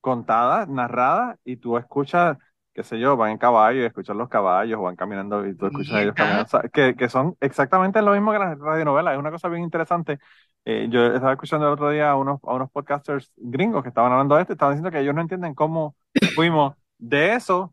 contadas, 0.00 0.68
narradas, 0.68 1.38
y 1.44 1.56
tú 1.56 1.76
escuchas, 1.76 2.38
qué 2.76 2.84
sé 2.84 2.98
yo, 2.98 3.16
van 3.16 3.30
en 3.30 3.38
caballo 3.38 3.80
y 3.80 3.84
escuchas 3.86 4.14
los 4.14 4.28
caballos, 4.28 4.78
o 4.78 4.82
van 4.82 4.96
caminando 4.96 5.46
y 5.46 5.56
tú 5.56 5.66
escuchas 5.66 5.94
a 5.94 6.02
ellos 6.02 6.14
caminando. 6.14 6.60
que, 6.74 6.94
que 6.94 7.08
son 7.08 7.34
exactamente 7.40 8.02
lo 8.02 8.12
mismo 8.12 8.32
que 8.32 8.38
las 8.38 8.58
radionovelas. 8.58 9.14
Es 9.14 9.18
una 9.18 9.30
cosa 9.30 9.48
bien 9.48 9.62
interesante. 9.62 10.18
Eh, 10.66 10.86
yo 10.90 11.06
estaba 11.06 11.32
escuchando 11.32 11.66
el 11.66 11.72
otro 11.72 11.88
día 11.88 12.10
a 12.10 12.16
unos, 12.16 12.38
a 12.44 12.52
unos 12.52 12.70
podcasters 12.70 13.32
gringos 13.36 13.82
que 13.82 13.88
estaban 13.88 14.12
hablando 14.12 14.34
de 14.36 14.42
esto 14.42 14.52
y 14.52 14.56
estaban 14.56 14.74
diciendo 14.74 14.90
que 14.90 15.00
ellos 15.00 15.14
no 15.14 15.22
entienden 15.22 15.54
cómo 15.54 15.96
fuimos 16.34 16.74
de 16.98 17.32
eso 17.32 17.72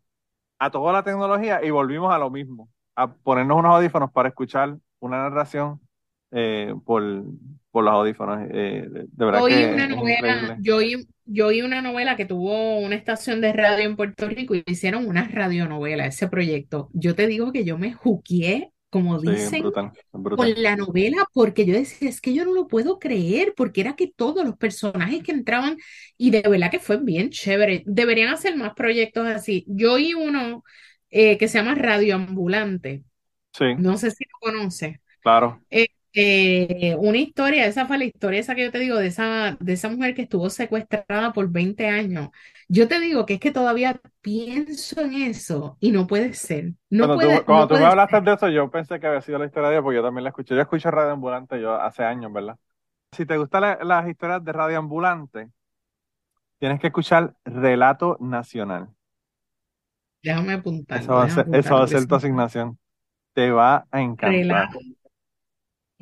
a 0.58 0.70
toda 0.70 0.94
la 0.94 1.02
tecnología 1.02 1.62
y 1.62 1.68
volvimos 1.70 2.10
a 2.10 2.18
lo 2.18 2.30
mismo 2.30 2.70
a 2.96 3.08
ponernos 3.12 3.58
unos 3.58 3.74
audífonos 3.74 4.10
para 4.10 4.30
escuchar 4.30 4.78
una 5.00 5.18
narración 5.18 5.80
eh, 6.34 6.74
por, 6.84 7.24
por, 7.70 7.84
los 7.84 7.94
audífonos. 7.94 8.48
Eh, 8.50 8.88
de 8.90 9.24
verdad 9.24 9.44
que 9.46 9.72
una 9.72 9.86
novela, 9.86 10.56
yo 10.60 10.76
oí, 10.76 11.06
yo 11.24 11.46
oí 11.46 11.62
una 11.62 11.80
novela 11.80 12.16
que 12.16 12.24
tuvo 12.24 12.78
una 12.78 12.96
estación 12.96 13.40
de 13.40 13.52
radio 13.52 13.84
en 13.84 13.96
Puerto 13.96 14.28
Rico 14.28 14.54
y 14.54 14.64
hicieron 14.66 15.06
una 15.06 15.28
radionovela, 15.28 16.06
ese 16.06 16.28
proyecto. 16.28 16.90
Yo 16.92 17.14
te 17.14 17.28
digo 17.28 17.52
que 17.52 17.64
yo 17.64 17.78
me 17.78 17.92
juqué, 17.92 18.70
como 18.90 19.20
dicen, 19.20 19.62
con 20.10 20.54
la 20.56 20.76
novela, 20.76 21.24
porque 21.32 21.66
yo 21.66 21.74
decía, 21.74 22.08
es 22.08 22.20
que 22.20 22.34
yo 22.34 22.44
no 22.44 22.52
lo 22.52 22.66
puedo 22.66 22.98
creer, 22.98 23.54
porque 23.56 23.80
era 23.80 23.94
que 23.94 24.12
todos 24.14 24.44
los 24.44 24.56
personajes 24.56 25.22
que 25.22 25.32
entraban, 25.32 25.76
y 26.16 26.30
de 26.30 26.42
verdad 26.42 26.70
que 26.70 26.80
fue 26.80 26.98
bien 26.98 27.30
chévere. 27.30 27.84
Deberían 27.86 28.32
hacer 28.32 28.56
más 28.56 28.74
proyectos 28.74 29.26
así. 29.26 29.64
Yo 29.68 29.94
oí 29.94 30.14
uno 30.14 30.64
eh, 31.10 31.38
que 31.38 31.46
se 31.46 31.58
llama 31.58 31.76
Radioambulante. 31.76 33.04
Sí. 33.52 33.66
No 33.78 33.96
sé 33.96 34.10
si 34.10 34.24
lo 34.24 34.38
conoce. 34.40 35.00
Claro. 35.20 35.60
Eh, 35.70 35.86
eh, 36.16 36.94
una 36.96 37.18
historia, 37.18 37.66
esa 37.66 37.86
fue 37.86 37.98
la 37.98 38.04
historia 38.04 38.38
esa 38.38 38.54
que 38.54 38.62
yo 38.62 38.70
te 38.70 38.78
digo, 38.78 38.96
de 38.96 39.08
esa, 39.08 39.56
de 39.58 39.72
esa 39.72 39.88
mujer 39.88 40.14
que 40.14 40.22
estuvo 40.22 40.48
secuestrada 40.48 41.32
por 41.32 41.50
20 41.50 41.88
años. 41.88 42.28
Yo 42.68 42.86
te 42.86 43.00
digo 43.00 43.26
que 43.26 43.34
es 43.34 43.40
que 43.40 43.50
todavía 43.50 44.00
pienso 44.20 45.00
en 45.00 45.14
eso 45.14 45.76
y 45.80 45.90
no 45.90 46.06
puede 46.06 46.32
ser. 46.34 46.72
No 46.88 47.06
cuando 47.06 47.26
puede, 47.26 47.38
tú, 47.38 47.44
cuando 47.44 47.68
tú 47.68 47.74
me 47.74 47.84
hablaste 47.84 48.20
de 48.20 48.32
eso, 48.32 48.48
yo 48.48 48.70
pensé 48.70 49.00
que 49.00 49.08
había 49.08 49.20
sido 49.22 49.38
la 49.38 49.46
historia 49.46 49.70
de 49.70 49.74
ella, 49.74 49.82
porque 49.82 49.96
yo 49.96 50.04
también 50.04 50.22
la 50.22 50.30
escuché. 50.30 50.54
Yo 50.54 50.60
escucho 50.60 50.90
Radioambulante 50.90 51.60
yo 51.60 51.74
hace 51.74 52.04
años, 52.04 52.32
¿verdad? 52.32 52.56
Si 53.10 53.26
te 53.26 53.36
gustan 53.36 53.76
las 53.82 54.08
historias 54.08 54.44
de 54.44 54.52
Radioambulante, 54.52 55.50
tienes 56.58 56.80
que 56.80 56.86
escuchar 56.86 57.34
Relato 57.44 58.16
Nacional. 58.20 58.88
Déjame 60.22 60.54
apuntar. 60.54 61.00
Eso 61.00 61.12
va, 61.12 61.24
a 61.24 61.28
ser, 61.28 61.46
eso 61.52 61.74
va 61.74 61.84
a 61.84 61.88
ser 61.88 62.06
tu 62.06 62.14
asignación. 62.14 62.78
Te 63.34 63.50
va 63.50 63.86
a 63.90 64.00
encantar. 64.00 64.68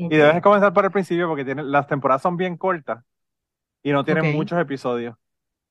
Y 0.09 0.17
debes 0.17 0.43
comenzar 0.43 0.73
por 0.73 0.85
el 0.85 0.91
principio 0.91 1.29
porque 1.29 1.45
tiene, 1.45 1.63
las 1.63 1.87
temporadas 1.87 2.23
son 2.23 2.37
bien 2.37 2.57
cortas 2.57 3.05
y 3.83 3.93
no 3.93 4.05
tienen 4.05 4.27
muchos 4.27 4.61
episodios. 4.61 5.17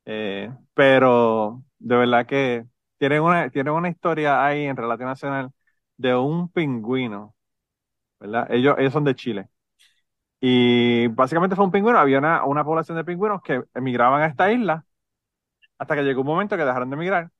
Eh, 0.05 0.51
pero 0.73 1.63
de 1.79 1.95
verdad 1.97 2.25
que 2.27 2.65
tienen 2.97 3.21
una, 3.23 3.49
tienen 3.51 3.73
una 3.73 3.89
historia 3.89 4.45
ahí 4.45 4.65
en 4.65 4.77
Relación 4.77 5.09
Nacional 5.09 5.51
de 5.97 6.15
un 6.15 6.49
pingüino, 6.51 7.35
¿verdad? 8.19 8.47
Ellos, 8.51 8.75
ellos 8.79 8.93
son 8.93 9.05
de 9.05 9.15
Chile. 9.15 9.49
Y 10.39 11.07
básicamente 11.09 11.55
fue 11.55 11.65
un 11.65 11.71
pingüino, 11.71 11.99
había 11.99 12.19
una, 12.19 12.43
una 12.45 12.63
población 12.65 12.97
de 12.97 13.05
pingüinos 13.05 13.41
que 13.43 13.63
emigraban 13.75 14.21
a 14.21 14.27
esta 14.27 14.51
isla 14.51 14.85
hasta 15.77 15.95
que 15.95 16.03
llegó 16.03 16.21
un 16.21 16.27
momento 16.27 16.57
que 16.57 16.65
dejaron 16.65 16.89
de 16.89 16.95
emigrar 16.95 17.31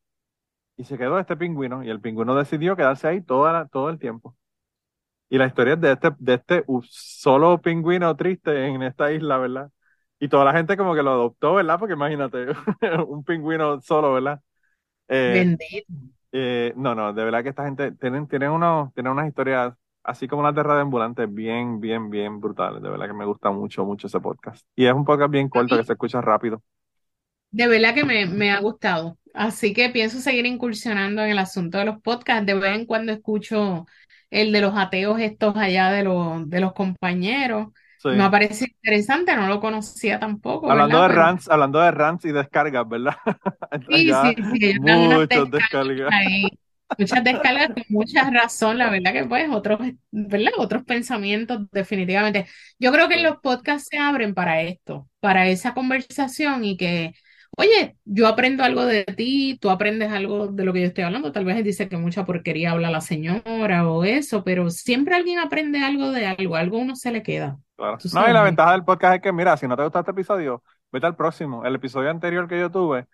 y 0.78 0.86
se 0.86 0.98
quedó 0.98 1.20
este 1.20 1.38
pingüino 1.38 1.84
y 1.84 1.90
el 1.90 2.02
pingüino 2.02 2.36
decidió 2.36 2.76
quedarse 2.76 3.08
ahí 3.08 3.22
toda 3.22 3.68
todo 3.68 3.90
el 3.90 4.00
tiempo. 4.00 4.36
Y 5.32 5.38
la 5.38 5.48
historia 5.48 5.76
es 5.76 5.82
de 5.82 5.94
este, 5.94 6.10
de 6.20 6.34
este 6.34 6.66
solo 6.90 7.62
pingüino 7.62 8.14
triste 8.18 8.68
en 8.68 8.84
esta 8.84 9.14
isla, 9.14 9.38
¿verdad? 9.38 9.72
Y 10.20 10.28
toda 10.28 10.44
la 10.44 10.52
gente 10.52 10.76
como 10.76 10.94
que 10.94 11.02
lo 11.02 11.12
adoptó, 11.12 11.54
¿verdad? 11.56 11.80
Porque 11.80 11.94
imagínate, 11.94 12.48
un 13.08 13.24
pingüino 13.24 13.80
solo, 13.80 14.14
¿verdad? 14.14 14.42
Eh, 15.08 15.32
Bendito. 15.36 15.94
Eh, 16.34 16.74
no, 16.76 16.96
no, 16.96 17.14
de 17.14 17.24
verdad 17.24 17.44
que 17.44 17.50
esta 17.50 17.64
gente 17.64 17.94
tienen, 17.94 18.28
tienen, 18.28 18.52
unos, 18.52 18.94
tienen 18.94 19.14
unas 19.14 19.30
historias, 19.30 19.74
así 20.04 20.28
como 20.28 20.44
las 20.44 20.54
de 20.54 20.64
Radio 20.64 20.82
Ambulante, 20.82 21.26
bien, 21.28 21.80
bien, 21.80 22.10
bien 22.10 22.42
brutales. 22.42 22.82
De 22.84 22.90
verdad 22.90 23.08
que 23.08 23.14
me 23.14 23.26
gusta 23.26 23.52
mucho, 23.52 23.86
mucho 23.86 24.08
ese 24.08 24.20
podcast. 24.20 24.68
Y 24.76 24.86
es 24.86 24.94
un 24.94 25.06
podcast 25.06 25.32
bien 25.32 25.48
corto 25.48 25.78
que 25.78 25.86
se 25.86 25.94
escucha 25.94 26.20
rápido. 26.20 26.62
De 27.52 27.68
verdad 27.68 27.94
que 27.96 28.04
me, 28.04 28.26
me 28.26 28.52
ha 28.52 28.60
gustado. 28.60 29.18
Así 29.34 29.74
que 29.74 29.90
pienso 29.90 30.20
seguir 30.20 30.46
incursionando 30.46 31.22
en 31.24 31.32
el 31.32 31.40
asunto 31.40 31.78
de 31.78 31.86
los 31.86 32.02
podcasts. 32.02 32.46
De 32.46 32.54
vez 32.54 32.78
en 32.78 32.86
cuando 32.86 33.14
escucho 33.14 33.86
el 34.32 34.52
de 34.52 34.62
los 34.62 34.76
ateos 34.76 35.20
estos 35.20 35.56
allá 35.56 35.92
de 35.92 36.04
los, 36.04 36.50
de 36.50 36.60
los 36.62 36.74
compañeros. 36.74 37.68
Me 38.04 38.30
parece 38.32 38.66
interesante, 38.66 39.36
no 39.36 39.48
lo 39.48 39.60
conocía 39.60 40.20
tampoco. 40.20 40.72
Hablando 40.72 41.04
de 41.04 41.08
rants, 41.10 41.48
hablando 41.48 41.80
de 41.80 41.92
rants 41.92 42.26
y 42.26 42.32
descargas, 42.32 42.90
¿verdad? 42.90 43.16
sí, 43.90 44.10
sí, 44.10 44.36
sí, 44.60 44.80
muchas 44.80 45.52
descargas. 45.52 46.10
Muchas 46.98 47.24
descargas 47.24 47.68
con 47.68 47.84
mucha 47.90 48.30
razón, 48.30 48.78
la 48.78 48.90
verdad 48.90 49.14
que 49.14 49.26
pues 49.26 49.50
otros, 49.50 49.80
¿verdad? 50.10 50.52
Otros 50.58 50.84
pensamientos 50.84 51.70
definitivamente. 51.72 52.48
Yo 52.80 52.92
creo 52.92 53.08
que 53.08 53.22
los 53.22 53.38
podcasts 53.38 53.88
se 53.90 53.98
abren 53.98 54.34
para 54.34 54.62
esto, 54.62 55.08
para 55.20 55.48
esa 55.48 55.74
conversación 55.74 56.66
y 56.66 56.78
que 56.78 57.14
oye, 57.58 57.96
yo 58.06 58.28
aprendo 58.28 58.64
algo 58.64 58.86
de 58.86 59.04
ti, 59.04 59.58
tú 59.60 59.70
aprendes 59.70 60.12
algo 60.12 60.48
de 60.48 60.66
lo 60.66 60.74
que 60.74 60.82
yo 60.82 60.88
estoy 60.88 61.04
hablando, 61.04 61.32
tal 61.32 61.46
vez 61.46 61.58
él 61.58 61.64
dice 61.64 61.90
que 61.90 61.98
mucha 61.98 62.26
porquería 62.26 62.72
habla 62.72 62.90
la 62.90 63.02
señora 63.02 63.90
o 63.90 64.04
eso, 64.04 64.44
pero 64.44 64.70
siempre 64.70 65.16
alguien 65.16 65.40
aprende 65.40 65.84
algo 65.84 66.12
de 66.12 66.26
algo, 66.26 66.56
algo 66.56 66.78
uno 66.78 66.96
se 66.96 67.12
le 67.12 67.24
queda. 67.24 67.60
Claro. 67.76 67.98
No, 68.14 68.30
y 68.30 68.34
la 68.34 68.44
ventaja 68.44 68.72
del 68.74 68.84
podcast 68.84 69.16
es 69.16 69.22
que, 69.22 69.32
mira, 69.32 69.58
si 69.58 69.68
no 69.68 69.76
te 69.76 69.84
gusta 69.84 70.00
este 70.00 70.12
episodio, 70.12 70.64
vete 70.92 71.08
al 71.08 71.16
próximo. 71.16 71.66
El 71.66 71.76
episodio 71.76 72.10
anterior 72.10 72.48
que 72.48 72.60
yo 72.60 72.70
tuve 72.70 73.08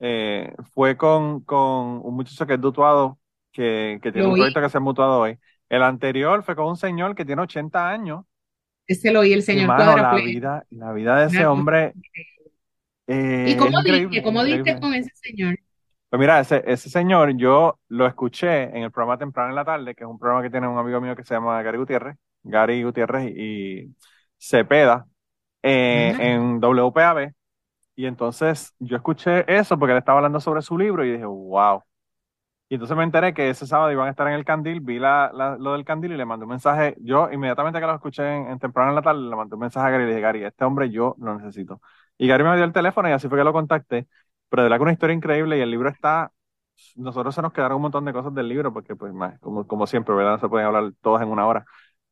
eh, 0.00 0.52
fue 0.72 0.96
con, 0.96 1.40
con 1.40 2.00
un 2.02 2.14
muchacho 2.14 2.46
que 2.46 2.54
es 2.54 2.60
dutuado, 2.60 3.18
que, 3.52 3.98
que 4.02 4.12
tiene 4.12 4.28
un 4.28 4.34
proyecto 4.34 4.60
que 4.60 4.70
se 4.70 4.78
ha 4.78 4.80
mutuado 4.80 5.20
hoy. 5.20 5.38
El 5.68 5.82
anterior 5.82 6.42
fue 6.42 6.56
con 6.56 6.66
un 6.66 6.76
señor 6.76 7.14
que 7.14 7.24
tiene 7.24 7.42
80 7.42 7.88
años. 7.88 8.24
Ese 8.86 9.12
lo 9.12 9.20
oí 9.20 9.32
el 9.32 9.42
señor 9.42 9.68
la 9.68 10.14
vida, 10.14 10.66
la 10.70 10.92
vida 10.92 11.20
de 11.20 11.26
ese 11.26 11.46
hombre 11.46 11.94
¿Y 13.06 13.56
cómo 13.56 13.82
diste? 13.82 14.22
¿Cómo 14.22 14.44
diste 14.44 14.80
con 14.80 14.94
ese 14.94 15.10
señor? 15.14 15.56
Pues 16.08 16.20
mira, 16.20 16.40
ese, 16.40 16.62
ese 16.66 16.88
señor 16.88 17.36
yo 17.36 17.80
lo 17.88 18.06
escuché 18.06 18.64
en 18.64 18.84
el 18.84 18.92
programa 18.92 19.18
Temprano 19.18 19.50
en 19.50 19.56
la 19.56 19.64
Tarde, 19.64 19.94
que 19.94 20.04
es 20.04 20.08
un 20.08 20.18
programa 20.18 20.42
que 20.42 20.50
tiene 20.50 20.68
un 20.68 20.78
amigo 20.78 21.00
mío 21.00 21.16
que 21.16 21.24
se 21.24 21.34
llama 21.34 21.60
Gary 21.62 21.78
Gutiérrez, 21.78 22.16
Gary 22.44 22.84
Gutiérrez 22.84 23.32
y, 23.36 23.94
Cepeda, 24.38 25.06
eh, 25.62 26.14
en 26.18 26.60
WPAB. 26.60 27.32
Y 27.96 28.06
entonces 28.06 28.74
yo 28.78 28.96
escuché 28.96 29.44
eso 29.52 29.78
porque 29.78 29.92
él 29.92 29.98
estaba 29.98 30.18
hablando 30.18 30.40
sobre 30.40 30.62
su 30.62 30.76
libro 30.78 31.04
y 31.04 31.12
dije, 31.12 31.24
wow. 31.24 31.82
Y 32.68 32.74
entonces 32.74 32.96
me 32.96 33.04
enteré 33.04 33.34
que 33.34 33.50
ese 33.50 33.66
sábado 33.66 33.92
iban 33.92 34.08
a 34.08 34.10
estar 34.10 34.26
en 34.26 34.34
el 34.34 34.44
Candil, 34.44 34.80
vi 34.80 34.98
la, 34.98 35.30
lo 35.58 35.72
del 35.72 35.84
Candil 35.84 36.12
y 36.12 36.16
le 36.16 36.24
mandé 36.24 36.44
un 36.44 36.50
mensaje. 36.50 36.96
Yo 37.00 37.30
inmediatamente 37.30 37.78
que 37.80 37.86
lo 37.86 37.94
escuché 37.94 38.24
en, 38.24 38.58
temprano 38.58 38.90
en 38.90 38.96
la 38.96 39.02
tarde, 39.02 39.20
le 39.20 39.36
mandé 39.36 39.54
un 39.54 39.60
mensaje 39.60 39.86
a 39.86 39.90
Gary 39.90 40.04
y 40.04 40.06
le 40.06 40.12
dije, 40.12 40.22
Gary, 40.22 40.44
este 40.44 40.64
hombre 40.64 40.90
yo 40.90 41.14
lo 41.18 41.38
necesito. 41.38 41.80
Y 42.18 42.28
Gary 42.28 42.44
me 42.44 42.54
dio 42.56 42.64
el 42.64 42.72
teléfono 42.72 43.08
y 43.08 43.12
así 43.12 43.28
fue 43.28 43.38
que 43.38 43.44
lo 43.44 43.52
contacté. 43.52 44.06
Pero 44.48 44.62
de 44.62 44.66
verdad 44.68 44.78
que 44.78 44.82
una 44.84 44.92
historia 44.92 45.14
increíble 45.14 45.58
y 45.58 45.60
el 45.60 45.70
libro 45.70 45.88
está, 45.88 46.32
nosotros 46.96 47.34
se 47.34 47.42
nos 47.42 47.52
quedaron 47.52 47.76
un 47.76 47.82
montón 47.82 48.04
de 48.04 48.12
cosas 48.12 48.34
del 48.34 48.48
libro 48.48 48.72
porque 48.72 48.96
pues 48.96 49.12
como, 49.40 49.66
como 49.66 49.86
siempre, 49.86 50.14
¿verdad? 50.14 50.32
No 50.32 50.38
se 50.40 50.48
pueden 50.48 50.66
hablar 50.66 50.92
todas 51.02 51.22
en 51.22 51.28
una 51.28 51.46
hora. 51.46 51.64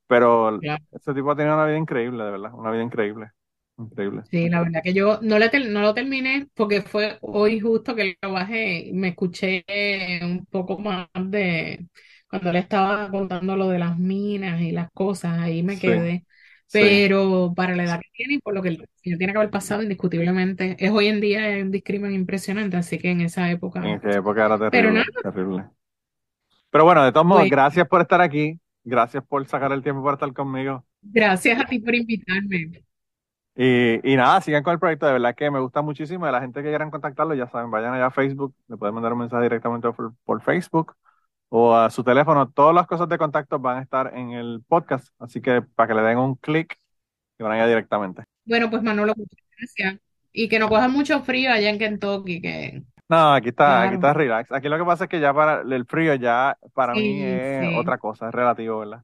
Pero 0.06 0.60
este 0.92 1.14
tipo 1.14 1.30
ha 1.30 1.36
tenido 1.36 1.54
una 1.56 1.66
vida 1.66 1.78
increíble, 1.78 2.24
de 2.24 2.30
verdad, 2.32 2.54
una 2.54 2.70
vida 2.70 2.82
increíble. 2.82 3.30
Increíble. 3.78 4.24
Sí, 4.30 4.48
la 4.48 4.62
verdad 4.62 4.80
que 4.82 4.94
yo 4.94 5.18
no, 5.20 5.38
le 5.38 5.50
no 5.68 5.82
lo 5.82 5.92
terminé 5.94 6.48
porque 6.54 6.80
fue 6.80 7.18
hoy 7.20 7.60
justo 7.60 7.94
que 7.94 8.16
lo 8.22 8.32
bajé 8.32 8.86
y 8.88 8.92
me 8.94 9.08
escuché 9.08 9.62
un 10.22 10.46
poco 10.46 10.78
más 10.78 11.08
de 11.14 11.86
cuando 12.28 12.50
le 12.50 12.60
estaba 12.60 13.10
contando 13.10 13.56
lo 13.56 13.68
de 13.68 13.78
las 13.78 13.98
minas 13.98 14.60
y 14.62 14.72
las 14.72 14.90
cosas, 14.92 15.38
ahí 15.38 15.62
me 15.62 15.78
quedé. 15.78 16.24
Pero 16.72 17.52
para 17.54 17.76
la 17.76 17.84
edad 17.84 18.00
que 18.00 18.08
tiene 18.12 18.34
y 18.34 18.38
por 18.38 18.54
lo 18.54 18.62
que 18.62 18.70
el 18.70 18.88
señor 18.96 19.18
tiene 19.18 19.32
que 19.32 19.38
haber 19.38 19.50
pasado, 19.50 19.82
indiscutiblemente, 19.82 20.76
es 20.78 20.90
hoy 20.90 21.08
en 21.08 21.20
día 21.20 21.42
un 21.62 21.70
discrimen 21.70 22.12
impresionante, 22.12 22.76
así 22.76 22.98
que 22.98 23.10
en 23.10 23.20
esa 23.20 23.50
época. 23.50 23.80
En 23.80 23.96
esa 23.96 24.18
época 24.18 24.46
era 24.46 24.58
terrible, 24.70 25.04
Pero 25.14 25.32
terrible. 25.32 25.64
Pero 26.70 26.84
bueno, 26.84 27.04
de 27.04 27.12
todos 27.12 27.26
modos, 27.26 27.42
pues 27.42 27.50
gracias 27.50 27.86
por 27.86 28.00
estar 28.00 28.20
aquí. 28.20 28.58
Gracias 28.84 29.22
por 29.24 29.46
sacar 29.46 29.72
el 29.72 29.82
tiempo 29.82 30.02
para 30.02 30.14
estar 30.14 30.32
conmigo. 30.32 30.84
Gracias 31.02 31.60
a 31.60 31.64
ti 31.66 31.78
por 31.78 31.94
invitarme. 31.94 32.82
Y, 33.54 34.12
y, 34.12 34.16
nada, 34.16 34.40
sigan 34.40 34.62
con 34.62 34.72
el 34.72 34.78
proyecto, 34.78 35.06
de 35.06 35.12
verdad 35.12 35.34
que 35.34 35.50
me 35.50 35.60
gusta 35.60 35.82
muchísimo. 35.82 36.24
De 36.24 36.32
la 36.32 36.40
gente 36.40 36.62
que 36.62 36.68
quieran 36.68 36.90
contactarlo, 36.90 37.34
ya 37.34 37.46
saben, 37.48 37.70
vayan 37.70 37.92
allá 37.92 38.06
a 38.06 38.10
Facebook, 38.10 38.54
le 38.68 38.76
pueden 38.76 38.94
mandar 38.94 39.12
un 39.12 39.18
mensaje 39.18 39.42
directamente 39.42 39.88
por, 40.24 40.42
Facebook 40.42 40.96
o 41.54 41.76
a 41.76 41.90
su 41.90 42.02
teléfono. 42.02 42.48
Todas 42.48 42.74
las 42.74 42.86
cosas 42.86 43.08
de 43.10 43.18
contacto 43.18 43.58
van 43.58 43.76
a 43.76 43.82
estar 43.82 44.12
en 44.16 44.30
el 44.30 44.62
podcast, 44.66 45.08
así 45.18 45.42
que 45.42 45.60
para 45.60 45.88
que 45.88 45.94
le 45.94 46.02
den 46.02 46.16
un 46.16 46.34
clic 46.36 46.78
y 47.38 47.42
van 47.42 47.52
allá 47.52 47.66
directamente. 47.66 48.24
Bueno, 48.46 48.70
pues 48.70 48.82
Manolo, 48.82 49.12
muchas 49.14 49.38
gracias. 49.58 50.00
Y 50.32 50.48
que 50.48 50.58
no 50.58 50.70
coja 50.70 50.88
mucho 50.88 51.20
frío 51.20 51.52
allá 51.52 51.68
en 51.68 51.78
Kentucky, 51.78 52.40
que... 52.40 52.82
No, 53.06 53.34
aquí 53.34 53.50
está, 53.50 53.82
aquí 53.82 53.96
está 53.96 54.14
relax. 54.14 54.50
Aquí 54.50 54.70
lo 54.70 54.78
que 54.78 54.84
pasa 54.84 55.04
es 55.04 55.10
que 55.10 55.20
ya 55.20 55.34
para 55.34 55.60
el 55.60 55.84
frío 55.84 56.14
ya 56.14 56.56
para 56.72 56.94
mí 56.94 57.20
es 57.22 57.76
otra 57.76 57.98
cosa, 57.98 58.28
es 58.28 58.34
relativo, 58.34 58.78
¿verdad? 58.78 59.02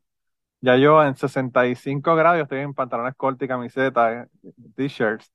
Ya 0.60 0.76
yo 0.76 1.04
en 1.04 1.16
65 1.16 2.16
grados 2.16 2.42
estoy 2.42 2.60
en 2.60 2.74
pantalones 2.74 3.14
cortos 3.14 3.44
y 3.44 3.48
camiseta, 3.48 4.26
t-shirts, 4.74 5.32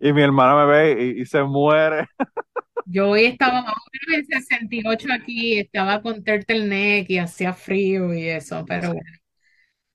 y 0.00 0.12
mi 0.12 0.22
hermana 0.22 0.64
me 0.64 0.72
ve 0.72 1.14
y, 1.18 1.26
se 1.26 1.42
muere. 1.42 2.06
Yo 2.86 3.10
hoy 3.10 3.26
estaba 3.26 3.62
más 3.62 3.74
o 3.74 4.08
menos 4.08 4.28
en 4.28 4.40
68 4.40 5.08
aquí, 5.12 5.58
estaba 5.58 6.02
con 6.02 6.24
turtleneck 6.24 7.08
y 7.10 7.18
hacía 7.18 7.52
frío 7.52 8.12
y 8.12 8.28
eso, 8.28 8.64
pero 8.66 8.88
bueno, 8.88 9.10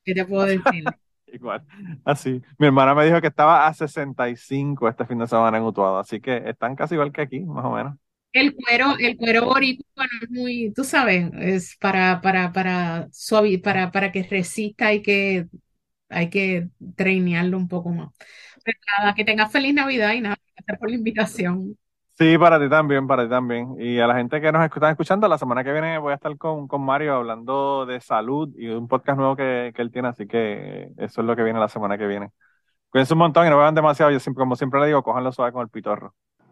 ¿qué 0.06 0.14
te 0.14 0.26
puedo 0.26 0.46
decir? 0.46 0.86
Igual, 1.28 1.66
así. 2.06 2.42
Mi 2.58 2.68
hermana 2.68 2.96
me 2.96 3.06
dijo 3.06 3.20
que 3.20 3.28
estaba 3.28 3.68
a 3.68 3.74
65 3.74 4.88
este 4.88 5.06
fin 5.06 5.18
de 5.20 5.28
semana 5.28 5.58
en 5.58 5.64
Utuado, 5.64 5.98
así 5.98 6.22
que 6.22 6.38
están 6.46 6.76
casi 6.76 6.94
igual 6.94 7.12
que 7.12 7.22
aquí, 7.22 7.42
más 7.42 7.66
o 7.66 7.72
menos. 7.72 7.98
El 8.40 8.56
cuero, 8.56 8.96
el 9.00 9.18
cuero 9.18 9.46
boricua 9.46 10.06
es 10.22 10.30
muy, 10.30 10.72
tú 10.76 10.84
sabes, 10.84 11.32
es 11.40 11.76
para, 11.78 12.22
para, 12.22 12.54
para 12.54 13.08
suave, 13.12 13.58
para, 13.60 13.92
para 13.92 14.12
que 14.12 14.24
resista 14.24 14.88
hay 14.88 15.02
que, 15.02 15.48
hay 16.10 16.30
que 16.30 16.70
trainearlo 16.96 17.58
un 17.58 17.68
poco 17.68 17.90
más. 17.90 18.10
Pero 18.64 18.78
nada, 19.00 19.16
que 19.16 19.26
tengas 19.26 19.52
feliz 19.52 19.74
Navidad 19.74 20.14
y 20.14 20.22
nada, 20.22 20.38
gracias 20.56 20.80
por 20.80 20.90
la 20.90 20.96
invitación. 20.98 21.78
Sí, 22.18 22.38
para 22.38 22.60
ti 22.60 22.70
también, 22.70 23.08
para 23.08 23.24
ti 23.24 23.30
también. 23.30 23.76
Y 23.80 24.00
a 24.00 24.08
la 24.08 24.16
gente 24.16 24.42
que 24.42 24.52
nos 24.52 24.64
está 24.66 24.90
escuchando, 24.92 25.28
la 25.28 25.38
semana 25.38 25.64
que 25.64 25.72
viene 25.72 25.98
voy 26.00 26.12
a 26.12 26.16
estar 26.16 26.36
con, 26.38 26.68
con 26.68 26.82
Mario 26.84 27.16
hablando 27.16 27.86
de 27.86 28.02
salud 28.02 28.54
y 28.58 28.68
un 28.70 28.88
podcast 28.88 29.18
nuevo 29.18 29.36
que, 29.36 29.72
que 29.76 29.82
él 29.84 29.92
tiene, 29.92 30.10
así 30.10 30.28
que 30.28 30.90
eso 30.98 31.22
es 31.22 31.28
lo 31.28 31.36
que 31.36 31.44
viene 31.44 31.60
la 31.60 31.70
semana 31.70 31.98
que 31.98 32.08
viene. 32.08 32.32
Cuídense 32.90 33.14
un 33.14 33.20
montón 33.20 33.48
y 33.48 33.50
no 33.52 33.58
vean 33.60 33.76
demasiado. 33.76 34.12
Yo 34.12 34.20
como 34.34 34.56
siempre 34.56 34.80
le 34.82 34.88
digo, 34.88 35.04
cojanlo 35.04 35.32
suave 35.32 35.52
con 35.54 35.62
el 35.64 35.70
pitorro. 35.70 36.16